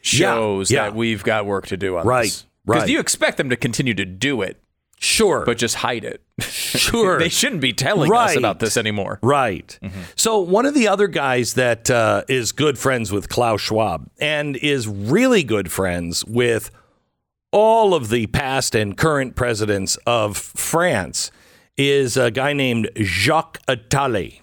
shows 0.00 0.72
yeah. 0.72 0.82
that 0.82 0.96
we've 0.96 1.22
got 1.22 1.46
work 1.46 1.68
to 1.68 1.76
do 1.76 1.98
on 1.98 2.04
Right, 2.04 2.24
this. 2.24 2.46
Right. 2.66 2.78
Because 2.78 2.90
you 2.90 2.98
expect 2.98 3.36
them 3.36 3.48
to 3.50 3.56
continue 3.56 3.94
to 3.94 4.04
do 4.04 4.42
it, 4.42 4.60
Sure. 4.98 5.44
but 5.44 5.58
just 5.58 5.76
hide 5.76 6.04
it. 6.04 6.22
Sure. 6.74 7.18
they 7.20 7.28
shouldn't 7.28 7.60
be 7.60 7.72
telling 7.72 8.12
us 8.12 8.36
about 8.36 8.58
this 8.58 8.76
anymore. 8.76 9.20
Right. 9.22 9.78
So 10.16 10.40
one 10.40 10.66
of 10.66 10.74
the 10.74 10.88
other 10.88 11.06
guys 11.06 11.54
that 11.54 11.88
uh, 11.88 12.22
is 12.28 12.50
good 12.52 12.78
friends 12.78 13.12
with 13.12 13.28
Klaus 13.28 13.60
Schwab 13.60 14.10
and 14.18 14.56
is 14.56 14.88
really 14.88 15.44
good 15.44 15.70
friends 15.70 16.24
with 16.24 16.70
all 17.52 17.94
of 17.94 18.08
the 18.10 18.26
past 18.26 18.74
and 18.74 18.96
current 18.96 19.36
presidents 19.36 19.96
of 20.04 20.36
France 20.36 21.30
is 21.76 22.16
a 22.16 22.32
guy 22.32 22.52
named 22.52 22.90
Jacques 23.00 23.60
Attali. 23.68 24.40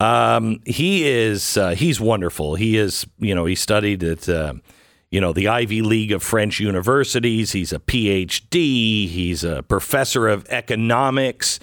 Um, 0.00 0.60
he 0.66 1.08
is 1.08 1.56
uh, 1.56 1.70
he's 1.70 1.98
wonderful. 2.00 2.54
He 2.54 2.76
is 2.76 3.06
you 3.18 3.34
know 3.34 3.46
he 3.46 3.54
studied 3.54 4.04
at 4.04 4.28
uh, 4.28 4.54
you 5.10 5.20
know, 5.20 5.32
the 5.32 5.48
Ivy 5.48 5.82
League 5.82 6.12
of 6.12 6.22
French 6.22 6.60
universities. 6.60 7.52
He's 7.52 7.72
a 7.72 7.78
PhD. 7.78 9.08
He's 9.08 9.44
a 9.44 9.62
professor 9.62 10.28
of 10.28 10.46
economics. 10.48 11.60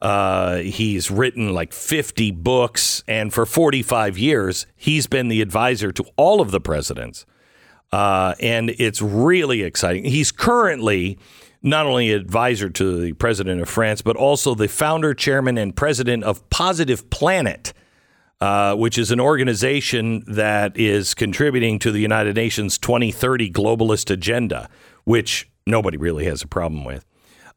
Uh, 0.00 0.56
he's 0.58 1.10
written 1.10 1.52
like 1.52 1.72
50 1.72 2.30
books. 2.32 3.02
And 3.06 3.32
for 3.32 3.44
45 3.46 4.18
years, 4.18 4.66
he's 4.76 5.06
been 5.06 5.28
the 5.28 5.42
advisor 5.42 5.92
to 5.92 6.04
all 6.16 6.40
of 6.40 6.50
the 6.50 6.60
presidents. 6.60 7.26
Uh, 7.92 8.34
and 8.40 8.70
it's 8.70 9.00
really 9.00 9.62
exciting. 9.62 10.04
He's 10.04 10.32
currently 10.32 11.18
not 11.62 11.86
only 11.86 12.12
advisor 12.12 12.70
to 12.70 13.00
the 13.00 13.12
president 13.14 13.60
of 13.60 13.68
France, 13.68 14.02
but 14.02 14.16
also 14.16 14.54
the 14.54 14.68
founder, 14.68 15.14
chairman, 15.14 15.58
and 15.58 15.74
president 15.74 16.24
of 16.24 16.48
Positive 16.50 17.08
Planet, 17.10 17.72
uh, 18.40 18.74
which 18.74 18.98
is 18.98 19.10
an 19.10 19.20
organization 19.20 20.22
that 20.26 20.76
is 20.76 21.14
contributing 21.14 21.78
to 21.78 21.90
the 21.90 22.00
United 22.00 22.36
Nations 22.36 22.78
2030 22.78 23.50
globalist 23.50 24.10
agenda, 24.10 24.68
which 25.04 25.48
nobody 25.66 25.96
really 25.96 26.24
has 26.26 26.42
a 26.42 26.46
problem 26.46 26.84
with. 26.84 27.04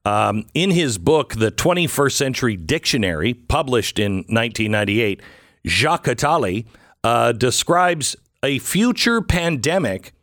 Um, 0.05 0.45
in 0.53 0.71
his 0.71 0.97
book, 0.97 1.33
The 1.35 1.51
21st 1.51 2.13
Century 2.13 2.55
Dictionary, 2.55 3.33
published 3.33 3.99
in 3.99 4.19
1998, 4.29 5.21
Jacques 5.67 6.05
Attali 6.05 6.65
uh, 7.03 7.33
describes 7.33 8.15
a 8.41 8.59
future 8.59 9.21
pandemic 9.21 10.13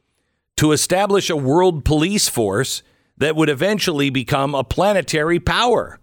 to 0.56 0.72
establish 0.72 1.28
a 1.28 1.36
world 1.36 1.84
police 1.84 2.28
force 2.28 2.82
that 3.18 3.36
would 3.36 3.48
eventually 3.48 4.10
become 4.10 4.54
a 4.54 4.64
planetary 4.64 5.38
power. 5.38 5.98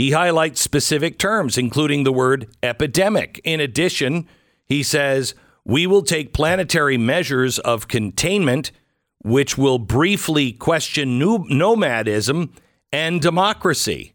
He 0.00 0.12
highlights 0.12 0.62
specific 0.62 1.18
terms, 1.18 1.58
including 1.58 2.04
the 2.04 2.12
word 2.12 2.46
epidemic. 2.62 3.38
In 3.44 3.60
addition, 3.60 4.26
he 4.64 4.82
says, 4.82 5.34
we 5.62 5.86
will 5.86 6.00
take 6.00 6.32
planetary 6.32 6.96
measures 6.96 7.58
of 7.58 7.86
containment, 7.86 8.72
which 9.18 9.58
will 9.58 9.78
briefly 9.78 10.52
question 10.52 11.18
nomadism 11.18 12.50
and 12.90 13.20
democracy. 13.20 14.14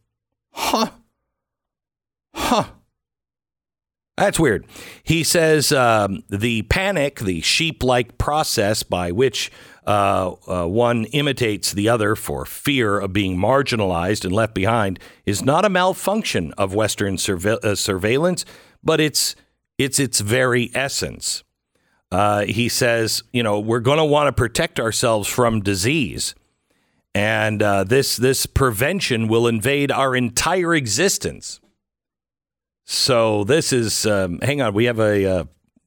Huh. 0.54 0.90
Huh. 2.34 2.64
That's 4.18 4.40
weird. 4.40 4.66
He 5.04 5.24
says 5.24 5.72
um, 5.72 6.24
the 6.30 6.64
panic, 6.64 7.20
the 7.20 7.42
sheep 7.42 7.84
like 7.84 8.18
process 8.18 8.82
by 8.82 9.12
which 9.12 9.52
uh, 9.86 10.34
uh, 10.48 10.66
one 10.68 11.06
imitates 11.06 11.74
the 11.74 11.90
other 11.90 12.16
for 12.16 12.46
fear 12.46 13.00
of 13.00 13.14
being 13.14 13.38
marginalized 13.38 14.26
and 14.26 14.34
left 14.34 14.54
behind, 14.54 15.00
is 15.26 15.44
not 15.44 15.66
a 15.66 15.70
malfunction 15.70 16.54
of 16.58 16.74
Western 16.74 17.18
surve- 17.18 17.46
uh, 17.46 17.76
surveillance, 17.76 18.46
but 18.84 19.00
it's, 19.00 19.36
it's 19.78 20.00
its 20.00 20.20
very 20.22 20.72
essence. 20.74 21.44
Uh, 22.12 22.46
he 22.46 22.70
says, 22.70 23.24
you 23.34 23.44
know, 23.44 23.60
we're 23.60 23.80
going 23.80 23.98
to 23.98 24.06
want 24.06 24.28
to 24.28 24.32
protect 24.32 24.80
ourselves 24.80 25.28
from 25.28 25.62
disease. 25.62 26.36
And 27.14 27.62
uh, 27.64 27.84
this, 27.84 28.18
this 28.18 28.46
prevention 28.46 29.28
will 29.28 29.48
invade 29.48 29.92
our 29.92 30.16
entire 30.16 30.76
existence. 30.76 31.60
So 32.86 33.44
this 33.44 33.74
is. 33.74 34.06
Um, 34.06 34.40
hang 34.42 34.62
on, 34.62 34.74
we 34.74 34.86
have 34.86 35.00
a 35.00 35.26
uh, 35.26 35.44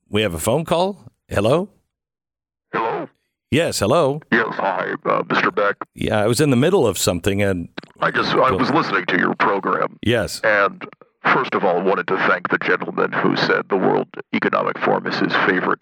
we 0.08 0.22
have 0.22 0.34
a 0.34 0.38
phone 0.40 0.64
call. 0.64 1.12
Hello. 1.28 1.68
Yes. 3.50 3.78
Hello. 3.78 4.20
Yes. 4.30 4.46
Hi, 4.56 4.90
uh, 5.06 5.22
Mr. 5.24 5.54
Beck. 5.54 5.76
Yeah, 5.94 6.18
I 6.18 6.26
was 6.26 6.40
in 6.40 6.50
the 6.50 6.56
middle 6.56 6.86
of 6.86 6.98
something, 6.98 7.40
and 7.42 7.68
I 8.00 8.10
just 8.10 8.34
I 8.34 8.50
was 8.50 8.70
listening 8.70 9.06
to 9.06 9.18
your 9.18 9.34
program. 9.36 9.98
Yes. 10.04 10.40
And 10.44 10.84
first 11.24 11.54
of 11.54 11.64
all, 11.64 11.78
I 11.78 11.82
wanted 11.82 12.06
to 12.08 12.16
thank 12.28 12.50
the 12.50 12.58
gentleman 12.58 13.12
who 13.12 13.36
said 13.36 13.62
the 13.70 13.76
World 13.76 14.08
Economic 14.34 14.78
Forum 14.78 15.06
is 15.06 15.18
his 15.18 15.32
favorite 15.46 15.80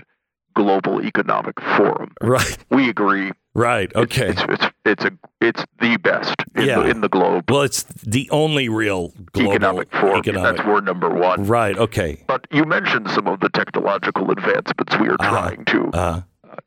global 0.54 1.02
economic 1.02 1.60
forum. 1.76 2.12
Right. 2.22 2.56
We 2.70 2.88
agree. 2.88 3.32
Right. 3.54 3.94
Okay. 3.96 4.28
It's 4.28 4.42
it's 4.48 4.66
it's 4.84 5.04
a 5.04 5.10
it's 5.40 5.64
the 5.80 5.96
best 5.96 6.36
in, 6.54 6.66
Yeah. 6.66 6.80
the, 6.80 6.88
in 6.90 7.00
the 7.00 7.08
globe. 7.08 7.50
well, 7.50 7.62
it's 7.62 7.82
the 7.82 8.28
only 8.30 8.68
real 8.68 9.12
global 9.32 9.50
economic 9.52 9.90
forum. 9.90 10.18
economic- 10.20 10.56
That's 10.58 10.68
word 10.68 10.84
number 10.84 11.08
one. 11.10 11.46
Right. 11.46 11.76
Okay. 11.76 12.22
But 12.28 12.46
you 12.52 12.64
mentioned 12.64 13.10
some 13.10 13.26
of 13.26 13.40
the 13.40 13.48
technological 13.48 14.30
advancements 14.30 14.96
we 15.00 15.08
are 15.08 15.16
trying 15.18 15.64
to 15.66 15.90
uh, 15.92 16.20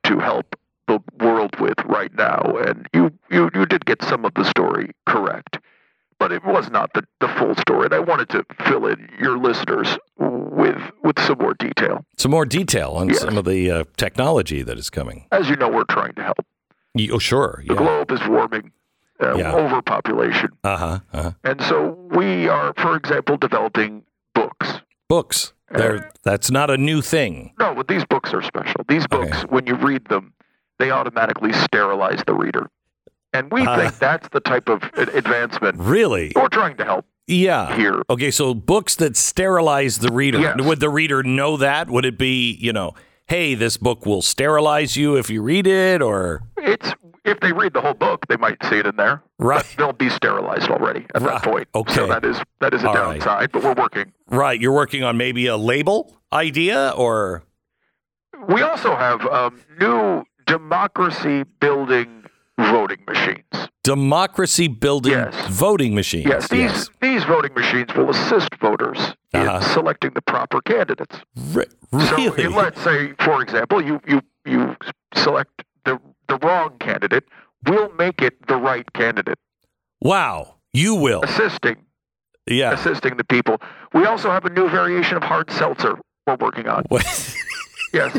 to 0.03 0.19
help 0.19 0.55
the 0.89 0.99
world 1.25 1.53
with 1.59 1.77
right 1.85 2.13
now, 2.15 2.41
and 2.65 2.87
you, 2.93 3.11
you 3.29 3.49
you 3.55 3.65
did 3.65 3.85
get 3.85 4.01
some 4.03 4.25
of 4.25 4.33
the 4.33 4.43
story 4.43 4.91
correct, 5.05 5.59
but 6.19 6.31
it 6.31 6.43
was 6.43 6.69
not 6.69 6.87
the, 6.95 7.03
the 7.21 7.27
full 7.37 7.55
story. 7.55 7.85
And 7.85 7.93
I 7.93 7.99
wanted 7.99 8.29
to 8.29 8.43
fill 8.67 8.85
in 8.87 8.99
your 9.19 9.37
listeners 9.37 9.97
with 10.17 10.81
with 11.03 11.17
some 11.19 11.37
more 11.39 11.53
detail. 11.53 12.05
Some 12.17 12.31
more 12.31 12.45
detail 12.45 12.91
on 12.91 13.13
some 13.13 13.37
of 13.37 13.45
the 13.45 13.61
uh, 13.71 13.83
technology 13.97 14.61
that 14.63 14.77
is 14.77 14.89
coming. 14.89 15.25
As 15.31 15.49
you 15.49 15.55
know, 15.55 15.69
we're 15.69 15.85
trying 15.97 16.13
to 16.15 16.23
help. 16.23 16.39
Y- 16.95 17.09
Oh, 17.11 17.19
sure. 17.19 17.63
The 17.67 17.73
Yeah. 17.75 17.79
globe 17.79 18.11
is 18.11 18.21
warming, 18.27 18.71
uh, 19.21 19.35
Yeah. 19.37 19.53
overpopulation, 19.53 20.49
Uh 20.63 20.77
huh. 20.77 20.99
Uh 21.13 21.21
huh. 21.23 21.31
and 21.43 21.61
so 21.69 21.77
we 22.19 22.47
are, 22.49 22.73
for 22.77 22.95
example, 22.95 23.37
developing 23.37 24.03
books. 24.33 24.67
Books. 25.07 25.53
There. 25.71 26.09
That's 26.23 26.49
not 26.49 26.71
a 26.71 26.77
new 26.77 26.99
thing. 27.01 27.53
No, 27.59 27.75
but 27.75 27.87
these 27.87 28.03
books 28.03 28.33
are 28.33 28.41
special. 28.41 28.81
These 28.87 29.05
books, 29.05 29.41
when 29.49 29.67
you 29.67 29.75
read 29.75 30.03
them, 30.05 30.33
they 30.79 30.91
automatically 30.91 31.53
sterilize 31.53 32.23
the 32.25 32.33
reader. 32.33 32.67
And 33.33 33.51
we 33.51 33.61
Uh. 33.65 33.77
think 33.77 33.99
that's 33.99 34.27
the 34.29 34.39
type 34.39 34.69
of 34.69 34.81
advancement 34.95 35.77
Really? 35.77 36.31
we're 36.35 36.47
trying 36.47 36.77
to 36.77 36.85
help. 36.85 37.05
Yeah. 37.27 37.75
Here. 37.75 38.01
Okay, 38.09 38.31
so 38.31 38.55
books 38.55 38.95
that 38.95 39.15
sterilize 39.15 39.99
the 39.99 40.11
reader. 40.11 40.39
Yes. 40.39 40.59
Would 40.59 40.79
the 40.79 40.89
reader 40.89 41.21
know 41.21 41.57
that? 41.57 41.87
Would 41.89 42.05
it 42.05 42.17
be, 42.17 42.53
you 42.53 42.73
know, 42.73 42.95
hey, 43.27 43.53
this 43.53 43.77
book 43.77 44.03
will 44.07 44.23
sterilize 44.23 44.97
you 44.97 45.15
if 45.15 45.29
you 45.29 45.43
read 45.43 45.67
it, 45.67 46.01
or 46.01 46.41
It's 46.57 46.91
if 47.25 47.39
they 47.41 47.51
read 47.51 47.73
the 47.73 47.81
whole 47.81 47.93
book, 47.93 48.25
they 48.27 48.37
might 48.37 48.57
see 48.65 48.77
it 48.79 48.87
in 48.87 48.95
there. 48.95 49.21
Right. 49.37 49.57
But 49.57 49.75
they'll 49.77 49.93
be 49.93 50.09
sterilized 50.09 50.69
already 50.71 51.05
at 51.13 51.21
that 51.21 51.43
point. 51.43 51.67
Okay. 51.75 51.93
So 51.93 52.07
that 52.07 52.25
is 52.25 52.41
that 52.61 52.73
is 52.73 52.81
a 52.83 52.87
All 52.87 52.95
right. 52.95 53.19
downside, 53.21 53.51
but 53.51 53.61
we're 53.63 53.73
working. 53.73 54.11
right? 54.31 54.59
You're 54.59 54.73
working 54.73 55.03
on 55.03 55.15
maybe 55.17 55.45
a 55.45 55.57
label 55.57 56.17
idea, 56.33 56.93
or 56.97 57.43
We 58.47 58.63
also 58.63 58.95
have 58.95 59.23
um, 59.27 59.59
new 59.79 60.23
democracy 60.49 61.43
building 61.59 62.09
voting 62.57 63.01
machines. 63.07 63.69
democracy 63.83 64.67
building 64.67 65.11
yes. 65.13 65.33
voting 65.49 65.95
machines. 65.95 66.25
Yes, 66.27 66.47
these 66.49 66.89
these 67.01 67.23
voting 67.23 67.53
machines 67.55 67.89
will 67.95 68.09
assist 68.09 68.49
voters 68.61 68.99
Uh-huh. 69.33 69.55
in 69.57 69.61
selecting 69.77 70.11
the 70.13 70.21
proper 70.33 70.59
candidates. 70.61 71.15
Re- 71.53 71.65
really? 71.91 72.43
you- 72.43 72.49
let's 72.63 72.81
say, 72.81 73.13
for 73.27 73.41
example, 73.45 73.77
you 73.89 73.95
you 74.11 74.21
you 74.45 74.75
select 75.25 75.53
the 75.85 75.93
the 76.27 76.37
wrong 76.45 76.71
candidate. 76.79 77.23
We'll 77.67 77.91
make 78.05 78.21
it 78.27 78.35
the 78.47 78.55
right 78.69 78.87
candidate, 78.93 79.39
wow, 80.01 80.55
you 80.73 80.91
will. 81.05 81.21
assisting 81.23 81.77
Yeah. 82.59 82.71
assisting 82.77 83.13
the 83.21 83.27
people. 83.35 83.55
We 83.93 84.01
also 84.11 84.29
have 84.35 84.43
a 84.45 84.49
new 84.59 84.67
variation 84.69 85.15
of 85.17 85.23
hard 85.23 85.47
seltzer 85.51 85.93
we're 86.25 86.37
working 86.47 86.67
on. 86.75 86.81
Yes. 87.93 88.11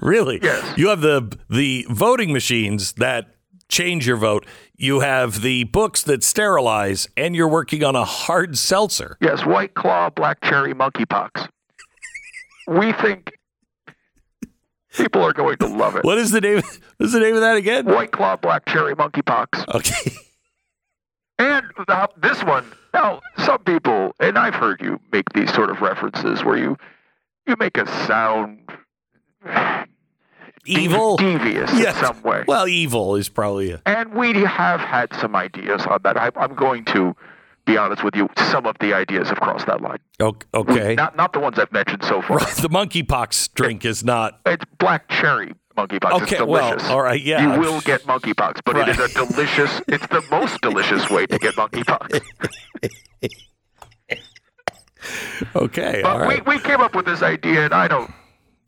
Really? 0.00 0.40
Yes. 0.42 0.76
You 0.76 0.88
have 0.88 1.00
the 1.00 1.36
the 1.48 1.86
voting 1.88 2.32
machines 2.32 2.94
that 2.94 3.34
change 3.68 4.06
your 4.06 4.16
vote. 4.16 4.46
You 4.76 5.00
have 5.00 5.42
the 5.42 5.64
books 5.64 6.02
that 6.04 6.24
sterilize, 6.24 7.08
and 7.16 7.34
you're 7.36 7.48
working 7.48 7.84
on 7.84 7.94
a 7.96 8.04
hard 8.04 8.58
seltzer. 8.58 9.16
Yes, 9.20 9.44
White 9.46 9.74
Claw, 9.74 10.10
Black 10.10 10.40
Cherry, 10.42 10.74
Monkeypox. 10.74 11.48
We 12.66 12.92
think 12.92 13.32
people 14.94 15.22
are 15.22 15.32
going 15.32 15.58
to 15.58 15.66
love 15.66 15.96
it. 15.96 16.04
What 16.04 16.18
is 16.18 16.30
the 16.30 16.40
name? 16.40 16.62
What 16.96 17.06
is 17.06 17.12
the 17.12 17.20
name 17.20 17.34
of 17.34 17.40
that 17.40 17.56
again? 17.56 17.86
White 17.86 18.12
Claw, 18.12 18.36
Black 18.36 18.66
Cherry, 18.66 18.94
Monkeypox. 18.94 19.74
Okay. 19.74 20.12
And 21.38 21.66
now 21.88 22.08
this 22.16 22.42
one, 22.44 22.64
now 22.92 23.20
some 23.38 23.58
people, 23.64 24.14
and 24.20 24.38
I've 24.38 24.54
heard 24.54 24.80
you 24.80 25.00
make 25.12 25.28
these 25.34 25.52
sort 25.52 25.70
of 25.70 25.80
references 25.80 26.44
where 26.44 26.56
you 26.56 26.76
you 27.46 27.56
make 27.58 27.76
a 27.76 27.86
sound 28.06 28.60
Evil? 30.66 31.16
devious 31.16 31.70
Yes. 31.74 31.98
in 31.98 32.04
some 32.06 32.22
way. 32.22 32.44
Well, 32.46 32.66
evil 32.66 33.16
is 33.16 33.28
probably 33.28 33.72
a, 33.72 33.82
And 33.84 34.14
we 34.14 34.32
have 34.44 34.80
had 34.80 35.12
some 35.14 35.36
ideas 35.36 35.84
on 35.86 36.00
that. 36.04 36.16
I, 36.16 36.30
I'm 36.36 36.54
going 36.54 36.86
to 36.86 37.14
be 37.66 37.76
honest 37.76 38.02
with 38.02 38.16
you. 38.16 38.28
Some 38.50 38.64
of 38.66 38.76
the 38.80 38.94
ideas 38.94 39.28
have 39.28 39.40
crossed 39.40 39.66
that 39.66 39.82
line. 39.82 39.98
okay. 40.20 40.94
Not 40.94 41.16
not 41.16 41.32
the 41.34 41.40
ones 41.40 41.58
I've 41.58 41.72
mentioned 41.72 42.04
so 42.04 42.22
far. 42.22 42.38
the 42.38 42.70
monkeypox 42.70 43.52
drink 43.54 43.84
is 43.84 44.02
not. 44.04 44.40
It's 44.46 44.64
black 44.78 45.08
cherry 45.08 45.52
monkeypox. 45.76 46.22
Okay, 46.22 46.36
it's 46.36 46.44
well, 46.46 46.70
delicious. 46.70 46.88
all 46.88 47.02
right, 47.02 47.20
yeah. 47.20 47.54
You 47.54 47.60
will 47.60 47.80
get 47.82 48.02
monkeypox, 48.02 48.60
but 48.64 48.76
it 48.76 48.88
is 48.88 48.98
a 48.98 49.08
delicious. 49.12 49.82
It's 49.88 50.06
the 50.06 50.24
most 50.30 50.60
delicious 50.62 51.10
way 51.10 51.26
to 51.26 51.38
get 51.38 51.54
monkeypox. 51.56 52.20
Okay. 55.54 56.00
But 56.02 56.10
all 56.10 56.18
right. 56.20 56.46
we, 56.46 56.56
we 56.56 56.62
came 56.62 56.80
up 56.80 56.94
with 56.94 57.04
this 57.04 57.22
idea, 57.22 57.66
and 57.66 57.74
I 57.74 57.88
don't. 57.88 58.10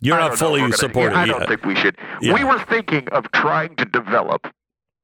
You're 0.01 0.19
not 0.19 0.37
fully 0.39 0.61
gonna- 0.61 0.77
supportive 0.77 1.13
yeah, 1.17 1.23
I 1.23 1.27
don't 1.27 1.47
think 1.49 1.65
we 1.65 1.75
should. 1.75 1.97
Yeah. 2.21 2.35
We 2.35 2.45
were 2.45 2.59
thinking 2.61 3.09
of 3.11 3.31
trying 3.33 3.77
to 3.77 3.85
develop 3.85 4.47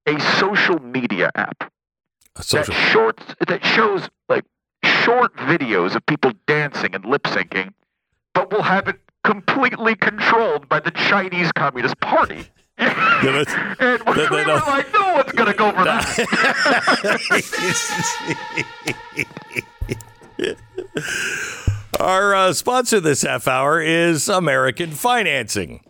a 0.06 0.18
social 0.38 0.78
media 0.80 1.30
app 1.34 1.70
social- 2.40 2.74
that 2.74 2.80
shorts 2.90 3.22
that 3.46 3.64
shows 3.64 4.08
like 4.28 4.44
short 4.84 5.34
videos 5.36 5.94
of 5.94 6.04
people 6.06 6.32
dancing 6.46 6.94
and 6.94 7.04
lip 7.04 7.22
syncing 7.24 7.72
but 8.34 8.50
we'll 8.50 8.62
have 8.62 8.88
it 8.88 8.98
completely 9.24 9.94
controlled 9.94 10.68
by 10.68 10.80
the 10.80 10.90
Chinese 10.90 11.52
Communist 11.52 12.00
Party. 12.00 12.46
and 12.78 12.88
we, 12.88 13.44
that- 13.44 14.02
we 14.06 14.14
that- 14.14 14.30
were 14.30 14.44
that- 14.44 14.66
like, 14.66 14.92
no 14.92 15.14
one's 15.14 15.32
going 15.32 15.52
to 15.52 15.56
go 15.56 15.70
for 15.70 15.84
that. 15.84 16.02
Our 22.02 22.34
uh, 22.34 22.52
sponsor 22.52 22.98
this 22.98 23.22
half 23.22 23.46
hour 23.46 23.80
is 23.80 24.28
American 24.28 24.90
Financing. 24.90 25.84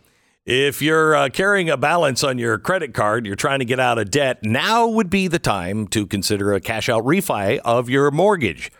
If 0.44 0.82
you're 0.82 1.16
uh, 1.16 1.30
carrying 1.30 1.70
a 1.70 1.78
balance 1.78 2.22
on 2.22 2.36
your 2.36 2.58
credit 2.58 2.92
card, 2.92 3.24
you're 3.24 3.34
trying 3.34 3.60
to 3.60 3.64
get 3.64 3.80
out 3.80 3.96
of 3.96 4.10
debt, 4.10 4.40
now 4.42 4.86
would 4.86 5.08
be 5.08 5.26
the 5.26 5.38
time 5.38 5.86
to 5.88 6.06
consider 6.06 6.52
a 6.52 6.60
cash 6.60 6.90
out 6.90 7.02
refi 7.04 7.60
of 7.64 7.88
your 7.88 8.10
mortgage. 8.10 8.70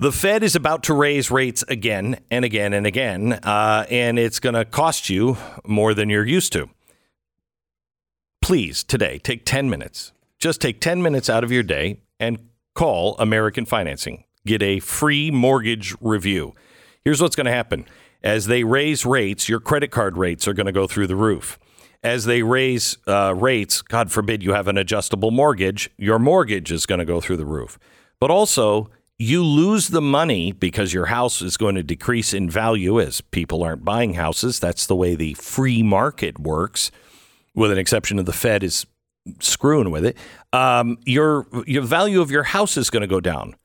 The 0.00 0.10
Fed 0.10 0.42
is 0.42 0.56
about 0.56 0.82
to 0.84 0.94
raise 0.94 1.30
rates 1.30 1.62
again 1.68 2.18
and 2.32 2.44
again 2.44 2.72
and 2.72 2.84
again, 2.84 3.34
uh, 3.34 3.86
and 3.88 4.18
it's 4.18 4.40
going 4.40 4.56
to 4.56 4.64
cost 4.64 5.08
you 5.08 5.36
more 5.64 5.94
than 5.94 6.10
you're 6.10 6.26
used 6.26 6.52
to. 6.54 6.68
Please, 8.42 8.82
today, 8.82 9.18
take 9.18 9.44
10 9.44 9.70
minutes. 9.70 10.10
Just 10.40 10.60
take 10.60 10.80
10 10.80 11.00
minutes 11.00 11.30
out 11.30 11.44
of 11.44 11.52
your 11.52 11.62
day 11.62 12.00
and 12.18 12.40
call 12.74 13.14
American 13.20 13.66
Financing. 13.66 14.24
Get 14.46 14.62
a 14.62 14.80
free 14.80 15.30
mortgage 15.30 15.94
review. 16.00 16.54
Here's 17.04 17.20
what's 17.20 17.36
going 17.36 17.46
to 17.46 17.52
happen 17.52 17.86
as 18.22 18.46
they 18.46 18.64
raise 18.64 19.06
rates, 19.06 19.48
your 19.48 19.60
credit 19.60 19.90
card 19.90 20.16
rates 20.16 20.48
are 20.48 20.54
going 20.54 20.66
to 20.66 20.72
go 20.72 20.86
through 20.86 21.06
the 21.06 21.16
roof. 21.16 21.58
As 22.02 22.24
they 22.24 22.42
raise 22.42 22.96
uh, 23.06 23.34
rates, 23.36 23.82
God 23.82 24.10
forbid 24.10 24.42
you 24.42 24.52
have 24.52 24.68
an 24.68 24.78
adjustable 24.78 25.30
mortgage, 25.30 25.90
your 25.96 26.18
mortgage 26.18 26.72
is 26.72 26.86
going 26.86 26.98
to 26.98 27.04
go 27.04 27.20
through 27.20 27.36
the 27.36 27.44
roof. 27.44 27.78
But 28.20 28.30
also, 28.30 28.90
you 29.18 29.44
lose 29.44 29.88
the 29.88 30.02
money 30.02 30.52
because 30.52 30.92
your 30.92 31.06
house 31.06 31.40
is 31.40 31.56
going 31.56 31.74
to 31.76 31.82
decrease 31.82 32.34
in 32.34 32.50
value 32.50 33.00
as 33.00 33.20
people 33.20 33.62
aren't 33.62 33.84
buying 33.84 34.14
houses. 34.14 34.60
That's 34.60 34.86
the 34.86 34.96
way 34.96 35.14
the 35.14 35.34
free 35.34 35.82
market 35.82 36.38
works, 36.38 36.90
with 37.54 37.70
an 37.70 37.78
exception 37.78 38.18
of 38.18 38.26
the 38.26 38.32
Fed 38.32 38.62
is 38.62 38.86
screwing 39.40 39.90
with 39.90 40.04
it. 40.04 40.16
Um, 40.52 40.98
your 41.04 41.46
your 41.66 41.82
value 41.82 42.20
of 42.20 42.30
your 42.30 42.44
house 42.44 42.76
is 42.76 42.90
going 42.90 43.00
to 43.02 43.06
go 43.06 43.20
down. 43.20 43.56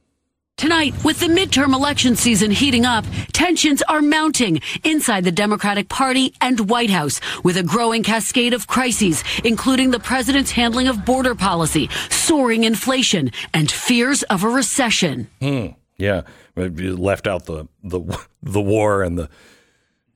Tonight, 0.58 0.94
with 1.04 1.20
the 1.20 1.28
midterm 1.28 1.74
election 1.74 2.16
season 2.16 2.52
heating 2.52 2.86
up, 2.86 3.04
tensions 3.34 3.82
are 3.84 4.02
mounting 4.02 4.62
inside 4.84 5.24
the 5.24 5.32
Democratic 5.32 5.90
Party 5.90 6.34
and 6.40 6.70
White 6.70 6.92
House 6.92 7.20
with 7.44 7.58
a 7.58 7.64
growing 7.64 8.04
cascade 8.04 8.54
of 8.54 8.68
crises, 8.68 9.24
including 9.44 9.90
the 9.92 10.00
president's 10.00 10.52
handling 10.52 10.88
of 10.88 11.04
border 11.04 11.34
policy, 11.34 11.90
soaring 12.10 12.64
inflation, 12.64 13.32
and 13.54 13.72
fears 13.72 14.24
of 14.24 14.44
a 14.44 14.50
recession. 14.50 15.30
Hmm. 15.42 15.68
Yeah, 15.98 16.22
you 16.56 16.96
left 16.96 17.28
out 17.28 17.46
the 17.46 17.68
the 17.84 18.02
the 18.42 18.62
war 18.62 19.04
and 19.04 19.18
the 19.18 19.30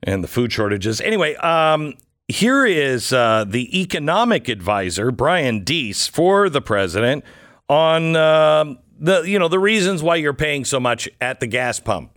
and 0.02 0.22
the 0.22 0.28
food 0.28 0.52
shortages. 0.52 1.00
Anyway, 1.00 1.34
um, 1.36 1.94
here 2.28 2.66
is 2.66 3.12
uh, 3.12 3.44
the 3.46 3.80
economic 3.80 4.48
advisor 4.48 5.10
Brian 5.10 5.62
Deese 5.62 6.06
for 6.06 6.48
the 6.48 6.60
president 6.60 7.24
on 7.68 8.14
um 8.16 8.78
the 8.98 9.22
you 9.22 9.38
know 9.38 9.48
the 9.48 9.58
reasons 9.58 10.02
why 10.02 10.16
you're 10.16 10.32
paying 10.32 10.64
so 10.64 10.80
much 10.80 11.08
at 11.20 11.40
the 11.40 11.46
gas 11.46 11.80
pump. 11.80 12.15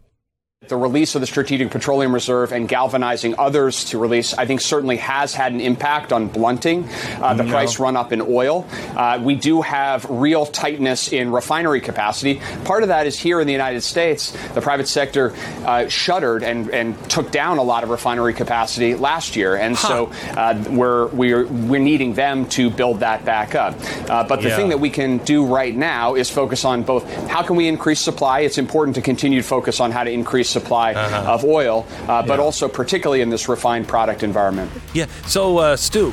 The 0.67 0.75
release 0.75 1.15
of 1.15 1.21
the 1.21 1.25
Strategic 1.27 1.71
Petroleum 1.71 2.13
Reserve 2.13 2.51
and 2.51 2.67
galvanizing 2.67 3.33
others 3.39 3.85
to 3.85 3.97
release, 3.97 4.33
I 4.33 4.45
think, 4.45 4.59
certainly 4.59 4.97
has 4.97 5.33
had 5.33 5.53
an 5.53 5.61
impact 5.61 6.11
on 6.11 6.27
blunting 6.27 6.83
uh, 7.21 7.33
the 7.33 7.43
No. 7.45 7.49
price 7.49 7.79
run 7.79 7.95
up 7.95 8.11
in 8.11 8.21
oil. 8.21 8.67
Uh, 8.93 9.21
we 9.23 9.35
do 9.35 9.61
have 9.61 10.05
real 10.09 10.45
tightness 10.45 11.13
in 11.13 11.31
refinery 11.31 11.79
capacity. 11.79 12.41
Part 12.65 12.83
of 12.83 12.89
that 12.89 13.07
is 13.07 13.17
here 13.17 13.39
in 13.39 13.47
the 13.47 13.53
United 13.53 13.83
States. 13.83 14.31
The 14.53 14.59
private 14.59 14.89
sector 14.89 15.33
uh, 15.65 15.87
shuttered 15.87 16.43
and, 16.43 16.69
and 16.71 17.09
took 17.09 17.31
down 17.31 17.57
a 17.57 17.63
lot 17.63 17.83
of 17.85 17.89
refinery 17.89 18.33
capacity 18.33 18.95
last 18.95 19.37
year, 19.37 19.55
and 19.55 19.77
so 19.77 20.11
uh, 20.31 20.61
we're 20.71 21.07
we're 21.07 21.45
we're 21.47 21.79
needing 21.79 22.15
them 22.15 22.45
to 22.49 22.69
build 22.69 22.99
that 22.99 23.23
back 23.23 23.55
up. 23.55 23.75
Uh, 24.09 24.25
but 24.25 24.41
the 24.41 24.49
Yeah. 24.49 24.57
thing 24.57 24.69
that 24.69 24.81
we 24.81 24.89
can 24.89 25.19
do 25.19 25.45
right 25.45 25.73
now 25.73 26.15
is 26.15 26.29
focus 26.29 26.65
on 26.65 26.83
both 26.83 27.05
how 27.29 27.43
can 27.43 27.55
we 27.55 27.69
increase 27.69 28.01
supply. 28.01 28.41
It's 28.41 28.57
important 28.57 28.95
to 28.95 29.01
continue 29.01 29.41
to 29.41 29.47
focus 29.47 29.79
on 29.79 29.91
how 29.91 30.03
to 30.03 30.11
increase 30.11 30.48
supply 30.49 30.93
Uh-huh. 30.93 31.33
of 31.33 31.43
oil, 31.45 31.85
uh, 32.07 32.21
but 32.23 32.39
also 32.39 32.67
particularly 32.67 33.21
in 33.21 33.29
this 33.29 33.47
refined 33.47 33.87
product 33.87 34.23
environment. 34.23 34.69
Yeah. 34.93 35.05
So, 35.27 35.57
uh, 35.59 35.75
Stu, 35.77 36.11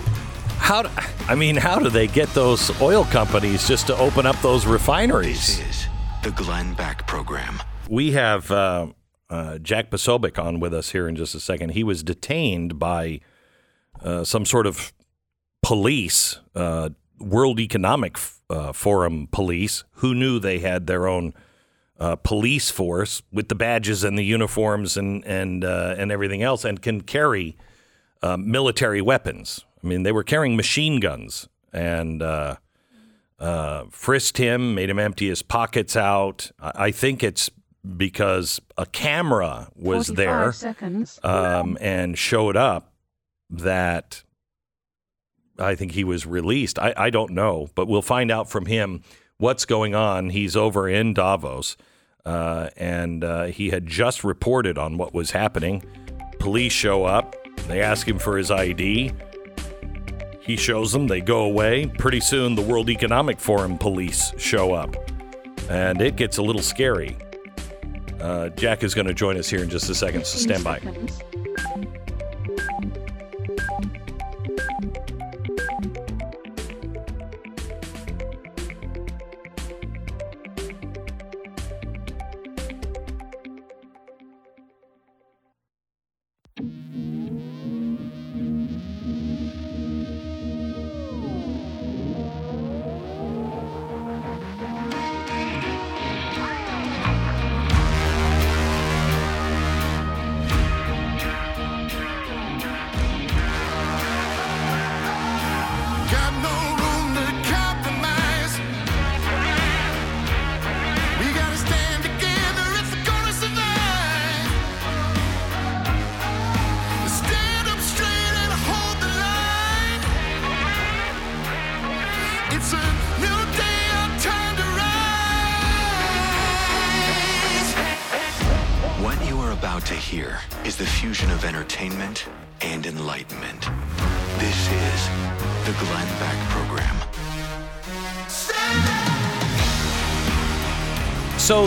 how? 0.58 0.82
Do, 0.82 0.90
I 1.28 1.34
mean, 1.34 1.56
how 1.56 1.78
do 1.78 1.90
they 1.90 2.06
get 2.06 2.28
those 2.34 2.70
oil 2.80 3.04
companies 3.04 3.66
just 3.68 3.86
to 3.88 3.96
open 3.98 4.26
up 4.26 4.36
those 4.42 4.66
refineries? 4.66 5.58
This 5.58 5.68
is 5.70 5.86
the 6.22 6.30
Glenn 6.30 6.74
Beck 6.74 7.06
Program. 7.06 7.60
We 7.88 8.12
have 8.12 8.50
uh, 8.50 8.86
uh, 9.30 9.58
Jack 9.58 9.90
Posobiec 9.90 10.38
on 10.42 10.60
with 10.60 10.72
us 10.74 10.90
here 10.90 11.08
in 11.08 11.16
just 11.16 11.34
a 11.34 11.40
second. 11.40 11.70
He 11.70 11.84
was 11.84 12.02
detained 12.02 12.78
by 12.78 13.20
uh, 14.02 14.24
some 14.24 14.44
sort 14.44 14.66
of 14.66 14.92
police, 15.62 16.38
uh, 16.54 16.90
World 17.18 17.58
Economic 17.60 18.18
uh, 18.50 18.72
Forum 18.72 19.28
police, 19.30 19.84
who 20.00 20.14
knew 20.14 20.38
they 20.38 20.58
had 20.60 20.86
their 20.86 21.06
own 21.06 21.32
uh, 21.98 22.16
police 22.16 22.70
force 22.70 23.22
with 23.32 23.48
the 23.48 23.54
badges 23.54 24.04
and 24.04 24.18
the 24.18 24.24
uniforms 24.24 24.96
and 24.96 25.24
and 25.24 25.64
uh, 25.64 25.94
and 25.98 26.12
everything 26.12 26.42
else, 26.42 26.64
and 26.64 26.82
can 26.82 27.00
carry 27.00 27.56
uh, 28.22 28.36
military 28.36 29.00
weapons. 29.00 29.64
I 29.82 29.86
mean, 29.86 30.02
they 30.02 30.12
were 30.12 30.24
carrying 30.24 30.56
machine 30.56 31.00
guns 31.00 31.48
and. 31.72 32.22
Uh, 32.22 32.56
uh, 33.38 33.84
frisked 33.90 34.38
him, 34.38 34.74
made 34.74 34.88
him 34.88 34.98
empty 34.98 35.28
his 35.28 35.42
pockets 35.42 35.94
out. 35.94 36.50
I, 36.58 36.86
I 36.86 36.90
think 36.90 37.22
it's 37.22 37.50
because 37.96 38.60
a 38.76 38.86
camera 38.86 39.68
was 39.74 40.08
45 40.08 40.16
there 40.16 40.52
um, 41.22 41.78
and 41.80 42.18
showed 42.18 42.56
up 42.56 42.92
that 43.50 44.24
I 45.58 45.74
think 45.74 45.92
he 45.92 46.04
was 46.04 46.26
released. 46.26 46.78
I, 46.78 46.94
I 46.96 47.10
don't 47.10 47.32
know, 47.32 47.68
but 47.74 47.88
we'll 47.88 48.02
find 48.02 48.30
out 48.30 48.50
from 48.50 48.66
him 48.66 49.02
what's 49.38 49.64
going 49.64 49.94
on. 49.94 50.30
He's 50.30 50.56
over 50.56 50.88
in 50.88 51.14
Davos, 51.14 51.76
uh, 52.24 52.70
and 52.76 53.24
uh, 53.24 53.44
he 53.44 53.70
had 53.70 53.86
just 53.86 54.24
reported 54.24 54.78
on 54.78 54.98
what 54.98 55.14
was 55.14 55.30
happening. 55.30 55.82
Police 56.38 56.72
show 56.72 57.04
up. 57.04 57.36
They 57.68 57.82
ask 57.82 58.06
him 58.06 58.18
for 58.18 58.36
his 58.36 58.50
ID. 58.50 59.12
He 60.40 60.56
shows 60.56 60.92
them. 60.92 61.08
They 61.08 61.20
go 61.20 61.44
away. 61.44 61.86
Pretty 61.86 62.20
soon, 62.20 62.54
the 62.54 62.62
World 62.62 62.88
Economic 62.88 63.40
Forum 63.40 63.78
police 63.78 64.32
show 64.38 64.72
up, 64.72 64.94
and 65.68 66.00
it 66.00 66.16
gets 66.16 66.38
a 66.38 66.42
little 66.42 66.62
scary. 66.62 67.16
Uh, 68.20 68.48
Jack 68.50 68.82
is 68.82 68.94
going 68.94 69.06
to 69.06 69.14
join 69.14 69.36
us 69.36 69.48
here 69.48 69.62
in 69.62 69.68
just 69.68 69.90
a 69.90 69.94
second, 69.94 70.24
so 70.24 70.38
stand 70.38 70.64
by. 70.64 70.80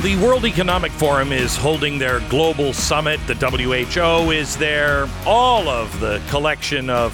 The 0.02 0.16
World 0.16 0.46
Economic 0.46 0.94
Forum 0.94 1.34
is 1.34 1.58
holding 1.58 2.00
their 2.00 2.22
global 2.30 2.72
summit. 2.72 3.20
The 3.28 3.36
WHO 3.36 4.32
is 4.32 4.56
there. 4.56 5.10
All 5.26 5.68
of 5.68 6.00
the 6.00 6.22
collection 6.30 6.90
of, 6.90 7.14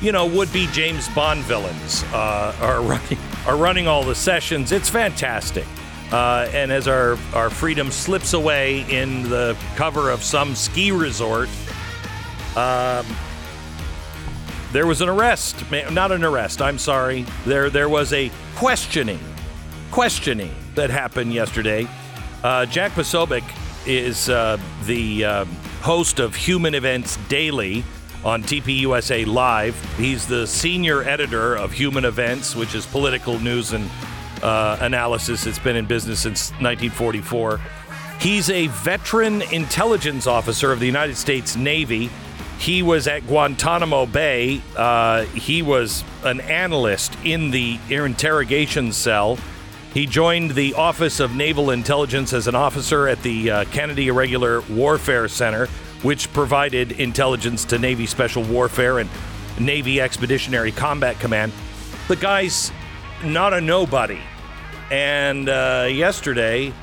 you 0.00 0.12
know, 0.12 0.24
would-be 0.24 0.66
James 0.68 1.10
Bond 1.10 1.42
villains 1.42 2.04
uh, 2.14 2.56
are 2.62 2.80
running 2.82 3.18
are 3.46 3.56
running 3.58 3.86
all 3.86 4.02
the 4.02 4.14
sessions. 4.14 4.72
It's 4.72 4.88
fantastic. 4.88 5.66
Uh, 6.10 6.48
and 6.52 6.72
as 6.72 6.88
our 6.88 7.18
our 7.34 7.50
freedom 7.50 7.90
slips 7.90 8.32
away 8.32 8.90
in 8.90 9.24
the 9.24 9.54
cover 9.74 10.08
of 10.08 10.22
some 10.22 10.54
ski 10.54 10.92
resort, 10.92 11.50
um, 12.56 13.04
there 14.72 14.86
was 14.86 15.02
an 15.02 15.10
arrest. 15.10 15.70
Not 15.90 16.12
an 16.12 16.24
arrest. 16.24 16.62
I'm 16.62 16.78
sorry. 16.78 17.26
There 17.44 17.68
there 17.68 17.90
was 17.90 18.14
a 18.14 18.30
questioning 18.54 19.20
questioning 19.90 20.54
that 20.74 20.88
happened 20.88 21.34
yesterday. 21.34 21.86
Uh, 22.46 22.64
Jack 22.64 22.92
Posobiec 22.92 23.42
is 23.88 24.28
uh, 24.28 24.56
the 24.84 25.24
uh, 25.24 25.44
host 25.82 26.20
of 26.20 26.36
Human 26.36 26.76
Events 26.76 27.16
Daily 27.28 27.82
on 28.24 28.44
TPUSA 28.44 29.26
Live. 29.26 29.74
He's 29.96 30.28
the 30.28 30.46
senior 30.46 31.02
editor 31.02 31.56
of 31.56 31.72
Human 31.72 32.04
Events, 32.04 32.54
which 32.54 32.76
is 32.76 32.86
political 32.86 33.40
news 33.40 33.72
and 33.72 33.90
uh, 34.44 34.78
analysis. 34.80 35.44
It's 35.44 35.58
been 35.58 35.74
in 35.74 35.86
business 35.86 36.20
since 36.20 36.50
1944. 36.60 37.60
He's 38.20 38.48
a 38.48 38.68
veteran 38.68 39.42
intelligence 39.42 40.28
officer 40.28 40.70
of 40.70 40.78
the 40.78 40.86
United 40.86 41.16
States 41.16 41.56
Navy. 41.56 42.10
He 42.60 42.80
was 42.80 43.08
at 43.08 43.26
Guantanamo 43.26 44.06
Bay. 44.06 44.62
Uh, 44.76 45.24
he 45.24 45.62
was 45.62 46.04
an 46.22 46.40
analyst 46.42 47.16
in 47.24 47.50
the 47.50 47.80
interrogation 47.90 48.92
cell. 48.92 49.36
He 49.96 50.04
joined 50.04 50.50
the 50.50 50.74
Office 50.74 51.20
of 51.20 51.34
Naval 51.34 51.70
Intelligence 51.70 52.34
as 52.34 52.48
an 52.48 52.54
officer 52.54 53.08
at 53.08 53.22
the 53.22 53.50
uh, 53.50 53.64
Kennedy 53.64 54.08
Irregular 54.08 54.60
Warfare 54.60 55.26
Center, 55.26 55.68
which 56.02 56.30
provided 56.34 56.92
intelligence 57.00 57.64
to 57.64 57.78
Navy 57.78 58.04
Special 58.04 58.42
Warfare 58.42 58.98
and 58.98 59.08
Navy 59.58 59.98
Expeditionary 60.02 60.70
Combat 60.70 61.18
Command. 61.18 61.50
The 62.08 62.16
guy's 62.16 62.72
not 63.24 63.54
a 63.54 63.60
nobody. 63.62 64.20
And 64.90 65.48
uh, 65.48 65.88
yesterday, 65.90 66.74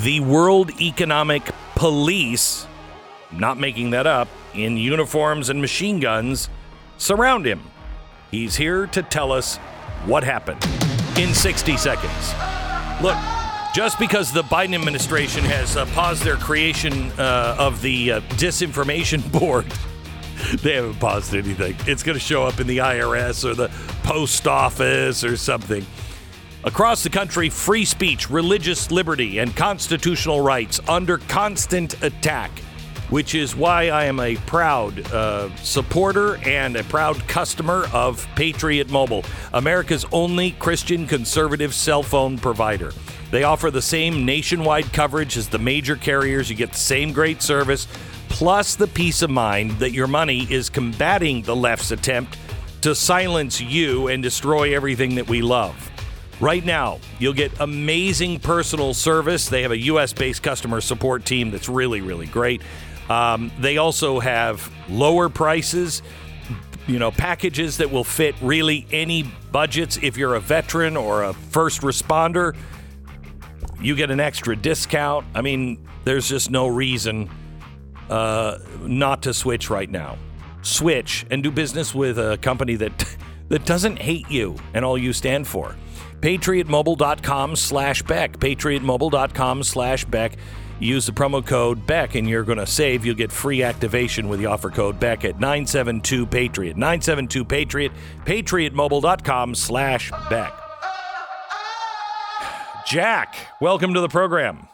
the 0.00 0.20
World 0.20 0.78
Economic 0.78 1.50
Police, 1.74 2.66
not 3.32 3.58
making 3.58 3.92
that 3.92 4.06
up, 4.06 4.28
in 4.52 4.76
uniforms 4.76 5.48
and 5.48 5.62
machine 5.62 6.00
guns, 6.00 6.50
surround 6.98 7.46
him. 7.46 7.62
He's 8.30 8.56
here 8.56 8.86
to 8.88 9.02
tell 9.02 9.32
us 9.32 9.56
what 10.04 10.22
happened 10.22 10.81
in 11.18 11.34
60 11.34 11.76
seconds. 11.76 12.34
Look, 13.02 13.16
just 13.74 13.98
because 13.98 14.32
the 14.32 14.42
Biden 14.44 14.74
administration 14.74 15.44
has 15.44 15.76
uh, 15.76 15.86
paused 15.86 16.24
their 16.24 16.36
creation 16.36 17.10
uh, 17.18 17.56
of 17.58 17.82
the 17.82 18.12
uh, 18.12 18.20
disinformation 18.36 19.30
board, 19.40 19.66
they 20.62 20.74
haven't 20.74 20.98
paused 21.00 21.34
anything. 21.34 21.76
It's 21.86 22.02
going 22.02 22.14
to 22.14 22.24
show 22.24 22.44
up 22.44 22.60
in 22.60 22.66
the 22.66 22.78
IRS 22.78 23.44
or 23.44 23.54
the 23.54 23.68
post 24.02 24.46
office 24.46 25.24
or 25.24 25.36
something. 25.36 25.84
Across 26.64 27.02
the 27.02 27.10
country, 27.10 27.48
free 27.48 27.84
speech, 27.84 28.30
religious 28.30 28.90
liberty, 28.90 29.38
and 29.38 29.54
constitutional 29.56 30.40
rights 30.40 30.80
under 30.88 31.18
constant 31.18 32.00
attack, 32.02 32.50
which 33.12 33.34
is 33.34 33.54
why 33.54 33.90
I 33.90 34.06
am 34.06 34.18
a 34.20 34.36
proud 34.36 34.98
uh, 35.12 35.54
supporter 35.56 36.36
and 36.48 36.74
a 36.76 36.84
proud 36.84 37.28
customer 37.28 37.86
of 37.92 38.26
Patriot 38.36 38.88
Mobile, 38.88 39.22
America's 39.52 40.06
only 40.12 40.52
Christian 40.52 41.06
conservative 41.06 41.74
cell 41.74 42.02
phone 42.02 42.38
provider. 42.38 42.90
They 43.30 43.42
offer 43.42 43.70
the 43.70 43.82
same 43.82 44.24
nationwide 44.24 44.94
coverage 44.94 45.36
as 45.36 45.46
the 45.46 45.58
major 45.58 45.94
carriers. 45.94 46.48
You 46.48 46.56
get 46.56 46.72
the 46.72 46.78
same 46.78 47.12
great 47.12 47.42
service, 47.42 47.86
plus 48.30 48.76
the 48.76 48.86
peace 48.86 49.20
of 49.20 49.28
mind 49.28 49.72
that 49.72 49.92
your 49.92 50.06
money 50.06 50.50
is 50.50 50.70
combating 50.70 51.42
the 51.42 51.54
left's 51.54 51.90
attempt 51.90 52.38
to 52.80 52.94
silence 52.94 53.60
you 53.60 54.08
and 54.08 54.22
destroy 54.22 54.74
everything 54.74 55.16
that 55.16 55.28
we 55.28 55.42
love. 55.42 55.90
Right 56.40 56.64
now, 56.64 56.98
you'll 57.18 57.34
get 57.34 57.52
amazing 57.60 58.40
personal 58.40 58.94
service. 58.94 59.50
They 59.50 59.60
have 59.62 59.70
a 59.70 59.78
US 59.78 60.14
based 60.14 60.42
customer 60.42 60.80
support 60.80 61.26
team 61.26 61.50
that's 61.50 61.68
really, 61.68 62.00
really 62.00 62.26
great. 62.26 62.62
Um, 63.12 63.50
they 63.58 63.76
also 63.76 64.20
have 64.20 64.72
lower 64.88 65.28
prices, 65.28 66.02
you 66.86 66.98
know, 66.98 67.10
packages 67.10 67.76
that 67.76 67.90
will 67.90 68.04
fit 68.04 68.34
really 68.40 68.86
any 68.90 69.24
budgets. 69.50 69.98
If 70.00 70.16
you're 70.16 70.34
a 70.34 70.40
veteran 70.40 70.96
or 70.96 71.24
a 71.24 71.34
first 71.34 71.82
responder, 71.82 72.56
you 73.80 73.94
get 73.96 74.10
an 74.10 74.18
extra 74.18 74.56
discount. 74.56 75.26
I 75.34 75.42
mean, 75.42 75.86
there's 76.04 76.26
just 76.26 76.50
no 76.50 76.66
reason 76.68 77.28
uh, 78.08 78.58
not 78.80 79.22
to 79.24 79.34
switch 79.34 79.68
right 79.68 79.90
now. 79.90 80.16
Switch 80.62 81.26
and 81.30 81.42
do 81.42 81.50
business 81.50 81.94
with 81.94 82.18
a 82.18 82.38
company 82.38 82.76
that 82.76 83.16
that 83.48 83.66
doesn't 83.66 83.98
hate 83.98 84.30
you 84.30 84.56
and 84.72 84.84
all 84.86 84.96
you 84.96 85.12
stand 85.12 85.46
for. 85.46 85.76
PatriotMobile.com 86.20 87.56
slash 87.56 88.02
Beck. 88.02 88.38
PatriotMobile.com 88.38 89.64
slash 89.64 90.04
Beck. 90.06 90.38
Use 90.82 91.06
the 91.06 91.12
promo 91.12 91.46
code 91.46 91.86
Beck 91.86 92.16
and 92.16 92.28
you're 92.28 92.42
going 92.42 92.58
to 92.58 92.66
save. 92.66 93.06
You'll 93.06 93.14
get 93.14 93.30
free 93.30 93.62
activation 93.62 94.28
with 94.28 94.40
the 94.40 94.46
offer 94.46 94.68
code 94.68 94.98
Beck 94.98 95.24
at 95.24 95.38
972 95.38 96.26
Patriot. 96.26 96.76
972 96.76 97.44
Patriot. 97.44 97.92
PatriotMobile.com 98.24 99.54
slash 99.54 100.10
Beck. 100.28 100.52
Jack, 102.86 103.36
welcome 103.60 103.94
to 103.94 104.00
the 104.00 104.08
program. 104.08 104.66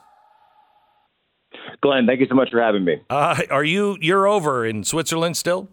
Glenn, 1.83 2.07
thank 2.07 2.21
you 2.21 2.27
so 2.29 2.35
much 2.35 2.51
for 2.51 2.61
having 2.61 2.85
me. 2.85 3.01
Uh, 3.11 3.41
are 3.51 3.63
you 3.63 3.97
you're 4.01 4.27
over 4.27 4.65
in 4.67 4.83
Switzerland 4.83 5.37
still? 5.37 5.69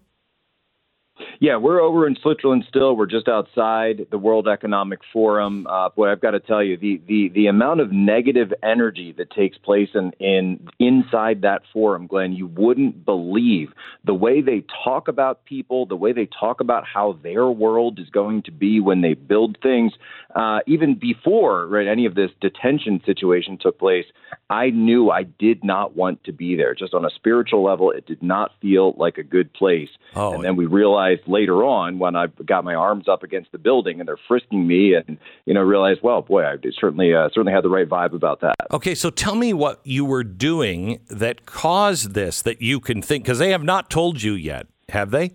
Yeah, 1.40 1.58
we're 1.58 1.80
over 1.80 2.08
in 2.08 2.16
Switzerland 2.22 2.66
still. 2.68 2.96
We're 2.96 3.06
just 3.06 3.28
outside 3.28 4.08
the 4.12 4.18
World 4.18 4.48
Economic 4.48 5.00
Forum. 5.14 5.66
Uh, 5.70 5.90
boy, 5.90 6.12
I've 6.12 6.22
got 6.22 6.32
to 6.32 6.40
tell 6.42 6.64
you, 6.64 6.76
the, 6.78 7.02
the, 7.08 7.30
the 7.34 7.48
amount 7.48 7.80
of 7.80 7.92
negative 7.92 8.54
energy 8.62 9.14
that 9.18 9.32
takes 9.32 9.58
place 9.58 9.90
in, 9.94 10.12
in 10.20 10.68
inside 10.80 11.42
that 11.42 11.62
forum, 11.72 12.08
Glenn, 12.08 12.34
you 12.34 12.48
wouldn't 12.48 13.06
believe 13.06 13.70
the 14.04 14.14
way 14.14 14.42
they 14.42 14.64
talk 14.84 15.08
about 15.08 15.46
people, 15.46 15.86
the 15.86 15.96
way 15.96 16.12
they 16.12 16.28
talk 16.38 16.60
about 16.60 16.84
how 16.86 17.18
their 17.24 17.48
world 17.48 18.00
is 18.00 18.10
going 18.10 18.44
to 18.44 18.52
be 18.52 18.80
when 18.80 19.02
they 19.02 19.14
build 19.14 19.58
things. 19.62 19.94
Uh, 20.36 20.60
even 20.68 20.96
before 21.00 21.66
right, 21.68 21.88
any 21.88 22.06
of 22.06 22.14
this 22.14 22.30
detention 22.42 23.02
situation 23.06 23.58
took 23.60 23.80
place, 23.80 24.06
I 24.50 24.70
knew 24.70 25.10
I 25.10 25.24
did 25.24 25.64
not 25.64 25.96
want 25.96 26.24
to 26.26 26.34
be 26.34 26.58
there. 26.58 26.76
Just 26.76 26.94
on 26.94 27.06
a 27.06 27.10
spiritual 27.10 27.64
level, 27.64 27.90
it 27.92 28.06
did 28.06 28.22
not 28.22 28.52
feel 28.62 28.94
like 28.98 29.18
a 29.18 29.24
good 29.24 29.54
place. 29.54 29.88
Oh. 30.14 30.34
And 30.34 30.44
then 30.44 30.58
we 30.58 30.66
realized 30.66 31.22
later 31.26 31.64
on 31.64 32.00
when 32.00 32.18
I 32.18 32.28
got 32.46 32.66
my 32.66 32.76
arms 32.76 33.08
up 33.08 33.24
against 33.24 33.54
the 33.54 33.58
building 33.58 34.00
and 34.02 34.08
they're 34.10 34.20
frisking 34.28 34.68
me, 34.68 34.94
and 34.96 35.18
you 35.46 35.54
know 35.54 35.62
realized, 35.62 36.02
well, 36.04 36.22
boy, 36.22 36.44
I 36.44 36.56
certainly 36.80 37.14
uh, 37.14 37.30
certainly 37.30 37.54
had 37.54 37.64
the 37.64 37.70
right 37.70 37.88
vibe 37.88 38.14
about 38.14 38.42
that. 38.42 38.56
Okay, 38.72 38.94
so 38.94 39.10
tell 39.10 39.36
me 39.36 39.54
what 39.54 39.80
you 39.86 40.04
were 40.04 40.24
doing 40.24 41.00
that 41.10 41.46
caused 41.46 42.14
this 42.14 42.42
that 42.42 42.62
you 42.62 42.82
can 42.82 43.02
think 43.02 43.24
because 43.24 43.40
they 43.40 43.52
have 43.52 43.64
not 43.64 43.90
told 43.90 44.22
you 44.22 44.34
yet, 44.34 44.68
have 44.90 45.12
they? 45.12 45.32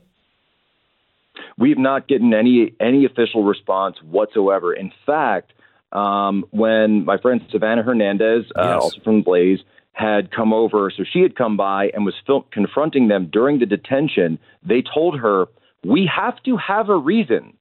We've 1.60 1.78
not 1.78 2.08
gotten 2.08 2.32
any 2.34 2.72
any 2.80 3.04
official 3.04 3.44
response 3.44 3.96
whatsoever. 4.02 4.72
In 4.72 4.90
fact, 5.04 5.52
um, 5.92 6.44
when 6.50 7.04
my 7.04 7.18
friend 7.18 7.40
Savannah 7.50 7.82
Hernandez, 7.82 8.46
uh, 8.56 8.62
Yes. 8.62 8.82
also 8.82 9.00
from 9.02 9.22
Blaze, 9.22 9.60
had 9.92 10.30
come 10.30 10.52
over, 10.54 10.90
so 10.96 11.04
she 11.04 11.20
had 11.20 11.36
come 11.36 11.56
by 11.58 11.90
and 11.92 12.06
was 12.06 12.14
fil- 12.26 12.46
confronting 12.50 13.08
them 13.08 13.26
during 13.30 13.58
the 13.58 13.66
detention. 13.66 14.38
They 14.62 14.82
told 14.82 15.18
her, 15.18 15.48
"We 15.84 16.06
have 16.06 16.42
to 16.44 16.56
have 16.56 16.88
a 16.88 16.96
reason 16.96 17.52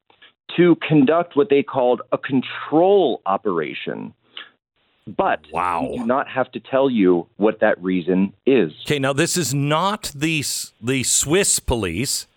to 0.55 0.75
conduct 0.77 1.35
what 1.35 1.49
they 1.49 1.61
called 1.61 2.01
a 2.13 2.17
control 2.17 3.21
operation." 3.25 4.13
But 5.17 5.41
we 5.51 5.97
do 5.97 6.05
not 6.05 6.29
have 6.29 6.51
to 6.51 6.59
tell 6.59 6.89
you 6.89 7.25
what 7.37 7.59
that 7.59 7.81
reason 7.83 8.31
is. 8.45 8.71
Okay, 8.85 8.99
now 8.99 9.11
this 9.11 9.35
is 9.35 9.53
not 9.53 10.11
the 10.15 10.43
the 10.81 11.03
Swiss 11.03 11.59
police, 11.59 12.27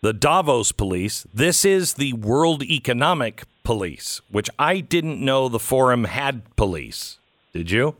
the 0.00 0.12
Davos 0.12 0.72
police. 0.72 1.26
This 1.32 1.64
is 1.64 1.94
the 1.94 2.12
World 2.12 2.62
Economic 2.62 3.44
Police, 3.64 4.20
which 4.30 4.48
I 4.58 4.80
didn't 4.80 5.24
know 5.24 5.48
the 5.48 5.58
forum 5.58 6.04
had 6.04 6.56
police. 6.56 7.18
Did 7.52 7.70
you? 7.70 7.96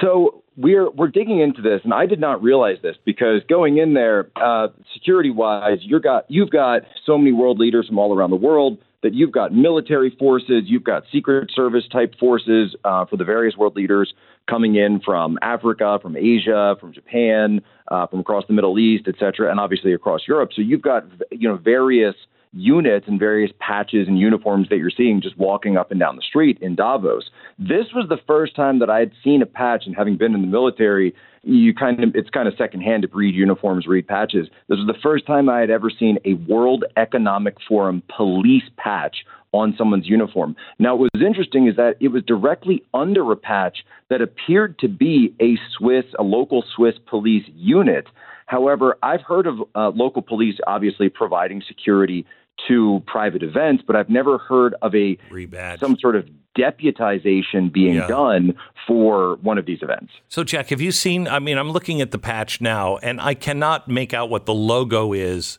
So 0.00 0.42
we're 0.56 0.90
we're 0.90 1.08
digging 1.08 1.40
into 1.40 1.60
this, 1.60 1.80
and 1.84 1.92
I 1.92 2.06
did 2.06 2.20
not 2.20 2.42
realize 2.42 2.76
this 2.82 2.96
because 3.04 3.42
going 3.48 3.78
in 3.78 3.94
there, 3.94 4.30
uh, 4.36 4.68
security 4.92 5.30
wise, 5.30 5.78
you're 5.82 6.00
got 6.00 6.24
you've 6.28 6.50
got 6.50 6.82
so 7.04 7.18
many 7.18 7.32
world 7.32 7.58
leaders 7.58 7.86
from 7.88 7.98
all 7.98 8.14
around 8.16 8.30
the 8.30 8.36
world. 8.36 8.78
that 9.02 9.12
you've 9.12 9.32
got 9.32 9.52
military 9.52 10.16
forces, 10.18 10.62
you've 10.64 10.84
got 10.84 11.02
Secret 11.12 11.50
Service 11.54 11.84
type 11.92 12.14
forces 12.18 12.74
uh, 12.84 13.04
for 13.04 13.18
the 13.18 13.24
various 13.24 13.54
world 13.54 13.76
leaders 13.76 14.14
coming 14.48 14.76
in 14.76 15.00
from 15.00 15.38
Africa, 15.42 15.98
from 16.02 16.16
Asia, 16.16 16.76
from 16.80 16.92
Japan, 16.92 17.60
uh, 17.88 18.06
from 18.06 18.20
across 18.20 18.44
the 18.46 18.52
Middle 18.52 18.78
East, 18.78 19.04
et 19.08 19.14
cetera, 19.18 19.50
and 19.50 19.58
obviously 19.60 19.92
across 19.92 20.22
Europe. 20.26 20.50
So 20.54 20.62
you've 20.62 20.82
got 20.82 21.04
you 21.30 21.48
know 21.48 21.56
various 21.56 22.14
units 22.54 23.06
and 23.08 23.18
various 23.18 23.50
patches 23.58 24.06
and 24.06 24.18
uniforms 24.18 24.68
that 24.68 24.76
you're 24.76 24.90
seeing 24.96 25.20
just 25.20 25.36
walking 25.36 25.76
up 25.76 25.90
and 25.90 25.98
down 25.98 26.14
the 26.16 26.22
street 26.22 26.56
in 26.60 26.76
Davos. 26.76 27.30
This 27.58 27.86
was 27.94 28.06
the 28.08 28.18
first 28.26 28.54
time 28.54 28.78
that 28.78 28.88
I 28.88 29.00
had 29.00 29.10
seen 29.22 29.42
a 29.42 29.46
patch, 29.46 29.84
and 29.86 29.96
having 29.96 30.16
been 30.16 30.34
in 30.34 30.40
the 30.40 30.46
military, 30.46 31.14
you 31.42 31.74
kind 31.74 32.02
of 32.02 32.14
it's 32.14 32.30
kind 32.30 32.48
of 32.48 32.54
secondhand 32.56 33.02
to 33.02 33.08
read 33.12 33.34
uniforms, 33.34 33.86
read 33.86 34.06
patches. 34.06 34.48
This 34.68 34.78
was 34.78 34.86
the 34.86 35.00
first 35.02 35.26
time 35.26 35.48
I 35.48 35.60
had 35.60 35.70
ever 35.70 35.90
seen 35.90 36.18
a 36.24 36.34
World 36.34 36.84
Economic 36.96 37.56
Forum 37.68 38.02
police 38.14 38.70
patch 38.76 39.24
on 39.54 39.74
someone's 39.78 40.06
uniform. 40.08 40.56
Now, 40.78 40.96
what 40.96 41.10
was 41.14 41.22
interesting 41.22 41.66
is 41.68 41.76
that 41.76 41.96
it 42.00 42.08
was 42.08 42.22
directly 42.24 42.82
under 42.92 43.30
a 43.32 43.36
patch 43.36 43.78
that 44.10 44.20
appeared 44.20 44.78
to 44.80 44.88
be 44.88 45.34
a 45.40 45.56
Swiss, 45.76 46.04
a 46.18 46.22
local 46.22 46.64
Swiss 46.74 46.96
police 47.06 47.44
unit. 47.54 48.06
However, 48.46 48.98
I've 49.02 49.22
heard 49.22 49.46
of 49.46 49.60
uh, 49.74 49.90
local 49.90 50.22
police 50.22 50.56
obviously 50.66 51.08
providing 51.08 51.62
security 51.66 52.26
to 52.68 53.02
private 53.06 53.42
events, 53.42 53.82
but 53.86 53.96
I've 53.96 54.10
never 54.10 54.38
heard 54.38 54.74
of 54.82 54.94
a 54.94 55.16
Rebadge. 55.30 55.80
some 55.80 55.96
sort 55.98 56.16
of 56.16 56.28
deputization 56.58 57.72
being 57.72 57.94
Yeah. 57.94 58.06
done 58.06 58.54
for 58.86 59.36
one 59.42 59.58
of 59.58 59.66
these 59.66 59.82
events. 59.82 60.12
So, 60.28 60.44
Jack, 60.44 60.68
have 60.70 60.80
you 60.80 60.92
seen? 60.92 61.26
I 61.26 61.38
mean, 61.38 61.58
I'm 61.58 61.70
looking 61.70 62.00
at 62.00 62.10
the 62.10 62.18
patch 62.18 62.60
now, 62.60 62.96
and 62.98 63.20
I 63.20 63.34
cannot 63.34 63.88
make 63.88 64.12
out 64.14 64.30
what 64.30 64.46
the 64.46 64.54
logo 64.54 65.12
is. 65.12 65.58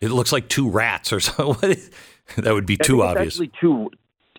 It 0.00 0.08
looks 0.10 0.32
like 0.32 0.48
two 0.48 0.68
rats 0.68 1.12
or 1.12 1.20
something. 1.30 1.76
That 2.40 2.54
would 2.54 2.66
be 2.66 2.76
too 2.76 3.02
obvious. 3.02 3.34
Actually, 3.34 3.52
two. 3.60 3.90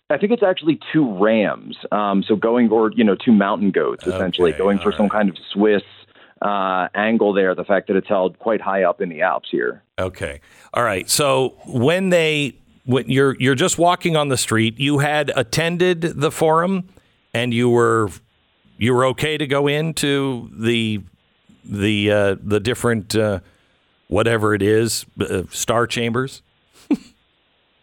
I 0.10 0.18
think 0.18 0.32
it's 0.32 0.44
actually 0.44 0.80
two 0.92 1.18
rams. 1.18 1.78
Um, 1.92 2.24
so 2.24 2.36
going 2.36 2.70
or 2.70 2.92
you 2.92 3.04
know 3.04 3.16
two 3.16 3.32
mountain 3.32 3.72
goats 3.72 4.06
essentially 4.06 4.52
going 4.52 4.80
for 4.80 4.92
some 4.92 5.08
kind 5.08 5.30
of 5.30 5.38
Swiss 5.54 5.84
uh, 6.42 6.88
angle 6.96 7.34
there. 7.34 7.56
The 7.56 7.64
fact 7.64 7.88
that 7.88 7.96
it's 7.96 8.08
held 8.08 8.38
quite 8.40 8.60
high 8.60 8.84
up 8.84 9.02
in 9.02 9.10
the 9.10 9.22
Alps 9.22 9.50
here. 9.50 9.84
Okay. 10.00 10.42
All 10.74 10.84
right. 10.84 11.10
So 11.10 11.56
when 11.66 12.10
they 12.10 12.58
when 12.86 13.10
you're 13.10 13.36
you're 13.40 13.56
just 13.56 13.78
walking 13.78 14.16
on 14.16 14.30
the 14.30 14.38
street, 14.38 14.80
you 14.80 15.00
had 15.00 15.32
attended 15.36 16.02
the 16.02 16.32
forum 16.32 16.90
and 17.34 17.54
you 17.54 17.70
were 17.70 18.10
you 18.78 18.94
were 18.94 19.06
okay 19.06 19.38
to 19.38 19.48
go 19.48 19.68
into 19.68 20.50
the 20.58 21.02
the 21.64 22.12
uh, 22.12 22.36
the 22.42 22.60
different 22.60 23.16
uh, 23.16 23.40
whatever 24.08 24.54
it 24.54 24.62
is 24.62 25.06
uh, 25.20 25.44
star 25.50 25.88
chambers. 25.88 26.42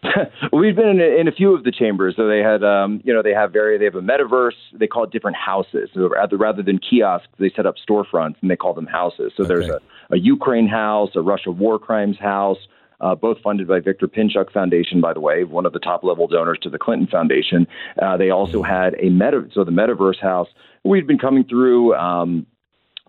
We've 0.53 0.75
been 0.75 0.87
in 0.87 1.01
a, 1.01 1.19
in 1.19 1.27
a 1.27 1.31
few 1.31 1.53
of 1.53 1.63
the 1.63 1.71
chambers. 1.71 2.15
So 2.15 2.27
they 2.27 2.39
had, 2.39 2.63
um, 2.63 3.01
you 3.03 3.13
know, 3.13 3.21
they 3.21 3.33
have 3.33 3.51
very, 3.51 3.77
they 3.77 3.85
have 3.85 3.95
a 3.95 4.01
metaverse. 4.01 4.53
They 4.73 4.87
call 4.87 5.03
it 5.03 5.11
different 5.11 5.37
houses. 5.37 5.89
So 5.93 6.09
rather, 6.09 6.37
rather 6.37 6.63
than 6.63 6.79
kiosks, 6.79 7.27
they 7.37 7.51
set 7.55 7.65
up 7.65 7.75
storefronts 7.77 8.35
and 8.41 8.49
they 8.49 8.55
call 8.55 8.73
them 8.73 8.87
houses. 8.87 9.33
So 9.35 9.43
there's 9.43 9.67
a, 9.67 9.79
a 10.11 10.17
Ukraine 10.17 10.67
house, 10.67 11.11
a 11.15 11.21
Russia 11.21 11.51
war 11.51 11.79
crimes 11.79 12.17
house, 12.17 12.59
uh, 13.01 13.15
both 13.15 13.39
funded 13.41 13.67
by 13.67 13.79
Victor 13.79 14.07
Pinchuk 14.07 14.51
Foundation, 14.51 15.01
by 15.01 15.13
the 15.13 15.19
way, 15.19 15.43
one 15.43 15.65
of 15.65 15.73
the 15.73 15.79
top 15.79 16.03
level 16.03 16.27
donors 16.27 16.59
to 16.63 16.69
the 16.69 16.79
Clinton 16.79 17.07
Foundation. 17.07 17.67
Uh, 18.01 18.17
they 18.17 18.29
also 18.29 18.61
had 18.61 18.95
a 18.99 19.09
meta, 19.09 19.47
so 19.53 19.63
the 19.63 19.71
Metaverse 19.71 20.19
House. 20.19 20.47
We'd 20.83 21.07
been 21.07 21.19
coming 21.19 21.43
through. 21.43 21.95
Um, 21.95 22.45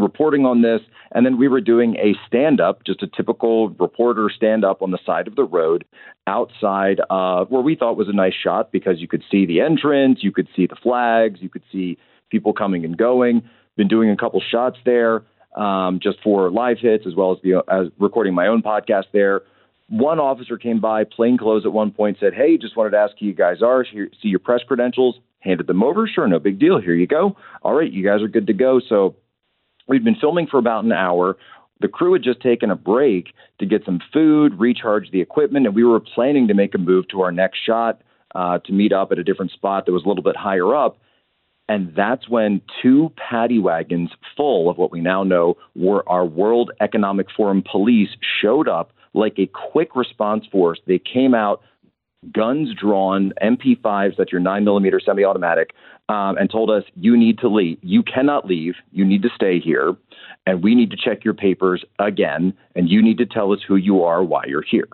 reporting 0.01 0.45
on 0.45 0.63
this. 0.63 0.81
And 1.13 1.27
then 1.27 1.39
we 1.39 1.49
were 1.49 1.61
doing 1.61 1.97
a 1.97 2.15
stand 2.27 2.61
up, 2.61 2.85
just 2.85 3.03
a 3.03 3.09
typical 3.09 3.71
reporter 3.71 4.31
stand 4.35 4.65
up 4.65 4.83
on 4.83 4.91
the 4.91 4.99
side 5.05 5.27
of 5.27 5.37
the 5.37 5.45
road 5.45 5.85
outside 6.27 7.01
where 7.09 7.63
we 7.63 7.75
thought 7.75 7.97
was 7.97 8.09
a 8.09 8.13
nice 8.13 8.35
shot 8.35 8.71
because 8.71 9.01
you 9.01 9.09
could 9.09 9.23
see 9.31 9.47
the 9.47 9.61
entrance, 9.61 10.21
you 10.23 10.33
could 10.33 10.49
see 10.55 10.67
the 10.67 10.77
flags, 10.83 11.41
you 11.43 11.49
could 11.49 11.65
see 11.73 11.99
people 12.31 12.53
coming 12.53 12.85
and 12.85 12.97
going. 12.97 13.43
Been 13.77 13.89
doing 13.89 14.11
a 14.11 14.17
couple 14.17 14.41
shots 14.41 14.77
there 14.85 15.25
um, 15.57 16.01
just 16.03 16.19
for 16.23 16.51
live 16.51 16.79
hits 16.79 17.05
as 17.07 17.15
well 17.15 17.33
as, 17.33 17.39
the, 17.43 17.63
as 17.69 17.89
recording 17.99 18.35
my 18.35 18.47
own 18.47 18.63
podcast 18.63 19.07
there. 19.13 19.43
One 19.89 20.21
officer 20.21 20.57
came 20.57 20.81
by, 20.81 21.03
plain 21.05 21.37
clothes 21.37 21.65
at 21.65 21.73
one 21.73 21.91
point, 21.91 22.19
said, 22.21 22.35
Hey, 22.35 22.57
just 22.57 22.77
wanted 22.77 22.91
to 22.91 22.99
ask 22.99 23.15
who 23.19 23.27
you 23.27 23.35
guys 23.35 23.63
are, 23.63 23.83
Here, 23.83 24.09
see 24.23 24.29
your 24.29 24.39
press 24.39 24.61
credentials. 24.67 25.17
Handed 25.41 25.67
them 25.67 25.83
over. 25.83 26.07
Sure, 26.07 26.29
no 26.29 26.39
big 26.39 26.59
deal. 26.59 26.79
Here 26.79 26.95
you 26.95 27.07
go. 27.07 27.35
All 27.63 27.73
right, 27.73 27.91
you 27.91 28.05
guys 28.05 28.21
are 28.21 28.29
good 28.29 28.47
to 28.49 28.53
go. 28.53 28.79
So 28.87 29.17
We'd 29.91 30.05
been 30.05 30.15
filming 30.15 30.47
for 30.47 30.59
about 30.59 30.85
an 30.85 30.93
hour. 30.93 31.37
The 31.81 31.89
crew 31.89 32.12
had 32.12 32.23
just 32.23 32.41
taken 32.41 32.71
a 32.71 32.77
break 32.77 33.35
to 33.59 33.67
get 33.67 33.85
some 33.85 34.01
food, 34.12 34.55
recharge 34.57 35.11
the 35.11 35.21
equipment, 35.21 35.67
and 35.67 35.75
we 35.75 35.83
were 35.83 35.99
planning 35.99 36.47
to 36.47 36.55
make 36.55 36.77
a 36.77 36.79
move 36.79 37.09
to 37.09 37.23
our 37.23 37.33
next 37.33 37.59
shot 37.67 38.01
uh, 38.37 38.61
to 38.61 38.73
meet 38.73 38.93
up 38.93 39.11
at 39.11 39.19
a 39.19 39.25
different 39.25 39.51
spot 39.51 39.87
that 39.87 39.93
was 39.93 40.05
a 40.05 40.09
little 40.09 40.23
bit 40.23 40.37
higher 40.37 40.77
up. 40.77 40.99
And 41.69 41.93
that's 41.97 42.29
when 42.29 42.61
two 42.81 43.12
paddy 43.17 43.59
wagons 43.59 44.11
full 44.37 44.71
of 44.71 44.79
what 44.79 44.93
we 44.93 45.01
now 45.01 45.25
know 45.25 45.57
were 45.75 46.09
our 46.09 46.25
World 46.25 46.71
Economic 46.81 47.27
Forum 47.37 47.61
police 47.69 48.11
showed 48.41 48.69
up 48.69 48.93
like 49.12 49.39
a 49.39 49.51
quick 49.73 49.97
response 49.97 50.45
force. 50.53 50.79
They 50.87 51.01
came 51.01 51.35
out, 51.35 51.62
guns 52.33 52.75
drawn, 52.81 53.33
MP5s, 53.43 54.17
that's 54.17 54.31
your 54.31 54.41
9 54.41 54.65
millimeter 54.65 55.01
semi 55.05 55.25
automatic, 55.25 55.71
um, 56.11 56.37
and 56.39 56.51
told 56.51 56.70
us, 56.70 56.82
you 56.97 57.16
need 57.16 57.39
to 57.39 57.49
leave. 57.49 57.78
You 57.82 58.03
cannot 58.03 58.45
leave. 58.45 58.74
You 58.91 59.05
need 59.05 59.23
to 59.23 59.31
stay 59.35 59.61
here. 59.61 59.97
And 60.45 60.61
we 60.61 60.74
need 60.74 60.91
to 60.91 60.97
check 60.97 61.24
your 61.24 61.35
papers 61.35 61.85
again. 62.01 62.53
And 62.74 62.91
you 62.91 63.01
need 63.01 63.19
to 63.19 63.27
tell 63.27 63.53
us 63.53 63.61
who 63.66 63.77
you 63.77 64.03
are, 64.03 64.24
why 64.24 64.43
you're 64.49 64.65
here. 64.69 64.89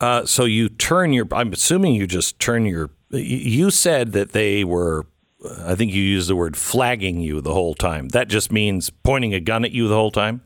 Uh, 0.00 0.24
so 0.24 0.44
you 0.44 0.70
turn 0.70 1.12
your. 1.12 1.26
I'm 1.32 1.52
assuming 1.52 1.94
you 1.94 2.06
just 2.06 2.38
turn 2.38 2.64
your. 2.64 2.90
You 3.10 3.70
said 3.70 4.12
that 4.12 4.32
they 4.32 4.64
were. 4.64 5.06
I 5.64 5.74
think 5.74 5.92
you 5.92 6.02
used 6.02 6.28
the 6.28 6.36
word 6.36 6.56
flagging 6.56 7.20
you 7.20 7.40
the 7.40 7.52
whole 7.52 7.74
time. 7.74 8.08
That 8.08 8.28
just 8.28 8.50
means 8.50 8.90
pointing 8.90 9.34
a 9.34 9.40
gun 9.40 9.64
at 9.64 9.72
you 9.72 9.86
the 9.86 9.94
whole 9.94 10.10
time. 10.10 10.42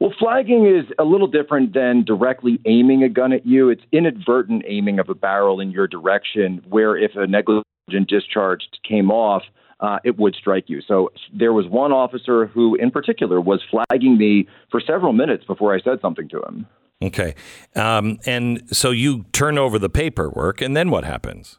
Well, 0.00 0.14
flagging 0.18 0.64
is 0.64 0.86
a 0.98 1.04
little 1.04 1.26
different 1.26 1.74
than 1.74 2.04
directly 2.04 2.58
aiming 2.64 3.02
a 3.02 3.08
gun 3.10 3.34
at 3.34 3.44
you. 3.44 3.68
It's 3.68 3.82
inadvertent 3.92 4.64
aiming 4.66 4.98
of 4.98 5.10
a 5.10 5.14
barrel 5.14 5.60
in 5.60 5.70
your 5.70 5.86
direction, 5.86 6.62
where 6.66 6.96
if 6.96 7.12
a 7.16 7.26
negligent 7.26 8.08
discharge 8.08 8.62
came 8.88 9.10
off, 9.10 9.42
uh, 9.80 9.98
it 10.02 10.18
would 10.18 10.34
strike 10.34 10.64
you. 10.68 10.80
So 10.80 11.12
there 11.38 11.52
was 11.52 11.66
one 11.66 11.92
officer 11.92 12.46
who, 12.46 12.76
in 12.76 12.90
particular, 12.90 13.42
was 13.42 13.62
flagging 13.70 14.16
me 14.16 14.48
for 14.70 14.80
several 14.80 15.12
minutes 15.12 15.44
before 15.44 15.74
I 15.74 15.80
said 15.80 16.00
something 16.00 16.28
to 16.30 16.42
him. 16.42 16.66
Okay, 17.02 17.34
um, 17.76 18.18
and 18.26 18.62
so 18.74 18.90
you 18.90 19.24
turn 19.32 19.58
over 19.58 19.78
the 19.78 19.88
paperwork, 19.90 20.62
and 20.62 20.74
then 20.74 20.90
what 20.90 21.04
happens? 21.04 21.58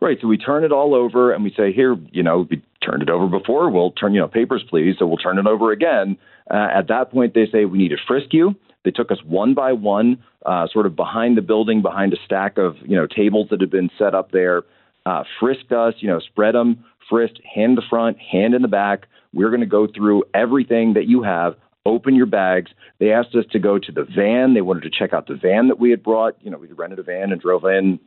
Right. 0.00 0.18
So 0.20 0.26
we 0.26 0.36
turn 0.36 0.64
it 0.64 0.72
all 0.72 0.94
over 0.94 1.32
and 1.32 1.42
we 1.42 1.54
say, 1.56 1.72
here, 1.72 1.96
you 2.12 2.22
know, 2.22 2.46
we 2.50 2.62
turned 2.84 3.02
it 3.02 3.08
over 3.08 3.26
before. 3.26 3.70
We'll 3.70 3.92
turn, 3.92 4.12
you 4.12 4.20
know, 4.20 4.28
papers, 4.28 4.62
please. 4.68 4.96
So 4.98 5.06
we'll 5.06 5.16
turn 5.16 5.38
it 5.38 5.46
over 5.46 5.72
again. 5.72 6.18
Uh, 6.50 6.68
at 6.74 6.88
that 6.88 7.10
point, 7.10 7.34
they 7.34 7.46
say, 7.50 7.64
we 7.64 7.78
need 7.78 7.88
to 7.88 7.96
frisk 8.06 8.32
you. 8.32 8.54
They 8.84 8.90
took 8.90 9.10
us 9.10 9.18
one 9.24 9.54
by 9.54 9.72
one, 9.72 10.22
uh, 10.44 10.66
sort 10.70 10.86
of 10.86 10.94
behind 10.94 11.38
the 11.38 11.42
building, 11.42 11.80
behind 11.80 12.12
a 12.12 12.16
stack 12.24 12.58
of, 12.58 12.76
you 12.82 12.96
know, 12.96 13.06
tables 13.06 13.48
that 13.50 13.60
had 13.60 13.70
been 13.70 13.90
set 13.98 14.14
up 14.14 14.30
there, 14.30 14.62
uh, 15.06 15.24
frisked 15.40 15.72
us, 15.72 15.94
you 15.98 16.08
know, 16.08 16.20
spread 16.20 16.54
them, 16.54 16.84
frisked, 17.08 17.40
hand 17.54 17.70
in 17.70 17.74
the 17.76 17.82
front, 17.88 18.18
hand 18.18 18.54
in 18.54 18.62
the 18.62 18.68
back. 18.68 19.06
We're 19.32 19.48
going 19.48 19.60
to 19.60 19.66
go 19.66 19.86
through 19.86 20.24
everything 20.34 20.94
that 20.94 21.06
you 21.06 21.22
have. 21.22 21.54
Open 21.86 22.14
your 22.14 22.26
bags. 22.26 22.70
They 22.98 23.12
asked 23.12 23.34
us 23.34 23.44
to 23.52 23.58
go 23.58 23.78
to 23.78 23.92
the 23.92 24.04
van. 24.04 24.54
They 24.54 24.60
wanted 24.60 24.84
to 24.84 24.90
check 24.90 25.12
out 25.12 25.26
the 25.26 25.34
van 25.34 25.68
that 25.68 25.78
we 25.78 25.90
had 25.90 26.02
brought. 26.02 26.36
You 26.40 26.50
know, 26.50 26.58
we 26.58 26.68
rented 26.68 26.98
a 26.98 27.02
van 27.02 27.32
and 27.32 27.40
drove 27.40 27.64
in 27.64 27.98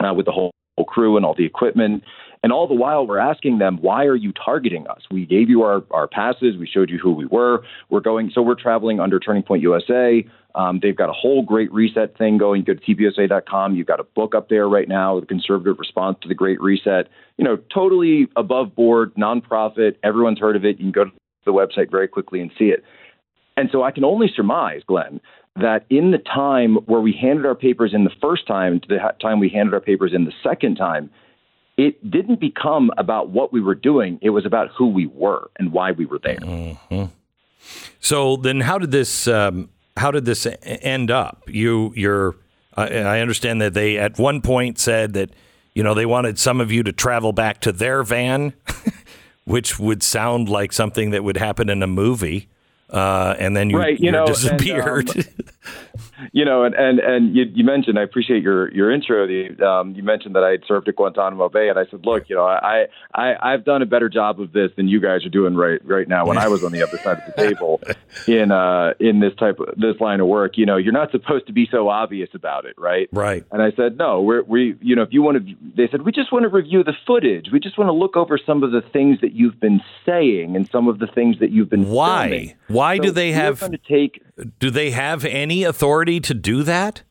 uh, 0.00 0.14
with 0.14 0.26
the 0.26 0.32
whole 0.32 0.44
whole 0.44 0.52
crew 0.82 1.16
and 1.16 1.24
all 1.24 1.34
the 1.36 1.44
equipment. 1.44 2.02
And 2.42 2.52
all 2.52 2.66
the 2.66 2.74
while, 2.74 3.06
we're 3.06 3.18
asking 3.18 3.58
them, 3.58 3.78
why 3.80 4.04
are 4.04 4.16
you 4.16 4.32
targeting 4.32 4.86
us? 4.88 5.02
We 5.10 5.24
gave 5.24 5.48
you 5.48 5.62
our, 5.62 5.82
our 5.90 6.06
passes. 6.06 6.58
We 6.58 6.66
showed 6.66 6.90
you 6.90 6.98
who 6.98 7.12
we 7.12 7.24
were. 7.24 7.62
We're 7.88 8.00
going, 8.00 8.30
so 8.34 8.42
we're 8.42 8.54
traveling 8.54 9.00
under 9.00 9.18
Turning 9.18 9.42
Point 9.42 9.62
USA. 9.62 10.26
Um, 10.54 10.78
they've 10.82 10.96
got 10.96 11.08
a 11.08 11.14
whole 11.14 11.42
great 11.42 11.72
reset 11.72 12.18
thing 12.18 12.36
going. 12.36 12.64
Go 12.64 12.74
to 12.74 12.80
tpusa.com. 12.80 13.76
You've 13.76 13.86
got 13.86 13.98
a 13.98 14.04
book 14.04 14.34
up 14.34 14.50
there 14.50 14.68
right 14.68 14.88
now, 14.88 15.18
the 15.20 15.26
conservative 15.26 15.78
response 15.78 16.18
to 16.22 16.28
the 16.28 16.34
Great 16.34 16.60
Reset. 16.60 17.08
You 17.38 17.44
know, 17.44 17.56
totally 17.72 18.28
above 18.36 18.74
board, 18.74 19.14
nonprofit. 19.14 19.96
Everyone's 20.02 20.38
heard 20.38 20.56
of 20.56 20.64
it. 20.64 20.78
You 20.78 20.84
can 20.84 20.92
go 20.92 21.04
to 21.04 21.12
the 21.46 21.52
website 21.52 21.90
very 21.90 22.08
quickly 22.08 22.40
and 22.40 22.50
see 22.58 22.66
it. 22.66 22.84
And 23.56 23.68
so 23.72 23.82
I 23.82 23.90
can 23.90 24.04
only 24.04 24.28
surmise, 24.34 24.82
Glenn, 24.86 25.20
that 25.56 25.86
in 25.88 26.10
the 26.10 26.18
time 26.18 26.76
where 26.86 27.00
we 27.00 27.12
handed 27.12 27.46
our 27.46 27.54
papers 27.54 27.94
in 27.94 28.04
the 28.04 28.12
first 28.20 28.46
time 28.46 28.80
to 28.80 28.88
the 28.88 28.98
time 29.20 29.38
we 29.38 29.48
handed 29.48 29.72
our 29.72 29.80
papers 29.80 30.12
in 30.12 30.24
the 30.24 30.32
second 30.42 30.76
time, 30.76 31.10
it 31.76 32.10
didn't 32.10 32.40
become 32.40 32.90
about 32.98 33.30
what 33.30 33.52
we 33.52 33.60
were 33.60 33.74
doing. 33.74 34.18
It 34.22 34.30
was 34.30 34.44
about 34.46 34.70
who 34.76 34.88
we 34.88 35.06
were 35.06 35.50
and 35.58 35.72
why 35.72 35.92
we 35.92 36.06
were 36.06 36.20
there. 36.22 36.36
Mm-hmm. 36.36 37.04
So 38.00 38.36
then, 38.36 38.60
how 38.60 38.78
did 38.78 38.90
this? 38.90 39.26
Um, 39.28 39.70
how 39.96 40.10
did 40.10 40.24
this 40.24 40.46
end 40.62 41.10
up? 41.10 41.44
You, 41.46 41.92
you're. 41.96 42.36
I, 42.76 42.88
I 42.98 43.20
understand 43.20 43.60
that 43.60 43.74
they 43.74 43.96
at 43.96 44.18
one 44.18 44.40
point 44.40 44.78
said 44.78 45.14
that 45.14 45.30
you 45.72 45.82
know 45.82 45.94
they 45.94 46.06
wanted 46.06 46.38
some 46.38 46.60
of 46.60 46.70
you 46.72 46.82
to 46.82 46.92
travel 46.92 47.32
back 47.32 47.60
to 47.60 47.72
their 47.72 48.02
van, 48.02 48.54
which 49.44 49.78
would 49.78 50.02
sound 50.02 50.48
like 50.48 50.72
something 50.72 51.10
that 51.10 51.24
would 51.24 51.36
happen 51.36 51.68
in 51.68 51.82
a 51.82 51.86
movie. 51.86 52.48
Uh, 52.94 53.34
and 53.40 53.56
then 53.56 53.70
you, 53.70 53.76
Right, 53.78 53.98
you 53.98 54.12
know, 54.12 54.24
and, 54.26 54.34
disappeared. 54.34 55.10
um, 55.16 55.24
you 56.32 56.44
know, 56.44 56.64
and 56.64 56.74
and 56.74 56.98
and 56.98 57.36
you, 57.36 57.44
you 57.52 57.64
mentioned 57.64 57.98
I 57.98 58.02
appreciate 58.02 58.42
your 58.42 58.70
your 58.72 58.90
intro. 58.90 59.26
The, 59.26 59.64
um, 59.66 59.94
you 59.94 60.02
mentioned 60.02 60.34
that 60.34 60.44
I 60.44 60.50
had 60.50 60.62
served 60.66 60.88
at 60.88 60.96
Guantanamo 60.96 61.48
Bay, 61.48 61.68
and 61.68 61.78
I 61.78 61.86
said, 61.90 62.04
look, 62.04 62.28
you 62.28 62.36
know, 62.36 62.44
I 62.44 62.86
I 63.14 63.34
I've 63.40 63.64
done 63.64 63.82
a 63.82 63.86
better 63.86 64.08
job 64.08 64.40
of 64.40 64.52
this 64.52 64.70
than 64.76 64.88
you 64.88 65.00
guys 65.00 65.24
are 65.24 65.30
doing 65.30 65.54
right 65.54 65.84
right 65.84 66.08
now. 66.08 66.26
When 66.26 66.38
I 66.38 66.48
was 66.48 66.64
on 66.64 66.72
the 66.72 66.82
other 66.82 66.98
side 66.98 67.18
of 67.18 67.34
the 67.34 67.42
table 67.42 67.80
in 68.26 68.50
uh 68.50 68.94
in 69.00 69.20
this 69.20 69.34
type 69.36 69.58
of 69.60 69.74
this 69.76 70.00
line 70.00 70.20
of 70.20 70.26
work, 70.26 70.56
you 70.56 70.66
know, 70.66 70.76
you're 70.76 70.92
not 70.92 71.10
supposed 71.10 71.46
to 71.46 71.52
be 71.52 71.68
so 71.70 71.88
obvious 71.88 72.30
about 72.34 72.64
it, 72.64 72.74
right? 72.78 73.08
Right. 73.12 73.44
And 73.52 73.62
I 73.62 73.72
said, 73.72 73.98
no, 73.98 74.20
we're 74.22 74.42
we 74.42 74.76
you 74.80 74.96
know, 74.96 75.02
if 75.02 75.12
you 75.12 75.22
want 75.22 75.46
to, 75.46 75.54
they 75.76 75.88
said 75.90 76.02
we 76.02 76.12
just 76.12 76.32
want 76.32 76.44
to 76.44 76.48
review 76.48 76.84
the 76.84 76.94
footage. 77.06 77.48
We 77.52 77.60
just 77.60 77.78
want 77.78 77.88
to 77.88 77.92
look 77.92 78.16
over 78.16 78.38
some 78.38 78.62
of 78.62 78.72
the 78.72 78.82
things 78.82 79.20
that 79.20 79.32
you've 79.32 79.60
been 79.60 79.80
saying 80.06 80.56
and 80.56 80.68
some 80.70 80.88
of 80.88 80.98
the 80.98 81.06
things 81.06 81.38
that 81.40 81.50
you've 81.50 81.70
been 81.70 81.88
Why? 81.88 82.28
filming. 82.28 82.54
Why 82.68 82.98
do 82.98 83.10
they 83.10 83.32
have? 83.32 83.60
to 83.60 83.78
take 83.78 84.22
Do 84.58 84.70
they 84.70 84.90
have 84.90 85.24
any 85.24 85.53
authority 85.62 86.18
to 86.20 86.34
do 86.34 86.64
that? 86.64 87.02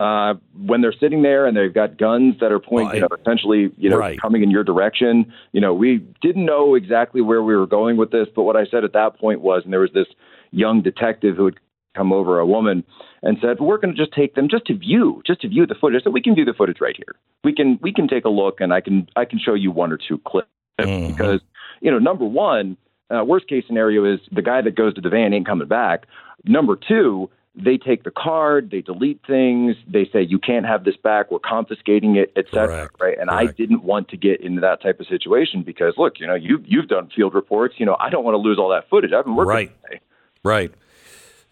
uh, 0.00 0.34
when 0.66 0.80
they're 0.80 0.94
sitting 0.98 1.22
there 1.22 1.46
and 1.46 1.56
they've 1.56 1.72
got 1.72 1.96
guns 1.96 2.34
that 2.40 2.50
are 2.50 2.58
pointing, 2.58 2.96
you 2.96 3.00
know, 3.02 3.08
essentially, 3.20 3.70
you 3.76 3.88
know, 3.88 3.98
Right. 3.98 4.20
coming 4.20 4.42
in 4.42 4.50
your 4.50 4.64
direction. 4.64 5.32
You 5.52 5.60
know, 5.60 5.72
we 5.72 5.98
didn't 6.20 6.44
know 6.44 6.74
exactly 6.74 7.20
where 7.20 7.40
we 7.40 7.54
were 7.54 7.68
going 7.68 7.96
with 7.96 8.10
this, 8.10 8.26
but 8.34 8.42
what 8.42 8.56
I 8.56 8.66
said 8.66 8.82
at 8.82 8.94
that 8.94 9.16
point 9.20 9.42
was, 9.42 9.62
and 9.62 9.72
there 9.72 9.78
was 9.78 9.92
this 9.92 10.08
young 10.50 10.82
detective 10.82 11.36
who 11.36 11.44
had 11.44 11.54
come 11.94 12.12
over, 12.12 12.40
a 12.40 12.46
woman, 12.46 12.82
and 13.22 13.38
said, 13.40 13.60
"We're 13.60 13.78
going 13.78 13.94
to 13.94 13.96
just 13.96 14.12
take 14.12 14.34
them 14.34 14.48
just 14.48 14.64
to 14.66 14.74
view, 14.74 15.22
just 15.24 15.42
to 15.42 15.48
view 15.48 15.66
the 15.66 15.76
footage. 15.76 16.02
So 16.02 16.10
we 16.10 16.22
can 16.22 16.34
view 16.34 16.46
the 16.46 16.54
footage 16.54 16.80
right 16.80 16.96
here. 16.96 17.14
We 17.44 17.52
can 17.54 17.78
we 17.80 17.92
can 17.92 18.08
take 18.08 18.24
a 18.24 18.30
look, 18.30 18.60
and 18.60 18.72
I 18.72 18.80
can 18.80 19.08
I 19.14 19.24
can 19.24 19.38
show 19.38 19.54
you 19.54 19.70
one 19.70 19.92
or 19.92 19.98
two 19.98 20.18
clips 20.26 20.48
because 20.78 21.40
you 21.80 21.90
know, 21.92 21.98
number 22.00 22.24
one, 22.24 22.76
uh, 23.10 23.22
worst 23.24 23.46
case 23.46 23.64
scenario 23.68 24.04
is 24.04 24.20
the 24.32 24.42
guy 24.42 24.62
that 24.62 24.74
goes 24.74 24.94
to 24.94 25.00
the 25.00 25.10
van 25.10 25.32
ain't 25.32 25.46
coming 25.46 25.68
back. 25.68 26.06
Number 26.44 26.76
two, 26.76 27.30
they 27.54 27.76
take 27.76 28.04
the 28.04 28.10
card, 28.10 28.70
they 28.70 28.80
delete 28.80 29.20
things, 29.26 29.76
they 29.86 30.08
say 30.12 30.22
you 30.22 30.38
can't 30.38 30.64
have 30.64 30.84
this 30.84 30.96
back, 30.96 31.30
we're 31.30 31.38
confiscating 31.38 32.16
it, 32.16 32.32
etc. 32.36 32.88
right? 32.98 33.18
And 33.18 33.30
I 33.30 33.46
didn't 33.46 33.84
want 33.84 34.08
to 34.08 34.16
get 34.16 34.40
into 34.40 34.60
that 34.62 34.80
type 34.82 35.00
of 35.00 35.06
situation 35.06 35.62
because 35.62 35.94
look, 35.98 36.14
you 36.18 36.26
know, 36.26 36.34
you 36.34 36.62
you've 36.64 36.88
done 36.88 37.10
field 37.14 37.34
reports, 37.34 37.74
you 37.78 37.84
know, 37.84 37.96
I 38.00 38.08
don't 38.08 38.24
want 38.24 38.34
to 38.34 38.38
lose 38.38 38.58
all 38.58 38.70
that 38.70 38.88
footage. 38.88 39.12
I've 39.12 39.24
been 39.24 39.36
working 39.36 39.70
Right. 39.90 40.02
Right. 40.44 40.72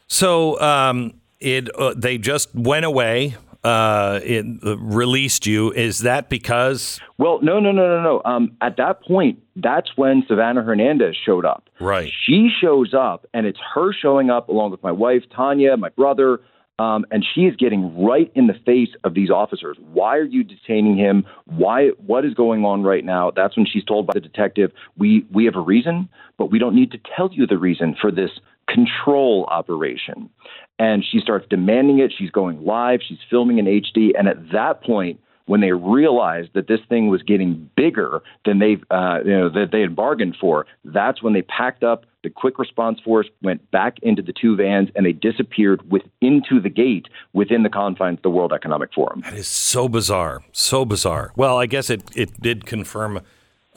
So 0.06 0.60
um, 0.60 1.14
it 1.38 1.68
uh, 1.78 1.94
they 1.96 2.18
just 2.18 2.54
went 2.54 2.84
away. 2.84 3.36
Uh, 3.62 4.20
it 4.22 4.46
uh, 4.64 4.78
released 4.78 5.46
you. 5.46 5.70
Is 5.72 5.98
that 6.00 6.30
because? 6.30 6.98
Well, 7.18 7.40
no, 7.42 7.60
no, 7.60 7.72
no, 7.72 7.88
no, 7.88 8.02
no. 8.02 8.22
Um, 8.24 8.56
at 8.62 8.78
that 8.78 9.02
point, 9.02 9.38
that's 9.56 9.90
when 9.96 10.24
Savannah 10.26 10.62
Hernandez 10.62 11.14
showed 11.26 11.44
up. 11.44 11.68
Right. 11.78 12.10
She 12.24 12.48
shows 12.60 12.94
up, 12.94 13.26
and 13.34 13.46
it's 13.46 13.58
her 13.74 13.92
showing 13.92 14.30
up 14.30 14.48
along 14.48 14.70
with 14.70 14.82
my 14.82 14.92
wife, 14.92 15.24
Tanya, 15.34 15.76
my 15.76 15.90
brother, 15.90 16.40
um, 16.80 17.04
and 17.10 17.22
she 17.34 17.42
is 17.42 17.54
getting 17.56 18.02
right 18.02 18.32
in 18.34 18.46
the 18.46 18.54
face 18.64 18.88
of 19.04 19.12
these 19.12 19.28
officers. 19.28 19.76
Why 19.92 20.16
are 20.16 20.24
you 20.24 20.42
detaining 20.42 20.96
him? 20.96 21.26
Why? 21.44 21.88
What 22.06 22.24
is 22.24 22.32
going 22.32 22.64
on 22.64 22.82
right 22.82 23.04
now? 23.04 23.30
That's 23.30 23.54
when 23.54 23.66
she's 23.66 23.84
told 23.84 24.06
by 24.06 24.14
the 24.14 24.20
detective, 24.20 24.72
"We 24.96 25.26
we 25.30 25.44
have 25.44 25.56
a 25.56 25.60
reason, 25.60 26.08
but 26.38 26.50
we 26.50 26.58
don't 26.58 26.74
need 26.74 26.90
to 26.92 27.00
tell 27.14 27.28
you 27.32 27.46
the 27.46 27.58
reason 27.58 27.96
for 28.00 28.10
this 28.10 28.30
control 28.66 29.44
operation." 29.50 30.30
And 30.78 31.04
she 31.04 31.20
starts 31.20 31.46
demanding 31.50 31.98
it. 31.98 32.14
She's 32.16 32.30
going 32.30 32.64
live. 32.64 33.00
She's 33.06 33.18
filming 33.28 33.58
in 33.58 33.66
HD, 33.66 34.12
and 34.18 34.26
at 34.26 34.50
that 34.52 34.82
point 34.82 35.20
when 35.50 35.60
they 35.60 35.72
realized 35.72 36.50
that 36.54 36.68
this 36.68 36.78
thing 36.88 37.08
was 37.08 37.24
getting 37.24 37.68
bigger 37.74 38.22
than 38.44 38.60
they 38.60 38.76
uh, 38.88 39.18
you 39.24 39.36
know 39.36 39.48
that 39.48 39.70
they 39.72 39.80
had 39.80 39.96
bargained 39.96 40.36
for, 40.40 40.64
that's 40.84 41.24
when 41.24 41.32
they 41.32 41.42
packed 41.42 41.82
up. 41.82 42.06
The 42.22 42.30
quick 42.30 42.56
response 42.56 43.00
force 43.00 43.26
went 43.42 43.68
back 43.72 43.96
into 44.00 44.22
the 44.22 44.32
two 44.32 44.54
vans 44.54 44.90
and 44.94 45.04
they 45.04 45.10
disappeared 45.12 45.90
with 45.90 46.02
into 46.20 46.60
the 46.60 46.68
gate 46.68 47.08
within 47.32 47.64
the 47.64 47.68
confines 47.68 48.18
of 48.18 48.22
the 48.22 48.30
World 48.30 48.52
Economic 48.52 48.94
Forum. 48.94 49.22
That 49.22 49.34
is 49.34 49.48
so 49.48 49.88
bizarre, 49.88 50.44
so 50.52 50.84
bizarre. 50.84 51.32
Well, 51.34 51.58
I 51.58 51.66
guess 51.66 51.90
it 51.90 52.04
it 52.14 52.40
did 52.40 52.64
confirm 52.64 53.20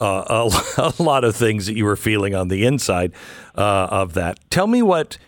uh, 0.00 0.48
a, 0.78 0.92
a 0.96 1.02
lot 1.02 1.24
of 1.24 1.34
things 1.34 1.66
that 1.66 1.74
you 1.74 1.86
were 1.86 1.96
feeling 1.96 2.36
on 2.36 2.46
the 2.46 2.64
inside 2.64 3.10
uh, 3.56 3.88
of 3.90 4.14
that. 4.14 4.38
Tell 4.48 4.68
me 4.68 4.80
what, 4.80 5.18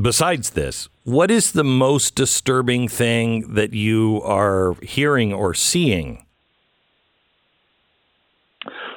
besides 0.00 0.50
this, 0.50 0.88
what 1.04 1.30
is 1.30 1.52
the 1.52 1.64
most 1.64 2.14
disturbing 2.14 2.88
thing 2.88 3.54
that 3.54 3.72
you 3.72 4.20
are 4.22 4.74
hearing 4.82 5.32
or 5.32 5.54
seeing? 5.54 6.26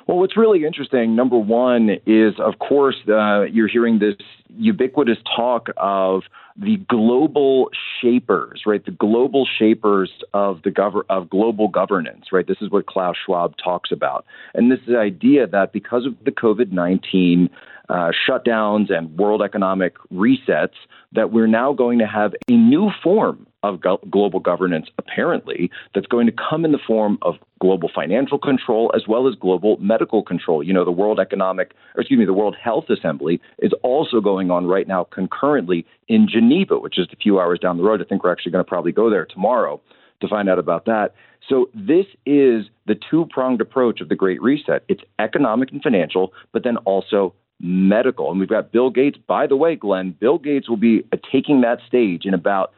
Well, 0.08 0.20
what's 0.20 0.38
really 0.38 0.66
interesting, 0.66 1.16
number 1.16 1.38
one, 1.38 1.90
is 2.06 2.36
of 2.40 2.60
course 2.60 2.96
uh, 3.10 3.44
you're 3.44 3.68
hearing 3.68 3.98
this 3.98 4.16
ubiquitous 4.56 5.18
talk 5.36 5.70
of 5.78 6.22
the 6.56 6.78
global 6.88 7.70
shapers, 8.02 8.62
right? 8.68 8.86
The 8.86 8.92
global 8.92 9.48
shapers 9.58 10.12
of 10.34 10.62
the 10.64 10.70
gov- 10.70 11.04
of 11.10 11.30
global 11.30 11.68
governance, 11.68 12.26
right? 12.32 12.48
This 12.48 12.58
is 12.62 12.70
what 12.70 12.86
Klaus 12.86 13.16
Schwab 13.26 13.56
talks 13.62 13.92
about, 13.92 14.26
and 14.54 14.72
this 14.72 14.80
is 14.82 14.88
the 14.90 15.00
idea 15.00 15.48
that 15.48 15.74
because 15.74 16.06
of 16.06 16.14
the 16.24 16.32
COVID 16.32 16.72
nineteen 16.72 17.50
uh, 17.90 18.12
shutdowns 18.30 18.94
and 18.94 19.18
world 19.18 19.42
economic 19.42 19.96
resets, 20.14 20.76
that 21.14 21.32
we're 21.32 21.48
now 21.48 21.74
going 21.74 22.00
to 22.00 22.08
have 22.08 22.34
a 22.48 22.54
new 22.54 22.92
form 23.04 23.48
of 23.74 23.82
go- 23.82 24.00
global 24.10 24.40
governance, 24.40 24.88
apparently, 24.98 25.72
that's 25.94 26.08
going 26.08 26.28
to 26.28 26.34
come 26.34 26.66
in 26.66 26.72
the 26.72 26.80
form 26.86 27.18
of 27.22 27.36
global 27.60 27.90
financial 27.94 28.38
control 28.38 28.92
as 28.96 29.04
well 29.08 29.28
as 29.28 29.36
global 29.36 29.78
medical 29.78 30.22
control. 30.22 30.62
You 30.62 30.74
know, 30.74 30.86
the 30.86 30.92
World 30.92 31.20
Economic, 31.20 31.74
or 31.96 32.02
excuse 32.02 32.20
me, 32.20 32.26
the 32.26 32.34
World 32.34 32.56
Health 32.62 32.90
Assembly 32.90 33.42
is 33.60 33.72
also 33.82 34.22
going 34.22 34.52
on 34.52 34.66
right 34.66 34.88
now 34.88 35.06
concurrently 35.06 35.86
in 36.08 36.28
Geneva, 36.28 36.80
which 36.80 37.00
is 37.00 37.08
a 37.12 37.16
few 37.16 37.40
hours 37.40 37.60
down 37.60 37.78
the 37.78 37.84
road. 37.84 38.02
I 38.02 38.06
think 38.06 38.24
we're 38.24 38.32
actually 38.32 38.52
going 38.52 38.64
to 38.64 38.70
probably 38.70 38.92
go 38.92 39.10
there 39.10 39.26
tomorrow 39.26 39.82
to 40.22 40.28
find 40.28 40.50
out 40.50 40.60
about 40.60 40.86
that. 40.86 41.14
So 41.48 41.70
this 41.74 42.06
is 42.26 42.66
the 42.88 42.96
two-pronged 43.10 43.62
approach 43.62 44.02
of 44.02 44.10
the 44.10 44.16
Great 44.16 44.42
Reset. 44.42 44.84
It's 44.88 45.02
economic 45.20 45.72
and 45.72 45.82
financial, 45.82 46.34
but 46.52 46.64
then 46.64 46.78
also 46.78 47.34
medical. 47.60 48.32
And 48.32 48.40
we've 48.40 48.50
got 48.50 48.72
Bill 48.72 48.90
Gates. 48.90 49.18
By 49.28 49.48
the 49.48 49.56
way, 49.56 49.76
Glenn, 49.76 50.16
Bill 50.20 50.38
Gates 50.38 50.68
will 50.70 50.78
be 50.78 51.04
uh, 51.12 51.18
taking 51.32 51.62
that 51.62 51.80
stage 51.88 52.26
in 52.26 52.34
about 52.34 52.74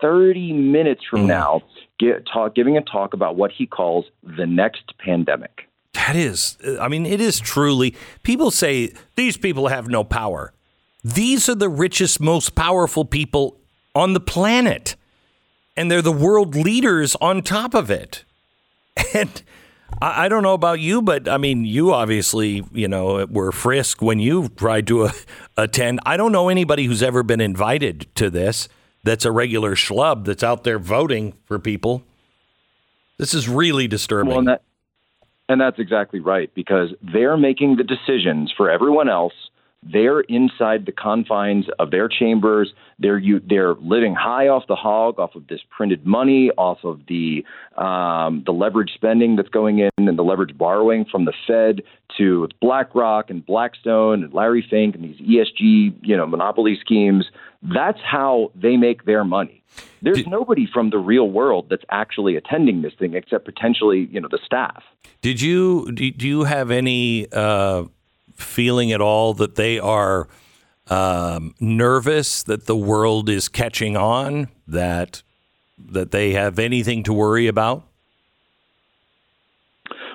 30 0.00 0.52
minutes 0.52 1.02
from 1.08 1.26
now, 1.26 1.62
get, 1.98 2.26
talk, 2.26 2.54
giving 2.54 2.76
a 2.76 2.82
talk 2.82 3.14
about 3.14 3.36
what 3.36 3.52
he 3.52 3.66
calls 3.66 4.06
the 4.22 4.46
next 4.46 4.96
pandemic. 4.98 5.68
That 5.94 6.16
is, 6.16 6.56
I 6.80 6.88
mean, 6.88 7.04
it 7.04 7.20
is 7.20 7.40
truly. 7.40 7.94
People 8.22 8.50
say 8.50 8.92
these 9.16 9.36
people 9.36 9.68
have 9.68 9.88
no 9.88 10.04
power. 10.04 10.52
These 11.02 11.48
are 11.48 11.54
the 11.54 11.68
richest, 11.68 12.20
most 12.20 12.54
powerful 12.54 13.04
people 13.04 13.58
on 13.94 14.12
the 14.12 14.20
planet. 14.20 14.96
And 15.76 15.90
they're 15.90 16.02
the 16.02 16.12
world 16.12 16.54
leaders 16.54 17.16
on 17.20 17.42
top 17.42 17.74
of 17.74 17.90
it. 17.90 18.24
And 19.14 19.42
I, 20.00 20.26
I 20.26 20.28
don't 20.28 20.42
know 20.42 20.52
about 20.52 20.80
you, 20.80 21.00
but 21.00 21.28
I 21.28 21.38
mean, 21.38 21.64
you 21.64 21.92
obviously, 21.92 22.64
you 22.72 22.86
know, 22.86 23.26
were 23.26 23.50
frisk 23.50 24.02
when 24.02 24.18
you 24.18 24.48
tried 24.48 24.86
to 24.88 25.04
uh, 25.04 25.12
attend. 25.56 26.00
I 26.04 26.16
don't 26.16 26.32
know 26.32 26.48
anybody 26.48 26.84
who's 26.84 27.02
ever 27.02 27.22
been 27.22 27.40
invited 27.40 28.06
to 28.16 28.30
this 28.30 28.68
that's 29.02 29.24
a 29.24 29.32
regular 29.32 29.74
schlub 29.74 30.24
that's 30.24 30.42
out 30.42 30.64
there 30.64 30.78
voting 30.78 31.34
for 31.44 31.58
people. 31.58 32.02
This 33.18 33.34
is 33.34 33.48
really 33.48 33.86
disturbing. 33.86 34.30
Well, 34.30 34.38
and, 34.38 34.48
that, 34.48 34.62
and 35.48 35.60
that's 35.60 35.78
exactly 35.78 36.20
right 36.20 36.50
because 36.54 36.90
they're 37.12 37.36
making 37.36 37.76
the 37.76 37.84
decisions 37.84 38.52
for 38.56 38.70
everyone 38.70 39.08
else. 39.08 39.34
They're 39.82 40.20
inside 40.20 40.84
the 40.84 40.92
confines 40.92 41.64
of 41.78 41.90
their 41.90 42.06
chambers. 42.06 42.74
They're 42.98 43.16
you, 43.16 43.40
they're 43.40 43.74
living 43.76 44.14
high 44.14 44.48
off 44.48 44.64
the 44.68 44.76
hog, 44.76 45.18
off 45.18 45.34
of 45.34 45.46
this 45.46 45.60
printed 45.70 46.04
money, 46.04 46.50
off 46.58 46.84
of 46.84 47.00
the 47.08 47.46
um, 47.78 48.42
the 48.44 48.52
leverage 48.52 48.92
spending 48.94 49.36
that's 49.36 49.48
going 49.48 49.78
in, 49.78 49.90
and 49.96 50.18
the 50.18 50.22
leverage 50.22 50.56
borrowing 50.56 51.06
from 51.10 51.24
the 51.24 51.32
Fed 51.46 51.80
to 52.18 52.48
BlackRock 52.60 53.30
and 53.30 53.44
Blackstone 53.44 54.22
and 54.22 54.34
Larry 54.34 54.66
Fink 54.68 54.96
and 54.96 55.04
these 55.04 55.18
ESG 55.18 55.94
you 56.02 56.16
know 56.16 56.26
monopoly 56.26 56.78
schemes. 56.78 57.30
That's 57.62 58.00
how 58.00 58.52
they 58.54 58.76
make 58.76 59.04
their 59.04 59.24
money. 59.24 59.62
There's 60.02 60.26
nobody 60.26 60.66
from 60.66 60.90
the 60.90 60.98
real 60.98 61.28
world 61.28 61.66
that's 61.68 61.84
actually 61.90 62.36
attending 62.36 62.82
this 62.82 62.94
thing 62.98 63.14
except 63.14 63.44
potentially 63.44 64.08
you 64.10 64.20
know 64.20 64.28
the 64.30 64.40
staff. 64.44 64.82
Did 65.20 65.40
you 65.40 65.92
do 65.92 66.10
do 66.10 66.26
you 66.26 66.44
have 66.44 66.70
any 66.70 67.30
uh, 67.30 67.84
feeling 68.34 68.92
at 68.92 69.00
all 69.00 69.34
that 69.34 69.56
they 69.56 69.78
are 69.78 70.28
um, 70.88 71.54
nervous 71.60 72.42
that 72.44 72.66
the 72.66 72.76
world 72.76 73.28
is 73.28 73.48
catching 73.48 73.96
on 73.96 74.48
that 74.66 75.22
that 75.78 76.10
they 76.10 76.32
have 76.32 76.58
anything 76.58 77.02
to 77.04 77.12
worry 77.12 77.46
about? 77.46 77.84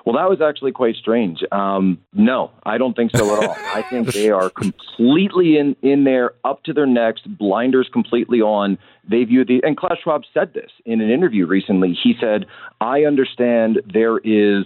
Well, 0.06 0.16
that 0.16 0.30
was 0.30 0.40
actually 0.40 0.72
quite 0.72 0.96
strange. 0.96 1.40
Um, 1.52 2.00
no, 2.14 2.52
I 2.64 2.78
don't 2.78 2.96
think 2.96 3.12
so 3.16 3.38
at 3.38 3.50
all. 3.50 3.56
I 3.74 3.82
think 3.90 4.14
they 4.14 4.30
are 4.30 4.52
completely 4.52 5.58
in, 5.58 5.76
in 5.82 6.04
there, 6.04 6.34
up 6.44 6.64
to 6.66 6.74
their 6.74 6.86
necks, 6.86 7.22
blinders 7.26 7.90
completely 7.92 8.40
on. 8.40 8.78
They 9.10 9.24
view 9.24 9.44
the, 9.44 9.62
and 9.64 9.76
Klaus 9.76 9.98
Schwab 10.04 10.22
said 10.32 10.54
this 10.54 10.70
in 10.86 11.02
an 11.02 11.10
interview 11.10 11.48
recently. 11.48 11.98
He 12.02 12.14
said, 12.20 12.46
I 12.80 13.06
understand 13.06 13.82
there 13.92 14.20
is 14.20 14.66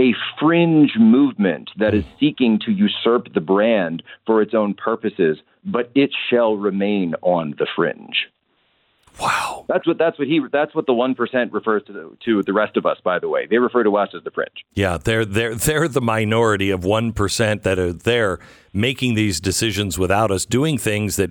a 0.00 0.12
fringe 0.40 0.92
movement 0.98 1.70
that 1.76 1.94
is 1.94 2.04
seeking 2.18 2.58
to 2.64 2.72
usurp 2.72 3.32
the 3.32 3.40
brand 3.40 4.02
for 4.26 4.42
its 4.42 4.54
own 4.54 4.74
purposes, 4.74 5.38
but 5.64 5.90
it 5.94 6.10
shall 6.28 6.56
remain 6.56 7.14
on 7.22 7.54
the 7.58 7.66
fringe. 7.76 8.26
Wow. 9.20 9.66
That's 9.68 9.86
what 9.86 9.98
that's 9.98 10.18
what 10.18 10.26
he 10.26 10.40
that's 10.50 10.74
what 10.74 10.86
the 10.86 10.94
one 10.94 11.14
percent 11.14 11.52
refers 11.52 11.82
to 11.84 12.16
to 12.24 12.42
the 12.42 12.52
rest 12.52 12.76
of 12.76 12.86
us. 12.86 12.98
By 13.04 13.18
the 13.18 13.28
way, 13.28 13.46
they 13.46 13.58
refer 13.58 13.82
to 13.84 13.96
us 13.96 14.08
as 14.14 14.24
the 14.24 14.30
fringe. 14.30 14.64
Yeah, 14.74 14.98
they're 14.98 15.24
they're 15.24 15.54
they're 15.54 15.88
the 15.88 16.00
minority 16.00 16.70
of 16.70 16.84
one 16.84 17.12
percent 17.12 17.62
that 17.62 17.78
are 17.78 17.92
there 17.92 18.38
making 18.72 19.14
these 19.14 19.40
decisions 19.40 19.98
without 19.98 20.30
us, 20.30 20.46
doing 20.46 20.78
things 20.78 21.16
that 21.16 21.30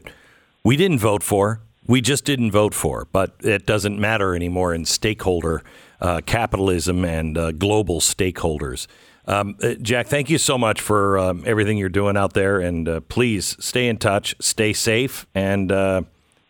we 0.64 0.78
didn't 0.78 1.00
vote 1.00 1.24
for. 1.24 1.62
We 1.88 2.02
just 2.02 2.24
didn't 2.24 2.52
vote 2.52 2.76
for, 2.76 3.08
but 3.12 3.36
it 3.40 3.66
doesn't 3.66 4.00
matter 4.00 4.36
anymore 4.36 4.76
in 4.76 4.86
stakeholder 4.86 5.64
uh, 6.00 6.22
capitalism 6.26 7.04
and 7.04 7.38
uh, 7.38 7.52
global 7.52 8.00
stakeholders. 8.00 8.86
Um, 9.26 9.58
uh, 9.62 9.74
Jack, 9.82 10.08
thank 10.08 10.30
you 10.30 10.38
so 10.38 10.58
much 10.58 10.82
for 10.82 11.18
um, 11.18 11.44
everything 11.46 11.78
you're 11.78 11.90
doing 11.90 12.16
out 12.16 12.34
there, 12.34 12.60
and 12.60 12.88
uh, 12.88 13.00
please 13.02 13.56
stay 13.60 13.88
in 13.88 13.98
touch, 13.98 14.36
stay 14.40 14.74
safe, 14.74 15.28
and 15.34 15.72
uh, 15.72 16.02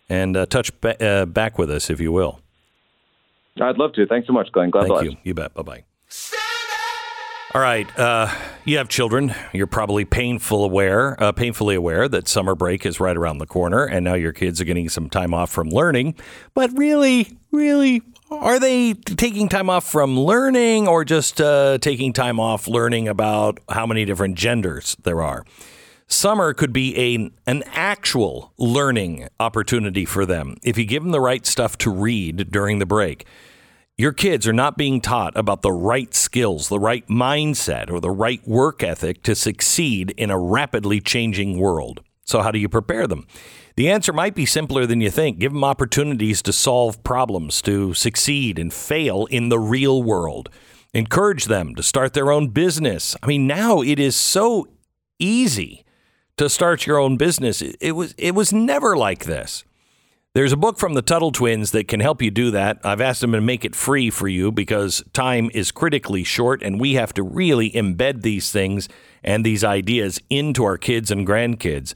and 0.10 0.36
uh, 0.36 0.46
touch 0.46 0.72
ba- 0.82 1.02
uh, 1.06 1.26
back 1.26 1.58
with 1.58 1.70
us 1.72 1.90
if 1.90 2.00
you 2.00 2.12
will. 2.12 2.40
I'd 3.62 3.78
love 3.78 3.94
to. 3.94 4.06
Thanks 4.06 4.28
so 4.28 4.34
much, 4.34 4.52
Glenn. 4.52 4.70
God 4.70 4.88
Thank 4.88 5.04
you. 5.04 5.18
You 5.24 5.34
bet. 5.34 5.54
Bye 5.54 5.62
bye. 5.64 5.84
All 7.56 7.62
right. 7.62 7.88
Uh, 7.98 8.32
you 8.64 8.78
have 8.78 8.90
children. 8.90 9.34
You're 9.54 9.66
probably 9.68 10.06
painful 10.06 10.64
aware, 10.64 11.22
uh, 11.22 11.32
painfully 11.32 11.74
aware 11.74 12.08
that 12.08 12.28
summer 12.28 12.54
break 12.54 12.86
is 12.86 13.00
right 13.00 13.18
around 13.18 13.40
the 13.40 13.48
corner, 13.48 13.86
and 13.86 14.06
now 14.06 14.14
your 14.14 14.34
kids 14.34 14.62
are 14.62 14.66
getting 14.66 14.88
some 14.88 15.10
time 15.10 15.34
off 15.34 15.50
from 15.50 15.70
learning. 15.70 16.14
But 16.54 16.70
really, 16.78 17.38
really, 17.52 18.04
are 18.30 18.60
they 18.60 18.94
taking 18.94 19.50
time 19.50 19.68
off 19.68 19.90
from 19.90 20.20
learning, 20.20 20.88
or 20.88 21.04
just 21.04 21.42
uh, 21.42 21.80
taking 21.80 22.14
time 22.14 22.40
off 22.40 22.68
learning 22.68 23.08
about 23.08 23.60
how 23.68 23.88
many 23.88 24.06
different 24.06 24.36
genders 24.36 24.96
there 25.04 25.24
are? 25.24 25.44
Summer 26.12 26.56
could 26.56 26.74
be 26.74 26.98
a, 26.98 27.32
an 27.46 27.64
actual 27.68 28.52
learning 28.58 29.30
opportunity 29.40 30.06
for 30.06 30.26
them 30.26 30.56
if 30.64 30.76
you 30.76 30.84
give 30.84 31.04
them 31.04 31.12
the 31.12 31.22
right 31.22 31.46
stuff 31.46 31.78
to 31.78 31.92
read 31.92 32.50
during 32.52 32.80
the 32.80 32.86
break. 32.88 33.28
Your 33.96 34.12
kids 34.12 34.48
are 34.48 34.54
not 34.54 34.76
being 34.76 35.02
taught 35.02 35.38
about 35.38 35.62
the 35.62 35.72
right 35.72 36.16
skills, 36.16 36.68
the 36.68 36.80
right 36.80 37.08
mindset, 37.08 37.92
or 37.92 38.00
the 38.00 38.10
right 38.10 38.46
work 38.48 38.82
ethic 38.82 39.22
to 39.24 39.36
succeed 39.36 40.12
in 40.18 40.32
a 40.32 40.40
rapidly 40.40 41.00
changing 41.00 41.60
world. 41.60 42.02
So, 42.26 42.42
how 42.42 42.50
do 42.50 42.60
you 42.60 42.70
prepare 42.70 43.06
them? 43.06 43.28
The 43.76 43.90
answer 43.90 44.12
might 44.12 44.34
be 44.34 44.48
simpler 44.48 44.88
than 44.88 45.02
you 45.02 45.12
think. 45.12 45.38
Give 45.38 45.54
them 45.54 45.64
opportunities 45.64 46.42
to 46.44 46.54
solve 46.54 47.04
problems, 47.04 47.62
to 47.64 47.94
succeed 47.94 48.58
and 48.58 48.74
fail 48.74 49.28
in 49.28 49.50
the 49.50 49.60
real 49.60 50.02
world. 50.02 50.50
Encourage 50.92 51.46
them 51.46 51.76
to 51.76 51.84
start 51.84 52.14
their 52.14 52.32
own 52.32 52.48
business. 52.48 53.16
I 53.22 53.28
mean, 53.28 53.46
now 53.46 53.82
it 53.82 54.00
is 54.00 54.16
so 54.16 54.68
easy 55.20 55.84
to 56.40 56.50
start 56.50 56.88
your 56.88 56.98
own 56.98 57.18
business. 57.18 57.62
It, 57.62 57.92
was 57.92 58.16
it 58.18 58.34
was 58.34 58.54
never 58.54 58.96
like 58.96 59.26
this. 59.26 59.66
There's 60.34 60.54
a 60.54 60.58
book 60.58 60.80
from 60.80 60.94
the 60.94 61.02
Tuttle 61.02 61.34
twins 61.34 61.72
that 61.72 61.90
can 61.90 62.00
help 62.00 62.22
you 62.22 62.32
do 62.32 62.50
that. 62.52 62.80
I've 62.86 63.02
asked 63.02 63.20
them 63.20 63.34
to 63.34 63.42
make 63.42 63.66
it 63.66 63.76
free 63.76 64.10
for 64.10 64.30
you 64.30 64.50
because 64.50 65.04
time 65.12 65.52
is 65.54 65.72
critically 65.72 66.24
short 66.24 66.64
and 66.64 66.80
we 66.80 66.94
have 66.94 67.14
to 67.16 67.24
really 67.24 67.72
embed 67.72 68.22
these 68.22 68.52
things 68.52 68.88
and 69.22 69.46
these 69.46 69.66
ideas 69.66 70.22
into 70.30 70.64
our 70.64 70.78
kids 70.78 71.12
and 71.12 71.28
grandkids. 71.28 71.94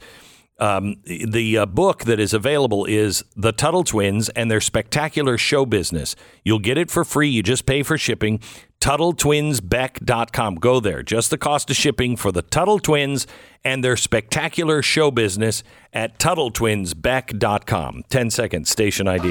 Um, 0.58 0.96
the 1.04 1.58
uh, 1.58 1.66
book 1.66 2.04
that 2.04 2.20
is 2.20 2.34
available 2.34 2.84
is 2.84 3.24
The 3.34 3.50
Tuttle 3.50 3.82
Twins 3.82 4.28
and 4.30 4.50
their 4.50 4.60
spectacular 4.60 5.38
show 5.38 5.64
business. 5.64 6.14
You'll 6.44 6.58
get 6.58 6.76
it 6.76 6.90
for 6.90 7.04
free. 7.04 7.28
You 7.28 7.42
just 7.42 7.64
pay 7.64 7.82
for 7.82 7.96
shipping. 7.96 8.40
TuttleTwinsBeck.com. 8.84 10.56
Go 10.56 10.78
there. 10.78 11.02
Just 11.02 11.30
the 11.30 11.38
cost 11.38 11.70
of 11.70 11.76
shipping 11.76 12.16
for 12.16 12.30
the 12.30 12.42
Tuttle 12.42 12.78
Twins 12.78 13.26
and 13.64 13.82
their 13.82 13.96
spectacular 13.96 14.82
show 14.82 15.10
business 15.10 15.64
at 15.94 16.18
TuttleTwinsBeck.com. 16.18 18.04
10 18.10 18.30
seconds, 18.30 18.68
station 18.68 19.08
ID. 19.08 19.30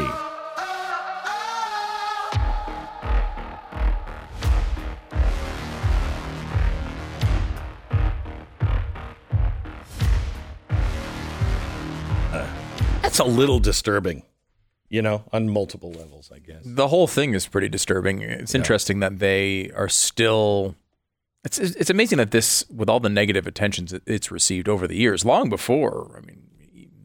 Uh, 12.31 12.47
that's 13.03 13.19
a 13.19 13.23
little 13.23 13.59
disturbing, 13.59 14.23
you 14.93 15.01
know, 15.01 15.23
on 15.33 15.49
multiple 15.49 15.91
levels, 15.91 16.31
I 16.31 16.37
guess. 16.37 16.61
The 16.63 16.87
whole 16.87 17.07
thing 17.07 17.33
is 17.33 17.47
pretty 17.47 17.67
disturbing. 17.67 18.21
It's 18.21 18.53
interesting 18.53 18.99
that 18.99 19.17
they 19.17 19.71
are 19.71 19.89
still. 19.89 20.75
It's 21.43 21.57
it's 21.57 21.89
amazing 21.89 22.19
that 22.19 22.29
this, 22.29 22.63
with 22.69 22.89
all 22.89 22.99
the 22.99 23.09
negative 23.09 23.47
attentions 23.47 23.91
it's 24.05 24.29
received 24.29 24.69
over 24.69 24.87
the 24.87 24.95
years, 24.95 25.25
long 25.25 25.49
before. 25.49 26.15
I 26.15 26.23
mean, 26.23 26.43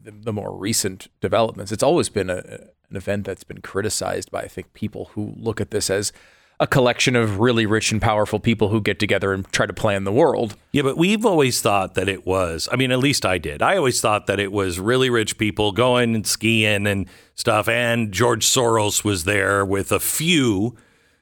the, 0.03 0.11
the 0.11 0.31
more 0.31 0.55
recent 0.55 1.07
developments, 1.19 1.71
it's 1.71 1.81
always 1.81 2.09
been 2.09 2.29
a, 2.29 2.43
an 2.91 2.95
event 2.95 3.25
that's 3.25 3.43
been 3.43 3.61
criticized 3.61 4.29
by 4.29 4.43
I 4.43 4.47
think 4.47 4.73
people 4.73 5.05
who 5.15 5.33
look 5.35 5.59
at 5.59 5.71
this 5.71 5.89
as 5.89 6.13
a 6.61 6.67
collection 6.67 7.15
of 7.15 7.39
really 7.39 7.65
rich 7.65 7.91
and 7.91 8.01
powerful 8.01 8.39
people 8.39 8.67
who 8.67 8.81
get 8.81 8.99
together 8.99 9.31
and 9.31 9.49
try 9.53 9.65
to 9.65 9.71
plan 9.73 10.03
the 10.03 10.11
world. 10.11 10.57
Yeah, 10.73 10.81
but 10.81 10.97
we've 10.97 11.25
always 11.25 11.61
thought 11.61 11.93
that 11.93 12.09
it 12.09 12.25
was, 12.25 12.67
I 12.71 12.75
mean, 12.75 12.91
at 12.91 12.99
least 12.99 13.25
I 13.25 13.37
did. 13.37 13.61
I 13.61 13.77
always 13.77 14.01
thought 14.01 14.27
that 14.27 14.39
it 14.41 14.51
was 14.51 14.77
really 14.79 15.09
rich 15.09 15.37
people 15.37 15.71
going 15.71 16.15
and 16.15 16.27
skiing 16.27 16.85
and 16.85 17.07
stuff. 17.35 17.69
And 17.69 18.11
George 18.11 18.45
Soros 18.45 19.05
was 19.05 19.23
there 19.23 19.65
with 19.65 19.91
a 19.93 20.01
few 20.01 20.75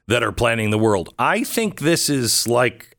that 0.08 0.24
are 0.24 0.32
planning 0.32 0.72
the 0.72 0.80
world. 0.80 1.14
I 1.20 1.44
think 1.44 1.82
this 1.82 2.10
is 2.10 2.48
like 2.48 2.98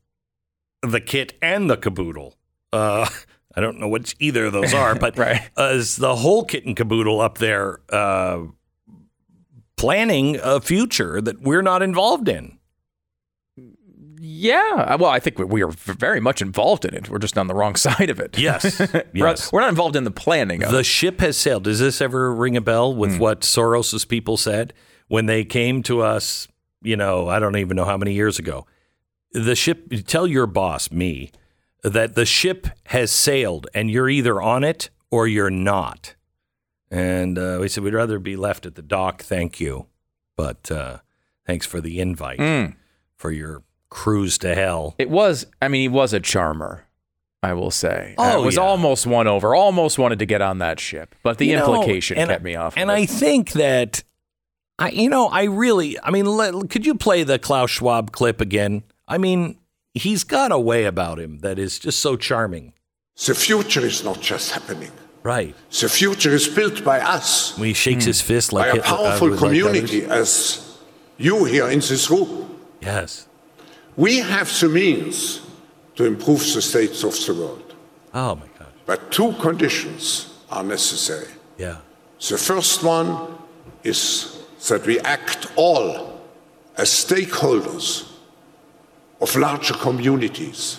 the 0.82 1.00
kit 1.00 1.32
and 1.42 1.68
the 1.68 1.76
caboodle. 1.76 2.36
Uh, 2.72 3.08
I 3.56 3.60
don't 3.60 3.80
know 3.80 3.88
which 3.88 4.14
either 4.20 4.44
of 4.44 4.52
those 4.52 4.72
are, 4.74 4.94
but 4.94 5.18
Right. 5.18 5.40
uh, 5.58 5.70
is 5.72 5.96
the 5.96 6.14
whole 6.14 6.44
kit 6.44 6.64
and 6.66 6.76
caboodle 6.76 7.20
up 7.20 7.38
there 7.38 7.80
uh, 7.90 8.42
planning 9.78 10.38
a 10.42 10.60
future 10.60 11.20
that 11.22 11.40
we're 11.40 11.62
not 11.62 11.82
involved 11.82 12.28
in? 12.28 12.58
Yeah, 14.20 14.96
well, 14.96 15.10
I 15.10 15.20
think 15.20 15.38
we- 15.38 15.62
are 15.62 15.70
very 15.70 16.20
much 16.20 16.42
involved 16.42 16.84
in 16.84 16.92
it. 16.94 17.08
We're 17.08 17.18
just 17.18 17.38
on 17.38 17.46
the 17.46 17.54
wrong 17.54 17.76
side 17.86 18.10
of 18.10 18.18
it. 18.20 18.36
Yes, 18.38 18.78
we're, 18.92 19.04
yes. 19.14 19.52
we're 19.52 19.60
not 19.60 19.68
involved 19.70 19.96
in 19.96 20.04
the 20.04 20.10
planning 20.10 20.62
of 20.64 20.72
The 20.72 20.78
it. 20.80 20.86
ship 20.86 21.20
has 21.20 21.36
sailed. 21.36 21.64
Does 21.64 21.78
this 21.78 22.00
ever 22.00 22.34
ring 22.34 22.56
a 22.56 22.60
bell 22.60 22.94
with 22.94 23.14
Hmm. 23.14 23.18
what 23.18 23.40
Soros's 23.42 24.04
people 24.04 24.36
said 24.36 24.74
when 25.06 25.26
they 25.26 25.44
came 25.44 25.82
to 25.84 26.02
us? 26.02 26.48
You 26.82 26.96
know, 26.96 27.28
I 27.28 27.38
don't 27.38 27.56
even 27.56 27.76
know 27.76 27.84
how 27.84 27.96
many 27.96 28.12
years 28.12 28.38
ago. 28.38 28.66
The 29.32 29.54
ship. 29.54 29.88
Tell 30.06 30.26
your 30.26 30.46
boss, 30.46 30.90
me, 30.90 31.30
that 31.82 32.14
the 32.14 32.24
ship 32.26 32.66
has 32.86 33.10
sailed, 33.12 33.66
and 33.74 33.90
you're 33.90 34.08
either 34.08 34.40
on 34.42 34.64
it 34.64 34.90
or 35.10 35.26
you're 35.28 35.50
not. 35.50 36.14
And 36.90 37.38
uh, 37.38 37.58
we 37.60 37.68
said 37.68 37.84
we'd 37.84 37.94
rather 37.94 38.18
be 38.18 38.36
left 38.36 38.64
at 38.66 38.74
the 38.74 38.82
dock. 38.82 39.22
Thank 39.22 39.60
you, 39.60 39.86
but 40.36 40.70
uh, 40.70 40.98
thanks 41.46 41.66
for 41.66 41.80
the 41.80 42.00
invite 42.00 42.38
Mm. 42.38 42.76
for 43.16 43.30
your 43.30 43.62
cruise 43.90 44.38
to 44.38 44.54
hell. 44.54 44.94
It 44.98 45.10
was, 45.10 45.46
I 45.60 45.68
mean, 45.68 45.82
he 45.82 45.88
was 45.88 46.12
a 46.14 46.20
charmer, 46.20 46.86
I 47.42 47.52
will 47.52 47.70
say. 47.70 48.14
Oh, 48.18 48.42
it 48.42 48.44
was 48.46 48.56
yeah. 48.56 48.62
almost 48.62 49.06
won 49.06 49.26
over, 49.26 49.54
almost 49.54 49.98
wanted 49.98 50.18
to 50.20 50.26
get 50.26 50.40
on 50.40 50.58
that 50.58 50.80
ship, 50.80 51.14
but 51.22 51.38
the 51.38 51.46
You 51.46 51.56
know, 51.56 51.74
implication 51.74 52.16
and- 52.18 52.30
kept 52.30 52.42
me 52.42 52.54
off. 52.54 52.74
And 52.76 52.90
of 52.90 52.96
it. 52.96 53.00
I 53.02 53.06
think 53.06 53.52
that, 53.52 54.02
I 54.78 54.90
you 54.90 55.10
know, 55.10 55.26
I 55.28 55.44
really, 55.44 55.98
I 56.02 56.10
mean, 56.10 56.24
let, 56.24 56.70
could 56.70 56.86
you 56.86 56.94
play 56.94 57.22
the 57.22 57.38
Klaus 57.38 57.70
Schwab 57.70 58.12
clip 58.12 58.40
again? 58.40 58.82
I 59.06 59.18
mean, 59.18 59.58
he's 59.94 60.24
got 60.24 60.52
a 60.52 60.58
way 60.58 60.84
about 60.84 61.18
him 61.18 61.40
that 61.40 61.58
is 61.58 61.78
just 61.78 62.00
so 62.00 62.16
charming. 62.16 62.72
The 63.26 63.34
future 63.34 63.84
is 63.84 64.04
not 64.04 64.20
just 64.20 64.52
happening. 64.52 64.92
Right. 65.22 65.54
The 65.80 65.88
future 65.88 66.30
is 66.34 66.48
built 66.48 66.84
by 66.84 67.00
us. 67.00 67.56
When 67.58 67.66
he 67.68 67.74
shakes 67.74 68.04
his 68.04 68.20
fist 68.20 68.52
like 68.52 68.64
by 68.64 68.78
a 68.78 68.82
Hitler- 68.82 68.86
uh, 68.86 68.96
powerful 68.96 69.28
like 69.30 69.38
community 69.38 70.04
as 70.04 70.78
you 71.18 71.44
here 71.44 71.68
in 71.68 71.80
this 71.80 72.10
room. 72.10 72.58
Yes. 72.80 73.26
We 73.96 74.18
have 74.18 74.48
the 74.60 74.68
means 74.68 75.40
to 75.96 76.04
improve 76.04 76.40
the 76.54 76.62
states 76.62 77.02
of 77.02 77.14
the 77.26 77.34
world. 77.34 77.74
Oh 78.14 78.36
my 78.36 78.46
God. 78.58 78.72
But 78.86 79.10
two 79.10 79.32
conditions 79.40 80.32
are 80.50 80.62
necessary. 80.62 81.32
Yeah. 81.58 81.78
The 82.28 82.38
first 82.38 82.82
one 82.84 83.36
is 83.82 84.38
that 84.68 84.86
we 84.86 85.00
act 85.00 85.48
all 85.56 86.20
as 86.76 86.88
stakeholders 86.90 88.08
of 89.20 89.34
larger 89.36 89.74
communities. 89.74 90.78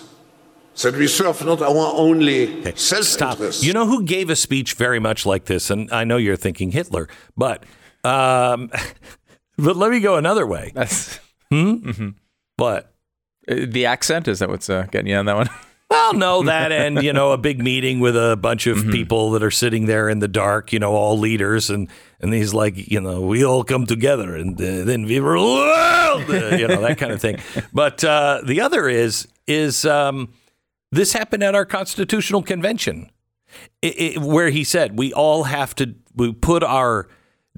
That 0.82 0.94
we 0.96 1.06
serve 1.08 1.44
not 1.44 1.60
our 1.62 1.92
only 1.94 2.62
self 2.76 3.04
Stop. 3.04 3.32
interest. 3.32 3.62
You 3.62 3.72
know 3.72 3.86
who 3.86 4.02
gave 4.04 4.30
a 4.30 4.36
speech 4.36 4.74
very 4.74 4.98
much 4.98 5.26
like 5.26 5.44
this? 5.44 5.70
And 5.70 5.90
I 5.92 6.04
know 6.04 6.16
you're 6.16 6.36
thinking 6.36 6.70
Hitler, 6.72 7.08
but 7.36 7.64
um, 8.04 8.70
but 9.58 9.76
let 9.76 9.90
me 9.90 10.00
go 10.00 10.16
another 10.16 10.46
way. 10.46 10.72
That's 10.74 11.18
hmm. 11.50 12.10
But 12.56 12.92
Uh, 13.50 13.66
the 13.68 13.86
accent 13.86 14.28
is 14.28 14.38
that 14.38 14.48
what's 14.48 14.68
uh, 14.70 14.86
getting 14.90 15.08
you 15.10 15.16
on 15.18 15.26
that 15.26 15.36
one? 15.36 15.48
Well, 15.90 16.14
no, 16.14 16.42
that 16.44 16.70
and 16.70 17.02
you 17.02 17.12
know 17.12 17.32
a 17.32 17.36
big 17.36 17.58
meeting 17.60 17.98
with 17.98 18.16
a 18.16 18.36
bunch 18.36 18.68
of 18.68 18.76
Mm-hmm. 18.78 18.92
people 18.92 19.32
that 19.32 19.42
are 19.42 19.50
sitting 19.50 19.86
there 19.86 20.08
in 20.08 20.20
the 20.20 20.28
dark, 20.28 20.72
you 20.72 20.78
know, 20.78 20.92
all 20.94 21.18
leaders, 21.18 21.68
and 21.68 21.88
and 22.20 22.32
he's 22.32 22.54
like, 22.54 22.76
you 22.92 23.00
know, 23.00 23.22
we 23.22 23.44
all 23.44 23.64
come 23.64 23.86
together, 23.86 24.36
and 24.36 24.54
uh, 24.60 24.84
then 24.84 25.02
we 25.04 25.18
rule 25.18 25.56
the 25.56 25.62
world, 25.62 26.30
uh, 26.30 26.56
you 26.56 26.68
know, 26.68 26.80
that 26.80 26.96
kind 26.96 27.10
of 27.12 27.20
thing. 27.20 27.38
But 27.72 28.04
uh, 28.04 28.40
the 28.46 28.60
other 28.60 28.88
is 28.88 29.26
is 29.48 29.84
um, 29.84 30.28
this 30.92 31.12
happened 31.12 31.42
at 31.42 31.54
our 31.54 31.64
constitutional 31.64 32.42
convention, 32.42 33.10
it, 33.82 34.00
it, 34.00 34.18
where 34.18 34.50
he 34.50 34.64
said 34.64 34.98
we 34.98 35.12
all 35.12 35.44
have 35.44 35.74
to 35.76 35.94
we 36.14 36.32
put 36.32 36.62
our 36.62 37.08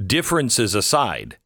differences 0.04 0.74
aside. 0.74 1.38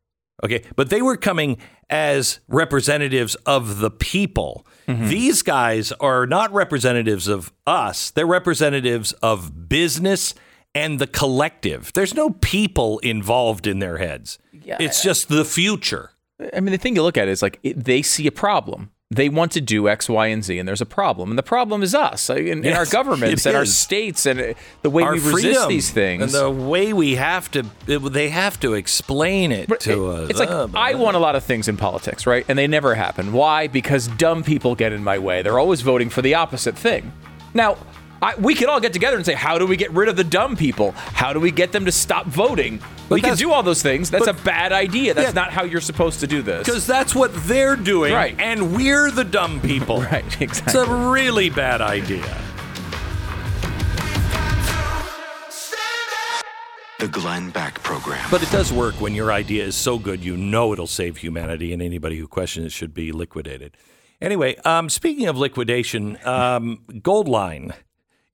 Okay. 0.44 0.64
But 0.76 0.90
they 0.90 1.02
were 1.02 1.16
coming 1.16 1.58
as 1.88 2.40
representatives 2.48 3.36
of 3.46 3.78
the 3.78 3.90
people. 3.90 4.66
Mm-hmm. 4.88 5.08
These 5.08 5.42
guys 5.42 5.92
are 5.92 6.26
not 6.26 6.52
representatives 6.52 7.28
of 7.28 7.52
us, 7.66 8.10
they're 8.10 8.26
representatives 8.26 9.12
of 9.14 9.68
business 9.68 10.34
and 10.74 10.98
the 10.98 11.06
collective. 11.06 11.92
There's 11.94 12.14
no 12.14 12.30
people 12.30 12.98
involved 12.98 13.66
in 13.66 13.78
their 13.78 13.96
heads. 13.96 14.38
yeah, 14.52 14.76
It's 14.78 15.02
just 15.02 15.28
the 15.28 15.44
future. 15.44 16.10
I 16.52 16.60
mean, 16.60 16.72
the 16.72 16.76
thing 16.76 16.96
you 16.96 17.02
look 17.02 17.16
at 17.16 17.28
is 17.28 17.40
like 17.40 17.58
it, 17.62 17.82
they 17.82 18.02
see 18.02 18.26
a 18.26 18.32
problem. 18.32 18.90
They 19.12 19.28
want 19.28 19.52
to 19.52 19.60
do 19.60 19.88
X, 19.88 20.08
Y, 20.08 20.26
and 20.26 20.42
Z, 20.42 20.58
and 20.58 20.66
there's 20.68 20.80
a 20.80 20.86
problem, 20.86 21.30
and 21.30 21.38
the 21.38 21.42
problem 21.44 21.84
is 21.84 21.94
us, 21.94 22.28
in, 22.28 22.64
in 22.64 22.72
our 22.72 22.86
governments 22.98 23.46
it 23.46 23.50
and 23.50 23.56
our 23.56 23.64
states, 23.64 24.26
and 24.26 24.40
uh, 24.40 24.54
the 24.82 24.90
way 24.90 25.04
Our 25.04 25.12
we 25.12 25.20
resist 25.20 25.68
these 25.68 25.90
things. 25.92 26.22
and 26.24 26.32
the 26.32 26.50
way 26.50 26.92
we 26.92 27.14
have 27.14 27.48
to, 27.52 27.62
they 27.86 28.30
have 28.30 28.58
to 28.60 28.74
explain 28.74 29.52
it 29.52 29.68
to 29.82 30.08
us. 30.08 30.30
It's 30.30 30.40
like 30.40 30.50
Uh, 30.50 30.66
I 30.74 30.94
want 30.94 31.14
a 31.16 31.20
lot 31.20 31.36
of 31.36 31.44
things 31.44 31.68
in 31.68 31.76
politics, 31.76 32.26
right? 32.26 32.44
And 32.48 32.58
they 32.58 32.66
never 32.66 32.96
happen. 32.96 33.32
Why? 33.32 33.68
Because 33.68 34.08
dumb 34.08 34.42
people 34.42 34.74
get 34.74 34.92
in 34.92 35.04
my 35.04 35.18
way. 35.18 35.40
They're 35.40 35.60
always 35.60 35.82
voting 35.82 36.10
for 36.10 36.20
the 36.20 36.34
opposite 36.34 36.76
thing. 36.76 37.12
Now, 37.54 37.76
I, 38.26 38.34
we 38.40 38.56
can 38.56 38.68
all 38.68 38.80
get 38.80 38.92
together 38.92 39.16
and 39.16 39.24
say, 39.24 39.34
how 39.34 39.56
do 39.56 39.66
we 39.66 39.76
get 39.76 39.92
rid 39.92 40.08
of 40.08 40.16
the 40.16 40.24
dumb 40.24 40.56
people? 40.56 40.90
How 40.92 41.32
do 41.32 41.38
we 41.38 41.52
get 41.52 41.70
them 41.70 41.84
to 41.84 41.92
stop 41.92 42.26
voting? 42.26 42.80
we 43.08 43.20
can 43.20 43.36
do 43.36 43.52
all 43.52 43.62
those 43.62 43.82
things. 43.82 44.10
That's 44.10 44.26
but- 44.26 44.40
a 44.40 44.42
bad 44.42 44.72
idea. 44.72 45.14
That's 45.14 45.28
Yeah. 45.28 45.42
not 45.42 45.52
how 45.52 45.62
you're 45.62 45.80
supposed 45.80 46.18
to 46.20 46.26
do 46.26 46.42
this. 46.42 46.66
Because 46.66 46.88
that's 46.88 47.14
what 47.14 47.30
they're 47.46 47.76
doing, 47.76 48.12
Right. 48.12 48.34
and 48.40 48.74
we're 48.74 49.12
the 49.12 49.22
dumb 49.22 49.60
people. 49.60 50.02
Right, 50.10 50.24
It's 50.42 50.74
a 50.74 50.84
really 51.12 51.50
bad 51.50 51.80
idea. 51.80 52.24
The 56.98 57.08
Glenn 57.08 57.50
Beck 57.50 57.74
Program. 57.84 58.26
But 58.30 58.42
it 58.42 58.50
does 58.50 58.72
work 58.72 59.00
when 59.00 59.14
your 59.14 59.30
idea 59.30 59.62
is 59.64 59.76
so 59.76 59.98
good, 59.98 60.24
you 60.24 60.36
know 60.36 60.72
it'll 60.72 60.86
save 60.88 61.18
humanity, 61.18 61.72
and 61.72 61.80
anybody 61.82 62.16
who 62.18 62.26
questions 62.26 62.66
it 62.66 62.72
should 62.72 62.92
be 62.94 63.12
liquidated. 63.12 63.76
Anyway, 64.20 64.56
um, 64.64 64.88
speaking 64.88 65.26
of 65.28 65.36
liquidation, 65.36 66.16
um, 66.24 66.80
Goldline. 66.90 67.74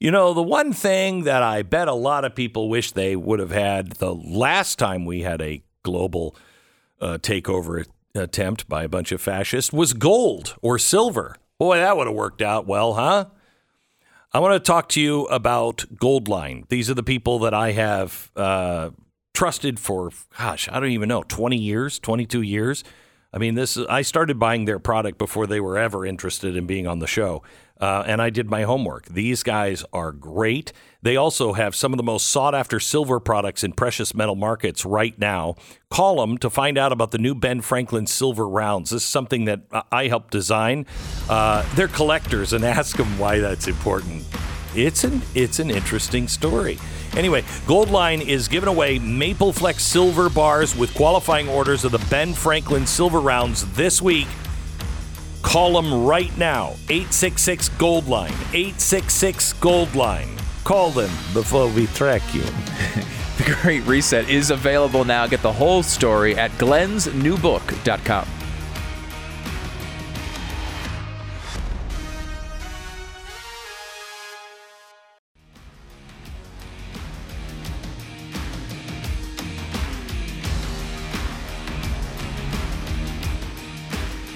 You 0.02 0.10
know, 0.10 0.34
the 0.34 0.42
one 0.42 0.72
thing 0.72 1.22
that 1.22 1.44
I 1.44 1.62
bet 1.62 1.86
a 1.86 1.94
lot 1.94 2.24
of 2.24 2.34
people 2.34 2.68
wish 2.68 2.90
they 2.90 3.14
would 3.14 3.38
have 3.38 3.52
had 3.52 3.92
the 3.92 4.12
last 4.12 4.76
time 4.76 5.04
we 5.04 5.22
had 5.22 5.40
a 5.40 5.62
global 5.84 6.34
uh, 7.00 7.18
takeover 7.18 7.86
attempt 8.12 8.68
by 8.68 8.82
a 8.82 8.88
bunch 8.88 9.12
of 9.12 9.20
fascists 9.20 9.72
was 9.72 9.92
gold 9.92 10.56
or 10.60 10.76
silver. 10.76 11.36
Boy, 11.56 11.76
that 11.76 11.96
would 11.96 12.08
have 12.08 12.16
worked 12.16 12.42
out 12.42 12.66
well, 12.66 12.94
huh? 12.94 13.26
I 14.32 14.40
want 14.40 14.54
to 14.54 14.58
talk 14.58 14.88
to 14.88 15.00
you 15.00 15.26
about 15.26 15.84
Goldline. 15.94 16.68
These 16.68 16.90
are 16.90 16.94
the 16.94 17.04
people 17.04 17.38
that 17.38 17.54
I 17.54 17.70
have 17.70 18.32
uh, 18.34 18.90
trusted 19.34 19.78
for, 19.78 20.10
gosh, 20.36 20.68
I 20.68 20.80
don't 20.80 20.90
even 20.90 21.10
know, 21.10 21.22
20 21.22 21.56
years, 21.56 22.00
22 22.00 22.42
years. 22.42 22.82
I 23.32 23.38
mean, 23.38 23.54
this 23.54 23.78
I 23.78 24.02
started 24.02 24.40
buying 24.40 24.64
their 24.64 24.80
product 24.80 25.16
before 25.18 25.46
they 25.46 25.60
were 25.60 25.78
ever 25.78 26.04
interested 26.04 26.56
in 26.56 26.66
being 26.66 26.88
on 26.88 26.98
the 26.98 27.06
show. 27.06 27.44
Uh, 27.82 28.04
and 28.06 28.22
I 28.22 28.30
did 28.30 28.48
my 28.48 28.62
homework. 28.62 29.06
These 29.06 29.42
guys 29.42 29.84
are 29.92 30.12
great. 30.12 30.72
They 31.02 31.16
also 31.16 31.52
have 31.54 31.74
some 31.74 31.92
of 31.92 31.96
the 31.96 32.04
most 32.04 32.28
sought 32.28 32.54
after 32.54 32.78
silver 32.78 33.18
products 33.18 33.64
in 33.64 33.72
precious 33.72 34.14
metal 34.14 34.36
markets 34.36 34.84
right 34.86 35.18
now. 35.18 35.56
Call 35.90 36.20
them 36.20 36.38
to 36.38 36.48
find 36.48 36.78
out 36.78 36.92
about 36.92 37.10
the 37.10 37.18
new 37.18 37.34
Ben 37.34 37.60
Franklin 37.60 38.06
silver 38.06 38.48
rounds. 38.48 38.90
This 38.90 39.02
is 39.02 39.08
something 39.08 39.46
that 39.46 39.62
I- 39.90 40.06
helped 40.06 40.30
design. 40.30 40.86
Uh, 41.28 41.64
they're 41.74 41.88
collectors 41.88 42.52
and 42.52 42.64
ask 42.78 42.96
them 42.96 43.18
why 43.18 43.40
that's 43.40 43.66
important. 43.66 44.24
It's 44.76 45.02
an 45.02 45.20
it's 45.34 45.58
an 45.58 45.68
interesting 45.70 46.28
story. 46.28 46.78
Anyway, 47.16 47.42
Goldline 47.66 48.24
is 48.24 48.46
giving 48.46 48.68
away 48.68 49.00
Maple 49.00 49.52
Flex 49.52 49.82
silver 49.82 50.30
bars 50.30 50.76
with 50.76 50.94
qualifying 50.94 51.48
orders 51.48 51.84
of 51.84 51.90
the 51.90 51.98
Ben 52.08 52.32
Franklin 52.32 52.86
silver 52.86 53.20
rounds 53.20 53.66
this 53.74 54.00
week. 54.00 54.28
Call 55.42 55.80
them 55.80 56.04
right 56.04 56.36
now. 56.38 56.74
866 56.88 57.68
Goldline. 57.70 58.32
866 58.54 59.54
Goldline. 59.54 60.38
Call 60.64 60.90
them 60.90 61.10
before 61.34 61.68
we 61.68 61.86
track 61.88 62.22
you. 62.34 62.44
The 63.38 63.56
Great 63.62 63.84
Reset 63.86 64.28
is 64.28 64.50
available 64.50 65.04
now. 65.04 65.26
Get 65.26 65.40
the 65.42 65.52
whole 65.52 65.82
story 65.82 66.36
at 66.36 66.50
glensnewbook.com. 66.52 68.28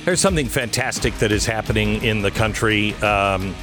There's 0.07 0.20
something 0.20 0.47
fantastic 0.47 1.15
that 1.15 1.33
is 1.33 1.47
happening 1.47 2.05
in 2.05 2.23
the 2.23 2.31
country. 2.31 2.95
Um, 2.95 3.57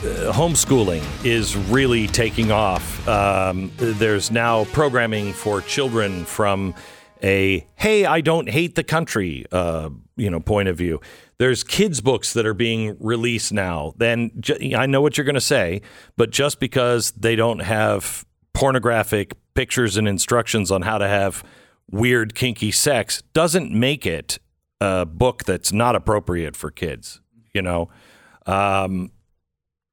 uh, 0.00 0.32
homeschooling 0.32 1.04
is 1.24 1.56
really 1.56 2.08
taking 2.08 2.50
off. 2.50 3.06
Um, 3.06 3.70
there's 3.76 4.32
now 4.32 4.64
programming 4.64 5.32
for 5.32 5.60
children 5.60 6.24
from 6.24 6.74
a 7.22 7.64
"Hey, 7.76 8.06
I 8.06 8.22
don't 8.22 8.48
hate 8.48 8.74
the 8.74 8.82
country" 8.82 9.46
uh, 9.52 9.90
you 10.16 10.30
know 10.30 10.40
point 10.40 10.68
of 10.68 10.76
view. 10.76 11.00
There's 11.38 11.62
kids 11.62 12.00
books 12.00 12.32
that 12.32 12.44
are 12.44 12.54
being 12.54 12.96
released 12.98 13.52
now. 13.52 13.94
Then 13.96 14.32
ju- 14.40 14.74
I 14.76 14.86
know 14.86 15.00
what 15.00 15.16
you're 15.16 15.24
going 15.24 15.36
to 15.36 15.40
say, 15.40 15.80
but 16.16 16.32
just 16.32 16.58
because 16.58 17.12
they 17.12 17.36
don't 17.36 17.60
have 17.60 18.26
pornographic 18.52 19.34
pictures 19.54 19.96
and 19.96 20.08
instructions 20.08 20.72
on 20.72 20.82
how 20.82 20.98
to 20.98 21.06
have 21.06 21.44
weird 21.88 22.34
kinky 22.34 22.72
sex 22.72 23.22
doesn't 23.32 23.70
make 23.70 24.06
it 24.06 24.40
a 24.80 25.06
book 25.06 25.44
that's 25.44 25.72
not 25.72 25.96
appropriate 25.96 26.56
for 26.56 26.70
kids. 26.70 27.20
You 27.52 27.62
know, 27.62 27.88
um, 28.46 29.12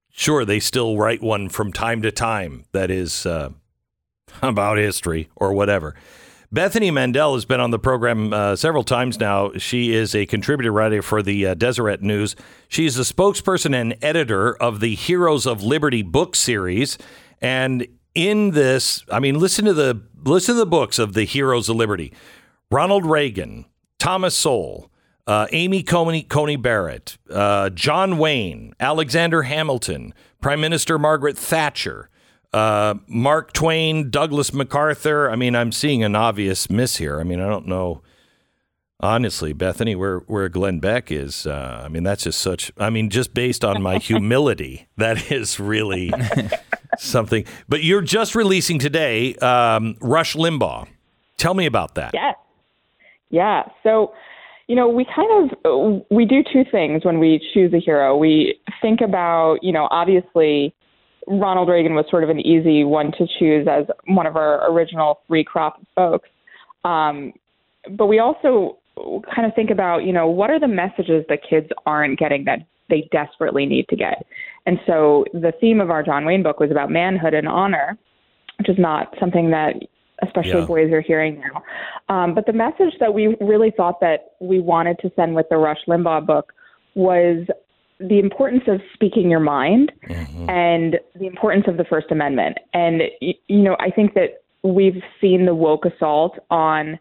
sure 0.09 0.45
they 0.45 0.59
still 0.59 0.97
write 0.97 1.21
one 1.21 1.49
from 1.49 1.71
time 1.71 2.01
to 2.01 2.11
time 2.11 2.65
that 2.71 2.89
is 2.91 3.25
uh, 3.25 3.49
about 4.41 4.77
history 4.77 5.29
or 5.35 5.53
whatever. 5.53 5.95
Bethany 6.53 6.91
Mandel 6.91 7.35
has 7.35 7.45
been 7.45 7.61
on 7.61 7.71
the 7.71 7.79
program 7.79 8.33
uh, 8.33 8.57
several 8.57 8.83
times 8.83 9.17
now. 9.17 9.53
She 9.53 9.93
is 9.93 10.13
a 10.13 10.25
contributor 10.25 10.73
writer 10.73 11.01
for 11.01 11.23
the 11.23 11.47
uh, 11.47 11.53
Deseret 11.53 12.01
News. 12.01 12.35
She's 12.67 12.95
the 12.95 13.03
spokesperson 13.03 13.73
and 13.73 13.95
editor 14.01 14.53
of 14.57 14.81
the 14.81 14.95
Heroes 14.95 15.45
of 15.45 15.63
Liberty 15.63 16.01
book 16.01 16.35
series. 16.35 16.97
And 17.39 17.87
in 18.13 18.51
this, 18.51 19.05
I 19.09 19.21
mean, 19.21 19.39
listen 19.39 19.63
to 19.63 19.73
the 19.73 20.01
listen 20.25 20.55
to 20.55 20.59
the 20.59 20.65
books 20.65 20.99
of 20.99 21.13
the 21.13 21.23
Heroes 21.23 21.69
of 21.69 21.77
Liberty: 21.77 22.13
Ronald 22.69 23.05
Reagan, 23.05 23.65
Thomas 24.01 24.35
Sowell, 24.35 24.89
uh, 25.27 25.45
Amy 25.51 25.83
Coney, 25.83 26.23
Coney 26.23 26.55
Barrett, 26.55 27.19
uh, 27.29 27.69
John 27.69 28.17
Wayne, 28.17 28.73
Alexander 28.79 29.43
Hamilton, 29.43 30.15
Prime 30.41 30.59
Minister 30.59 30.97
Margaret 30.97 31.37
Thatcher, 31.37 32.09
uh, 32.51 32.95
Mark 33.07 33.53
Twain, 33.53 34.09
Douglas 34.09 34.55
MacArthur. 34.55 35.29
I 35.29 35.35
mean, 35.35 35.55
I'm 35.55 35.71
seeing 35.71 36.03
an 36.03 36.15
obvious 36.15 36.67
miss 36.67 36.97
here. 36.97 37.19
I 37.19 37.23
mean, 37.23 37.39
I 37.39 37.47
don't 37.47 37.67
know. 37.67 38.01
Honestly, 38.99 39.53
Bethany, 39.53 39.93
where 39.93 40.21
where 40.21 40.49
Glenn 40.49 40.79
Beck 40.79 41.11
is, 41.11 41.45
uh, 41.45 41.83
I 41.85 41.87
mean, 41.87 42.01
that's 42.01 42.23
just 42.23 42.41
such. 42.41 42.71
I 42.79 42.89
mean, 42.89 43.11
just 43.11 43.35
based 43.35 43.63
on 43.63 43.83
my 43.83 43.97
humility, 43.99 44.87
that 44.97 45.31
is 45.31 45.59
really 45.59 46.11
something. 46.97 47.45
But 47.69 47.83
you're 47.83 48.01
just 48.01 48.33
releasing 48.33 48.79
today, 48.79 49.35
um, 49.35 49.95
Rush 50.01 50.35
Limbaugh. 50.35 50.87
Tell 51.37 51.53
me 51.53 51.67
about 51.67 51.93
that. 51.95 52.15
Yes. 52.15 52.35
Yeah. 53.31 53.63
So, 53.83 54.13
you 54.67 54.75
know, 54.75 54.87
we 54.87 55.05
kind 55.05 55.51
of 55.65 56.03
we 56.11 56.25
do 56.25 56.43
two 56.53 56.63
things 56.71 57.03
when 57.03 57.19
we 57.19 57.41
choose 57.53 57.73
a 57.73 57.79
hero. 57.79 58.15
We 58.15 58.59
think 58.81 59.01
about, 59.01 59.57
you 59.61 59.73
know, 59.73 59.87
obviously 59.91 60.73
Ronald 61.27 61.69
Reagan 61.69 61.95
was 61.95 62.05
sort 62.09 62.23
of 62.23 62.29
an 62.29 62.39
easy 62.39 62.83
one 62.83 63.11
to 63.13 63.27
choose 63.39 63.67
as 63.69 63.85
one 64.07 64.27
of 64.27 64.35
our 64.35 64.71
original 64.71 65.19
three 65.27 65.43
crop 65.43 65.81
folks. 65.95 66.29
Um, 66.83 67.33
but 67.97 68.07
we 68.07 68.19
also 68.19 68.77
kind 69.33 69.47
of 69.47 69.53
think 69.55 69.71
about, 69.71 69.99
you 69.99 70.13
know, 70.13 70.27
what 70.27 70.49
are 70.49 70.59
the 70.59 70.67
messages 70.67 71.25
that 71.29 71.39
kids 71.47 71.67
aren't 71.85 72.19
getting 72.19 72.45
that 72.45 72.59
they 72.89 73.07
desperately 73.11 73.65
need 73.65 73.87
to 73.89 73.95
get? 73.95 74.25
And 74.65 74.77
so 74.85 75.25
the 75.33 75.53
theme 75.59 75.79
of 75.79 75.89
our 75.89 76.03
John 76.03 76.25
Wayne 76.25 76.43
book 76.43 76.59
was 76.59 76.71
about 76.71 76.91
manhood 76.91 77.33
and 77.33 77.47
honor, 77.47 77.97
which 78.59 78.69
is 78.69 78.77
not 78.77 79.13
something 79.19 79.51
that 79.51 79.73
especially 80.21 80.59
Yeah. 80.59 80.65
boys 80.65 80.91
are 80.91 81.01
hearing 81.01 81.39
now. 81.41 81.63
Um, 82.09 82.33
but 82.33 82.45
the 82.45 82.53
message 82.53 82.93
that 82.99 83.13
we 83.13 83.35
really 83.41 83.71
thought 83.71 83.99
that 84.01 84.31
we 84.39 84.59
wanted 84.59 84.99
to 84.99 85.11
send 85.15 85.35
with 85.35 85.47
the 85.49 85.57
Rush 85.57 85.79
Limbaugh 85.87 86.25
book 86.25 86.53
was 86.95 87.45
the 87.99 88.19
importance 88.19 88.63
of 88.67 88.81
speaking 88.93 89.29
your 89.29 89.39
mind 89.39 89.91
and 90.49 90.99
the 91.15 91.27
importance 91.27 91.65
of 91.67 91.77
the 91.77 91.83
First 91.85 92.07
Amendment. 92.11 92.57
And, 92.73 93.03
you 93.21 93.35
know, 93.47 93.75
I 93.79 93.91
think 93.91 94.15
that 94.15 94.41
we've 94.63 95.01
seen 95.19 95.45
the 95.45 95.53
woke 95.55 95.85
assault 95.85 96.37
on 96.49 96.99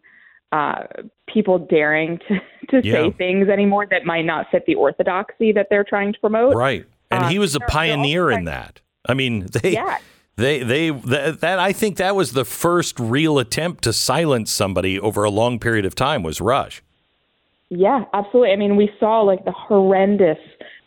uh, 0.53 0.85
people 1.33 1.59
daring 1.59 2.19
to, 2.29 2.41
to 2.83 2.87
Yeah. 2.87 2.95
say 2.95 3.11
things 3.13 3.49
anymore 3.49 3.87
that 3.91 4.05
might 4.05 4.25
not 4.27 4.47
fit 4.51 4.65
the 4.67 4.75
orthodoxy 4.75 5.53
that 5.53 5.69
they're 5.71 5.85
trying 5.85 6.13
to 6.13 6.21
promote. 6.21 6.55
Right. 6.57 6.85
And 7.11 7.25
Uh, 7.25 7.29
he 7.29 7.39
was 7.39 7.55
a 7.55 7.61
pioneer 7.61 8.31
in 8.31 8.45
that. 8.45 8.81
I 9.07 9.15
mean, 9.15 9.47
they 9.63 9.73
Yeah. 9.75 9.99
They 10.41 10.63
they 10.63 10.91
that, 10.91 11.41
that 11.41 11.59
I 11.59 11.73
think 11.73 11.99
that 11.99 12.17
was 12.17 12.33
the 12.33 12.45
first 12.45 12.99
real 12.99 13.39
attempt 13.39 13.85
to 13.85 13.93
silence 13.93 14.51
somebody 14.51 14.99
over 14.99 15.23
a 15.23 15.31
long 15.31 15.59
period 15.59 15.85
of 15.85 15.95
time 15.95 16.23
was 16.23 16.41
Rush. 16.41 16.83
Yeah, 17.69 18.05
absolutely. 18.15 18.53
I 18.53 18.57
mean, 18.57 18.77
we 18.77 18.91
saw 18.99 19.21
like 19.21 19.45
the 19.45 19.53
horrendous 19.53 20.39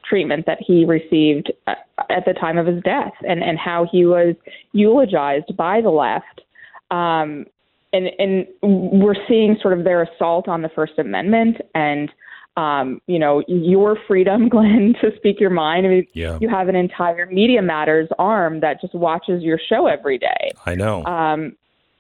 treatment 0.10 0.48
that 0.48 0.58
he 0.60 0.86
received 0.86 1.52
uh, 1.68 1.76
at 2.10 2.26
the 2.26 2.34
time 2.34 2.58
of 2.58 2.66
his 2.66 2.82
death, 2.84 3.14
and 3.28 3.44
and 3.44 3.60
how 3.60 3.88
he 3.92 4.06
was 4.06 4.36
eulogized 4.72 5.56
by 5.56 5.82
the 5.82 5.92
left. 5.92 6.42
Um, 6.90 7.46
and 7.94 8.10
and 8.18 8.48
we're 8.62 9.16
seeing 9.28 9.58
sort 9.62 9.78
of 9.78 9.84
their 9.84 10.02
assault 10.02 10.48
on 10.48 10.64
the 10.64 10.70
First 10.70 10.98
Amendment 10.98 11.58
and 11.76 12.12
um, 12.58 13.02
you 13.08 13.20
know 13.20 13.44
your 13.48 13.98
freedom, 14.08 14.50
Glenn, 14.54 14.96
to 15.02 15.12
speak 15.18 15.40
your 15.40 15.50
mind. 15.50 15.86
I 15.86 15.90
mean, 15.90 16.08
Yeah. 16.14 16.38
you 16.42 16.50
have 16.50 16.68
an 16.70 16.76
entire 16.76 17.26
Media 17.28 17.62
Matters 17.62 18.10
arm 18.20 18.60
that 18.62 18.82
just 18.82 18.94
watches 18.94 19.44
your 19.44 19.60
show 19.70 19.88
every 19.88 20.18
day. 20.18 20.52
I 20.66 20.76
know. 20.76 21.04
Um, 21.06 21.56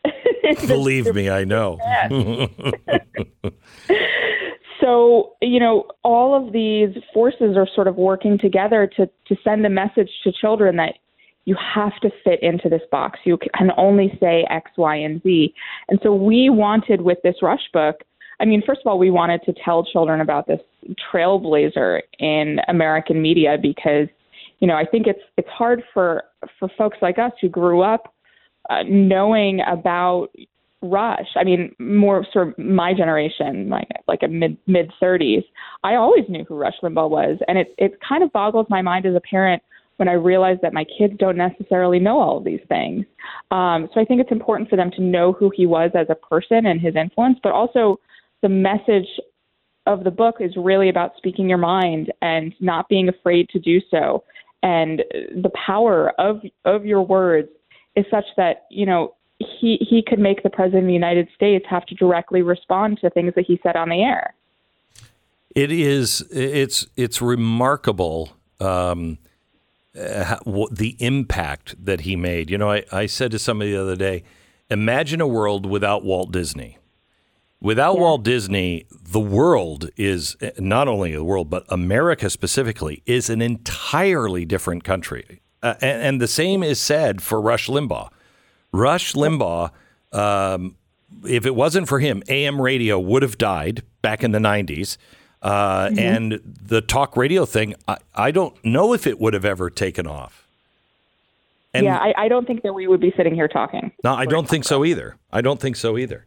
Believe 0.67 1.13
me, 1.15 1.29
I 1.29 1.43
know. 1.45 1.79
so 4.81 5.33
you 5.41 5.59
know 5.59 5.85
all 6.03 6.35
of 6.35 6.51
these 6.53 6.89
forces 7.13 7.55
are 7.55 7.67
sort 7.73 7.87
of 7.87 7.95
working 7.95 8.37
together 8.37 8.89
to 8.97 9.09
to 9.27 9.35
send 9.43 9.65
a 9.65 9.69
message 9.69 10.09
to 10.23 10.31
children 10.31 10.75
that 10.75 10.95
you 11.45 11.55
have 11.75 11.93
to 12.01 12.09
fit 12.23 12.41
into 12.41 12.69
this 12.69 12.81
box 12.91 13.19
you 13.23 13.37
can 13.55 13.71
only 13.77 14.17
say 14.19 14.45
x 14.49 14.71
y 14.77 14.95
and 14.95 15.21
z 15.23 15.53
and 15.89 15.99
so 16.03 16.13
we 16.13 16.49
wanted 16.49 17.01
with 17.01 17.17
this 17.23 17.35
rush 17.41 17.69
book 17.71 18.03
i 18.39 18.45
mean 18.45 18.61
first 18.65 18.81
of 18.81 18.87
all 18.87 18.97
we 18.99 19.11
wanted 19.11 19.41
to 19.43 19.53
tell 19.63 19.83
children 19.83 20.21
about 20.21 20.47
this 20.47 20.59
trailblazer 21.11 22.01
in 22.19 22.59
american 22.67 23.21
media 23.21 23.57
because 23.61 24.07
you 24.59 24.67
know 24.67 24.75
i 24.75 24.85
think 24.85 25.07
it's 25.07 25.21
it's 25.37 25.49
hard 25.49 25.83
for 25.93 26.23
for 26.59 26.69
folks 26.77 26.97
like 27.01 27.19
us 27.19 27.31
who 27.41 27.49
grew 27.49 27.81
up 27.81 28.13
uh, 28.69 28.83
knowing 28.87 29.61
about 29.67 30.29
Rush. 30.83 31.29
I 31.37 31.45
mean, 31.45 31.73
more 31.79 32.25
sort 32.33 32.49
of 32.49 32.57
my 32.57 32.93
generation, 32.93 33.69
like 33.69 33.87
like 34.07 34.19
a 34.21 34.27
mid 34.27 34.57
mid 34.67 34.91
thirties. 34.99 35.43
I 35.83 35.95
always 35.95 36.25
knew 36.27 36.43
who 36.43 36.55
Rush 36.55 36.75
Limbaugh 36.83 37.09
was, 37.09 37.39
and 37.47 37.57
it 37.57 37.73
it 37.77 37.99
kind 38.07 38.21
of 38.21 38.33
boggles 38.33 38.67
my 38.69 38.81
mind 38.81 39.05
as 39.05 39.15
a 39.15 39.21
parent 39.21 39.63
when 39.97 40.09
I 40.09 40.13
realize 40.13 40.57
that 40.61 40.73
my 40.73 40.85
kids 40.97 41.13
don't 41.17 41.37
necessarily 41.37 41.99
know 41.99 42.19
all 42.19 42.37
of 42.37 42.43
these 42.43 42.59
things. 42.67 43.05
Um, 43.51 43.87
so 43.93 44.01
I 44.01 44.05
think 44.05 44.19
it's 44.19 44.31
important 44.31 44.69
for 44.69 44.75
them 44.75 44.91
to 44.97 45.01
know 45.01 45.31
who 45.31 45.51
he 45.55 45.65
was 45.65 45.91
as 45.95 46.07
a 46.09 46.15
person 46.15 46.65
and 46.65 46.81
his 46.81 46.95
influence, 46.95 47.39
but 47.41 47.53
also 47.53 47.99
the 48.43 48.49
message 48.49 49.07
of 49.87 50.03
the 50.03 50.11
book 50.11 50.35
is 50.39 50.51
really 50.55 50.89
about 50.89 51.13
speaking 51.17 51.49
your 51.49 51.57
mind 51.57 52.13
and 52.21 52.53
not 52.59 52.87
being 52.87 53.09
afraid 53.09 53.49
to 53.49 53.59
do 53.59 53.81
so. 53.89 54.23
And 54.61 55.03
the 55.09 55.51
power 55.65 56.13
of 56.19 56.41
of 56.63 56.85
your 56.85 57.01
words 57.01 57.49
is 57.95 58.05
such 58.11 58.25
that 58.37 58.65
you 58.69 58.85
know 58.85 59.15
he 59.39 59.77
he 59.89 60.03
could 60.05 60.19
make 60.19 60.43
the 60.43 60.49
president 60.49 60.83
of 60.83 60.87
the 60.87 60.93
United 60.93 61.27
States 61.35 61.65
have 61.67 61.85
to 61.87 61.95
directly 61.95 62.41
respond 62.41 62.99
to 63.01 63.09
things 63.09 63.33
that 63.35 63.45
he 63.45 63.59
said 63.63 63.75
on 63.75 63.89
the 63.89 64.01
air. 64.01 64.35
It 65.55 65.71
is. 65.71 66.21
It's 66.31 66.87
it's 66.95 67.21
remarkable 67.21 68.31
um, 68.59 69.17
uh, 69.99 70.37
the 70.71 70.95
impact 70.99 71.75
that 71.83 72.01
he 72.01 72.15
made. 72.15 72.49
You 72.49 72.57
know, 72.57 72.71
I, 72.71 72.83
I 72.91 73.05
said 73.05 73.31
to 73.31 73.39
somebody 73.39 73.71
the 73.71 73.81
other 73.81 73.97
day, 73.97 74.23
imagine 74.69 75.19
a 75.19 75.27
world 75.27 75.65
without 75.65 76.05
Walt 76.05 76.31
Disney. 76.31 76.77
Without 77.63 77.97
Walt 77.97 78.23
Disney, 78.23 78.85
the 78.91 79.21
world 79.21 79.89
is 79.95 80.35
not 80.59 80.89
only 80.89 81.13
the 81.13 81.23
world, 81.23 81.49
but 81.49 81.63
America 81.69 82.29
specifically 82.29 83.01
is 83.05 83.29
an 83.29 83.41
entirely 83.41 84.43
different 84.43 84.83
country. 84.83 85.39
Uh, 85.63 85.75
and, 85.81 86.01
and 86.01 86.21
the 86.21 86.27
same 86.27 86.61
is 86.61 86.77
said 86.79 87.21
for 87.23 87.39
Rush 87.39 87.69
Limbaugh. 87.69 88.09
Rush 88.73 89.13
Limbaugh, 89.13 89.71
um, 90.11 90.75
if 91.25 91.45
it 91.45 91.55
wasn't 91.55 91.87
for 91.87 91.99
him, 91.99 92.21
AM 92.27 92.61
radio 92.61 92.99
would 92.99 93.21
have 93.21 93.37
died 93.37 93.81
back 94.01 94.25
in 94.25 94.31
the 94.33 94.39
90s. 94.39 94.97
Uh, 95.41 95.87
Mhm. 95.87 95.99
And 95.99 96.41
the 96.67 96.81
talk 96.81 97.15
radio 97.15 97.45
thing, 97.45 97.75
I, 97.87 97.97
I 98.13 98.31
don't 98.31 98.53
know 98.65 98.93
if 98.93 99.07
it 99.07 99.19
would 99.21 99.33
have 99.33 99.45
ever 99.45 99.69
taken 99.69 100.05
off. 100.05 100.45
And 101.73 101.85
yeah, 101.85 101.97
I, 101.97 102.13
I 102.25 102.27
don't 102.27 102.45
think 102.45 102.61
that 102.63 102.73
we 102.73 102.87
would 102.87 102.99
be 102.99 103.13
sitting 103.15 103.33
here 103.35 103.47
talking. 103.47 103.91
no, 104.03 104.13
I 104.13 104.25
don't 104.25 104.49
think 104.49 104.63
so 104.65 104.83
either. 104.83 105.15
I 105.31 105.39
don't 105.41 105.59
think 105.61 105.75
so 105.77 105.97
either. 105.97 106.25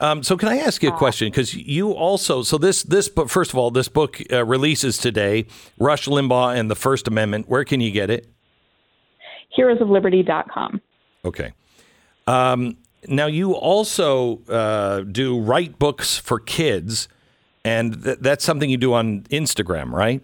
Um, 0.00 0.22
so, 0.22 0.36
can 0.36 0.48
I 0.48 0.58
ask 0.58 0.82
you 0.82 0.90
a 0.90 0.96
question? 0.96 1.28
Because 1.28 1.54
you 1.54 1.90
also, 1.90 2.42
so 2.42 2.56
this 2.56 2.82
this 2.84 3.08
book. 3.08 3.28
First 3.28 3.52
of 3.52 3.58
all, 3.58 3.70
this 3.70 3.88
book 3.88 4.20
uh, 4.32 4.44
releases 4.44 4.96
today. 4.96 5.46
Rush 5.78 6.06
Limbaugh 6.06 6.56
and 6.56 6.70
the 6.70 6.76
First 6.76 7.08
Amendment. 7.08 7.48
Where 7.48 7.64
can 7.64 7.80
you 7.80 7.90
get 7.90 8.08
it? 8.08 8.28
Heroesofliberty.com. 9.58 10.80
Okay. 11.24 11.52
Um, 12.28 12.76
now 13.08 13.26
you 13.26 13.54
also 13.54 14.40
uh, 14.48 15.00
do 15.00 15.40
write 15.40 15.78
books 15.78 16.16
for 16.16 16.38
kids, 16.38 17.08
and 17.64 18.02
th- 18.04 18.18
that's 18.20 18.44
something 18.44 18.70
you 18.70 18.76
do 18.76 18.94
on 18.94 19.22
Instagram, 19.30 19.90
right? 19.92 20.22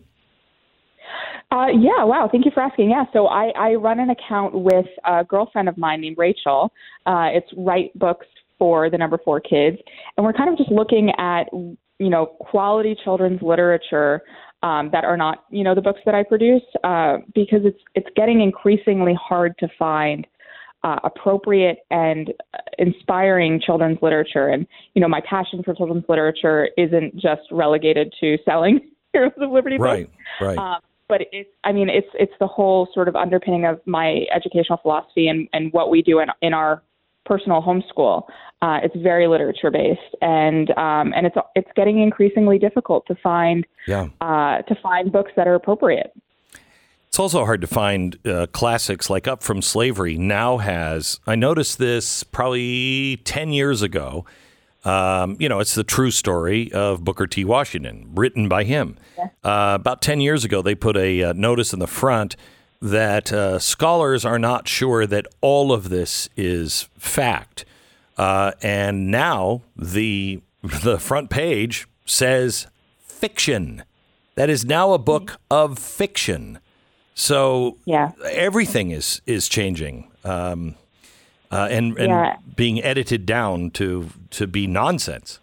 Uh, 1.50 1.68
yeah, 1.68 2.02
wow. 2.02 2.28
Thank 2.30 2.44
you 2.44 2.50
for 2.52 2.62
asking. 2.62 2.90
Yeah, 2.90 3.04
so 3.12 3.28
I, 3.28 3.50
I 3.56 3.74
run 3.74 4.00
an 4.00 4.10
account 4.10 4.54
with 4.54 4.86
a 5.04 5.24
girlfriend 5.24 5.68
of 5.68 5.78
mine 5.78 6.00
named 6.00 6.18
Rachel. 6.18 6.72
Uh, 7.06 7.28
it's 7.32 7.46
Write 7.56 7.96
Books 7.96 8.26
for 8.58 8.90
the 8.90 8.98
number 8.98 9.18
four 9.24 9.40
kids. 9.40 9.78
And 10.16 10.24
we're 10.24 10.32
kind 10.32 10.50
of 10.50 10.58
just 10.58 10.70
looking 10.70 11.10
at, 11.18 11.44
you 11.52 12.10
know, 12.10 12.26
quality 12.26 12.96
children's 13.02 13.42
literature 13.42 14.22
um, 14.62 14.90
that 14.92 15.04
are 15.04 15.16
not, 15.16 15.44
you 15.50 15.62
know, 15.62 15.74
the 15.74 15.82
books 15.82 16.00
that 16.06 16.14
I 16.14 16.22
produce 16.22 16.62
uh, 16.84 17.18
because 17.34 17.60
it's, 17.64 17.78
it's 17.94 18.08
getting 18.16 18.40
increasingly 18.40 19.14
hard 19.14 19.54
to 19.58 19.68
find 19.78 20.26
uh, 20.84 20.98
appropriate 21.02 21.78
and 21.90 22.32
uh, 22.52 22.58
inspiring 22.78 23.60
children's 23.60 23.98
literature. 24.02 24.48
And, 24.48 24.66
you 24.94 25.00
know, 25.00 25.08
my 25.08 25.20
passion 25.28 25.62
for 25.62 25.74
children's 25.74 26.04
literature 26.08 26.68
isn't 26.76 27.14
just 27.14 27.42
relegated 27.50 28.12
to 28.20 28.38
selling 28.44 28.80
Heroes 29.12 29.32
of 29.40 29.50
Liberty 29.50 29.78
books. 29.78 29.86
Right, 29.86 30.10
right. 30.40 30.58
Um, 30.58 30.80
but 31.08 31.22
it's, 31.32 31.50
I 31.64 31.72
mean, 31.72 31.88
it's 31.88 32.08
it's 32.14 32.32
the 32.40 32.46
whole 32.46 32.88
sort 32.94 33.08
of 33.08 33.14
underpinning 33.14 33.66
of 33.66 33.80
my 33.86 34.24
educational 34.34 34.78
philosophy 34.78 35.28
and, 35.28 35.48
and 35.52 35.72
what 35.72 35.90
we 35.90 36.02
do 36.02 36.18
in, 36.20 36.28
in 36.40 36.54
our 36.54 36.82
personal 37.24 37.62
homeschool. 37.62 38.24
Uh, 38.62 38.80
it's 38.82 38.96
very 38.96 39.26
literature 39.26 39.70
based, 39.70 40.00
and 40.22 40.70
um, 40.78 41.12
and 41.14 41.26
it's 41.26 41.36
it's 41.54 41.70
getting 41.76 42.00
increasingly 42.00 42.58
difficult 42.58 43.06
to 43.06 43.14
find 43.16 43.66
Yeah. 43.86 44.08
uh, 44.20 44.62
to 44.62 44.74
find 44.82 45.12
books 45.12 45.32
that 45.36 45.46
are 45.46 45.54
appropriate. 45.54 46.12
It's 47.08 47.18
also 47.20 47.44
hard 47.44 47.60
to 47.60 47.66
find 47.68 48.18
uh, 48.26 48.46
classics 48.52 49.08
like 49.08 49.28
Up 49.28 49.42
from 49.42 49.62
Slavery 49.62 50.16
now 50.18 50.56
has. 50.58 51.20
I 51.28 51.36
noticed 51.36 51.78
this 51.78 52.24
probably 52.24 53.18
10 53.24 53.52
years 53.52 53.82
ago. 53.82 54.24
Um, 54.84 55.36
you 55.38 55.48
know, 55.48 55.60
it's 55.60 55.74
the 55.76 55.84
true 55.84 56.10
story 56.10 56.72
of 56.72 57.04
Booker 57.04 57.26
T. 57.28 57.44
Washington, 57.44 58.10
written 58.14 58.48
by 58.48 58.64
him. 58.64 58.96
Uh, 59.44 59.78
about 59.80 60.02
10 60.02 60.20
years 60.20 60.44
ago, 60.44 60.60
they 60.60 60.74
put 60.74 60.96
a 60.96 61.22
uh, 61.22 61.32
notice 61.34 61.72
in 61.72 61.78
the 61.78 61.86
front 61.86 62.34
that 62.80 63.32
uh, 63.32 63.58
scholars 63.58 64.24
are 64.24 64.38
not 64.38 64.68
sure 64.68 65.06
that 65.06 65.26
all 65.40 65.72
of 65.72 65.88
this 65.88 66.28
is 66.36 66.88
fact. 66.98 67.64
Uh, 68.16 68.52
and 68.62 69.10
now 69.10 69.62
the 69.76 70.40
the 70.62 70.98
front 70.98 71.30
page 71.30 71.86
says 72.06 72.66
fiction. 73.00 73.82
That 74.36 74.50
is 74.50 74.64
now 74.64 74.92
a 74.92 74.98
book 74.98 75.38
of 75.50 75.78
fiction. 75.78 76.58
So 77.14 77.78
yeah, 77.84 78.12
everything 78.30 78.90
is 78.90 79.20
is 79.26 79.48
changing, 79.48 80.10
um, 80.24 80.74
uh, 81.50 81.68
and 81.70 81.96
and 81.98 82.08
Yeah. 82.08 82.36
being 82.56 82.82
edited 82.82 83.26
down 83.26 83.70
to 83.72 84.10
to 84.30 84.46
be 84.46 84.66
nonsense. 84.66 85.38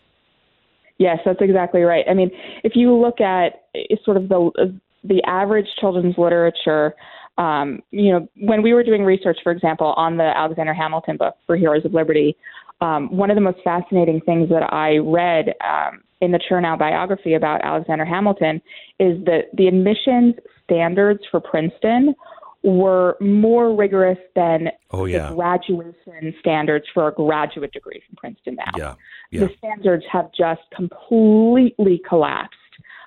Yes, 0.97 1.19
that's 1.25 1.41
exactly 1.41 1.81
right. 1.81 2.05
I 2.09 2.13
mean, 2.13 2.29
if 2.63 2.75
you 2.75 2.93
look 2.95 3.21
at 3.21 3.63
sort 4.03 4.17
of 4.17 4.29
the 4.29 4.79
the 5.03 5.23
average 5.23 5.67
children's 5.79 6.17
literature, 6.17 6.93
um, 7.37 7.81
you 7.91 8.11
know, 8.11 8.27
when 8.39 8.61
we 8.61 8.73
were 8.73 8.83
doing 8.83 9.03
research, 9.03 9.37
for 9.43 9.51
example, 9.51 9.93
on 9.97 10.17
the 10.17 10.31
Alexander 10.35 10.73
Hamilton 10.73 11.17
book 11.17 11.35
for 11.45 11.55
Heroes 11.55 11.85
of 11.85 11.93
Liberty, 11.93 12.35
um, 12.81 13.15
one 13.15 13.29
of 13.29 13.35
the 13.35 13.41
most 13.41 13.59
fascinating 13.63 14.21
things 14.21 14.49
that 14.49 14.73
I 14.73 14.97
read 14.97 15.53
um, 15.65 16.01
in 16.19 16.31
the 16.31 16.39
Chernow 16.39 16.77
biography 16.77 17.35
about 17.35 17.61
Alexander 17.63 18.05
Hamilton 18.05 18.61
is 18.99 19.23
that 19.25 19.49
the 19.55 19.67
admissions 19.67 20.35
standards 20.63 21.21
for 21.29 21.39
Princeton 21.39 22.15
were 22.63 23.17
more 23.19 23.75
rigorous 23.75 24.19
than 24.35 24.69
Oh 24.91 25.05
yeah, 25.05 25.29
the 25.29 25.35
graduation 25.35 26.33
standards 26.39 26.85
for 26.93 27.07
a 27.07 27.11
graduate 27.11 27.71
degree 27.71 28.01
from 28.07 28.15
Princeton 28.17 28.55
now. 28.55 28.71
Yeah, 28.77 28.93
yeah. 29.31 29.47
the 29.47 29.49
standards 29.57 30.03
have 30.11 30.31
just 30.37 30.61
completely 30.75 32.01
collapsed 32.07 32.57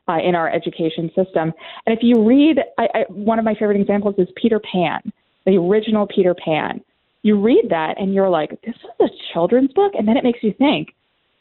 uh, 0.09 0.18
in 0.22 0.35
our 0.35 0.51
education 0.51 1.09
system. 1.14 1.52
And 1.86 1.97
if 1.97 2.01
you 2.02 2.26
read, 2.26 2.59
I, 2.78 2.89
I, 2.94 2.98
one 3.09 3.39
of 3.39 3.44
my 3.44 3.55
favorite 3.55 3.81
examples 3.81 4.14
is 4.18 4.28
Peter 4.40 4.60
Pan, 4.60 5.01
the 5.47 5.56
original 5.56 6.06
Peter 6.06 6.35
Pan. 6.35 6.81
You 7.22 7.40
read 7.40 7.66
that 7.70 7.94
and 7.98 8.12
you're 8.12 8.28
like, 8.28 8.51
this 8.62 8.74
is 8.74 8.90
a 9.01 9.32
children's 9.32 9.72
book, 9.72 9.93
and 9.94 10.06
then 10.06 10.16
it 10.16 10.24
makes 10.24 10.40
you 10.43 10.52
think, 10.59 10.94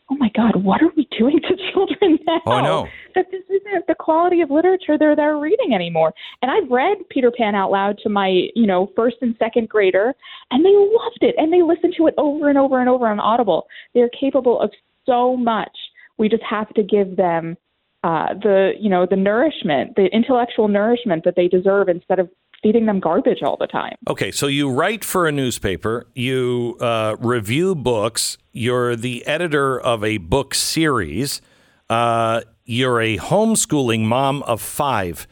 oh 0.10 0.16
my 0.16 0.30
God, 0.36 0.64
what 0.64 0.82
are 0.82 0.92
we 0.96 1.08
doing 1.18 1.40
to 1.42 1.56
children 1.74 2.20
now? 2.26 2.42
Oh, 2.46 2.62
know. 2.62 2.88
that 3.16 3.26
this 3.32 3.44
isn't 3.50 3.88
the 3.88 3.96
quality 3.96 4.42
of 4.42 4.50
literature 4.50 4.98
they're 4.98 5.16
they're 5.16 5.38
reading 5.38 5.74
anymore. 5.74 6.14
And 6.42 6.52
I've 6.52 6.70
read 6.70 6.98
Peter 7.10 7.32
Pan 7.32 7.56
out 7.56 7.72
loud 7.72 7.98
to 8.04 8.10
my, 8.10 8.48
you 8.56 8.68
know, 8.68 8.92
first 8.96 9.18
and 9.22 9.36
second 9.40 9.70
grader, 9.70 10.14
and 10.52 10.64
they 10.64 10.74
loved 10.74 11.20
it, 11.22 11.36
and 11.38 11.52
they 11.52 11.62
listened 11.62 11.96
to 11.98 12.08
it 12.08 12.14
over 12.18 12.50
and 12.50 12.58
over 12.58 12.80
and 12.80 12.90
over 12.90 13.08
on 13.08 13.20
Audible. 13.20 13.68
They're 13.94 14.10
capable 14.10 14.60
of 14.62 14.72
so 15.06 15.36
much. 15.36 15.76
We 16.18 16.30
just 16.30 16.44
have 16.44 16.70
to 16.76 16.84
give 16.84 17.16
them 17.18 17.58
uh, 18.04 18.34
the, 18.34 18.74
you 18.80 18.90
know, 18.90 19.06
the 19.10 19.16
nourishment, 19.16 19.96
the 19.96 20.06
intellectual 20.14 20.68
nourishment 20.68 21.24
that 21.24 21.36
they 21.36 21.48
deserve, 21.48 21.88
instead 21.88 22.20
of 22.20 22.30
feeding 22.62 22.86
them 22.86 23.00
garbage 23.00 23.44
all 23.44 23.58
the 23.58 23.68
time. 23.68 23.96
Okay, 24.08 24.32
so 24.32 24.48
you 24.48 24.70
write 24.70 25.04
for 25.04 25.28
a 25.28 25.32
newspaper, 25.32 26.08
you 26.16 26.78
uh, 26.80 27.16
review 27.20 27.76
books, 27.76 28.38
you're 28.52 28.96
the 28.96 29.26
editor 29.28 29.80
of 29.80 30.04
a 30.04 30.18
book 30.18 30.56
series, 30.56 31.42
uh, 31.90 32.42
you're 32.66 33.02
a 33.02 33.18
homeschooling 33.18 34.02
mom 34.02 34.42
of 34.44 34.62
five. 34.62 35.28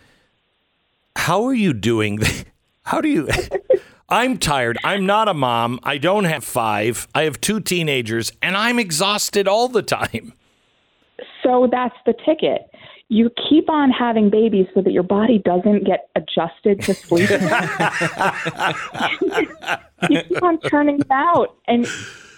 How 1.16 1.44
are 1.46 1.54
you 1.54 1.74
doing? 1.74 2.20
How 2.84 3.00
do 3.02 3.08
you? 3.08 3.30
I'm 4.10 4.38
tired. 4.38 4.78
I'm 4.84 5.06
not 5.06 5.30
a 5.30 5.34
mom. 5.34 5.80
I 5.84 5.98
don't 5.98 6.26
have 6.26 6.44
five. 6.44 7.08
I 7.16 7.24
have 7.24 7.40
two 7.40 7.62
teenagers, 7.62 8.34
and 8.42 8.58
I'm 8.58 8.78
exhausted 8.78 9.48
all 9.48 9.70
the 9.70 9.82
time. 9.82 10.34
So 11.44 11.68
that's 11.72 11.96
the 12.06 12.14
ticket. 12.26 12.70
You 13.10 13.30
keep 13.50 13.70
on 13.70 13.92
having 13.92 14.30
babies 14.30 14.68
so 14.74 14.82
that 14.82 14.92
your 14.92 15.04
body 15.04 15.40
doesn't 15.40 15.84
get 15.86 16.10
adjusted 16.16 16.82
to 16.84 16.94
sleep. 16.94 17.30
you 20.10 20.22
keep 20.24 20.44
on 20.44 20.60
turning 20.62 20.98
them 20.98 21.12
out. 21.12 21.56
And 21.68 21.86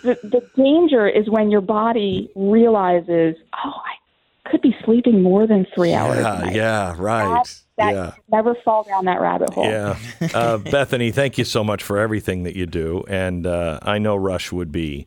the, 0.03 0.17
the 0.23 0.41
danger 0.55 1.07
is 1.07 1.29
when 1.29 1.51
your 1.51 1.61
body 1.61 2.29
realizes, 2.35 3.35
oh, 3.63 3.73
I 3.85 4.49
could 4.49 4.61
be 4.61 4.75
sleeping 4.83 5.21
more 5.21 5.45
than 5.47 5.65
three 5.75 5.93
hours. 5.93 6.17
a 6.17 6.21
Yeah, 6.21 6.37
night." 6.39 6.55
yeah, 6.55 6.95
right. 6.97 7.43
That, 7.43 7.55
that 7.77 7.93
yeah. 7.93 8.11
never 8.31 8.55
fall 8.65 8.83
down 8.83 9.05
that 9.05 9.21
rabbit 9.21 9.53
hole. 9.53 9.65
Yeah. 9.65 9.97
Uh, 10.33 10.57
Bethany, 10.57 11.11
thank 11.11 11.37
you 11.37 11.43
so 11.43 11.63
much 11.63 11.83
for 11.83 11.99
everything 11.99 12.43
that 12.43 12.55
you 12.55 12.65
do, 12.65 13.03
and 13.07 13.45
uh, 13.45 13.77
I 13.83 13.99
know 13.99 14.15
Rush 14.15 14.51
would 14.51 14.71
be 14.71 15.05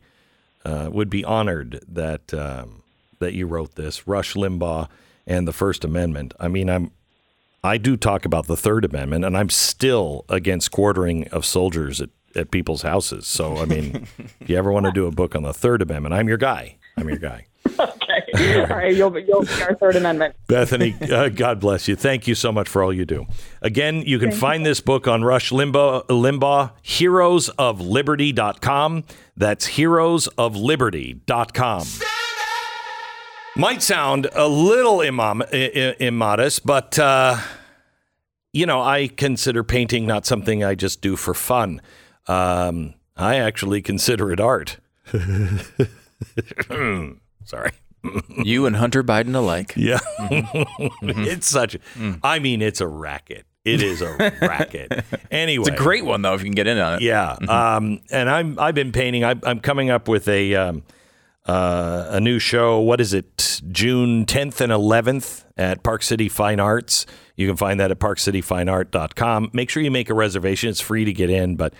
uh, 0.63 0.89
would 0.91 1.09
be 1.09 1.25
honored 1.25 1.81
that 1.87 2.33
um, 2.33 2.83
that 3.19 3.33
you 3.33 3.47
wrote 3.47 3.75
this. 3.75 4.07
Rush 4.07 4.33
Limbaugh 4.33 4.87
and 5.25 5.47
the 5.47 5.53
First 5.53 5.83
Amendment. 5.83 6.33
I 6.39 6.47
mean, 6.47 6.69
I'm 6.69 6.91
I 7.63 7.77
do 7.77 7.97
talk 7.97 8.25
about 8.25 8.45
the 8.47 8.55
Third 8.55 8.85
Amendment, 8.85 9.25
and 9.25 9.35
I'm 9.35 9.49
still 9.49 10.23
against 10.29 10.69
quartering 10.71 11.27
of 11.29 11.43
soldiers 11.45 11.99
at, 11.99 12.09
at 12.35 12.51
people's 12.51 12.83
houses. 12.83 13.25
So, 13.27 13.57
I 13.57 13.65
mean, 13.65 14.07
if 14.39 14.39
you 14.49 14.55
ever 14.57 14.71
want 14.71 14.85
to 14.85 14.91
do 14.91 15.07
a 15.07 15.11
book 15.11 15.35
on 15.35 15.41
the 15.43 15.53
Third 15.53 15.81
Amendment, 15.81 16.13
I'm 16.13 16.27
your 16.29 16.37
guy. 16.37 16.77
I'm 16.95 17.09
your 17.09 17.17
guy. 17.17 17.47
okay. 17.79 18.61
All 18.61 18.67
right. 18.67 18.95
You'll, 18.95 19.17
you'll 19.19 19.43
be 19.43 19.61
our 19.63 19.75
Third 19.75 19.97
Amendment. 19.97 20.35
Bethany, 20.47 20.95
uh, 21.11 21.29
God 21.29 21.59
bless 21.59 21.87
you. 21.87 21.95
Thank 21.95 22.27
you 22.27 22.35
so 22.35 22.51
much 22.51 22.69
for 22.69 22.83
all 22.83 22.93
you 22.93 23.05
do. 23.05 23.25
Again, 23.61 24.03
you 24.05 24.19
can 24.19 24.31
find 24.31 24.63
this 24.65 24.79
book 24.79 25.07
on 25.07 25.23
Rush 25.23 25.49
Limbaugh, 25.51 26.05
Limbaugh 26.07 26.71
heroesofliberty.com. 26.83 29.03
That's 29.35 29.69
heroesofliberty.com. 29.71 32.16
Might 33.57 33.81
sound 33.81 34.27
a 34.35 34.47
little 34.47 34.99
immom- 34.99 35.41
i- 35.51 35.71
i- 35.91 35.95
immodest, 35.99 36.63
but, 36.65 36.99
uh, 36.99 37.37
you 38.53 38.67
know, 38.67 38.81
I 38.81 39.07
consider 39.07 39.63
painting 39.63 40.05
not 40.05 40.27
something 40.27 40.63
I 40.63 40.75
just 40.75 41.01
do 41.01 41.15
for 41.15 41.33
fun. 41.33 41.81
Um, 42.27 42.93
I 43.15 43.37
actually 43.37 43.81
consider 43.81 44.31
it 44.31 44.39
art. 44.39 44.77
Sorry. 47.45 47.71
you 48.43 48.67
and 48.67 48.75
Hunter 48.75 49.03
Biden 49.03 49.33
alike. 49.35 49.73
Yeah. 49.75 49.99
Mhm. 50.19 50.67
it's 51.27 51.47
such 51.47 51.73
a, 51.75 51.79
I 52.23 52.37
mean, 52.37 52.61
it's 52.61 52.79
a 52.79 52.87
racket. 52.87 53.45
It 53.65 53.81
is 53.81 54.01
a 54.03 54.13
racket. 54.41 55.03
Anyway. 55.31 55.61
It's 55.67 55.69
a 55.79 55.83
great 55.83 56.05
one 56.05 56.21
though 56.21 56.35
if 56.35 56.41
you 56.41 56.45
can 56.45 56.53
get 56.55 56.67
in 56.67 56.77
on 56.77 56.93
it. 56.95 57.01
Yeah. 57.01 57.31
Um, 57.49 58.01
and 58.11 58.29
I'm, 58.29 58.57
I've 58.59 58.75
been 58.75 58.91
painting. 58.91 59.23
I, 59.25 59.33
I'm 59.43 59.59
coming 59.61 59.89
up 59.89 60.07
with 60.07 60.27
a, 60.27 60.53
um, 60.55 60.83
uh, 61.47 62.07
a 62.09 62.19
new 62.19 62.39
show. 62.39 62.79
What 62.79 62.99
is 62.99 63.13
it? 63.13 63.61
June 63.71 64.25
10th 64.25 64.61
and 64.61 64.71
11th 64.71 65.45
at 65.55 65.81
Park 65.81 66.03
City 66.03 66.29
Fine 66.29 66.59
Arts. 66.59 67.05
You 67.35 67.47
can 67.47 67.55
find 67.55 67.79
that 67.79 67.89
at 67.89 67.99
parkcityfineart.com. 67.99 69.51
Make 69.53 69.69
sure 69.69 69.81
you 69.81 69.91
make 69.91 70.09
a 70.09 70.13
reservation. 70.13 70.69
It's 70.69 70.81
free 70.81 71.05
to 71.05 71.13
get 71.13 71.29
in, 71.29 71.55
but 71.55 71.73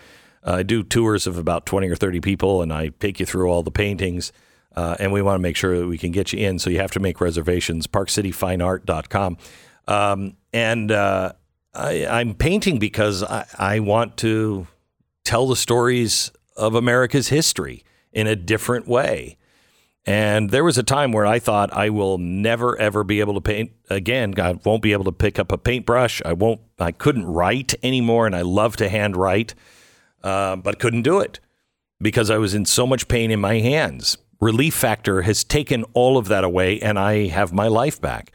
uh, 0.45 0.53
I 0.53 0.63
do 0.63 0.83
tours 0.83 1.27
of 1.27 1.37
about 1.37 1.65
20 1.65 1.89
or 1.89 1.95
30 1.95 2.21
people 2.21 2.61
and 2.61 2.71
I 2.71 2.89
take 2.89 3.19
you 3.19 3.25
through 3.25 3.49
all 3.49 3.63
the 3.63 3.71
paintings. 3.71 4.31
Uh, 4.75 4.95
and 4.99 5.11
we 5.11 5.21
want 5.21 5.35
to 5.35 5.41
make 5.41 5.55
sure 5.55 5.77
that 5.79 5.87
we 5.87 5.97
can 5.97 6.11
get 6.11 6.31
you 6.31 6.47
in. 6.47 6.59
So 6.59 6.69
you 6.69 6.79
have 6.79 6.91
to 6.91 6.99
make 6.99 7.19
reservations, 7.19 7.87
parkcityfineart.com. 7.87 9.37
Um, 9.87 10.37
and 10.53 10.91
uh, 10.91 11.33
I, 11.73 12.05
I'm 12.05 12.35
painting 12.35 12.77
because 12.77 13.23
I, 13.23 13.45
I 13.57 13.79
want 13.79 14.17
to 14.17 14.67
tell 15.25 15.47
the 15.47 15.55
stories 15.55 16.31
of 16.55 16.75
America's 16.75 17.29
history 17.29 17.83
in 18.13 18.27
a 18.27 18.35
different 18.35 18.87
way. 18.87 19.37
And 20.07 20.51
there 20.51 20.63
was 20.63 20.77
a 20.77 20.83
time 20.83 21.11
where 21.11 21.25
I 21.25 21.37
thought 21.37 21.73
I 21.73 21.89
will 21.89 22.17
never 22.17 22.79
ever 22.79 23.03
be 23.03 23.19
able 23.19 23.33
to 23.33 23.41
paint 23.41 23.73
again. 23.89 24.33
I 24.39 24.53
won't 24.63 24.81
be 24.81 24.93
able 24.93 25.03
to 25.03 25.11
pick 25.11 25.37
up 25.37 25.51
a 25.51 25.57
paintbrush. 25.57 26.21
I 26.23 26.31
won't. 26.31 26.61
I 26.79 26.93
couldn't 26.93 27.25
write 27.25 27.75
anymore, 27.83 28.25
and 28.25 28.33
I 28.33 28.41
love 28.41 28.77
to 28.77 28.87
hand 28.87 29.17
write, 29.17 29.53
uh, 30.23 30.55
but 30.55 30.79
couldn't 30.79 31.01
do 31.01 31.19
it 31.19 31.41
because 32.01 32.29
I 32.29 32.37
was 32.37 32.53
in 32.53 32.65
so 32.65 32.87
much 32.87 33.09
pain 33.09 33.31
in 33.31 33.41
my 33.41 33.55
hands. 33.59 34.17
Relief 34.39 34.75
Factor 34.75 35.23
has 35.23 35.43
taken 35.43 35.83
all 35.93 36.17
of 36.17 36.29
that 36.29 36.45
away, 36.45 36.79
and 36.79 36.97
I 36.97 37.27
have 37.27 37.51
my 37.51 37.67
life 37.67 37.99
back. 37.99 38.31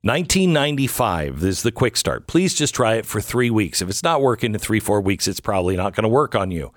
1995 0.00 1.44
is 1.44 1.62
the 1.62 1.70
quick 1.70 1.96
start. 1.96 2.26
Please 2.26 2.54
just 2.54 2.74
try 2.74 2.94
it 2.94 3.06
for 3.06 3.20
three 3.20 3.50
weeks. 3.50 3.80
If 3.80 3.88
it's 3.88 4.02
not 4.02 4.22
working 4.22 4.54
in 4.54 4.58
three, 4.58 4.80
four 4.80 5.00
weeks, 5.00 5.28
it's 5.28 5.38
probably 5.38 5.76
not 5.76 5.94
going 5.94 6.02
to 6.02 6.08
work 6.08 6.34
on 6.34 6.50
you. 6.50 6.72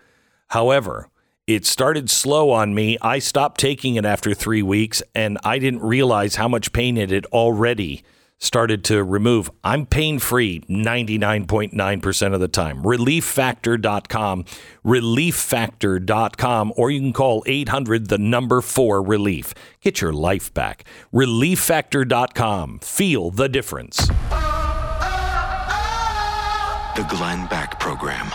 However, 0.50 1.10
it 1.48 1.66
started 1.66 2.10
slow 2.10 2.50
on 2.52 2.74
me. 2.74 2.98
I 3.02 3.20
stopped 3.20 3.60
taking 3.60 3.96
it 3.96 4.06
after 4.06 4.34
three 4.34 4.64
weeks, 4.64 5.04
and 5.14 5.38
I 5.44 5.60
didn't 5.60 5.82
realize 5.82 6.36
how 6.36 6.48
much 6.48 6.74
pain 6.74 6.98
it 6.98 7.12
had 7.12 7.26
already 7.28 8.04
started 8.38 8.84
to 8.86 9.04
remove. 9.04 9.50
I'm 9.64 9.86
pain 9.86 10.20
free 10.20 10.62
99.9% 10.62 12.34
of 12.34 12.40
the 12.40 12.48
time. 12.48 12.82
ReliefFactor.com, 12.84 14.46
ReliefFactor.com, 14.84 16.74
or 16.76 16.92
you 16.92 17.00
can 17.00 17.14
call 17.14 17.44
800 17.46 18.08
the 18.10 18.18
number 18.18 18.62
four 18.62 19.02
relief. 19.02 19.54
Get 19.82 20.02
your 20.02 20.14
life 20.14 20.54
back. 20.54 20.84
ReliefFactor.com. 21.14 22.80
Feel 22.80 23.32
the 23.32 23.50
difference. 23.50 24.08
The 26.96 27.06
Glenn 27.10 27.46
Beck 27.48 27.80
Program. 27.80 28.32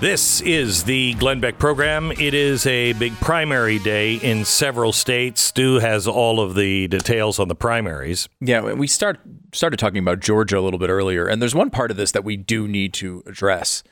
This 0.00 0.40
is 0.40 0.84
the 0.84 1.12
Glenn 1.14 1.40
Beck 1.40 1.58
program. 1.58 2.10
It 2.12 2.32
is 2.32 2.64
a 2.66 2.94
big 2.94 3.12
primary 3.16 3.78
day 3.78 4.14
in 4.14 4.46
several 4.46 4.94
states. 4.94 5.42
Stu 5.42 5.74
has 5.74 6.08
all 6.08 6.40
of 6.40 6.54
the 6.54 6.88
details 6.88 7.38
on 7.38 7.48
the 7.48 7.54
primaries. 7.54 8.26
Yeah, 8.40 8.72
we 8.72 8.86
start 8.86 9.20
started 9.52 9.78
talking 9.78 9.98
about 9.98 10.20
Georgia 10.20 10.58
a 10.58 10.62
little 10.62 10.78
bit 10.78 10.88
earlier, 10.88 11.26
and 11.26 11.42
there's 11.42 11.54
one 11.54 11.68
part 11.68 11.90
of 11.90 11.98
this 11.98 12.12
that 12.12 12.24
we 12.24 12.38
do 12.38 12.66
need 12.66 12.94
to 12.94 13.22
address, 13.26 13.82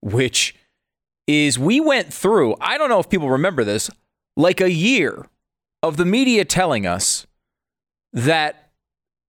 which 0.00 0.54
is 1.26 1.58
we 1.58 1.78
went 1.78 2.10
through, 2.10 2.56
I 2.58 2.78
don't 2.78 2.88
know 2.88 2.98
if 2.98 3.10
people 3.10 3.28
remember 3.28 3.62
this, 3.62 3.90
like 4.38 4.62
a 4.62 4.72
year 4.72 5.26
of 5.82 5.98
the 5.98 6.06
media 6.06 6.46
telling 6.46 6.86
us 6.86 7.26
that 8.14 8.69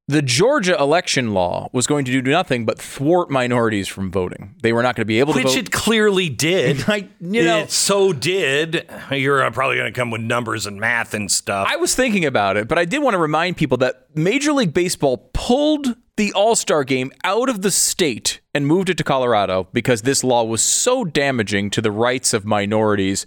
the 0.08 0.22
Georgia 0.22 0.76
election 0.78 1.34
law 1.34 1.70
was 1.72 1.88
going 1.88 2.06
to 2.06 2.12
do 2.12 2.22
nothing 2.30 2.66
but 2.66 2.80
thwart 2.80 3.30
minorities 3.30 3.88
from 3.88 4.12
voting. 4.12 4.56
They 4.62 4.74
were 4.74 4.84
not 4.84 4.96
going 4.96 5.04
to 5.04 5.06
be 5.06 5.20
able 5.20 5.34
to 5.34 5.40
Which 5.40 5.54
vote. 5.54 5.58
it 5.58 5.72
clearly 5.72 6.28
did. 6.28 6.84
I, 6.90 7.08
you 7.22 7.44
know, 7.44 7.60
it 7.60 7.72
so 7.72 8.12
did. 8.12 8.90
You're 9.12 9.44
uh, 9.44 9.52
probably 9.52 9.78
going 9.78 9.94
to 9.94 9.98
come 9.98 10.12
with 10.12 10.22
numbers 10.22 10.66
and 10.66 10.80
math 10.80 11.14
and 11.14 11.32
stuff. 11.32 11.68
I 11.72 11.78
was 11.78 11.96
thinking 11.96 12.26
about 12.26 12.58
it, 12.58 12.68
but 12.68 12.78
I 12.78 12.86
did 12.86 13.02
want 13.02 13.14
to 13.14 13.20
remind 13.20 13.58
people 13.58 13.78
that 13.78 14.08
Major 14.16 14.52
League 14.52 14.74
Baseball 14.74 15.30
pulled 15.34 15.96
the 16.18 16.34
All 16.34 16.56
Star 16.56 16.84
game 16.84 17.12
out 17.24 17.48
of 17.48 17.62
the 17.62 17.72
state 17.72 18.42
and 18.54 18.68
moved 18.68 18.90
it 18.90 18.98
to 18.98 19.04
Colorado 19.04 19.70
because 19.72 20.02
this 20.02 20.24
law 20.24 20.44
was 20.44 20.62
so 20.62 21.06
damaging 21.06 21.70
to 21.70 21.82
the 21.82 21.92
rights 21.92 22.34
of 22.34 22.44
minorities 22.46 23.26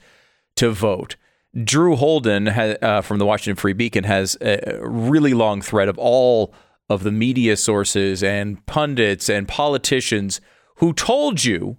to 0.56 0.70
vote. 0.70 1.16
Drew 1.62 1.94
Holden 1.94 2.48
uh, 2.48 3.00
from 3.02 3.18
the 3.18 3.26
Washington 3.26 3.56
Free 3.56 3.72
Beacon 3.72 4.04
has 4.04 4.36
a 4.40 4.78
really 4.80 5.34
long 5.34 5.62
thread 5.62 5.88
of 5.88 5.98
all 5.98 6.52
of 6.90 7.02
the 7.04 7.12
media 7.12 7.56
sources 7.56 8.22
and 8.22 8.64
pundits 8.66 9.28
and 9.28 9.46
politicians 9.46 10.40
who 10.76 10.92
told 10.92 11.44
you 11.44 11.76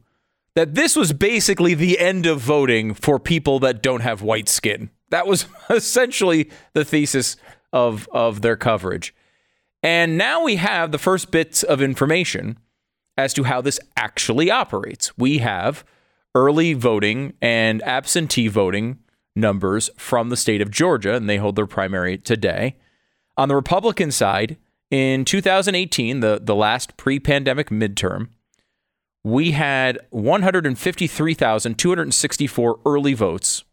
that 0.55 0.75
this 0.75 0.95
was 0.95 1.11
basically 1.11 1.73
the 1.73 1.99
end 1.99 2.25
of 2.25 2.39
voting 2.39 2.93
for 2.93 3.19
people 3.19 3.59
that 3.59 3.83
don't 3.83 3.99
have 3.99 4.21
white 4.21 4.47
skin. 4.47 4.89
That 5.09 5.27
was 5.27 5.45
essentially 5.69 6.49
the 6.73 6.85
thesis 6.85 7.35
of 7.73 8.07
of 8.11 8.41
their 8.41 8.55
coverage. 8.55 9.13
And 9.83 10.17
now 10.17 10.43
we 10.43 10.55
have 10.55 10.91
the 10.91 10.97
first 10.97 11.29
bits 11.29 11.61
of 11.61 11.81
information 11.81 12.57
as 13.17 13.33
to 13.33 13.43
how 13.43 13.61
this 13.61 13.79
actually 13.95 14.49
operates. 14.49 15.15
We 15.17 15.39
have 15.39 15.83
early 16.33 16.73
voting 16.73 17.33
and 17.41 17.83
absentee 17.83 18.47
voting 18.47 18.99
numbers 19.35 19.89
from 19.97 20.29
the 20.29 20.37
state 20.37 20.61
of 20.61 20.71
Georgia, 20.71 21.13
and 21.15 21.29
they 21.29 21.37
hold 21.37 21.55
their 21.55 21.67
primary 21.67 22.17
today. 22.17 22.75
On 23.37 23.49
the 23.49 23.55
Republican 23.55 24.11
side, 24.11 24.57
in 24.89 25.25
2018, 25.25 26.21
the, 26.21 26.39
the 26.41 26.55
last 26.55 26.97
pre 26.97 27.19
pandemic 27.19 27.69
midterm, 27.69 28.29
we 29.23 29.51
had 29.51 29.99
153,264 30.11 32.79
early 32.85 33.13
votes. 33.13 33.63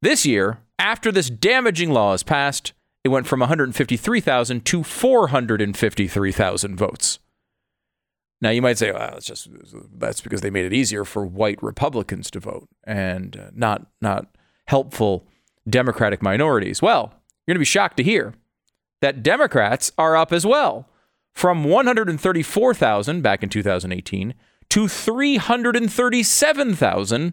This 0.00 0.26
year, 0.26 0.58
after 0.78 1.12
this 1.12 1.30
damaging 1.30 1.90
law 1.90 2.14
is 2.14 2.22
passed, 2.22 2.72
it 3.04 3.10
went 3.10 3.26
from 3.26 3.40
153,000 3.40 4.64
to 4.64 4.82
453,000 4.82 6.76
votes. 6.76 7.18
Now 8.40 8.50
you 8.50 8.62
might 8.62 8.78
say, 8.78 8.92
well, 8.92 9.16
it's 9.16 9.26
just 9.26 9.48
that's 9.96 10.20
because 10.20 10.40
they 10.40 10.50
made 10.50 10.64
it 10.64 10.72
easier 10.72 11.04
for 11.04 11.24
white 11.24 11.62
Republicans 11.62 12.30
to 12.32 12.40
vote 12.40 12.68
and 12.84 13.36
uh, 13.36 13.50
not 13.54 13.86
not 14.00 14.33
helpful 14.66 15.26
Democratic 15.68 16.22
minorities. 16.22 16.80
Well, 16.82 17.12
you're 17.46 17.52
going 17.52 17.56
to 17.56 17.60
be 17.60 17.64
shocked 17.64 17.96
to 17.98 18.02
hear 18.02 18.34
that 19.00 19.22
Democrats 19.22 19.92
are 19.98 20.16
up 20.16 20.32
as 20.32 20.44
well 20.46 20.88
from 21.32 21.62
134,000 21.64 23.22
back 23.22 23.42
in 23.42 23.48
2018 23.48 24.34
to 24.70 24.88
337,000 24.88 27.32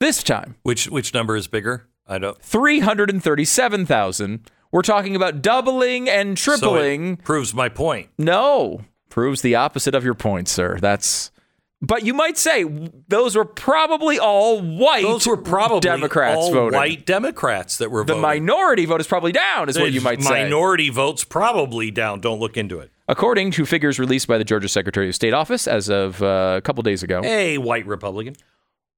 this 0.00 0.22
time. 0.22 0.54
Which 0.62 0.88
which 0.88 1.12
number 1.14 1.36
is 1.36 1.48
bigger? 1.48 1.88
I 2.06 2.18
don't. 2.18 2.40
337,000. 2.40 4.50
We're 4.70 4.82
talking 4.82 5.16
about 5.16 5.42
doubling 5.42 6.08
and 6.08 6.36
tripling. 6.36 7.16
So 7.16 7.22
proves 7.22 7.52
my 7.52 7.68
point. 7.68 8.10
No, 8.18 8.82
proves 9.10 9.42
the 9.42 9.56
opposite 9.56 9.94
of 9.94 10.04
your 10.04 10.14
point, 10.14 10.48
sir. 10.48 10.78
That's. 10.80 11.31
But 11.84 12.04
you 12.06 12.14
might 12.14 12.38
say 12.38 12.64
those 13.08 13.34
were 13.34 13.44
probably 13.44 14.16
all 14.18 14.60
white. 14.62 15.02
Those 15.02 15.26
were 15.26 15.36
probably 15.36 15.80
Democrats 15.80 16.36
all 16.36 16.52
voting. 16.52 16.76
white 16.78 17.04
Democrats 17.04 17.78
that 17.78 17.90
were 17.90 18.04
The 18.04 18.12
voting. 18.14 18.22
minority 18.22 18.84
vote 18.86 19.00
is 19.00 19.08
probably 19.08 19.32
down, 19.32 19.68
is 19.68 19.76
what 19.78 19.92
you 19.92 20.00
might 20.00 20.22
say. 20.22 20.44
Minority 20.44 20.90
votes 20.90 21.24
probably 21.24 21.90
down. 21.90 22.20
Don't 22.20 22.38
look 22.38 22.56
into 22.56 22.78
it. 22.78 22.90
According 23.08 23.50
to 23.52 23.66
figures 23.66 23.98
released 23.98 24.28
by 24.28 24.38
the 24.38 24.44
Georgia 24.44 24.68
Secretary 24.68 25.08
of 25.08 25.14
State 25.16 25.34
office 25.34 25.66
as 25.66 25.90
of 25.90 26.22
uh, 26.22 26.54
a 26.58 26.62
couple 26.62 26.82
days 26.84 27.02
ago, 27.02 27.20
a 27.24 27.58
white 27.58 27.84
Republican. 27.86 28.36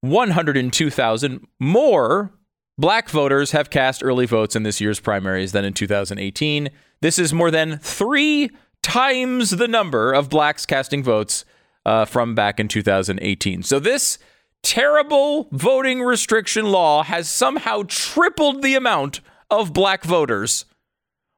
102,000 0.02 1.47
more 1.59 2.31
black 2.77 3.09
voters 3.09 3.52
have 3.52 3.70
cast 3.70 4.05
early 4.05 4.27
votes 4.27 4.55
in 4.55 4.62
this 4.62 4.81
year's 4.81 5.01
primaries 5.01 5.52
than 5.52 5.65
in 5.65 5.73
2018. 5.73 6.69
This 7.01 7.19
is 7.19 7.32
more 7.32 7.51
than 7.51 7.78
three 7.78 8.51
times 8.82 9.51
the 9.51 9.66
number 9.69 10.12
of 10.12 10.28
blacks 10.28 10.66
casting 10.66 11.02
votes 11.02 11.47
uh, 11.85 12.05
from 12.05 12.35
back 12.35 12.59
in 12.59 12.69
2018. 12.69 13.62
So 13.62 13.78
this 13.78 14.19
terrible 14.62 15.48
voting 15.52 16.01
restriction 16.02 16.66
law 16.66 17.02
has 17.02 17.28
somehow 17.28 17.82
tripled 17.86 18.62
the 18.62 18.74
amount 18.74 19.20
of 19.51 19.73
black 19.73 20.05
voters. 20.05 20.65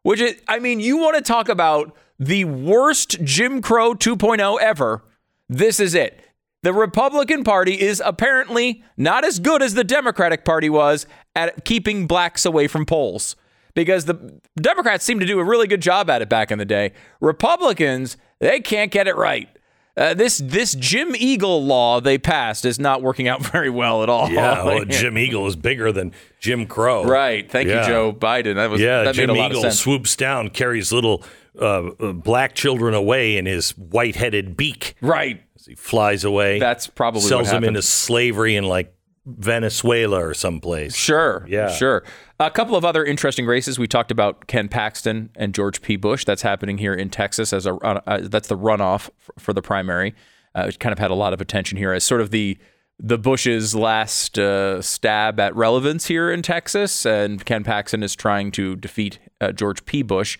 Which 0.03 0.21
is, 0.21 0.41
I 0.47 0.61
mean, 0.61 0.79
you 0.79 0.99
want 0.99 1.17
to 1.17 1.23
talk 1.23 1.49
about 1.49 1.97
the 2.19 2.45
worst 2.45 3.23
Jim 3.25 3.61
Crow 3.61 3.95
2.0 3.95 4.61
ever. 4.61 5.03
This 5.49 5.81
is 5.81 5.95
it. 5.95 6.21
The 6.63 6.73
Republican 6.73 7.45
Party 7.45 7.81
is 7.81 8.03
apparently 8.05 8.83
not 8.97 9.25
as 9.25 9.39
good 9.39 9.63
as 9.63 9.75
the 9.75 9.85
Democratic 9.85 10.45
Party 10.45 10.71
was 10.71 11.07
at 11.35 11.65
keeping 11.65 12.07
blacks 12.07 12.45
away 12.45 12.67
from 12.67 12.87
polls 12.87 13.37
because 13.75 14.07
the 14.07 14.41
Democrats 14.61 15.05
seem 15.05 15.21
to 15.21 15.27
do 15.27 15.39
a 15.39 15.45
really 15.45 15.67
good 15.67 15.83
job 15.83 16.09
at 16.09 16.23
it 16.23 16.29
back 16.29 16.51
in 16.51 16.59
the 16.59 16.65
day. 16.65 16.93
Republicans, 17.21 18.17
they 18.41 18.59
can't 18.61 18.91
get 18.91 19.07
it 19.07 19.17
right. 19.17 19.49
Uh, 19.97 20.13
this 20.13 20.39
this 20.39 20.75
Jim 20.75 21.15
Eagle 21.17 21.65
law 21.65 22.01
they 22.01 22.19
passed 22.19 22.65
is 22.67 22.79
not 22.79 23.01
working 23.03 23.29
out 23.29 23.45
very 23.53 23.71
well 23.71 24.03
at 24.03 24.09
all. 24.11 24.29
Yeah, 24.31 24.63
well, 24.65 24.85
Jim 24.89 25.17
Eagle 25.17 25.47
is 25.47 25.57
bigger 25.57 25.91
than 25.93 26.13
Jim 26.39 26.67
Crow. 26.67 27.05
Right. 27.05 27.51
Thank 27.51 27.69
Yeah. 27.69 27.83
you, 27.83 27.87
Joe 27.89 28.13
Biden. 28.13 28.57
That 28.57 28.69
was 28.71 28.81
yeah, 28.81 29.05
that 29.05 29.15
Jim 29.15 29.29
made 29.29 29.39
a 29.39 29.41
lot 29.41 29.51
Eagle 29.53 29.71
swoops 29.71 30.15
down, 30.17 30.51
carries 30.51 30.93
little 30.93 31.25
uh, 31.59 31.87
uh, 31.87 32.13
black 32.13 32.55
children 32.55 32.93
away 32.93 33.39
in 33.39 33.47
his 33.47 33.71
white-headed 33.79 34.57
beak. 34.57 34.95
Right. 35.01 35.43
As 35.57 35.65
he 35.65 35.75
flies 35.75 36.25
away. 36.25 36.59
That's 36.59 36.87
probably 36.87 37.23
sells 37.23 37.51
them 37.51 37.65
into 37.65 37.81
slavery 37.81 38.57
in 38.57 38.65
like 38.65 38.93
Venezuela 39.27 40.25
or 40.25 40.35
someplace. 40.35 40.95
Sure. 40.95 41.45
Yeah. 41.49 41.69
Sure. 41.69 42.05
A 42.39 42.51
couple 42.51 42.77
of 42.77 42.85
other 42.85 43.05
interesting 43.05 43.45
races. 43.45 43.79
We 43.79 43.89
talked 43.89 44.13
about 44.13 44.47
Ken 44.47 44.69
Paxton 44.69 45.31
and 45.35 45.53
George 45.53 45.83
P. 45.83 45.97
Bush. 45.97 46.25
That's 46.25 46.43
happening 46.43 46.79
here 46.79 46.95
in 46.95 47.11
Texas 47.11 47.53
as 47.53 47.67
a 47.67 47.75
uh, 47.75 48.21
that's 48.23 48.49
the 48.49 48.57
runoff 48.57 49.11
for 49.39 49.53
the 49.53 49.63
primary. 49.63 50.15
Uh, 50.55 50.67
it 50.69 50.79
kind 50.79 50.93
of 50.93 50.99
had 50.99 51.11
a 51.11 51.15
lot 51.15 51.33
of 51.33 51.41
attention 51.41 51.77
here 51.77 51.93
as 51.93 52.05
sort 52.05 52.21
of 52.21 52.31
the 52.31 52.57
the 52.99 53.19
Bush's 53.19 53.75
last 53.75 54.39
uh, 54.39 54.81
stab 54.81 55.39
at 55.39 55.55
relevance 55.55 56.07
here 56.07 56.31
in 56.31 56.41
Texas, 56.41 57.05
and 57.05 57.45
Ken 57.45 57.63
Paxton 57.63 58.03
is 58.03 58.15
trying 58.15 58.51
to 58.53 58.77
defeat 58.77 59.19
uh, 59.41 59.53
George 59.53 59.85
P. 59.85 60.03
Bush. 60.03 60.39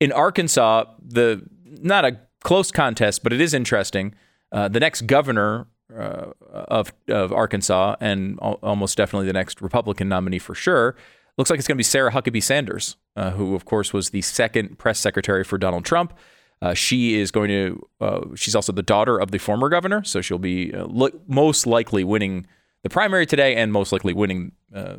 In 0.00 0.12
Arkansas, 0.12 0.84
the 1.04 1.42
not 1.64 2.04
a 2.04 2.20
close 2.44 2.70
contest, 2.70 3.22
but 3.22 3.32
it 3.32 3.40
is 3.40 3.52
interesting. 3.52 4.14
Uh, 4.52 4.68
the 4.68 4.80
next 4.80 5.02
governor 5.02 5.66
uh, 5.96 6.32
of 6.50 6.92
of 7.08 7.32
Arkansas, 7.32 7.96
and 8.00 8.38
al- 8.42 8.58
almost 8.62 8.96
definitely 8.96 9.26
the 9.26 9.32
next 9.32 9.60
Republican 9.62 10.08
nominee 10.08 10.38
for 10.38 10.54
sure, 10.54 10.96
looks 11.36 11.50
like 11.50 11.58
it's 11.58 11.68
going 11.68 11.76
to 11.76 11.78
be 11.78 11.84
Sarah 11.84 12.12
Huckabee 12.12 12.42
Sanders, 12.42 12.96
uh, 13.16 13.30
who 13.30 13.54
of 13.54 13.64
course 13.64 13.92
was 13.92 14.10
the 14.10 14.22
second 14.22 14.78
press 14.78 14.98
secretary 14.98 15.44
for 15.44 15.58
Donald 15.58 15.84
Trump. 15.84 16.12
Uh, 16.60 16.74
she 16.74 17.18
is 17.18 17.30
going 17.30 17.48
to. 17.48 17.88
Uh, 18.00 18.20
she's 18.34 18.54
also 18.54 18.72
the 18.72 18.82
daughter 18.82 19.18
of 19.18 19.30
the 19.30 19.38
former 19.38 19.68
governor, 19.68 20.02
so 20.04 20.20
she'll 20.20 20.38
be 20.38 20.74
uh, 20.74 20.86
most 21.26 21.66
likely 21.66 22.04
winning 22.04 22.46
the 22.82 22.90
primary 22.90 23.26
today, 23.26 23.56
and 23.56 23.72
most 23.72 23.92
likely 23.92 24.12
winning 24.12 24.52
uh, 24.74 24.96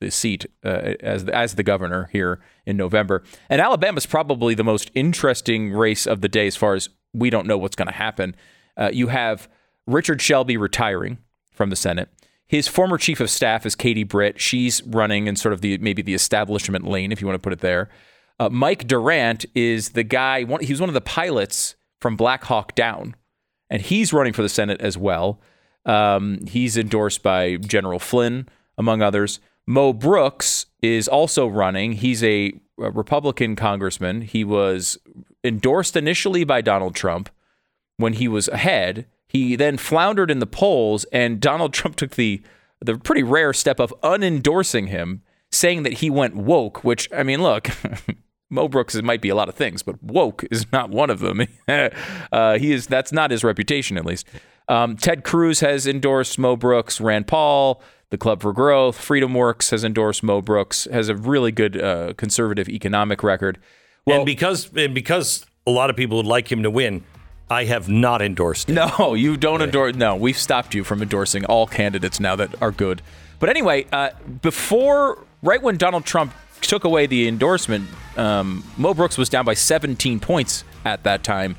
the 0.00 0.10
seat 0.10 0.46
uh, 0.64 0.94
as 1.00 1.24
the, 1.24 1.34
as 1.34 1.54
the 1.56 1.62
governor 1.62 2.08
here 2.12 2.40
in 2.64 2.76
November. 2.76 3.22
And 3.48 3.60
Alabama's 3.60 4.06
probably 4.06 4.54
the 4.54 4.64
most 4.64 4.90
interesting 4.94 5.72
race 5.72 6.06
of 6.06 6.20
the 6.20 6.28
day, 6.28 6.46
as 6.46 6.56
far 6.56 6.74
as 6.74 6.88
we 7.12 7.28
don't 7.28 7.46
know 7.46 7.58
what's 7.58 7.76
going 7.76 7.88
to 7.88 7.94
happen. 7.94 8.34
Uh, 8.76 8.90
you 8.92 9.08
have 9.08 9.48
Richard 9.92 10.22
Shelby 10.22 10.56
retiring 10.56 11.18
from 11.52 11.70
the 11.70 11.76
Senate. 11.76 12.08
His 12.46 12.66
former 12.66 12.98
chief 12.98 13.20
of 13.20 13.30
staff 13.30 13.64
is 13.64 13.74
Katie 13.76 14.04
Britt. 14.04 14.40
She's 14.40 14.82
running 14.82 15.26
in 15.26 15.36
sort 15.36 15.52
of 15.52 15.60
the 15.60 15.78
maybe 15.78 16.02
the 16.02 16.14
establishment 16.14 16.84
lane, 16.86 17.12
if 17.12 17.20
you 17.20 17.26
want 17.26 17.36
to 17.36 17.42
put 17.42 17.52
it 17.52 17.60
there. 17.60 17.88
Uh, 18.40 18.48
Mike 18.48 18.86
Durant 18.86 19.44
is 19.54 19.90
the 19.90 20.02
guy. 20.02 20.44
One, 20.44 20.60
he 20.60 20.72
was 20.72 20.80
one 20.80 20.90
of 20.90 20.94
the 20.94 21.00
pilots 21.00 21.76
from 22.00 22.16
Black 22.16 22.44
Hawk 22.44 22.74
Down, 22.74 23.14
and 23.68 23.82
he's 23.82 24.12
running 24.12 24.32
for 24.32 24.42
the 24.42 24.48
Senate 24.48 24.80
as 24.80 24.96
well. 24.98 25.40
Um, 25.86 26.44
he's 26.46 26.76
endorsed 26.76 27.22
by 27.22 27.56
General 27.56 27.98
Flynn, 27.98 28.48
among 28.76 29.02
others. 29.02 29.40
Mo 29.66 29.92
Brooks 29.92 30.66
is 30.82 31.06
also 31.06 31.46
running. 31.46 31.92
He's 31.92 32.24
a, 32.24 32.52
a 32.80 32.90
Republican 32.90 33.54
congressman. 33.54 34.22
He 34.22 34.42
was 34.42 34.98
endorsed 35.44 35.96
initially 35.96 36.44
by 36.44 36.62
Donald 36.62 36.94
Trump 36.94 37.30
when 37.96 38.14
he 38.14 38.26
was 38.26 38.48
ahead. 38.48 39.06
He 39.30 39.54
then 39.54 39.76
floundered 39.76 40.28
in 40.28 40.40
the 40.40 40.46
polls, 40.46 41.04
and 41.12 41.38
Donald 41.38 41.72
Trump 41.72 41.94
took 41.94 42.16
the 42.16 42.42
the 42.80 42.98
pretty 42.98 43.22
rare 43.22 43.52
step 43.52 43.78
of 43.78 43.94
unendorsing 44.02 44.88
him, 44.88 45.22
saying 45.52 45.84
that 45.84 45.94
he 45.94 46.10
went 46.10 46.34
woke. 46.34 46.82
Which 46.82 47.08
I 47.16 47.22
mean, 47.22 47.40
look, 47.40 47.68
Mo 48.50 48.66
Brooks 48.66 48.96
it 48.96 49.04
might 49.04 49.22
be 49.22 49.28
a 49.28 49.36
lot 49.36 49.48
of 49.48 49.54
things, 49.54 49.84
but 49.84 50.02
woke 50.02 50.44
is 50.50 50.70
not 50.72 50.90
one 50.90 51.10
of 51.10 51.20
them. 51.20 51.46
uh, 52.32 52.58
he 52.58 52.72
is 52.72 52.88
that's 52.88 53.12
not 53.12 53.30
his 53.30 53.44
reputation, 53.44 53.96
at 53.96 54.04
least. 54.04 54.26
Um, 54.68 54.96
Ted 54.96 55.22
Cruz 55.22 55.60
has 55.60 55.86
endorsed 55.86 56.36
Mo 56.36 56.56
Brooks. 56.56 57.00
Rand 57.00 57.28
Paul, 57.28 57.80
the 58.10 58.18
Club 58.18 58.42
for 58.42 58.52
Growth, 58.52 58.98
Freedom 58.98 59.32
Works 59.32 59.70
has 59.70 59.84
endorsed 59.84 60.24
Mo 60.24 60.42
Brooks. 60.42 60.88
Has 60.90 61.08
a 61.08 61.14
really 61.14 61.52
good 61.52 61.80
uh, 61.80 62.14
conservative 62.16 62.68
economic 62.68 63.22
record. 63.22 63.58
and 64.08 64.26
because 64.26 64.72
and 64.74 64.92
because 64.92 65.46
a 65.68 65.70
lot 65.70 65.88
of 65.88 65.94
people 65.94 66.16
would 66.16 66.26
like 66.26 66.50
him 66.50 66.64
to 66.64 66.70
win, 66.70 67.04
I 67.50 67.64
have 67.64 67.88
not 67.88 68.22
endorsed 68.22 68.68
him. 68.68 68.76
No, 68.76 69.14
you 69.14 69.36
don't 69.36 69.60
endorse. 69.60 69.96
No, 69.96 70.14
we've 70.14 70.38
stopped 70.38 70.74
you 70.74 70.84
from 70.84 71.02
endorsing 71.02 71.44
all 71.44 71.66
candidates 71.66 72.20
now 72.20 72.36
that 72.36 72.62
are 72.62 72.70
good. 72.70 73.02
But 73.40 73.48
anyway, 73.48 73.86
uh, 73.92 74.10
before, 74.40 75.24
right 75.42 75.60
when 75.60 75.76
Donald 75.76 76.04
Trump 76.04 76.32
took 76.60 76.84
away 76.84 77.06
the 77.06 77.26
endorsement, 77.26 77.88
um, 78.16 78.64
Mo 78.76 78.94
Brooks 78.94 79.18
was 79.18 79.28
down 79.28 79.44
by 79.44 79.54
17 79.54 80.20
points 80.20 80.62
at 80.84 81.02
that 81.02 81.24
time. 81.24 81.56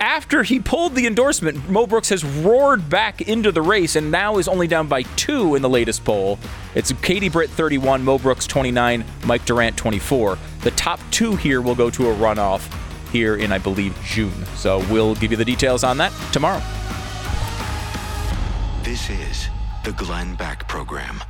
After 0.00 0.44
he 0.44 0.60
pulled 0.60 0.94
the 0.94 1.08
endorsement, 1.08 1.68
Mo 1.68 1.84
Brooks 1.84 2.10
has 2.10 2.22
roared 2.22 2.88
back 2.88 3.22
into 3.22 3.50
the 3.50 3.62
race 3.62 3.96
and 3.96 4.12
now 4.12 4.38
is 4.38 4.46
only 4.46 4.68
down 4.68 4.86
by 4.86 5.02
two 5.02 5.56
in 5.56 5.62
the 5.62 5.68
latest 5.68 6.04
poll. 6.04 6.38
It's 6.76 6.92
Katie 7.02 7.28
Britt 7.28 7.50
31, 7.50 8.04
Mo 8.04 8.18
Brooks 8.18 8.46
29, 8.46 9.04
Mike 9.24 9.44
Durant 9.44 9.76
24. 9.76 10.38
The 10.60 10.70
top 10.72 11.00
two 11.10 11.34
here 11.34 11.60
will 11.60 11.74
go 11.74 11.90
to 11.90 12.10
a 12.10 12.14
runoff 12.14 12.70
here 13.10 13.36
in, 13.36 13.52
I 13.52 13.58
believe, 13.58 13.96
June. 14.04 14.44
So 14.56 14.78
we'll 14.90 15.14
give 15.14 15.30
you 15.30 15.36
the 15.36 15.44
details 15.44 15.84
on 15.84 15.96
that 15.98 16.12
tomorrow. 16.32 16.62
This 18.82 19.10
is 19.10 19.48
the 19.84 19.92
Glenn 19.92 20.34
Beck 20.34 20.66
Program. 20.68 21.22